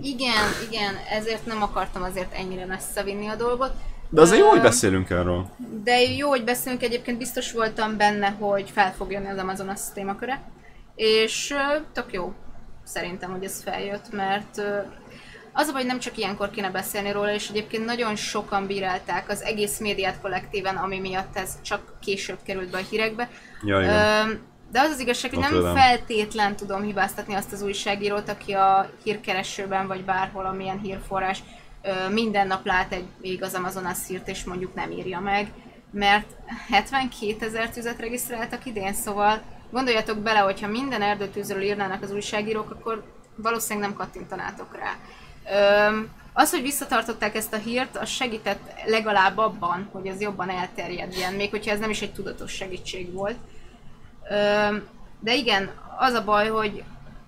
Igen, 0.01 0.45
igen, 0.69 0.95
ezért 1.09 1.45
nem 1.45 1.61
akartam 1.61 2.03
azért 2.03 2.33
ennyire 2.33 2.65
messze 2.65 3.03
vinni 3.03 3.27
a 3.27 3.35
dolgot. 3.35 3.71
De 4.09 4.21
azért 4.21 4.39
jó, 4.39 4.49
hogy 4.49 4.61
beszélünk 4.61 5.09
erről. 5.09 5.49
De 5.83 6.01
jó, 6.01 6.29
hogy 6.29 6.43
beszélünk, 6.43 6.83
egyébként 6.83 7.17
biztos 7.17 7.51
voltam 7.51 7.97
benne, 7.97 8.29
hogy 8.29 8.69
fel 8.73 8.93
fog 8.93 9.11
jönni 9.11 9.27
az 9.29 9.37
Amazonas 9.37 9.81
témaköre. 9.93 10.41
És 10.95 11.55
tök 11.93 12.13
jó 12.13 12.33
szerintem, 12.83 13.31
hogy 13.31 13.43
ez 13.43 13.63
feljött, 13.63 14.11
mert 14.11 14.61
az 15.53 15.67
a 15.67 15.71
baj, 15.71 15.83
nem 15.83 15.99
csak 15.99 16.17
ilyenkor 16.17 16.49
kéne 16.49 16.69
beszélni 16.69 17.11
róla, 17.11 17.33
és 17.33 17.49
egyébként 17.49 17.85
nagyon 17.85 18.15
sokan 18.15 18.67
bírálták 18.67 19.29
az 19.29 19.41
egész 19.41 19.79
médiát 19.79 20.21
kollektíven, 20.21 20.75
ami 20.75 20.99
miatt 20.99 21.37
ez 21.37 21.61
csak 21.61 21.93
később 22.01 22.37
került 22.43 22.69
be 22.69 22.77
a 22.77 22.85
hírekbe. 22.89 23.29
Ja, 23.63 23.81
igen. 23.81 24.27
Ö, 24.29 24.33
de 24.71 24.79
az 24.79 24.89
az 24.89 24.99
igazság, 24.99 25.33
hogy 25.33 25.39
nem 25.51 25.75
feltétlen 25.75 26.55
tudom 26.55 26.81
hibáztatni 26.81 27.33
azt 27.33 27.51
az 27.51 27.61
újságírót, 27.61 28.29
aki 28.29 28.53
a 28.53 28.89
hírkeresőben 29.03 29.87
vagy 29.87 30.03
bárhol, 30.03 30.45
amilyen 30.45 30.79
hírforrás 30.79 31.43
minden 32.09 32.47
nap 32.47 32.65
lát 32.65 32.93
egy 32.93 33.05
még 33.21 33.43
az 33.43 33.53
Amazonas 33.53 33.97
hírt, 34.07 34.27
és 34.27 34.43
mondjuk 34.43 34.73
nem 34.73 34.91
írja 34.91 35.19
meg, 35.19 35.51
mert 35.91 36.27
72 36.69 37.45
ezer 37.45 37.69
tüzet 37.69 37.99
regisztráltak 37.99 38.65
idén, 38.65 38.93
szóval 38.93 39.41
gondoljatok 39.71 40.17
bele, 40.17 40.39
hogyha 40.39 40.67
minden 40.67 41.01
erdőtűzről 41.01 41.61
írnának 41.61 42.03
az 42.03 42.11
újságírók, 42.11 42.71
akkor 42.71 43.03
valószínűleg 43.35 43.89
nem 43.89 43.97
kattintanátok 43.97 44.77
rá. 44.77 44.95
Az, 46.33 46.51
hogy 46.51 46.61
visszatartották 46.61 47.35
ezt 47.35 47.53
a 47.53 47.57
hírt, 47.57 47.97
az 47.97 48.09
segített 48.09 48.71
legalább 48.85 49.37
abban, 49.37 49.89
hogy 49.91 50.07
ez 50.07 50.21
jobban 50.21 50.49
elterjedjen, 50.49 51.33
még 51.33 51.49
hogyha 51.49 51.71
ez 51.71 51.79
nem 51.79 51.89
is 51.89 52.01
egy 52.01 52.13
tudatos 52.13 52.51
segítség 52.51 53.13
volt. 53.13 53.37
De 55.19 55.33
igen, 55.33 55.71
az 55.97 56.13
a 56.13 56.23
baj, 56.23 56.49
hogy 56.49 56.83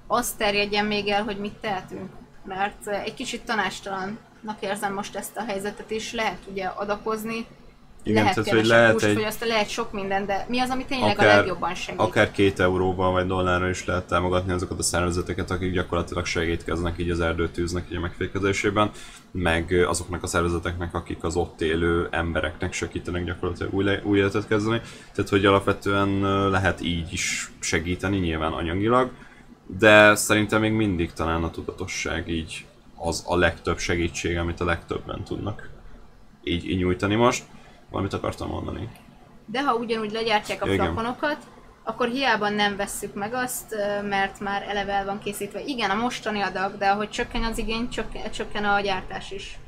azt 0.08 0.38
terjedjen 0.38 0.86
még 0.86 1.08
el, 1.08 1.24
hogy 1.24 1.38
mit 1.38 1.54
tehetünk. 1.54 2.12
Mert 2.44 2.88
egy 2.88 3.14
kicsit 3.14 3.46
tanástalannak 3.46 4.58
érzem 4.60 4.94
most 4.94 5.16
ezt 5.16 5.38
a 5.38 5.44
helyzetet, 5.44 5.92
és 5.92 6.14
lehet 6.14 6.40
ugye 6.52 6.66
adakozni, 6.66 7.46
Igen, 8.04 8.24
lehet 8.24 8.44
tehát, 8.44 8.60
hogy 8.60 8.66
lehet 8.66 8.92
húst 8.92 9.06
egy- 9.06 9.16
fogyasztani, 9.16 9.52
lehet 9.52 9.70
sok 9.70 9.92
minden, 9.92 10.26
de 10.26 10.46
mi 10.50 10.60
az, 10.60 10.70
ami 10.70 10.86
tényleg 10.86 11.18
a 11.18 11.22
akár, 11.22 11.38
legjobban 11.38 11.76
segít? 11.76 12.00
akár 12.00 12.32
két 12.32 12.60
euróval 12.60 13.12
vagy 13.12 13.28
dollárral 13.28 13.70
is 13.70 13.86
lehet 13.86 14.08
támogatni 14.08 14.52
azokat 14.52 14.80
a 14.80 14.84
szervezeteket, 14.84 15.52
akik 15.52 15.72
gyakorlatilag 15.72 16.26
segítkeznek 16.26 16.98
így 16.98 17.10
az 17.10 17.20
erdőtűznek 17.20 17.86
így 17.90 17.98
a 17.98 18.00
megfékezésében, 18.00 18.92
meg 19.32 19.86
azoknak 19.88 20.24
a 20.24 20.28
szervezeteknek, 20.28 20.94
akik 20.94 21.24
az 21.24 21.36
ott 21.36 21.62
élő 21.62 22.08
embereknek 22.12 22.74
segítenek 22.74 23.26
gyakorlatilag 23.26 23.74
új, 23.74 23.86
új 24.04 24.18
életet 24.18 24.48
kezdeni. 24.48 24.82
Tehát, 25.14 25.30
hogy 25.30 25.46
alapvetően 25.46 26.20
lehet 26.50 26.82
így 26.82 27.14
is 27.14 27.52
segíteni, 27.60 28.18
nyilván 28.18 28.52
anyagilag, 28.52 29.12
de 29.78 30.16
szerintem 30.16 30.62
még 30.62 30.72
mindig 30.72 31.14
talán 31.14 31.44
a 31.44 31.52
tudatosság 31.52 32.30
így 32.30 32.66
az 32.96 33.24
a 33.28 33.36
legtöbb 33.36 33.78
segítség, 33.78 34.38
amit 34.38 34.60
a 34.60 34.66
legtöbben 34.66 35.24
tudnak 35.24 35.70
így, 36.44 36.70
így 36.70 36.78
nyújtani 36.78 37.16
most. 37.16 37.44
Valamit 37.90 38.14
akartam 38.14 38.50
mondani. 38.50 38.90
De 39.46 39.64
ha 39.64 39.74
ugyanúgy 39.74 40.12
legyártják 40.12 40.64
a 40.64 40.72
Igen. 40.72 40.86
flakonokat, 40.86 41.38
akkor 41.84 42.08
hiába 42.08 42.50
nem 42.50 42.76
vesszük 42.76 43.14
meg 43.14 43.34
azt, 43.34 43.76
mert 44.10 44.40
már 44.40 44.66
eleve 44.68 44.94
el 44.94 45.06
van 45.06 45.20
készítve. 45.20 45.62
Igen, 45.66 45.90
a 45.90 45.96
mostani 45.96 46.42
adag, 46.42 46.78
de 46.78 46.90
ahogy 46.90 47.10
csökken 47.10 47.44
az 47.44 47.58
igény, 47.58 47.90
csökken, 47.90 48.32
csökken 48.32 48.64
a 48.66 48.80
gyártás 48.80 49.32
is. 49.32 49.60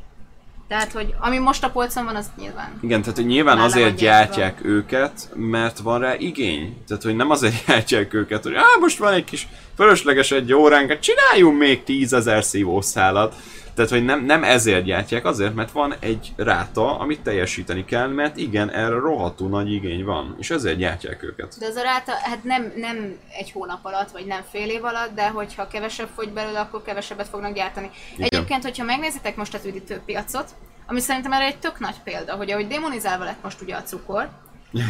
Tehát, 0.68 0.92
hogy 0.92 1.14
ami 1.20 1.38
most 1.38 1.64
a 1.64 1.70
polcon 1.70 2.06
van, 2.06 2.16
az 2.16 2.32
nyilván. 2.38 2.80
Igen, 2.82 3.02
tehát 3.02 3.16
hogy 3.16 3.26
nyilván 3.26 3.58
Már 3.58 3.66
azért 3.66 3.86
van 3.86 3.96
gyártják 3.96 4.64
őket, 4.64 5.30
mert 5.36 5.80
van 5.80 6.00
rá 6.00 6.16
igény. 6.18 6.84
Tehát, 6.88 7.04
hogy 7.04 7.16
nem 7.16 7.30
azért 7.30 7.56
gyártják 7.66 8.14
őket, 8.14 8.44
hogy 8.44 8.54
á, 8.54 8.64
most 8.80 8.98
van 8.98 9.14
egy 9.14 9.24
kis 9.24 9.48
fölösleges 9.76 10.32
egy 10.32 10.54
óránk, 10.54 11.00
csináljunk 11.00 11.58
még 11.58 11.84
tízezer 11.84 12.44
szívószálat. 12.44 13.36
Tehát, 13.82 13.96
hogy 13.96 14.06
nem, 14.06 14.26
nem 14.26 14.44
ezért 14.44 14.84
gyártják, 14.84 15.26
azért, 15.26 15.56
mert 15.56 15.72
van 15.72 15.96
egy 16.00 16.34
ráta, 16.36 17.00
amit 17.00 17.22
teljesíteni 17.22 17.86
kell, 17.86 18.08
mert 18.08 18.38
igen, 18.38 18.70
erre 18.70 18.96
rohadtul 18.96 19.50
nagy 19.50 19.72
igény 19.74 20.06
van, 20.06 20.36
és 20.40 20.50
ezért 20.50 20.78
gyártják 20.78 21.24
őket. 21.24 21.56
De 21.60 21.66
az 21.66 21.76
a 21.76 21.82
ráta, 21.82 22.12
hát 22.12 22.44
nem, 22.44 22.74
nem 22.76 23.18
egy 23.38 23.52
hónap 23.52 23.86
alatt, 23.86 24.12
vagy 24.12 24.26
nem 24.26 24.42
fél 24.52 24.70
év 24.70 24.84
alatt, 24.84 25.16
de 25.16 25.30
hogyha 25.30 25.68
kevesebb 25.68 26.10
fogy 26.16 26.30
belőle, 26.30 26.60
akkor 26.60 26.82
kevesebbet 26.82 27.28
fognak 27.28 27.54
gyártani. 27.54 27.90
Igen. 28.14 28.26
Egyébként, 28.26 28.64
hogyha 28.64 28.84
megnézitek 28.84 29.36
most 29.36 29.54
az 29.54 29.66
üdítőpiacot, 29.66 30.50
ami 30.88 31.00
szerintem 31.00 31.32
erre 31.32 31.46
egy 31.46 31.60
tök 31.60 31.80
nagy 31.80 31.96
példa, 32.04 32.36
hogy 32.36 32.52
ahogy 32.52 32.68
demonizálva 32.68 33.24
lett 33.24 33.44
most 33.44 33.62
ugye 33.62 33.76
a 33.76 33.84
cukor, 33.84 34.30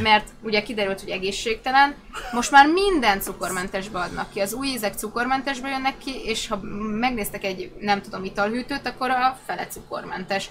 mert 0.04 0.28
ugye 0.42 0.62
kiderült, 0.62 1.00
hogy 1.00 1.10
egészségtelen, 1.10 1.96
most 2.32 2.52
már 2.52 2.68
minden 2.68 3.20
cukormentesbe 3.20 4.00
adnak 4.00 4.32
ki. 4.32 4.40
Az 4.40 4.54
új 4.54 4.68
ízek 4.68 4.94
cukormentesbe 4.94 5.70
jönnek 5.70 5.98
ki, 5.98 6.12
és 6.26 6.48
ha 6.48 6.60
megnéztek 7.00 7.44
egy, 7.44 7.72
nem 7.80 8.02
tudom, 8.02 8.24
italhűtőt, 8.24 8.88
akkor 8.88 9.10
a 9.10 9.40
fele 9.46 9.68
cukormentes. 9.68 10.50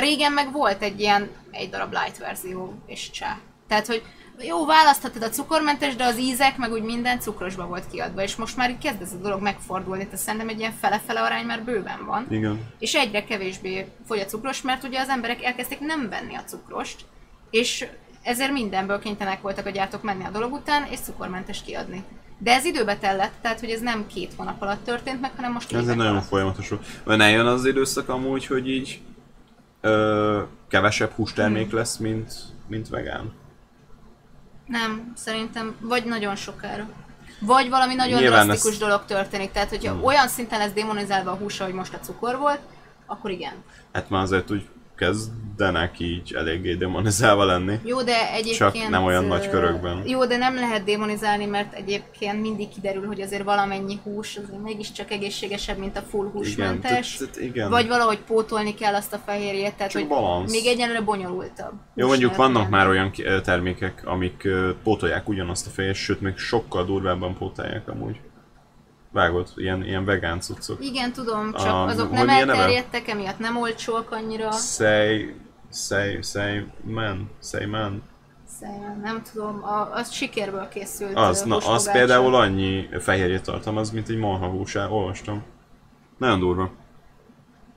Régen 0.00 0.32
meg 0.32 0.52
volt 0.52 0.82
egy 0.82 1.00
ilyen, 1.00 1.30
egy 1.50 1.70
darab 1.70 1.92
light 1.92 2.18
verzió 2.18 2.74
és 2.86 3.10
csá. 3.10 3.38
Tehát, 3.68 3.86
hogy 3.86 4.02
jó, 4.38 4.66
választhatod 4.66 5.22
a 5.22 5.28
cukormentes, 5.28 5.96
de 5.96 6.04
az 6.04 6.18
ízek 6.18 6.56
meg 6.56 6.72
úgy 6.72 6.82
minden 6.82 7.20
cukrosba 7.20 7.66
volt 7.66 7.90
kiadva, 7.90 8.22
és 8.22 8.36
most 8.36 8.56
már 8.56 8.70
így 8.70 8.78
kezd 8.78 9.02
ez 9.02 9.12
a 9.12 9.22
dolog 9.22 9.42
megfordulni, 9.42 10.04
tehát 10.04 10.20
szerintem 10.20 10.48
egy 10.48 10.58
ilyen 10.58 10.74
fele-fele 10.80 11.20
arány 11.20 11.44
már 11.44 11.62
bőven 11.64 12.04
van 12.06 12.26
Igen. 12.30 12.66
és 12.78 12.94
egyre 12.94 13.24
kevésbé 13.24 13.86
fogy 14.06 14.18
a 14.18 14.24
cukros, 14.24 14.62
mert 14.62 14.84
ugye 14.84 15.00
az 15.00 15.08
emberek 15.08 15.44
elkezdték 15.44 15.80
nem 15.80 16.08
venni 16.08 16.34
a 16.34 16.44
cukrost, 16.44 17.04
és 17.50 17.86
ezért 18.24 18.52
mindenből 18.52 18.98
kénytelenek 18.98 19.40
voltak 19.42 19.66
a 19.66 19.70
gyártók 19.70 20.02
menni 20.02 20.24
a 20.24 20.30
dolog 20.30 20.52
után, 20.52 20.84
és 20.90 20.98
cukormentes 20.98 21.62
kiadni. 21.62 22.04
De 22.38 22.52
ez 22.54 22.64
időbe 22.64 22.96
tellett, 22.96 23.32
tehát 23.42 23.60
hogy 23.60 23.70
ez 23.70 23.80
nem 23.80 24.06
két 24.06 24.32
hónap 24.36 24.62
alatt 24.62 24.84
történt 24.84 25.20
meg, 25.20 25.32
hanem 25.36 25.52
most 25.52 25.72
Ez 25.72 25.88
egy 25.88 25.96
nagyon 25.96 26.12
alatt. 26.12 26.26
folyamatos. 26.26 26.72
Vagy 27.04 27.16
ne 27.16 27.30
jön 27.30 27.46
az 27.46 27.66
időszak 27.66 28.08
amúgy, 28.08 28.46
hogy 28.46 28.68
így 28.70 29.00
ö, 29.80 30.42
kevesebb 30.68 31.10
hústermék 31.10 31.68
Hmm. 31.68 31.78
lesz, 31.78 31.96
mint, 31.96 32.32
mint 32.68 32.88
vegán. 32.88 33.32
Nem, 34.66 35.12
szerintem 35.16 35.74
vagy 35.80 36.04
nagyon 36.04 36.36
sokára. 36.36 36.88
Vagy 37.40 37.68
valami 37.68 37.94
nagyon 37.94 38.20
Nyilván 38.20 38.44
drasztikus 38.46 38.72
ez- 38.74 38.80
dolog 38.80 39.04
történik, 39.04 39.52
tehát 39.52 39.68
hogyha 39.68 39.92
Hmm. 39.92 40.04
olyan 40.04 40.28
szinten 40.28 40.58
lesz 40.58 40.72
demonizálva 40.72 41.30
a 41.30 41.34
hús, 41.34 41.60
ahogy 41.60 41.72
most 41.74 41.94
a 41.94 41.98
cukor 41.98 42.38
volt, 42.38 42.60
akkor 43.06 43.30
igen. 43.30 43.52
Hát 43.92 44.10
már 44.10 44.22
azért 44.22 44.50
úgy 44.50 44.68
kezdenek 44.96 46.00
így 46.00 46.34
eléggé 46.34 46.74
demonizálva 46.74 47.44
lenni. 47.44 47.78
Jó, 47.84 48.02
de 48.02 48.30
egyébként... 48.32 48.56
Csak 48.56 48.88
nem 48.88 49.04
olyan 49.04 49.24
nagy 49.24 49.48
körökben. 49.48 50.02
Jó, 50.06 50.26
de 50.26 50.36
nem 50.36 50.54
lehet 50.54 50.84
démonizálni, 50.84 51.44
mert 51.46 51.74
egyébként 51.74 52.40
mindig 52.40 52.68
kiderül, 52.68 53.06
hogy 53.06 53.20
azért 53.20 53.42
valamennyi 53.42 53.98
hús 54.02 54.36
azért 54.36 54.62
mégiscsak 54.62 55.10
egészségesebb, 55.10 55.78
mint 55.78 55.96
a 55.96 56.00
full 56.00 56.30
húsmentes. 56.32 57.16
tehát- 57.16 57.32
tehát 57.34 57.50
igen. 57.50 57.70
Vagy 57.70 57.88
valahogy 57.88 58.18
pótolni 58.18 58.74
kell 58.74 58.94
azt 58.94 59.12
a 59.12 59.18
fehérjét, 59.26 59.74
tehát 59.74 59.92
Csak 59.92 60.00
hogy 60.00 60.10
balansz. 60.10 60.50
még 60.52 60.66
egyenlőre 60.66 61.00
bonyolultabb. 61.00 61.72
Jó, 61.94 62.06
mondjuk 62.06 62.36
vannak 62.36 62.68
már 62.68 62.88
olyan 62.88 63.12
termékek, 63.42 64.02
amik 64.06 64.48
pótolják 64.82 65.28
ugyanazt 65.28 65.66
a 65.66 65.70
fejet, 65.70 65.94
sőt 65.94 66.20
még 66.20 66.36
sokkal 66.36 66.84
durvábban 66.84 67.36
pótolják 67.36 67.88
amúgy. 67.88 68.16
Vágod, 69.14 69.48
ilyen, 69.56 69.84
ilyen 69.84 70.04
vegán 70.04 70.40
cuccok. 70.40 70.84
Igen, 70.84 71.12
tudom, 71.12 71.52
csak 71.52 71.66
A- 71.66 71.84
azok 71.84 72.10
nem 72.10 72.26
milyen 72.26 72.46
neve? 72.46 72.58
elterjedtek, 72.58 73.08
emiatt 73.08 73.38
nem 73.38 73.56
olcsóak 73.56 74.10
annyira. 74.10 74.50
Say, 74.50 75.34
say, 75.72 76.22
say 76.22 76.66
man, 76.84 77.30
say 77.42 77.64
man. 77.64 78.02
Szóval 78.60 78.96
Nem 79.02 79.22
tudom, 79.32 79.64
a, 79.64 79.92
az 79.92 80.12
sikérből 80.12 80.68
készült 80.68 81.16
Az, 81.16 81.42
na, 81.42 81.56
az 81.56 81.92
például 81.92 82.34
annyi 82.34 82.88
fehérjét 83.00 83.42
tartalmaz, 83.42 83.90
mint 83.90 84.08
egy 84.08 84.16
marha 84.16 84.46
húsá, 84.46 84.88
olvastam. 84.88 85.42
Nagyon 86.18 86.38
durva. 86.38 86.70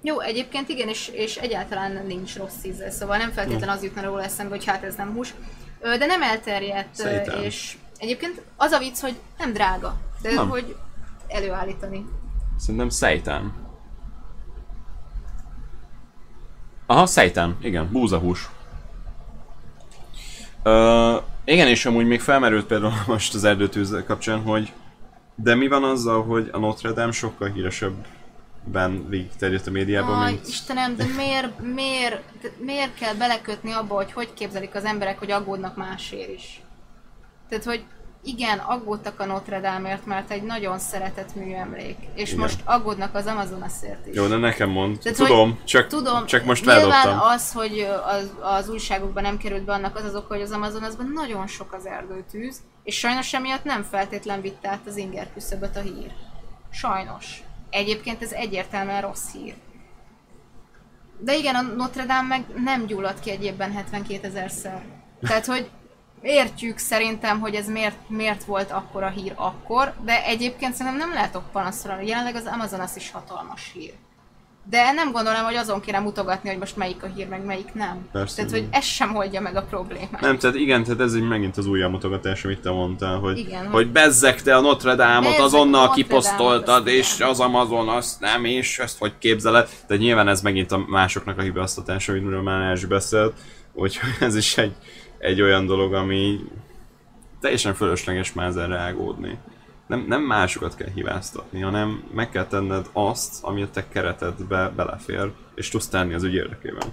Jó, 0.01 0.19
egyébként 0.19 0.69
igen, 0.69 0.87
és, 0.87 1.07
és 1.07 1.35
egyáltalán 1.35 2.05
nincs 2.05 2.37
rossz 2.37 2.63
íze, 2.63 2.89
szóval 2.89 3.17
nem 3.17 3.31
feltétlenül 3.31 3.75
az 3.75 3.83
jutna 3.83 4.01
róla 4.01 4.23
eszembe, 4.23 4.55
hogy 4.55 4.65
hát 4.65 4.83
ez 4.83 4.95
nem 4.95 5.13
hús. 5.13 5.33
De 5.81 6.05
nem 6.05 6.21
elterjedt, 6.21 6.95
Szerintem. 6.95 7.41
és 7.43 7.77
egyébként 7.97 8.41
az 8.55 8.71
a 8.71 8.79
vicc, 8.79 8.99
hogy 8.99 9.15
nem 9.37 9.53
drága, 9.53 9.95
de 10.21 10.33
Nem. 10.33 10.49
hogy 10.49 10.75
előállítani. 11.27 12.05
Szerintem 12.57 12.89
szejtán. 12.89 13.53
Aha, 16.85 17.05
szejtán, 17.05 17.57
igen, 17.61 17.89
búzahús. 17.91 18.49
Ö, 20.63 21.17
Igen, 21.49 21.67
és 21.67 21.85
amúgy 21.85 22.07
még 22.07 22.21
felmerült 22.21 22.65
például 22.65 22.93
most 23.07 23.33
az 23.33 23.43
erdőtűz 23.43 24.03
kapcsán, 24.05 24.41
hogy 24.41 24.73
de 25.35 25.55
mi 25.55 25.67
van 25.67 25.83
azzal, 25.83 26.23
hogy 26.23 26.49
a 26.51 26.57
Notre 26.57 26.91
Dame 26.91 27.11
sokkal 27.11 27.49
híresebben 27.49 29.09
végig 29.09 29.29
terjedt 29.37 29.67
a 29.67 29.71
médiában, 29.71 30.21
Aj, 30.21 30.31
mint... 30.31 30.47
Istenem, 30.47 30.95
de 30.95 31.05
miért, 31.15 31.59
miért, 31.73 32.21
de 32.41 32.51
miért 32.59 32.93
kell 32.93 33.13
belekötni 33.13 33.71
abba, 33.71 33.95
hogy 33.95 34.11
hogy 34.11 34.33
képzelik 34.33 34.75
az 34.75 34.83
emberek, 34.85 35.19
hogy 35.19 35.31
aggódnak 35.31 35.75
másért 35.75 36.29
is? 36.29 36.61
Tehát, 37.49 37.63
hogy 37.63 37.83
igen, 38.27 38.57
aggódtak 38.57 39.19
a 39.19 39.25
Notre 39.25 39.59
Dame-ért, 39.59 40.05
mert 40.05 40.31
egy 40.31 40.43
nagyon 40.43 40.79
szeretett 40.79 41.35
műemlék, 41.35 41.97
és 42.15 42.29
Igen. 42.29 42.41
most 42.41 42.61
aggódnak 42.63 43.15
az 43.15 43.25
Amazonasért 43.25 44.07
is. 44.07 44.15
Jó, 44.15 44.27
de 44.27 44.37
nekem 44.37 44.69
mond. 44.69 44.99
Tehát, 44.99 45.17
tudom, 45.17 45.49
hogy- 45.49 45.63
csak, 45.63 45.87
Tudom, 45.87 46.25
csak 46.25 46.43
most 46.45 46.63
feldobtam. 46.63 47.19
az, 47.21 47.51
hogy 47.51 47.87
az, 48.05 48.31
az 48.41 48.69
újságokban 48.69 49.23
nem 49.23 49.37
került 49.37 49.63
be, 49.63 49.73
annak 49.73 49.95
az 49.95 50.03
az 50.03 50.15
oka, 50.15 50.33
hogy 50.33 50.41
az 50.41 50.51
Amazonasban 50.51 51.11
nagyon 51.13 51.47
sok 51.47 51.73
az 51.73 51.85
erdőtűz, 51.85 52.61
és 52.83 52.97
sajnos 52.97 53.33
emiatt 53.33 53.63
nem 53.63 53.83
feltétlen 53.83 54.41
vitt 54.41 54.65
át 54.65 54.87
az 54.87 54.97
inger 54.97 55.27
küszöböt 55.33 55.75
a 55.75 55.81
hír. 55.81 56.11
Sajnos. 56.71 57.43
Egyébként 57.69 58.21
ez 58.21 58.31
egyértelműen 58.31 59.01
rossz 59.01 59.31
hír. 59.31 59.53
De 61.19 61.35
igen, 61.35 61.55
a 61.55 61.61
Notre 61.61 62.05
Dame 62.05 62.27
meg 62.27 62.45
nem 62.63 62.85
gyulladt 62.85 63.19
ki 63.19 63.31
egy 63.31 63.43
évben 63.43 63.71
72 63.71 64.27
ezerszer. 64.27 64.81
Tehát, 65.21 65.45
hogy 65.45 65.69
értjük 66.27 66.77
szerintem, 66.77 67.39
hogy 67.39 67.55
ez 67.55 67.67
miért, 67.69 67.97
miért 68.07 68.43
volt 68.43 68.71
akkor 68.71 69.03
a 69.03 69.09
hír 69.09 69.33
akkor, 69.35 69.93
de 70.05 70.25
egyébként 70.25 70.73
szerintem 70.73 71.07
nem 71.07 71.13
lehetok 71.13 71.51
panaszra. 71.51 72.01
Jelenleg 72.01 72.35
az 72.35 72.45
Amazonas 72.45 72.95
is 72.95 73.11
hatalmas 73.11 73.71
hír. 73.73 73.93
De 74.69 74.91
nem 74.91 75.11
gondolom, 75.11 75.43
hogy 75.43 75.55
azon 75.55 75.81
kéne 75.81 75.99
mutogatni, 75.99 76.49
hogy 76.49 76.57
most 76.57 76.77
melyik 76.77 77.03
a 77.03 77.07
hír, 77.15 77.27
meg 77.27 77.45
melyik 77.45 77.73
nem. 77.73 78.07
Persze, 78.11 78.35
Tehát, 78.35 78.51
hogy 78.51 78.67
ez 78.71 78.83
sem 78.83 79.15
oldja 79.15 79.41
meg 79.41 79.55
a 79.55 79.61
problémát. 79.61 80.21
Nem, 80.21 80.37
tehát 80.37 80.55
igen, 80.55 80.83
tehát 80.83 80.99
ez 80.99 81.15
így 81.15 81.27
megint 81.27 81.57
az 81.57 81.65
újabb 81.65 81.91
mutogatás, 81.91 82.45
amit 82.45 82.59
te 82.59 82.71
mondtál, 82.71 83.17
hogy, 83.17 83.37
Igen, 83.37 83.67
hogy 83.67 83.91
bezzek 83.91 84.41
te 84.41 84.55
a 84.55 84.61
Notre 84.61 84.95
Dame-ot, 84.95 85.39
azonnal 85.39 85.81
Notre 85.81 86.03
kiposztoltad, 86.03 86.87
és 86.87 87.11
azt 87.11 87.21
az 87.21 87.39
Amazon 87.39 87.89
azt 87.89 88.19
nem, 88.19 88.45
és 88.45 88.79
ezt 88.79 88.97
hogy 88.97 89.13
képzeled. 89.17 89.69
De 89.87 89.95
nyilván 89.95 90.27
ez 90.27 90.41
megint 90.41 90.71
a 90.71 90.77
másoknak 90.87 91.37
a 91.37 91.41
hibáztatása, 91.41 92.11
amiről 92.13 92.41
már 92.41 92.69
Erzsi 92.69 92.85
beszélt, 92.85 93.33
úgyhogy 93.73 94.09
ez 94.19 94.35
is 94.35 94.57
egy, 94.57 94.75
egy 95.17 95.41
olyan 95.41 95.65
dolog, 95.65 95.93
ami 95.93 96.39
teljesen 97.41 97.73
fölösleges 97.73 98.33
már 98.33 98.47
ezzel 98.47 98.67
reagódni. 98.67 99.37
Nem, 99.87 100.05
nem 100.07 100.21
másokat 100.21 100.75
kell 100.75 100.89
hibáztatni, 100.95 101.61
hanem 101.61 102.03
meg 102.13 102.29
kell 102.29 102.45
tenned 102.45 102.89
azt, 102.93 103.43
ami 103.43 103.61
a 103.61 103.69
te 103.69 103.87
keretedbe 103.89 104.71
belefér, 104.75 105.31
és 105.55 105.69
tudsz 105.69 105.87
tenni 105.87 106.13
az 106.13 106.23
ügy 106.23 106.33
érdekében. 106.33 106.87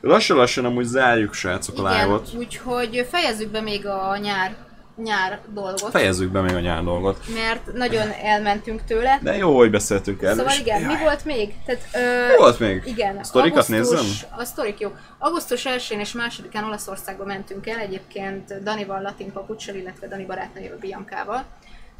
Lassan-lassan 0.00 0.64
amúgy 0.64 0.84
zárjuk, 0.84 1.34
srácok, 1.34 1.78
a 1.78 1.80
Igen, 1.80 1.92
live-ot. 1.92 2.34
úgyhogy 2.36 3.06
fejezzük 3.10 3.50
be 3.50 3.60
még 3.60 3.86
a 3.86 4.16
nyár, 4.16 4.56
nyár 4.96 5.40
dolgot. 5.52 5.90
Fejezzük 5.90 6.30
be 6.30 6.40
még 6.40 6.54
a 6.54 6.60
nyár 6.60 6.82
dolgot. 6.84 7.24
mert 7.34 7.72
nagyon 7.72 8.08
elmentünk 8.22 8.84
tőle. 8.84 9.18
De 9.22 9.36
jó, 9.36 9.56
hogy 9.56 9.70
beszéltünk 9.70 10.22
erről. 10.22 10.36
Szóval 10.36 10.54
igen, 10.60 10.82
mi 10.82 10.92
Jaj. 10.92 11.02
volt 11.02 11.24
még? 11.24 11.54
Tehát, 11.66 11.82
ö, 11.94 12.30
Mi 12.32 12.36
volt 12.38 12.58
még? 12.58 12.82
Igen, 12.86 13.16
A 13.16 13.24
sztorikat 13.24 13.68
augusztus- 13.68 14.00
nézzem? 14.00 14.28
A 14.38 14.44
sztorik 14.44 14.78
jó. 14.80 14.92
Augusztus 15.18 15.64
1-én 15.64 16.00
és 16.00 16.12
2-án 16.14 16.64
Olaszországba 16.64 17.24
mentünk 17.24 17.66
el, 17.66 17.78
egyébként 17.78 18.62
Danival, 18.62 19.00
Latin 19.02 19.32
Papucsal, 19.32 19.74
illetve 19.74 20.08
Dani 20.08 20.24
barátnőjével, 20.24 20.78
Biancával. 20.78 21.44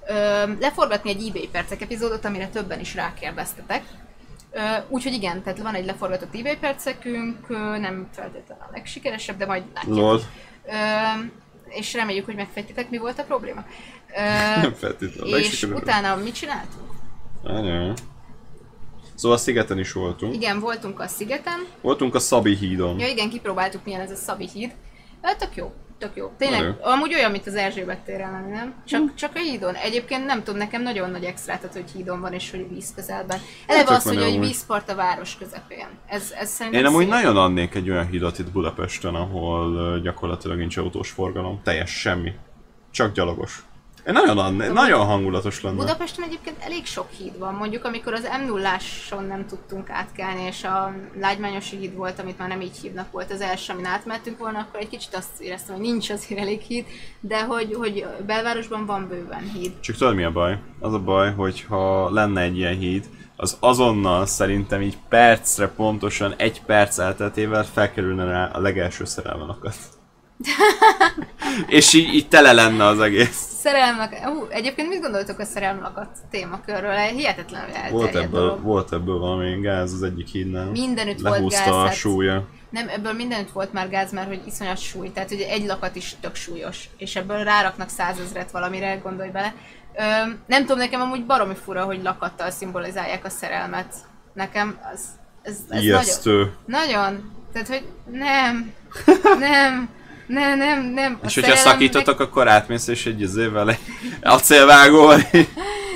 Ö, 0.08 0.14
leforgatni 0.60 1.10
egy 1.10 1.26
eBay 1.28 1.48
percek 1.52 1.80
epizódot, 1.82 2.24
amire 2.24 2.46
többen 2.48 2.80
is 2.80 2.94
rákérdeztetek. 2.94 3.82
Úgyhogy 4.88 5.12
igen, 5.12 5.42
tehát 5.42 5.58
van 5.58 5.74
egy 5.74 5.84
leforgatott 5.84 6.34
eBay 6.34 6.56
percekünk, 6.56 7.48
nem 7.80 8.08
feltétlenül 8.14 8.64
a 8.64 8.70
legsikeresebb, 8.72 9.36
de 9.36 9.46
majd 9.46 9.62
látjátok. 9.74 9.96
Lol. 9.98 10.20
Ö, 10.66 10.72
és 11.76 11.94
reméljük, 11.94 12.24
hogy 12.24 12.34
megfejtitek, 12.34 12.90
mi 12.90 12.98
volt 12.98 13.18
a 13.18 13.22
probléma. 13.22 13.64
Ö, 14.16 14.60
Nem 14.60 14.74
feltétlenül. 14.74 15.36
és 15.36 15.62
utána 15.62 16.16
mit 16.16 16.34
csináltunk? 16.34 16.90
Anya. 17.42 17.92
Szóval 19.14 19.36
a 19.36 19.40
szigeten 19.40 19.78
is 19.78 19.92
voltunk. 19.92 20.34
Igen, 20.34 20.60
voltunk 20.60 21.00
a 21.00 21.06
szigeten. 21.06 21.66
Voltunk 21.80 22.14
a 22.14 22.18
Szabi 22.18 22.56
hídon. 22.56 22.98
Ja 22.98 23.08
igen, 23.08 23.28
kipróbáltuk 23.30 23.84
milyen 23.84 24.00
ez 24.00 24.10
a 24.10 24.14
Szabi 24.14 24.48
híd. 24.52 24.74
Hát 25.22 25.38
tök 25.38 25.56
jó, 25.56 25.72
tök 25.98 26.10
jó. 26.14 26.32
Tényleg, 26.38 26.60
Nagyon. 26.60 26.76
amúgy 26.82 27.14
olyan, 27.14 27.30
mint 27.30 27.46
az 27.46 27.54
Erzsébet 27.54 27.98
téren 27.98 28.32
lenni, 28.32 28.50
nem? 28.52 28.74
Csak, 28.86 29.14
csak 29.14 29.30
a 29.34 29.38
hídon. 29.38 29.74
Egyébként 29.74 30.26
nem 30.26 30.42
tudom, 30.42 30.58
nekem 30.58 30.82
nagyon 30.82 31.10
nagy 31.10 31.24
extrát 31.24 31.64
ad, 31.64 31.72
hogy 31.72 31.90
hídon 31.94 32.20
van 32.20 32.32
és 32.32 32.50
hogy 32.50 32.68
víz 32.68 32.92
közelben. 32.94 33.38
Eleve 33.66 33.94
az, 33.94 34.04
hogy 34.04 34.16
amúgy. 34.16 34.38
vízpart 34.38 34.90
a 34.90 34.94
város 34.94 35.36
közepén. 35.36 35.86
Ez, 36.06 36.32
ez 36.38 36.50
szerintem 36.50 36.80
Én 36.82 36.86
amúgy 36.86 37.02
szép. 37.04 37.12
nagyon 37.12 37.36
adnék 37.36 37.74
egy 37.74 37.90
olyan 37.90 38.06
hídat 38.06 38.38
itt 38.38 38.50
Budapesten, 38.52 39.14
ahol 39.14 39.98
gyakorlatilag 40.00 40.58
nincs 40.58 40.76
autós 40.76 41.10
forgalom. 41.10 41.60
Teljes 41.62 41.90
semmi. 41.90 42.32
Csak 42.90 43.12
gyalogos. 43.14 43.64
Nagyon 44.12 44.38
adnék, 44.38 44.72
nagyon 44.72 45.06
hangulatos 45.06 45.62
lenne. 45.62 45.76
Budapesten 45.76 46.24
egyébként 46.24 46.56
elég 46.60 46.86
sok 46.86 47.10
híd 47.10 47.38
van. 47.38 47.54
Mondjuk, 47.54 47.84
amikor 47.84 48.12
az 48.12 48.28
m 48.42 48.46
0 48.46 48.78
nem 49.28 49.46
tudtunk 49.46 49.90
átkelni, 49.90 50.42
és 50.42 50.64
a 50.64 50.94
Lágymányosi 51.20 51.76
híd 51.76 51.94
volt, 51.94 52.18
amit 52.18 52.38
már 52.38 52.48
nem 52.48 52.60
így 52.60 52.76
hívnak, 52.82 53.10
volt 53.10 53.30
az 53.32 53.40
első, 53.40 53.72
amin 53.72 53.84
átmentünk 53.84 54.38
volna, 54.38 54.58
akkor 54.58 54.80
egy 54.80 54.88
kicsit 54.88 55.14
azt 55.14 55.40
éreztem, 55.40 55.74
hogy 55.74 55.84
nincs 55.84 56.10
azért 56.10 56.40
elég 56.40 56.60
híd, 56.60 56.86
de 57.20 57.44
hogy, 57.44 57.74
hogy 57.74 58.06
belvárosban 58.26 58.86
van 58.86 59.08
bőven 59.08 59.50
híd. 59.54 59.80
Csak 59.80 59.96
tudod 59.96 60.14
mi 60.14 60.24
a 60.24 60.32
baj? 60.32 60.58
Az 60.80 60.94
a 60.94 61.00
baj, 61.00 61.34
hogy 61.34 61.64
ha 61.68 62.10
lenne 62.10 62.40
egy 62.40 62.56
ilyen 62.56 62.76
híd, 62.76 63.04
az 63.36 63.56
azonnal 63.60 64.26
szerintem 64.26 64.82
így 64.82 64.96
percre 65.08 65.68
pontosan 65.68 66.34
egy 66.36 66.62
perc 66.62 66.98
elteltével 66.98 67.64
felkerülne 67.64 68.24
rá 68.24 68.50
a 68.52 68.60
legelső 68.60 69.04
szerelmelakat. 69.04 69.76
És 71.66 71.92
így, 71.92 72.14
így 72.14 72.28
tele 72.28 72.52
lenne 72.52 72.84
az 72.84 73.00
egész. 73.00 73.54
Szerelmek, 73.58 74.18
hú, 74.18 74.46
egyébként 74.48 74.88
mit 74.88 75.00
gondoltok 75.00 75.38
a 75.38 75.44
szerelmelakat 75.44 76.08
témakörről? 76.30 76.92
Hihetetlenül 76.92 77.66
elterjedt 77.66 77.92
Volt 77.92 78.14
ebből, 78.14 78.40
dolog. 78.40 78.62
volt 78.62 78.92
ebből 78.92 79.18
valami 79.18 79.60
gáz 79.60 79.92
az 79.92 80.02
egyik 80.02 80.28
hídnál. 80.28 80.70
Mindenütt 80.70 81.20
volt 81.20 81.50
gáz, 81.50 81.68
a 81.68 81.84
hát- 81.84 81.94
súlya. 81.94 82.48
Nem, 82.70 82.88
ebből 82.88 83.12
mindenütt 83.12 83.50
volt 83.50 83.72
már 83.72 83.88
gáz, 83.88 84.12
mert 84.12 84.28
hogy 84.28 84.42
iszonyat 84.46 84.78
súly, 84.78 85.10
tehát 85.12 85.30
ugye 85.30 85.48
egy 85.48 85.66
lakat 85.66 85.96
is 85.96 86.16
tök 86.20 86.34
súlyos, 86.34 86.88
és 86.96 87.16
ebből 87.16 87.44
ráraknak 87.44 87.88
százezret 87.88 88.50
valamire, 88.50 88.94
gondolj 88.94 89.30
bele. 89.30 89.54
Ö, 89.94 90.02
nem 90.46 90.60
tudom, 90.60 90.78
nekem 90.78 91.00
amúgy 91.00 91.24
baromi 91.26 91.54
fura, 91.64 91.84
hogy 91.84 92.02
lakattal 92.02 92.50
szimbolizálják 92.50 93.24
a 93.24 93.28
szerelmet. 93.28 93.94
Nekem 94.32 94.78
az, 94.94 95.00
ez, 95.42 95.56
ez 95.68 95.82
nagyon, 95.82 96.52
nagyon, 96.66 97.32
tehát 97.52 97.68
hogy 97.68 97.84
nem, 98.10 98.72
nem, 99.38 99.88
nem, 100.26 100.58
nem, 100.58 100.84
nem. 100.84 101.18
A 101.22 101.26
És 101.26 101.34
hogyha 101.34 101.56
szakítotok, 101.56 102.20
akkor 102.20 102.48
átmész 102.48 102.86
és 102.86 103.06
egy 103.06 103.20
izével 103.20 103.70
egy 103.70 103.78
acélvágóval. 104.22 105.20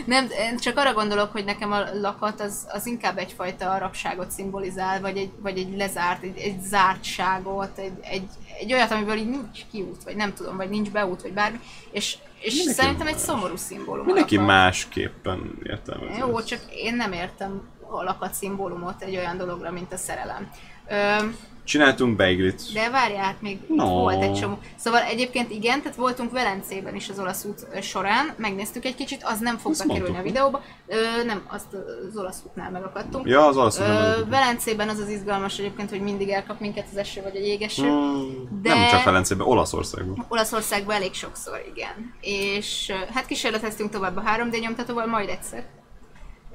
Nem, 0.06 0.28
csak 0.58 0.76
arra 0.76 0.92
gondolok, 0.92 1.32
hogy 1.32 1.44
nekem 1.44 1.72
a 1.72 1.84
lakat 2.00 2.40
az, 2.40 2.66
az 2.68 2.86
inkább 2.86 3.18
egyfajta 3.18 3.78
rabságot 3.78 4.30
szimbolizál, 4.30 5.00
vagy 5.00 5.16
egy, 5.16 5.30
vagy 5.42 5.58
egy 5.58 5.76
lezárt, 5.76 6.22
egy, 6.22 6.38
egy 6.38 6.60
zártságot, 6.62 7.78
egy, 7.78 7.92
egy, 8.00 8.28
egy 8.60 8.72
olyat, 8.72 8.90
amiből 8.90 9.16
így 9.16 9.28
nincs 9.28 9.60
kiút, 9.70 10.02
vagy 10.04 10.16
nem 10.16 10.34
tudom, 10.34 10.56
vagy 10.56 10.68
nincs 10.68 10.90
beút, 10.90 11.22
vagy 11.22 11.32
bármi, 11.32 11.60
és, 11.90 12.16
és 12.40 12.54
Mindenki 12.54 12.80
szerintem 12.80 13.06
egy 13.06 13.12
más. 13.12 13.22
szomorú 13.22 13.56
szimbólum. 13.56 14.04
Mindenki 14.04 14.36
lakat. 14.36 14.50
másképpen 14.50 15.58
értelmezi. 15.62 16.18
Jó, 16.18 16.38
ezt. 16.38 16.46
csak 16.46 16.60
én 16.74 16.94
nem 16.94 17.12
értem 17.12 17.62
a 17.90 18.02
lakat 18.02 18.34
szimbólumot 18.34 19.02
egy 19.02 19.16
olyan 19.16 19.36
dologra, 19.36 19.70
mint 19.70 19.92
a 19.92 19.96
szerelem. 19.96 20.50
Ö, 20.88 21.26
Csináltunk 21.70 22.16
beiglit. 22.16 22.62
de 22.72 22.90
várjál, 22.90 23.24
hát 23.24 23.40
még 23.42 23.58
No. 23.68 23.86
volt 23.86 24.22
egy 24.22 24.32
csomó. 24.32 24.58
Szóval 24.76 25.00
egyébként 25.02 25.50
igen, 25.50 25.82
tehát 25.82 25.96
voltunk 25.96 26.30
Velencében 26.32 26.94
is 26.94 27.08
az 27.08 27.18
olasz 27.18 27.44
út 27.44 27.82
során, 27.82 28.34
megnéztük 28.36 28.84
egy 28.84 28.94
kicsit, 28.94 29.22
az 29.24 29.38
nem 29.38 29.58
fog 29.58 29.74
bekerülni 29.86 30.16
a 30.18 30.22
videóba. 30.22 30.62
Ö, 30.86 31.24
nem, 31.24 31.42
azt 31.48 31.66
az 32.10 32.16
olasz 32.16 32.42
útnál 32.46 32.70
megakadtunk. 32.70 33.26
Ja, 33.28 33.46
az 33.46 33.56
olasz 33.56 33.78
Ö, 33.78 33.84
Velencében 34.28 34.88
az 34.88 34.98
az 34.98 35.08
izgalmas 35.08 35.58
egyébként, 35.58 35.90
hogy 35.90 36.00
mindig 36.00 36.28
elkap 36.28 36.60
minket 36.60 36.86
az 36.90 36.96
eső 36.96 37.22
vagy 37.22 37.36
a 37.36 37.40
jégeső. 37.40 37.82
Hmm, 37.88 38.60
De- 38.62 38.74
Nem 38.74 38.88
csak 38.88 39.02
Velencében, 39.04 39.46
Olaszországban. 39.46 40.26
Olaszországban 40.28 40.94
elég 40.94 41.14
sokszor, 41.14 41.62
igen. 41.74 42.14
És 42.20 42.92
hát 43.14 43.26
kísérleteztünk 43.26 43.90
tovább 43.90 44.16
a 44.16 44.22
3D 44.22 44.60
nyomtatóval, 44.60 45.06
majd 45.06 45.28
egyszer. 45.28 45.64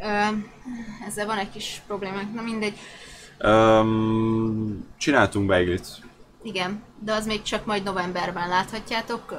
Ö, 0.01 0.05
ezzel 1.07 1.25
van 1.25 1.37
egy 1.37 1.51
kis 1.51 1.81
problémánk, 1.87 2.33
na 2.33 2.41
mindegy. 2.41 2.77
Um, 3.45 4.85
csináltunk 4.97 5.47
beiglit. 5.47 5.85
Igen, 6.43 6.83
de 6.99 7.13
az 7.13 7.25
még 7.25 7.41
csak 7.41 7.65
majd 7.65 7.83
novemberben 7.83 8.47
láthatjátok. 8.47 9.33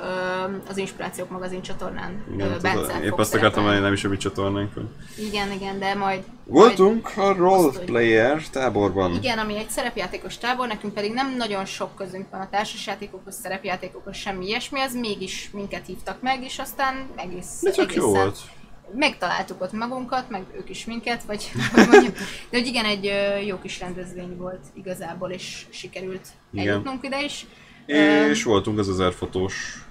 Az 0.68 0.76
Inspirációk 0.76 1.30
magazin 1.30 1.62
csatornán 1.62 2.24
Igen, 2.34 2.46
tudod, 2.46 2.62
Bence 2.62 3.04
épp 3.04 3.18
azt 3.18 3.34
akartam 3.34 3.62
mondani, 3.62 3.82
nem 3.82 3.92
is 3.92 4.04
a 4.04 4.08
mi 4.08 4.16
csatornánk. 4.16 4.74
Hogy... 4.74 4.88
Igen, 5.18 5.52
igen, 5.52 5.78
de 5.78 5.94
majd... 5.94 6.22
Voltunk 6.44 7.10
a 7.16 7.28
Azt, 7.28 7.38
role 7.38 7.72
hogy- 7.72 7.84
player 7.84 8.42
táborban. 8.52 9.14
Igen, 9.14 9.38
ami 9.38 9.56
egy 9.58 9.70
szerepjátékos 9.70 10.38
tábor, 10.38 10.66
nekünk 10.66 10.94
pedig 10.94 11.12
nem 11.12 11.36
nagyon 11.36 11.64
sok 11.64 11.94
közünk 11.96 12.30
van 12.30 12.40
a 12.40 12.48
társasjátékokhoz, 12.50 13.34
szerepjátékokhoz, 13.42 14.16
semmi 14.16 14.46
ilyesmi, 14.46 14.80
az 14.80 14.94
mégis 14.94 15.50
minket 15.52 15.86
hívtak 15.86 16.22
meg, 16.22 16.42
és 16.42 16.58
aztán 16.58 17.06
egész, 17.16 17.58
De 17.62 17.70
csak 17.70 17.94
jó 17.94 18.02
egészen 18.04 18.22
volt. 18.22 18.38
Megtaláltuk 18.94 19.62
ott 19.62 19.72
magunkat, 19.72 20.30
meg 20.30 20.44
ők 20.56 20.70
is 20.70 20.84
minket, 20.84 21.22
vagy 21.22 21.50
hogy 21.74 21.88
mondjuk. 21.88 22.16
De 22.50 22.58
hogy 22.58 22.66
igen, 22.66 22.84
egy 22.84 23.12
jó 23.46 23.58
kis 23.58 23.80
rendezvény 23.80 24.36
volt 24.36 24.60
igazából, 24.74 25.30
és 25.30 25.66
sikerült 25.70 26.28
Igen. 26.52 26.68
eljutnunk 26.68 27.04
ide 27.04 27.22
is. 27.22 27.46
És 28.30 28.42
voltunk 28.42 28.78
az 28.78 28.88
1000 28.88 29.12
fotós 29.12 29.86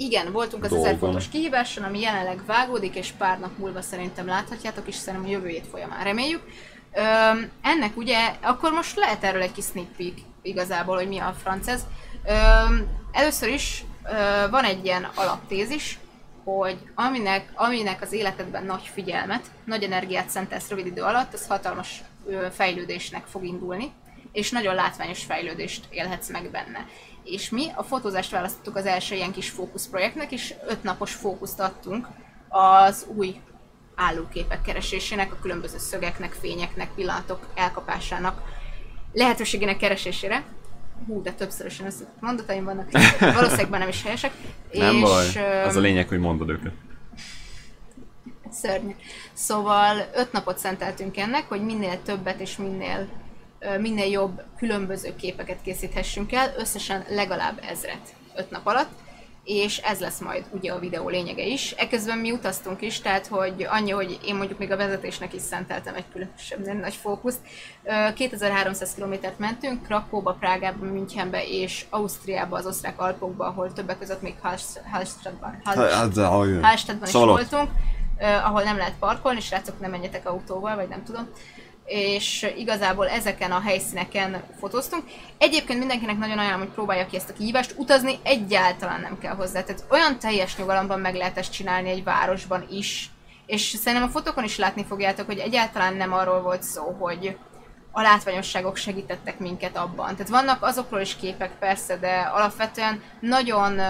igen, 0.00 0.32
voltunk 0.32 0.64
az 0.64 0.70
Dolgon. 0.70 0.88
1000 0.88 1.00
fotós 1.00 1.28
kihíváson, 1.28 1.84
ami 1.84 2.00
jelenleg 2.00 2.42
vágódik, 2.46 2.94
és 2.94 3.10
pár 3.18 3.38
nap 3.38 3.58
múlva 3.58 3.80
szerintem 3.80 4.26
láthatjátok, 4.26 4.88
és 4.88 4.94
szerintem 4.94 5.28
a 5.28 5.32
jövő 5.32 5.48
hét 5.48 5.66
folyamán 5.70 6.04
reméljük. 6.04 6.42
Öm, 6.94 7.50
ennek 7.62 7.96
ugye, 7.96 8.34
akkor 8.40 8.72
most 8.72 8.96
lehet 8.96 9.24
erről 9.24 9.42
egy 9.42 9.52
kis 9.52 9.64
sneak 9.64 9.86
peek 9.96 10.14
igazából, 10.42 10.96
hogy 10.96 11.08
mi 11.08 11.18
a 11.18 11.34
franc 11.42 11.68
ez. 11.68 11.86
Öm, 12.26 12.86
először 13.12 13.48
is 13.48 13.84
ö, 14.04 14.48
van 14.50 14.64
egy 14.64 14.84
ilyen 14.84 15.08
alaptézis, 15.14 15.98
hogy 16.56 16.78
aminek, 16.94 17.52
aminek 17.54 18.02
az 18.02 18.12
életedben 18.12 18.64
nagy 18.64 18.90
figyelmet, 18.92 19.50
nagy 19.64 19.82
energiát 19.82 20.28
szentelsz 20.28 20.68
rövid 20.68 20.86
idő 20.86 21.02
alatt, 21.02 21.32
az 21.32 21.46
hatalmas 21.46 22.02
fejlődésnek 22.50 23.26
fog 23.26 23.44
indulni, 23.44 23.92
és 24.32 24.50
nagyon 24.50 24.74
látványos 24.74 25.24
fejlődést 25.24 25.86
élhetsz 25.90 26.28
meg 26.28 26.50
benne. 26.50 26.86
És 27.24 27.50
mi 27.50 27.66
a 27.74 27.82
fotózást 27.82 28.30
választottuk 28.30 28.76
az 28.76 28.86
első 28.86 29.14
ilyen 29.14 29.32
kis 29.32 29.50
fókuszprojektnek, 29.50 30.32
és 30.32 30.54
öt 30.66 30.82
napos 30.82 31.12
fókuszt 31.12 31.60
adtunk 31.60 32.06
az 32.48 33.06
új 33.14 33.40
állóképek 33.94 34.62
keresésének, 34.62 35.32
a 35.32 35.38
különböző 35.40 35.78
szögeknek, 35.78 36.32
fényeknek, 36.32 36.90
pillanatok 36.94 37.46
elkapásának 37.54 38.42
lehetőségének 39.12 39.76
keresésére. 39.76 40.44
Hú, 41.06 41.22
de 41.22 41.32
többszörösen 41.32 41.86
összetett 41.86 42.20
mondataim 42.20 42.64
vannak, 42.64 42.90
valószínűleg 43.20 43.68
már 43.68 43.80
nem 43.80 43.88
is 43.88 44.02
helyesek. 44.02 44.32
Nem 44.72 44.94
és, 44.94 45.02
baj, 45.02 45.62
az 45.62 45.76
a 45.76 45.80
lényeg, 45.80 46.08
hogy 46.08 46.18
mondod 46.18 46.48
őket. 46.48 46.72
Szörnyű. 48.50 48.94
Szóval 49.32 50.08
öt 50.14 50.32
napot 50.32 50.58
szenteltünk 50.58 51.16
ennek, 51.16 51.48
hogy 51.48 51.64
minél 51.64 52.02
többet 52.02 52.40
és 52.40 52.56
minél, 52.56 53.08
minél 53.80 54.10
jobb 54.10 54.42
különböző 54.56 55.14
képeket 55.16 55.62
készíthessünk 55.62 56.32
el, 56.32 56.54
összesen 56.58 57.04
legalább 57.08 57.60
ezret 57.70 58.14
öt 58.36 58.50
nap 58.50 58.66
alatt, 58.66 58.90
és 59.48 59.78
ez 59.78 60.00
lesz 60.00 60.18
majd 60.18 60.44
ugye 60.50 60.72
a 60.72 60.78
videó 60.78 61.08
lényege 61.08 61.44
is. 61.44 61.70
Eközben 61.70 62.18
mi 62.18 62.30
utaztunk 62.30 62.82
is, 62.82 63.00
tehát 63.00 63.26
hogy 63.26 63.66
annyi, 63.68 63.90
hogy 63.90 64.18
én 64.24 64.34
mondjuk 64.34 64.58
még 64.58 64.70
a 64.70 64.76
vezetésnek 64.76 65.34
is 65.34 65.42
szenteltem 65.42 65.94
egy 65.94 66.04
különösebb 66.12 66.64
nem 66.64 66.78
nagy 66.78 66.94
fókuszt. 66.94 67.38
Ö, 67.82 68.12
2300 68.14 68.94
kilométert 68.94 69.38
mentünk, 69.38 69.82
Krakóba, 69.82 70.32
Prágába, 70.32 70.84
Münchenbe 70.84 71.46
és 71.46 71.84
Ausztriába, 71.90 72.56
az 72.56 72.66
osztrák 72.66 73.00
Alpokba, 73.00 73.46
ahol 73.46 73.72
többek 73.72 73.98
között 73.98 74.22
még 74.22 74.34
Hallstattban, 74.40 75.60
Hallstattban, 75.64 76.62
Hallstattban 76.62 77.08
is 77.08 77.14
voltunk, 77.14 77.70
ahol 78.44 78.62
nem 78.62 78.76
lehet 78.76 78.94
parkolni, 78.98 79.40
srácok, 79.40 79.80
nem 79.80 79.90
menjetek 79.90 80.28
autóval, 80.28 80.76
vagy 80.76 80.88
nem 80.88 81.04
tudom. 81.04 81.28
És 81.88 82.52
igazából 82.56 83.08
ezeken 83.08 83.52
a 83.52 83.60
helyszíneken 83.60 84.42
fotóztunk. 84.58 85.02
Egyébként 85.38 85.78
mindenkinek 85.78 86.18
nagyon 86.18 86.38
ajánlom, 86.38 86.60
hogy 86.60 86.74
próbálja 86.74 87.06
ki 87.06 87.16
ezt 87.16 87.30
a 87.30 87.32
kihívást. 87.32 87.74
Utazni 87.76 88.18
egyáltalán 88.22 89.00
nem 89.00 89.18
kell 89.18 89.34
hozzá. 89.34 89.62
Tehát 89.62 89.84
olyan 89.90 90.18
teljes 90.18 90.56
nyugalomban 90.56 91.00
meg 91.00 91.14
lehet 91.14 91.38
ezt 91.38 91.52
csinálni 91.52 91.90
egy 91.90 92.04
városban 92.04 92.66
is. 92.70 93.10
És 93.46 93.62
szerintem 93.62 94.08
a 94.08 94.12
fotókon 94.12 94.44
is 94.44 94.58
látni 94.58 94.84
fogjátok, 94.84 95.26
hogy 95.26 95.38
egyáltalán 95.38 95.94
nem 95.94 96.12
arról 96.12 96.42
volt 96.42 96.62
szó, 96.62 96.96
hogy 96.98 97.36
a 97.92 98.02
látványosságok 98.02 98.76
segítettek 98.76 99.38
minket 99.38 99.76
abban. 99.76 100.12
Tehát 100.12 100.28
vannak 100.28 100.62
azokról 100.62 101.00
is 101.00 101.16
képek 101.16 101.50
persze, 101.58 101.96
de 101.96 102.30
alapvetően 102.34 103.02
nagyon 103.20 103.80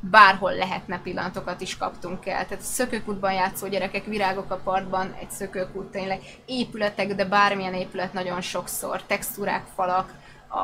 bárhol 0.00 0.52
lehetne 0.52 1.00
pillanatokat 1.02 1.60
is 1.60 1.76
kaptunk 1.76 2.26
el. 2.26 2.46
Tehát 2.46 2.64
szökőkútban 2.64 3.32
játszó 3.32 3.68
gyerekek, 3.68 4.04
virágok 4.04 4.50
a 4.50 4.60
partban, 4.64 5.14
egy 5.20 5.30
szökőkút 5.30 5.90
tényleg, 5.90 6.20
épületek, 6.46 7.14
de 7.14 7.24
bármilyen 7.24 7.74
épület 7.74 8.12
nagyon 8.12 8.40
sokszor, 8.40 9.02
textúrák, 9.02 9.64
falak, 9.74 10.12
a, 10.48 10.58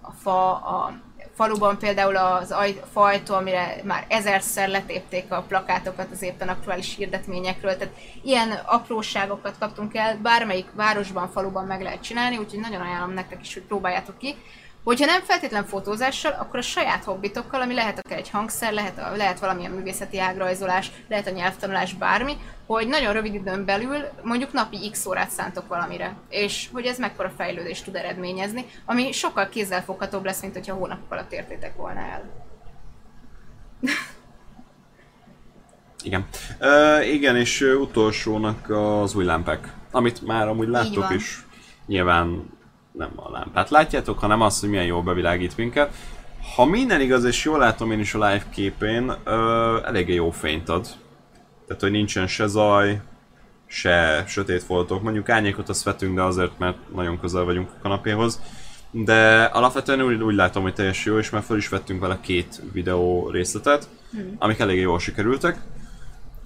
a 0.00 0.12
fa, 0.22 0.50
a 0.50 1.00
faluban 1.34 1.78
például 1.78 2.16
az 2.16 2.50
aj, 2.50 2.80
fajtó, 2.92 3.34
amire 3.34 3.76
már 3.84 4.04
ezerszer 4.08 4.68
letépték 4.68 5.32
a 5.32 5.44
plakátokat 5.48 6.10
az 6.10 6.22
éppen 6.22 6.48
aktuális 6.48 6.96
hirdetményekről, 6.96 7.76
tehát 7.76 7.94
ilyen 8.22 8.50
apróságokat 8.50 9.58
kaptunk 9.58 9.94
el, 9.94 10.16
bármelyik 10.16 10.66
városban, 10.74 11.28
faluban 11.28 11.66
meg 11.66 11.82
lehet 11.82 12.02
csinálni, 12.02 12.36
úgyhogy 12.36 12.60
nagyon 12.60 12.80
ajánlom 12.80 13.12
nektek 13.12 13.40
is, 13.40 13.54
hogy 13.54 13.62
próbáljátok 13.62 14.18
ki. 14.18 14.36
Hogyha 14.84 15.06
nem 15.06 15.20
feltétlen 15.22 15.64
fotózással, 15.64 16.32
akkor 16.32 16.58
a 16.58 16.62
saját 16.62 17.04
hobbitokkal, 17.04 17.60
ami 17.60 17.74
lehet 17.74 17.98
akár 17.98 18.18
egy 18.18 18.30
hangszer, 18.30 18.72
lehet, 18.72 18.98
a, 18.98 19.16
lehet 19.16 19.38
valamilyen 19.40 19.70
művészeti 19.70 20.18
ágrajzolás, 20.18 20.90
lehet 21.08 21.26
a 21.26 21.30
nyelvtanulás, 21.30 21.94
bármi, 21.94 22.36
hogy 22.66 22.88
nagyon 22.88 23.12
rövid 23.12 23.34
időn 23.34 23.64
belül 23.64 23.96
mondjuk 24.22 24.52
napi 24.52 24.90
x 24.90 25.06
órát 25.06 25.30
szántok 25.30 25.68
valamire, 25.68 26.16
és 26.28 26.68
hogy 26.72 26.86
ez 26.86 26.98
mekkora 26.98 27.32
fejlődést 27.36 27.84
tud 27.84 27.94
eredményezni, 27.94 28.64
ami 28.84 29.12
sokkal 29.12 29.48
kézzelfoghatóbb 29.48 30.24
lesz, 30.24 30.40
mint 30.40 30.54
hogyha 30.54 30.74
hónapok 30.74 31.12
alatt 31.12 31.32
értétek 31.32 31.76
volna 31.76 32.00
el. 32.00 32.30
Igen. 36.02 36.26
Uh, 36.60 37.12
igen, 37.12 37.36
és 37.36 37.60
utolsónak 37.60 38.70
az 38.70 39.14
új 39.14 39.24
lámpák, 39.24 39.72
amit 39.90 40.26
már 40.26 40.48
amúgy 40.48 40.68
láttok 40.68 41.10
is. 41.14 41.46
Nyilván 41.86 42.50
nem 42.92 43.12
a 43.16 43.30
lámpát 43.30 43.70
látjátok, 43.70 44.18
hanem 44.18 44.40
azt, 44.40 44.60
hogy 44.60 44.68
milyen 44.68 44.84
jól 44.84 45.02
bevilágít 45.02 45.56
minket. 45.56 45.94
Ha 46.54 46.64
minden 46.64 47.00
igaz, 47.00 47.24
és 47.24 47.44
jól 47.44 47.58
látom 47.58 47.92
én 47.92 48.00
is 48.00 48.14
a 48.14 48.18
live 48.18 48.44
képén, 48.50 49.12
eléggé 49.84 50.14
jó 50.14 50.30
fényt 50.30 50.68
ad. 50.68 50.86
Tehát, 51.66 51.82
hogy 51.82 51.90
nincsen 51.90 52.26
se 52.26 52.46
zaj, 52.46 53.00
se 53.66 54.24
sötét 54.26 54.62
foltok. 54.62 55.02
Mondjuk 55.02 55.28
árnyékot 55.28 55.68
azt 55.68 55.84
vetünk, 55.84 56.14
de 56.14 56.22
azért, 56.22 56.58
mert 56.58 56.76
nagyon 56.94 57.20
közel 57.20 57.44
vagyunk 57.44 57.68
a 57.70 57.82
kanapéhoz. 57.82 58.40
De 58.90 59.42
alapvetően 59.42 60.02
úgy, 60.02 60.22
úgy 60.22 60.34
látom, 60.34 60.62
hogy 60.62 60.74
teljesen 60.74 61.12
jó, 61.12 61.18
és 61.18 61.30
már 61.30 61.42
fel 61.42 61.56
is 61.56 61.68
vettünk 61.68 62.00
vele 62.00 62.18
két 62.20 62.62
videó 62.72 63.30
részletet, 63.30 63.88
amik 64.38 64.58
eléggé 64.58 64.80
jól 64.80 64.98
sikerültek. 64.98 65.60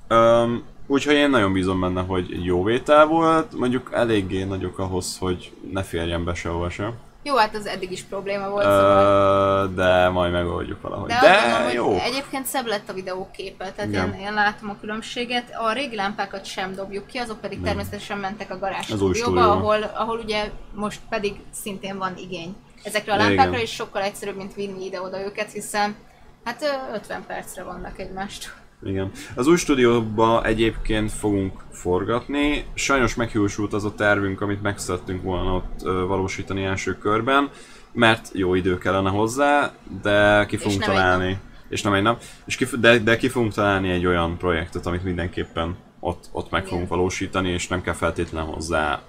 Um, 0.08 0.64
úgyhogy 0.86 1.14
én 1.14 1.30
nagyon 1.30 1.52
bízom 1.52 1.80
benne, 1.80 2.00
hogy 2.00 2.44
jó 2.44 2.62
vétel 2.64 3.06
volt, 3.06 3.52
mondjuk 3.54 3.90
eléggé 3.92 4.44
nagyok 4.44 4.78
ahhoz, 4.78 5.18
hogy 5.18 5.52
ne 5.72 5.82
férjen 5.82 6.24
be 6.24 6.34
sehova 6.34 6.70
sem. 6.70 6.94
Jó, 7.26 7.36
hát 7.36 7.54
az 7.54 7.66
eddig 7.66 7.92
is 7.92 8.02
probléma 8.02 8.48
volt, 8.48 8.64
szóval... 8.64 9.68
De 9.74 10.08
majd 10.08 10.32
megoldjuk 10.32 10.80
valahogy. 10.82 11.08
De, 11.08 11.20
De, 11.20 11.40
gondolom, 11.50 11.92
jó. 11.92 11.98
egyébként 12.00 12.46
szebb 12.46 12.66
lett 12.66 12.88
a 12.88 12.92
videó 12.92 13.28
képe, 13.32 13.72
tehát 13.72 13.90
Igen. 13.90 14.14
én, 14.14 14.20
én 14.20 14.34
látom 14.34 14.70
a 14.70 14.76
különbséget. 14.80 15.50
A 15.58 15.72
régi 15.72 15.96
lámpákat 15.96 16.44
sem 16.44 16.74
dobjuk 16.74 17.06
ki, 17.06 17.18
azok 17.18 17.40
pedig 17.40 17.62
természetesen 17.62 18.18
mentek 18.18 18.50
a 18.50 18.58
garázs 18.58 18.86
stúdióba, 18.86 19.50
ahol, 19.50 19.82
ahol 19.82 20.18
ugye 20.18 20.50
most 20.74 21.00
pedig 21.08 21.40
szintén 21.50 21.98
van 21.98 22.16
igény. 22.16 22.56
Ezekre 22.82 23.12
a 23.12 23.16
Igen. 23.16 23.26
lámpákra 23.26 23.58
is 23.62 23.70
sokkal 23.70 24.02
egyszerűbb, 24.02 24.36
mint 24.36 24.54
vinni 24.54 24.84
ide-oda 24.84 25.24
őket, 25.24 25.52
hiszen 25.52 25.96
hát 26.44 26.62
ö, 26.62 26.94
50 26.94 27.24
percre 27.26 27.62
vannak 27.62 27.98
egymást. 27.98 28.54
Igen. 28.84 29.10
Az 29.34 29.46
új 29.46 29.56
stúdióba 29.56 30.44
egyébként 30.44 31.12
fogunk 31.12 31.64
forgatni. 31.70 32.64
Sajnos 32.74 33.14
meghiúsult 33.14 33.72
az 33.72 33.84
a 33.84 33.94
tervünk, 33.94 34.40
amit 34.40 34.62
meg 34.62 34.78
szerettünk 34.78 35.22
volna 35.22 35.54
ott 35.54 35.82
valósítani 35.82 36.64
első 36.64 36.98
körben, 36.98 37.50
mert 37.92 38.30
jó 38.32 38.54
idő 38.54 38.78
kellene 38.78 39.10
hozzá, 39.10 39.72
de 40.02 40.46
ki 40.46 40.56
fogunk 40.56 40.82
egy 40.82 40.88
találni. 40.88 41.38
És 41.68 41.82
nem 41.82 41.92
egy 41.92 42.02
nap. 42.02 42.22
És 42.44 42.56
ki, 42.56 42.66
de, 42.80 42.98
de 42.98 43.16
ki 43.16 43.28
fogunk 43.28 43.52
találni 43.52 43.90
egy 43.90 44.06
olyan 44.06 44.36
projektet, 44.36 44.86
amit 44.86 45.04
mindenképpen 45.04 45.76
ott, 46.00 46.28
ott 46.32 46.50
meg 46.50 46.60
Igen. 46.60 46.72
fogunk 46.72 46.90
valósítani, 46.90 47.48
és 47.48 47.68
nem 47.68 47.82
kell 47.82 47.94
feltétlenül 47.94 48.52
hozzá 48.52 49.02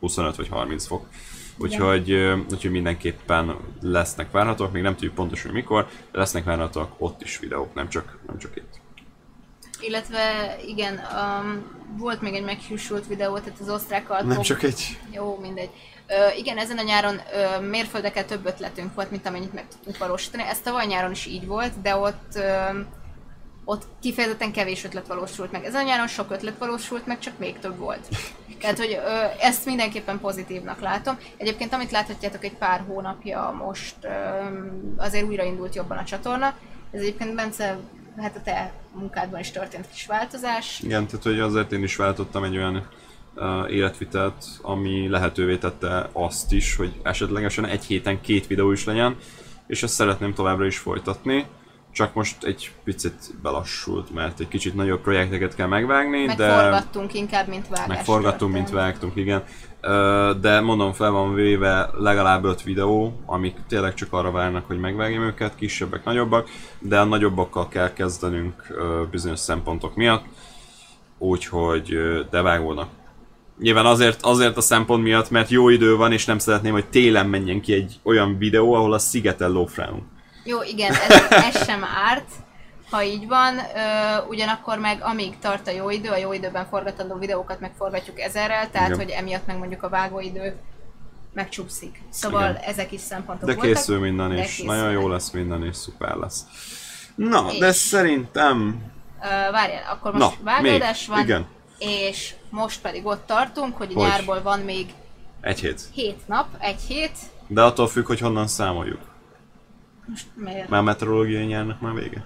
25 0.00 0.36
vagy 0.36 0.48
30 0.48 0.86
fok. 0.86 1.06
Úgyhogy, 1.58 2.10
ö, 2.10 2.36
úgyhogy 2.52 2.70
mindenképpen 2.70 3.56
lesznek 3.80 4.30
várhatóak, 4.30 4.72
még 4.72 4.82
nem 4.82 4.92
tudjuk 4.92 5.14
pontosan 5.14 5.52
mikor, 5.52 5.88
de 6.12 6.18
lesznek 6.18 6.44
várhatóak 6.44 6.94
ott 6.98 7.22
is 7.22 7.38
videók, 7.38 7.74
nem 7.74 7.88
csak, 7.88 8.18
nem 8.26 8.38
csak 8.38 8.56
itt. 8.56 8.80
Illetve 9.80 10.56
igen, 10.66 11.00
um, 11.12 11.76
volt 11.96 12.20
még 12.20 12.34
egy 12.34 12.44
meghiúsult 12.44 13.06
videó, 13.06 13.38
tehát 13.38 13.58
az 13.60 13.68
osztrák 13.68 14.10
alpok. 14.10 14.28
Nem 14.28 14.42
csak 14.42 14.62
egy. 14.62 14.98
Jó, 15.10 15.38
mindegy. 15.40 15.70
Ö, 16.06 16.14
igen, 16.36 16.58
ezen 16.58 16.78
a 16.78 16.82
nyáron 16.82 17.20
ö, 17.34 17.60
mérföldekkel 17.60 18.24
több 18.24 18.46
ötletünk 18.46 18.94
volt, 18.94 19.10
mint 19.10 19.26
amennyit 19.26 19.52
meg 19.52 19.68
tudtunk 19.68 19.98
valósítani. 19.98 20.42
Ez 20.42 20.60
tavaly 20.60 20.86
nyáron 20.86 21.10
is 21.10 21.26
így 21.26 21.46
volt, 21.46 21.80
de 21.82 21.96
ott 21.96 22.34
ö, 22.34 22.80
ott 23.64 23.86
kifejezetten 24.00 24.52
kevés 24.52 24.84
ötlet 24.84 25.06
valósult 25.06 25.52
meg. 25.52 25.64
Ezen 25.64 25.80
a 25.80 25.84
nyáron 25.84 26.06
sok 26.06 26.30
ötlet 26.30 26.58
valósult 26.58 27.06
meg, 27.06 27.18
csak 27.18 27.38
még 27.38 27.58
több 27.58 27.78
volt. 27.78 28.08
Tehát, 28.60 28.78
hogy 28.78 29.00
ö, 29.04 29.24
ezt 29.40 29.64
mindenképpen 29.64 30.20
pozitívnak 30.20 30.80
látom. 30.80 31.18
Egyébként, 31.36 31.72
amit 31.72 31.90
láthatjátok 31.90 32.44
egy 32.44 32.56
pár 32.56 32.84
hónapja 32.86 33.54
most 33.64 33.96
ö, 34.00 34.08
azért 34.96 35.26
újraindult 35.26 35.74
jobban 35.74 35.98
a 35.98 36.04
csatorna. 36.04 36.54
Ez 36.90 37.00
egyébként 37.00 37.34
Bence, 37.34 37.78
hát 38.16 38.36
a 38.36 38.40
te 38.44 38.72
munkádban 38.92 39.40
is 39.40 39.50
történt 39.50 39.86
kis 39.92 40.06
változás. 40.06 40.80
Igen, 40.80 41.06
tehát 41.06 41.24
hogy 41.24 41.40
azért 41.40 41.72
én 41.72 41.82
is 41.82 41.96
váltottam 41.96 42.44
egy 42.44 42.56
olyan 42.56 42.88
uh, 43.34 43.72
életvitelt, 43.72 44.44
ami 44.62 45.08
lehetővé 45.08 45.56
tette 45.56 46.08
azt 46.12 46.52
is, 46.52 46.76
hogy 46.76 47.00
esetlegesen 47.02 47.66
egy 47.66 47.84
héten 47.84 48.20
két 48.20 48.46
videó 48.46 48.72
is 48.72 48.84
legyen, 48.84 49.16
és 49.66 49.82
ezt 49.82 49.94
szeretném 49.94 50.34
továbbra 50.34 50.66
is 50.66 50.78
folytatni. 50.78 51.46
Csak 51.92 52.14
most 52.14 52.44
egy 52.44 52.72
picit 52.84 53.34
belassult, 53.42 54.14
mert 54.14 54.40
egy 54.40 54.48
kicsit 54.48 54.74
nagyobb 54.74 55.00
projekteket 55.00 55.54
kell 55.54 55.66
megvágni, 55.66 56.26
de 56.26 56.46
Megforgattunk 56.46 57.14
inkább, 57.14 57.48
mint 57.48 57.68
vágást. 57.68 57.88
megforgattunk, 57.88 58.52
mint 58.52 58.70
vágtunk, 58.70 59.16
igen. 59.16 59.44
De 60.40 60.60
mondom, 60.60 60.92
fel 60.92 61.10
van 61.10 61.34
véve 61.34 61.90
legalább 61.98 62.44
5 62.44 62.62
videó, 62.62 63.20
amik 63.26 63.56
tényleg 63.68 63.94
csak 63.94 64.12
arra 64.12 64.30
várnak, 64.30 64.66
hogy 64.66 64.78
megvágjam 64.78 65.22
őket, 65.22 65.54
kisebbek, 65.54 66.04
nagyobbak, 66.04 66.48
de 66.78 67.00
a 67.00 67.04
nagyobbakkal 67.04 67.68
kell 67.68 67.92
kezdenünk 67.92 68.78
bizonyos 69.10 69.38
szempontok 69.38 69.94
miatt, 69.94 70.24
úgyhogy 71.18 71.98
de 72.30 72.42
vágódnak. 72.42 72.88
Nyilván 73.58 73.86
azért, 73.86 74.22
azért 74.22 74.56
a 74.56 74.60
szempont 74.60 75.02
miatt, 75.02 75.30
mert 75.30 75.50
jó 75.50 75.68
idő 75.68 75.96
van, 75.96 76.12
és 76.12 76.24
nem 76.24 76.38
szeretném, 76.38 76.72
hogy 76.72 76.86
télen 76.86 77.26
menjen 77.26 77.60
ki 77.60 77.72
egy 77.72 78.00
olyan 78.02 78.38
videó, 78.38 78.74
ahol 78.74 78.92
a 78.92 78.98
szigeten 78.98 79.50
lófrálunk. 79.50 80.02
Jó, 80.44 80.62
igen, 80.62 80.92
ez, 80.92 81.22
ez 81.30 81.64
sem 81.64 81.84
árt, 81.84 82.28
ha 82.90 83.02
így 83.02 83.26
van, 83.26 83.58
ö, 83.58 84.26
ugyanakkor 84.28 84.78
meg 84.78 84.98
amíg 85.02 85.38
tart 85.38 85.66
a 85.68 85.70
jó 85.70 85.90
idő, 85.90 86.10
a 86.10 86.16
jó 86.16 86.32
időben 86.32 86.66
forgatandó 86.66 87.14
videókat 87.18 87.60
megforgatjuk 87.60 88.20
ezerrel, 88.20 88.70
tehát 88.70 88.88
Igen. 88.88 88.98
hogy 89.00 89.10
emiatt 89.10 89.46
meg 89.46 89.58
mondjuk 89.58 89.82
a 89.82 89.88
vágóidő 89.88 90.56
megcsúszik. 91.32 92.02
Szóval 92.10 92.50
Igen. 92.50 92.56
ezek 92.62 92.92
is 92.92 93.00
szempontok 93.00 93.48
De 93.48 93.54
voltak. 93.54 93.72
készül 93.74 93.98
minden, 94.00 94.28
de 94.28 94.34
és 94.36 94.40
készülnek. 94.56 94.76
nagyon 94.76 94.92
jó 94.92 95.08
lesz 95.08 95.30
minden, 95.30 95.64
és 95.64 95.76
szuper 95.76 96.14
lesz. 96.14 96.44
Na, 97.14 97.42
de 97.58 97.68
És- 97.68 97.74
szerintem... 97.74 98.82
Ö, 99.22 99.50
várjál, 99.50 99.82
akkor 99.92 100.12
most 100.12 100.38
Na, 100.38 100.44
vágódás 100.44 101.06
még, 101.06 101.16
van, 101.16 101.24
igen. 101.24 101.46
és 101.78 102.34
most 102.50 102.80
pedig 102.80 103.06
ott 103.06 103.26
tartunk, 103.26 103.76
hogy, 103.76 103.92
Hogy? 103.92 104.06
nyárból 104.06 104.42
van 104.42 104.60
még 104.60 104.94
Egy 105.40 105.60
hét. 105.60 105.80
7 105.92 106.28
nap, 106.28 106.46
egy 106.58 106.80
hét. 106.88 107.16
De 107.46 107.62
attól 107.62 107.88
függ, 107.88 108.06
hogy 108.06 108.20
honnan 108.20 108.46
számoljuk. 108.46 109.00
Most 110.06 110.26
miért? 110.34 110.68
Már 110.68 110.82
meteorológiai 110.82 111.44
nyárnak 111.44 111.80
már 111.80 111.92
vége? 111.94 112.24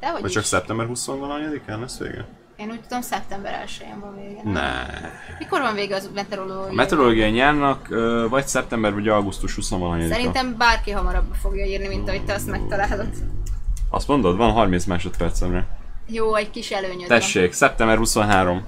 Nem? 0.00 0.10
Dehogy 0.10 0.20
Vagy 0.20 0.30
is. 0.30 0.36
csak 0.36 0.44
szeptember 0.44 0.86
20-án 0.90 1.80
lesz 1.80 1.98
vége? 1.98 2.26
Én 2.56 2.70
úgy 2.70 2.80
tudom, 2.80 3.00
szeptember 3.00 3.64
1-én 3.66 4.00
van 4.00 4.16
vége. 4.16 4.40
nem? 4.42 4.52
Ne. 4.52 4.86
Mikor 5.38 5.60
van 5.60 5.74
vége 5.74 5.96
az 5.96 6.10
meteorológiai? 6.14 6.70
A 6.70 6.74
meteorológiai 6.74 7.30
nyárnak 7.30 7.88
vagy 8.28 8.46
szeptember, 8.46 8.94
vagy 8.94 9.08
augusztus 9.08 9.54
20 9.54 9.68
Szerintem 10.08 10.56
bárki 10.56 10.90
hamarabb 10.90 11.34
fogja 11.42 11.64
írni, 11.64 11.88
mint 11.88 12.08
ahogy 12.08 12.24
te 12.24 12.34
azt 12.34 12.46
megtalálod. 12.46 13.08
Azt 13.90 14.08
mondod, 14.08 14.36
van 14.36 14.52
30 14.52 14.84
másodpercemre. 14.84 15.66
Jó, 16.06 16.34
egy 16.34 16.50
kis 16.50 16.70
előnyöd 16.70 17.08
van. 17.08 17.18
Tessék, 17.18 17.52
szeptember 17.52 17.96
23. 17.96 18.66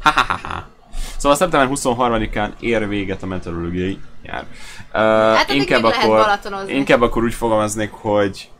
Ha, 0.00 0.10
ha, 0.10 0.22
ha, 0.22 0.48
ha. 0.48 0.68
Szóval 1.16 1.36
szeptember 1.36 1.78
23-án 1.78 2.50
ér 2.60 2.88
véget 2.88 3.22
a 3.22 3.26
meteorológiai 3.26 3.98
nyár. 4.22 4.46
Uh, 4.94 5.40
addig 5.40 5.56
inkább, 5.56 5.84
akkor, 5.84 6.26
inkább 6.66 7.00
akkor 7.00 7.22
úgy 7.22 7.34
fogalmaznék, 7.34 7.90
hogy 7.90 8.50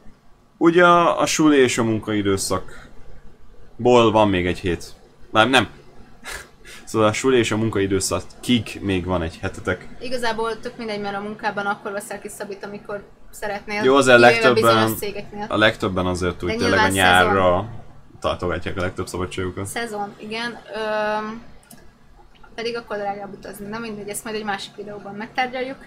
ugye 0.60 0.86
a, 0.86 1.20
a 1.20 1.26
suli 1.26 1.56
és 1.56 1.78
a 1.78 1.82
munkaidőszakból 1.82 4.12
van 4.12 4.28
még 4.28 4.46
egy 4.46 4.58
hét. 4.58 4.84
Nem, 5.30 5.50
nem. 5.50 5.68
Szóval 6.84 7.08
a 7.08 7.12
suli 7.12 7.38
és 7.38 7.50
a 7.50 7.56
munkaidőszakig 7.56 8.78
még 8.80 9.04
van 9.04 9.22
egy 9.22 9.38
hetetek. 9.40 9.88
Igazából 10.00 10.60
tök 10.60 10.76
mindegy, 10.76 11.00
mert 11.00 11.16
a 11.16 11.20
munkában 11.20 11.66
akkor 11.66 11.92
veszel 11.92 12.20
ki 12.20 12.28
szabít, 12.28 12.64
amikor 12.64 13.04
szeretnél. 13.30 13.82
Jó, 13.82 13.96
azért 13.96 14.18
legtöbben, 14.18 14.96
cégeknél. 14.96 15.46
a 15.48 15.56
legtöbben 15.56 16.06
azért 16.06 16.42
úgy 16.42 16.56
tényleg 16.56 16.78
a 16.78 16.88
nyárra 16.88 17.68
tartogatják 18.20 18.76
a 18.76 18.80
legtöbb 18.80 19.06
szabadságukat. 19.06 19.66
Szezon, 19.66 20.14
igen. 20.16 20.58
Öm, 20.74 21.42
pedig 22.54 22.76
akkor 22.76 22.96
drágább 22.96 23.32
utazni. 23.32 23.66
Na 23.66 23.78
mindegy, 23.78 24.08
ezt 24.08 24.24
majd 24.24 24.36
egy 24.36 24.44
másik 24.44 24.74
videóban 24.76 25.14
megtárgyaljuk. 25.14 25.78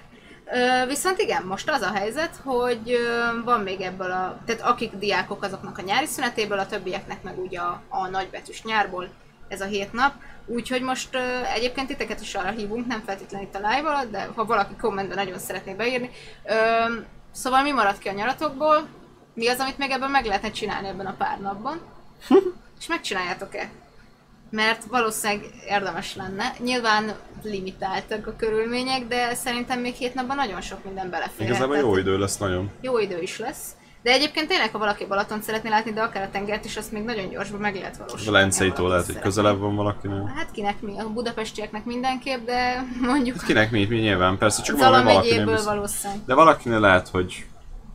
Viszont 0.87 1.19
igen, 1.19 1.43
most 1.43 1.69
az 1.69 1.81
a 1.81 1.91
helyzet, 1.93 2.35
hogy 2.43 2.97
van 3.43 3.59
még 3.59 3.81
ebből 3.81 4.11
a... 4.11 4.39
Tehát 4.45 4.61
akik 4.61 4.93
diákok 4.95 5.43
azoknak 5.43 5.77
a 5.77 5.81
nyári 5.81 6.05
szünetéből, 6.05 6.59
a 6.59 6.65
többieknek 6.65 7.23
meg 7.23 7.39
ugye 7.39 7.59
a, 7.59 7.81
a 7.89 8.07
nagybetűs 8.07 8.63
nyárból 8.63 9.09
ez 9.47 9.61
a 9.61 9.65
hét 9.65 9.93
nap. 9.93 10.13
Úgyhogy 10.45 10.81
most 10.81 11.17
egyébként 11.55 11.87
titeket 11.87 12.21
is 12.21 12.35
arra 12.35 12.49
hívunk, 12.49 12.87
nem 12.87 13.03
feltétlenül 13.05 13.47
itt 13.47 13.55
a 13.55 13.69
live 13.69 13.89
alatt, 13.89 14.11
de 14.11 14.29
ha 14.35 14.45
valaki 14.45 14.75
kommentben 14.75 15.17
nagyon 15.17 15.39
szeretné 15.39 15.73
beírni. 15.73 16.09
Szóval 17.31 17.63
mi 17.63 17.71
maradt 17.71 17.99
ki 17.99 18.07
a 18.07 18.13
nyaratokból? 18.13 18.87
Mi 19.33 19.47
az, 19.47 19.59
amit 19.59 19.77
még 19.77 19.91
ebben 19.91 20.09
meg 20.09 20.25
lehetne 20.25 20.51
csinálni 20.51 20.87
ebben 20.87 21.05
a 21.05 21.15
pár 21.17 21.39
napban? 21.39 21.81
És 22.79 22.87
megcsináljátok-e? 22.87 23.69
Mert 24.55 24.83
valószínűleg 24.85 25.45
érdemes 25.67 26.15
lenne. 26.15 26.53
Nyilván 26.63 27.13
limitáltak 27.43 28.27
a 28.27 28.35
körülmények, 28.35 29.07
de 29.07 29.33
szerintem 29.33 29.79
még 29.79 29.93
hét 29.93 30.13
napban 30.13 30.35
nagyon 30.35 30.61
sok 30.61 30.83
minden 30.83 31.09
belefér. 31.09 31.47
Igazából 31.47 31.77
jó 31.77 31.97
idő 31.97 32.17
lesz 32.17 32.37
nagyon. 32.37 32.69
Jó 32.81 32.99
idő 32.99 33.21
is 33.21 33.39
lesz. 33.39 33.75
De 34.03 34.11
egyébként 34.11 34.47
tényleg, 34.47 34.71
ha 34.71 34.77
valaki 34.77 35.05
Balaton 35.05 35.41
szeretné 35.41 35.69
látni, 35.69 35.93
de 35.93 36.01
akár 36.01 36.23
a 36.23 36.29
tengert 36.31 36.65
is, 36.65 36.77
azt 36.77 36.91
még 36.91 37.03
nagyon 37.03 37.29
gyorsban 37.29 37.59
meg 37.59 37.75
lehet 37.75 37.97
valósítani. 37.97 38.31
Velencéitól 38.31 38.85
ha 38.85 38.91
lehet, 38.91 39.05
hogy 39.05 39.19
közelebb 39.19 39.59
van 39.59 39.75
valakinek. 39.75 40.27
Hát 40.35 40.51
kinek 40.51 40.81
mi? 40.81 40.99
A 40.99 41.09
budapestieknek 41.09 41.85
mindenképp, 41.85 42.45
de 42.45 42.85
mondjuk 43.11 43.43
Kinek 43.45 43.71
mi, 43.71 43.85
mi 43.85 43.97
nyilván, 43.97 44.37
persze, 44.37 44.61
csak 44.61 44.75
hogy 44.75 44.85
valakinek 44.85 45.63
valószínűleg. 45.63 46.21
De 46.25 46.33
valakinél 46.33 46.79
lehet, 46.79 47.07
hogy, 47.07 47.45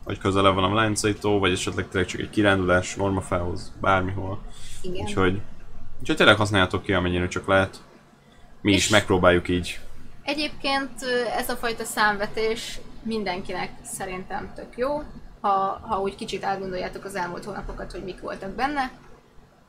hogy 0.03 0.17
közelebb 0.17 0.53
van 0.53 0.63
a 0.63 0.69
Velencei-tó, 0.73 1.39
vagy 1.39 1.51
esetleg 1.51 1.87
tényleg 1.87 2.09
csak 2.09 2.19
egy 2.19 2.29
kirándulás 2.29 2.95
normafához, 2.95 3.73
bármihol. 3.81 4.39
Igen. 4.81 5.05
Úgyhogy, 5.05 5.41
úgyhogy 5.99 6.15
tényleg 6.15 6.35
használjátok 6.35 6.83
ki, 6.83 6.93
amennyire 6.93 7.27
csak 7.27 7.47
lehet. 7.47 7.77
Mi 8.61 8.73
is 8.73 8.89
megpróbáljuk 8.89 9.49
így. 9.49 9.79
Egyébként 10.23 10.91
ez 11.37 11.49
a 11.49 11.55
fajta 11.55 11.83
számvetés 11.83 12.79
mindenkinek 13.03 13.71
szerintem 13.83 14.51
tök 14.55 14.77
jó, 14.77 15.03
ha, 15.41 15.79
ha 15.87 16.01
úgy 16.01 16.15
kicsit 16.15 16.43
átgondoljátok 16.43 17.05
az 17.05 17.15
elmúlt 17.15 17.45
hónapokat, 17.45 17.91
hogy 17.91 18.03
mik 18.03 18.21
voltak 18.21 18.49
benne. 18.49 18.91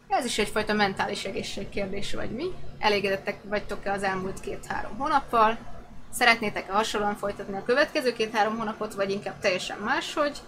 Ez 0.09 0.25
is 0.25 0.39
egyfajta 0.39 0.73
mentális 0.73 1.25
egészség 1.25 1.69
kérdése, 1.69 2.17
vagy 2.17 2.31
mi? 2.31 2.45
Elégedettek 2.79 3.39
vagytok-e 3.43 3.93
az 3.93 4.03
elmúlt 4.03 4.41
két-három 4.41 4.97
hónappal? 4.99 5.59
Szeretnétek-e 6.11 6.73
hasonlóan 6.73 7.17
folytatni 7.17 7.57
a 7.57 7.63
következő 7.63 8.13
két-három 8.13 8.57
hónapot, 8.57 8.95
vagy 8.95 9.11
inkább 9.11 9.41
teljesen 9.41 9.79
máshogy? 9.79 10.39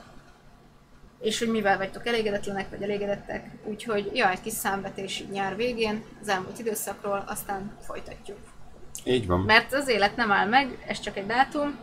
És 1.22 1.38
hogy 1.38 1.48
mivel 1.48 1.76
vagytok 1.76 2.06
elégedetlenek, 2.06 2.70
vagy 2.70 2.82
elégedettek? 2.82 3.50
Úgyhogy 3.64 4.10
ja, 4.14 4.30
egy 4.30 4.40
kis 4.40 4.52
számvetés 4.52 5.20
így 5.20 5.30
nyár 5.30 5.56
végén, 5.56 6.04
az 6.20 6.28
elmúlt 6.28 6.58
időszakról, 6.58 7.24
aztán 7.26 7.72
folytatjuk. 7.86 8.38
Így 9.04 9.26
van. 9.26 9.40
Mert 9.40 9.72
az 9.72 9.88
élet 9.88 10.16
nem 10.16 10.32
áll 10.32 10.46
meg, 10.46 10.84
ez 10.86 11.00
csak 11.00 11.16
egy 11.16 11.26
dátum, 11.26 11.78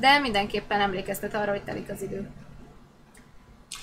de 0.00 0.18
mindenképpen 0.18 0.80
emlékeztet 0.80 1.34
arra, 1.34 1.50
hogy 1.50 1.62
telik 1.64 1.90
az 1.90 2.02
idő. 2.02 2.28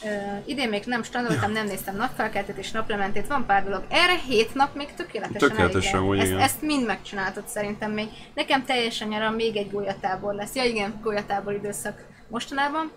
Uh, 0.03 0.43
idén 0.45 0.69
még 0.69 0.83
nem 0.85 1.03
strandoltam, 1.03 1.51
nem 1.51 1.65
néztem 1.65 1.95
napfelkeltet 1.95 2.57
és 2.57 2.71
naplementét, 2.71 3.27
van 3.27 3.45
pár 3.45 3.63
dolog. 3.63 3.83
Erre 3.89 4.15
hét 4.27 4.53
nap 4.53 4.75
még 4.75 4.93
tökéletesen 4.93 5.49
Tökéletesen 5.49 5.95
elég 5.95 6.09
úgy, 6.09 6.15
lehet. 6.15 6.31
igen. 6.31 6.41
ezt, 6.41 6.53
ezt 6.53 6.61
mind 6.61 6.85
megcsináltad 6.85 7.47
szerintem 7.47 7.91
még. 7.91 8.07
Nekem 8.33 8.65
teljesen 8.65 9.07
nyaran 9.07 9.33
még 9.33 9.55
egy 9.55 9.71
golyatábor 9.71 10.33
lesz. 10.33 10.55
Ja 10.55 10.63
igen, 10.63 10.99
golyatábor 11.01 11.53
időszak 11.53 12.05
mostanában. 12.27 12.91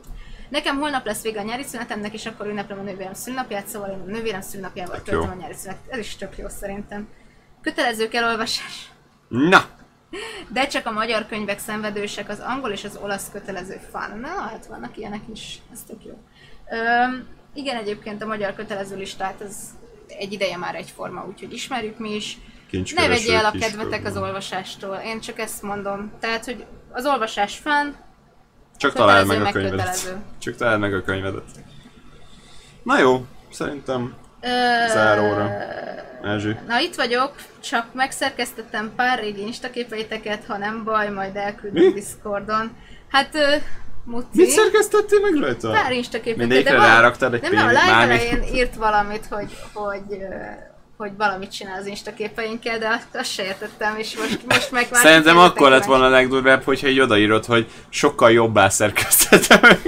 Nekem 0.48 0.78
holnap 0.78 1.06
lesz 1.06 1.22
vége 1.22 1.40
a 1.40 1.42
nyári 1.42 1.62
szünetemnek, 1.62 2.12
és 2.14 2.26
akkor 2.26 2.46
ünneplem 2.46 2.78
a 2.78 2.82
nővérem 2.82 3.14
szünnapját, 3.14 3.66
szóval 3.66 3.90
én 3.90 4.00
a 4.00 4.10
nővérem 4.10 4.40
szünnapjával 4.40 4.96
Tök 4.96 5.04
töltöm 5.04 5.30
a 5.30 5.34
nyári 5.40 5.54
szünet. 5.54 5.78
Ez 5.88 5.98
is 5.98 6.16
tök 6.16 6.38
jó 6.38 6.48
szerintem. 6.48 7.08
Kötelező 7.60 8.08
elolvasás. 8.12 8.90
Na! 9.28 9.64
De 10.48 10.66
csak 10.66 10.86
a 10.86 10.90
magyar 10.90 11.26
könyvek 11.26 11.58
szenvedősek, 11.58 12.28
az 12.28 12.40
angol 12.40 12.70
és 12.70 12.84
az 12.84 12.98
olasz 13.02 13.30
kötelező 13.32 13.80
fan. 13.90 14.18
Na, 14.18 14.28
hát 14.28 14.66
vannak 14.66 14.96
ilyenek 14.96 15.22
is, 15.32 15.58
ez 15.72 15.82
tök 15.86 16.04
jó. 16.04 16.18
Öm, 16.70 17.26
igen, 17.54 17.76
egyébként 17.76 18.22
a 18.22 18.26
magyar 18.26 18.54
kötelező 18.54 18.96
listát 18.96 19.40
az 19.40 19.56
egy 20.08 20.32
ideje 20.32 20.56
már 20.56 20.74
egyforma, 20.74 21.26
úgyhogy 21.26 21.52
ismerjük 21.52 21.98
mi 21.98 22.14
is. 22.14 22.38
Ne 22.94 23.08
vegye 23.08 23.34
el 23.34 23.44
a 23.44 23.58
kedvetek 23.58 24.04
az 24.04 24.16
olvasástól, 24.16 24.96
én 24.96 25.20
csak 25.20 25.38
ezt 25.38 25.62
mondom. 25.62 26.12
Tehát, 26.20 26.44
hogy 26.44 26.66
az 26.92 27.06
olvasás 27.06 27.56
fán, 27.56 27.96
Csak 28.76 28.92
találd 28.92 29.26
meg 29.26 29.42
a 29.42 29.50
könyvedet. 29.50 29.78
kötelező. 29.78 30.16
Csak 30.38 30.56
találd 30.56 30.80
meg 30.80 30.94
a 30.94 31.02
könyvedet. 31.02 31.44
Na 32.82 32.98
jó, 32.98 33.24
szerintem 33.52 34.14
Ö, 34.40 34.48
záróra. 34.92 35.50
Erzsi. 36.22 36.56
Na 36.66 36.80
itt 36.80 36.94
vagyok, 36.94 37.34
csak 37.60 37.86
megszerkesztettem 37.94 38.92
pár 38.96 39.18
régi 39.18 39.40
instaképeiteket, 39.46 40.44
ha 40.46 40.56
nem 40.56 40.84
baj, 40.84 41.10
majd 41.10 41.36
elküldöm? 41.36 41.92
Discordon. 41.94 42.76
Hát, 43.10 43.38
Muci. 44.04 44.26
Mit 44.32 44.48
szerkesztettél 44.48 45.20
meg 45.20 45.34
rajta? 45.34 45.70
Pár 45.70 45.92
instaképet. 45.92 46.38
Mindegyikre 46.38 46.76
ráraktad 46.76 47.34
egy 47.34 47.42
Nem, 47.50 47.66
a 47.66 47.68
live 47.68 47.92
elején 47.92 48.42
írt 48.54 48.74
valamit, 48.74 49.26
hogy, 49.26 49.56
hogy, 49.72 50.18
hogy 50.96 51.10
valamit 51.16 51.52
csinál 51.52 51.78
az 51.80 51.86
instaképeinkkel, 51.86 52.78
de 52.78 52.88
azt, 52.88 53.06
azt 53.12 53.32
se 53.32 53.44
értettem, 53.44 53.96
és 53.98 54.16
most, 54.16 54.46
most 54.48 54.70
meg 54.70 54.86
már 54.90 55.02
Szerintem 55.06 55.38
akkor 55.38 55.70
lett 55.70 55.84
volna 55.84 56.04
a 56.04 56.08
legdurvább, 56.08 56.62
hogyha 56.62 56.88
így 56.88 57.00
odaírod, 57.00 57.44
hogy 57.44 57.66
sokkal 57.88 58.32
jobbá 58.32 58.68
szerkesztettem. 58.68 59.60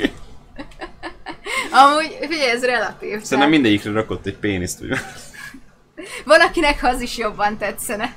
Amúgy, 1.71 2.17
figyelj, 2.21 2.51
ez 2.51 2.65
relatív. 2.65 3.09
Szerintem 3.09 3.29
tehát 3.29 3.51
mindegyikre 3.51 3.93
rakott 3.93 4.27
egy 4.27 4.37
péniszt, 4.37 4.81
ugye? 4.81 4.97
Van, 6.25 6.41
akinek 6.41 6.79
az 6.83 7.01
is 7.01 7.17
jobban 7.17 7.59
tetszene. 7.59 8.15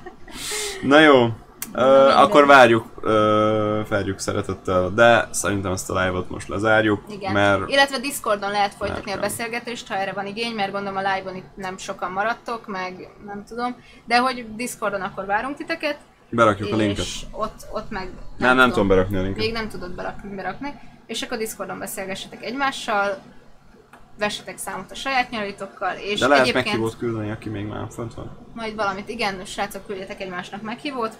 Na 0.82 1.00
jó, 1.00 1.30
Ö, 1.74 2.10
akkor 2.10 2.46
várjuk, 2.46 2.86
ö, 3.02 3.82
várjuk 3.90 4.20
szeretettel, 4.20 4.90
de 4.90 5.28
szerintem 5.32 5.72
ezt 5.72 5.90
a 5.90 6.00
live-ot 6.04 6.30
most 6.30 6.48
lezárjuk, 6.48 7.04
Igen. 7.10 7.34
mert 7.34 7.70
Illetve 7.70 8.00
Discordon 8.00 8.52
lehet 8.52 8.74
folytatni 8.74 9.12
a 9.12 9.14
nem. 9.14 9.24
beszélgetést, 9.24 9.88
ha 9.88 9.96
erre 9.96 10.12
van 10.12 10.26
igény, 10.26 10.56
mert 10.56 10.72
gondolom 10.72 10.98
a 11.06 11.14
live-on 11.16 11.36
itt 11.36 11.56
nem 11.56 11.78
sokan 11.78 12.12
maradtok, 12.12 12.68
meg 12.68 13.10
nem 13.26 13.44
tudom. 13.48 13.76
De 14.06 14.18
hogy 14.20 14.56
Discordon 14.56 15.02
akkor 15.02 15.26
várunk 15.26 15.56
titeket. 15.56 15.98
Berakjuk 16.30 16.74
a 16.74 16.76
linket. 16.76 16.98
és 17.06 17.22
ott, 17.32 17.66
ott 17.72 17.90
meg 17.90 18.10
Nem, 18.38 18.56
nem 18.56 18.70
tudom 18.70 18.88
berakni 18.88 19.18
a 19.18 19.22
linket. 19.22 19.38
Még 19.44 19.54
nem 19.54 19.70
tudod 19.70 19.92
berakni, 19.96 20.36
berakni. 20.36 20.74
És 21.06 21.22
akkor 21.22 21.38
Discordon 21.38 21.80
beszélgessetek 21.80 22.44
egymással, 22.44 23.18
vessetek 24.20 24.58
számot 24.58 24.92
a 24.92 24.96
saját 24.96 25.30
nyelvitokkal, 25.30 25.96
és 25.96 26.20
De 26.20 26.28
lehet 26.28 26.42
egyébként 26.44 26.66
meghívót 26.66 26.98
küldeni, 26.98 27.32
aki 27.32 27.50
még 27.50 27.66
már 27.66 27.88
fönt 27.94 28.14
van. 28.14 28.38
majd 28.54 28.76
valamit, 28.76 29.10
igen, 29.10 29.46
srácok, 29.46 29.86
küldjetek 29.86 30.22
egymásnak 30.22 30.62
meghívót. 30.62 31.18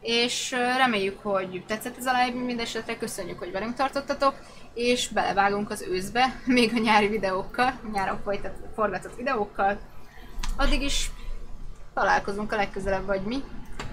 És 0.00 0.50
reméljük, 0.76 1.18
hogy 1.22 1.64
tetszett 1.66 1.96
ez 1.98 2.06
a 2.06 2.12
live, 2.24 2.44
mindesetre 2.44 2.96
köszönjük, 2.96 3.38
hogy 3.38 3.52
velünk 3.52 3.74
tartottatok, 3.74 4.34
és 4.74 5.08
belevágunk 5.08 5.70
az 5.70 5.82
őszbe, 5.90 6.34
még 6.44 6.72
a 6.74 6.78
nyári 6.78 7.08
videókkal, 7.08 7.80
nyáron 7.92 8.20
folytat, 8.24 8.52
forgatott 8.74 9.16
videókkal. 9.16 9.78
Addig 10.56 10.82
is 10.82 11.10
találkozunk 11.94 12.52
a 12.52 12.56
legközelebb, 12.56 13.06
vagy 13.06 13.20
mi. 13.22 13.42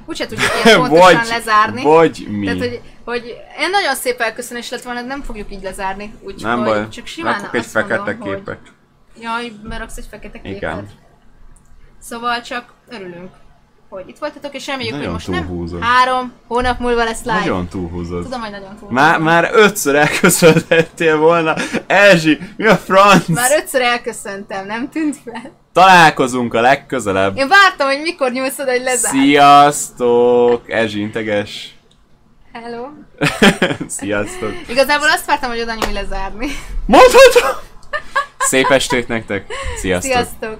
Úgyse 0.05 0.25
tudjuk 0.25 0.51
ilyen 0.63 0.79
pontosan 0.79 1.25
lezárni. 1.25 1.83
vagy 1.83 2.25
mi. 2.29 2.45
Tehát, 2.45 2.59
hogy, 2.59 2.81
hogy 3.03 3.35
egy 3.57 3.69
nagyon 3.69 3.95
szép 3.95 4.19
elköszönés 4.19 4.69
lett 4.69 4.81
volna, 4.81 5.01
nem 5.01 5.21
fogjuk 5.21 5.51
így 5.51 5.63
lezárni. 5.63 6.13
Úgyhogy 6.21 6.43
nem 6.43 6.63
baj, 6.63 6.89
csak 6.89 7.05
simán 7.05 7.33
rakok 7.33 7.53
egy 7.55 7.59
azt 7.59 7.73
mondom, 7.73 7.97
fekete 7.97 8.17
hogy- 8.23 8.35
képet. 8.35 8.59
Jaj, 9.21 9.51
beraksz 9.63 9.97
egy 9.97 10.07
fekete 10.09 10.41
képet. 10.41 10.57
Igen. 10.57 10.89
Szóval 11.99 12.41
csak 12.41 12.73
örülünk, 12.87 13.31
hogy 13.89 14.03
itt 14.07 14.17
voltatok, 14.17 14.53
és 14.53 14.67
reméljük, 14.67 14.91
Nagyon 14.93 15.05
hogy 15.05 15.13
most 15.13 15.27
nem 15.27 15.47
túlhúzod. 15.47 15.81
három 15.81 16.33
hónap 16.47 16.79
múlva 16.79 17.03
lesz 17.03 17.23
live. 17.23 17.39
Nagyon 17.39 17.67
túlhúzod. 17.67 18.23
Tudom, 18.23 18.41
hogy 18.41 18.51
nagyon 18.51 18.75
túl. 18.79 18.91
Már, 18.91 19.19
már 19.19 19.49
ötször 19.53 19.95
elköszönhettél 19.95 21.17
volna. 21.17 21.55
Erzsi, 21.87 22.39
mi 22.57 22.65
a 22.67 22.75
franc? 22.75 23.27
Már 23.27 23.51
ötször 23.59 23.81
elköszöntem, 23.81 24.65
nem 24.65 24.89
tűnt 24.89 25.17
fel. 25.25 25.51
Találkozunk 25.73 26.53
a 26.53 26.61
legközelebb. 26.61 27.37
Én 27.37 27.47
vártam, 27.47 27.87
hogy 27.87 28.01
mikor 28.01 28.31
nyúlsz 28.31 28.59
oda, 28.59 28.71
hogy 28.71 28.81
lezár. 28.83 29.11
Sziasztok! 29.11 30.69
Erzsi 30.71 30.99
integes. 30.99 31.75
Hello. 32.53 32.87
Sziasztok. 33.87 34.53
Igazából 34.67 35.07
azt 35.07 35.25
vártam, 35.25 35.49
hogy 35.49 35.61
oda 35.61 35.73
nyúlj 35.73 35.93
lezárni. 35.93 36.47
Mondhatom! 36.85 37.49
Szép 38.37 38.69
estét 38.69 39.07
nektek! 39.07 39.45
Sziasztok! 39.77 40.11
Sziasztok. 40.11 40.57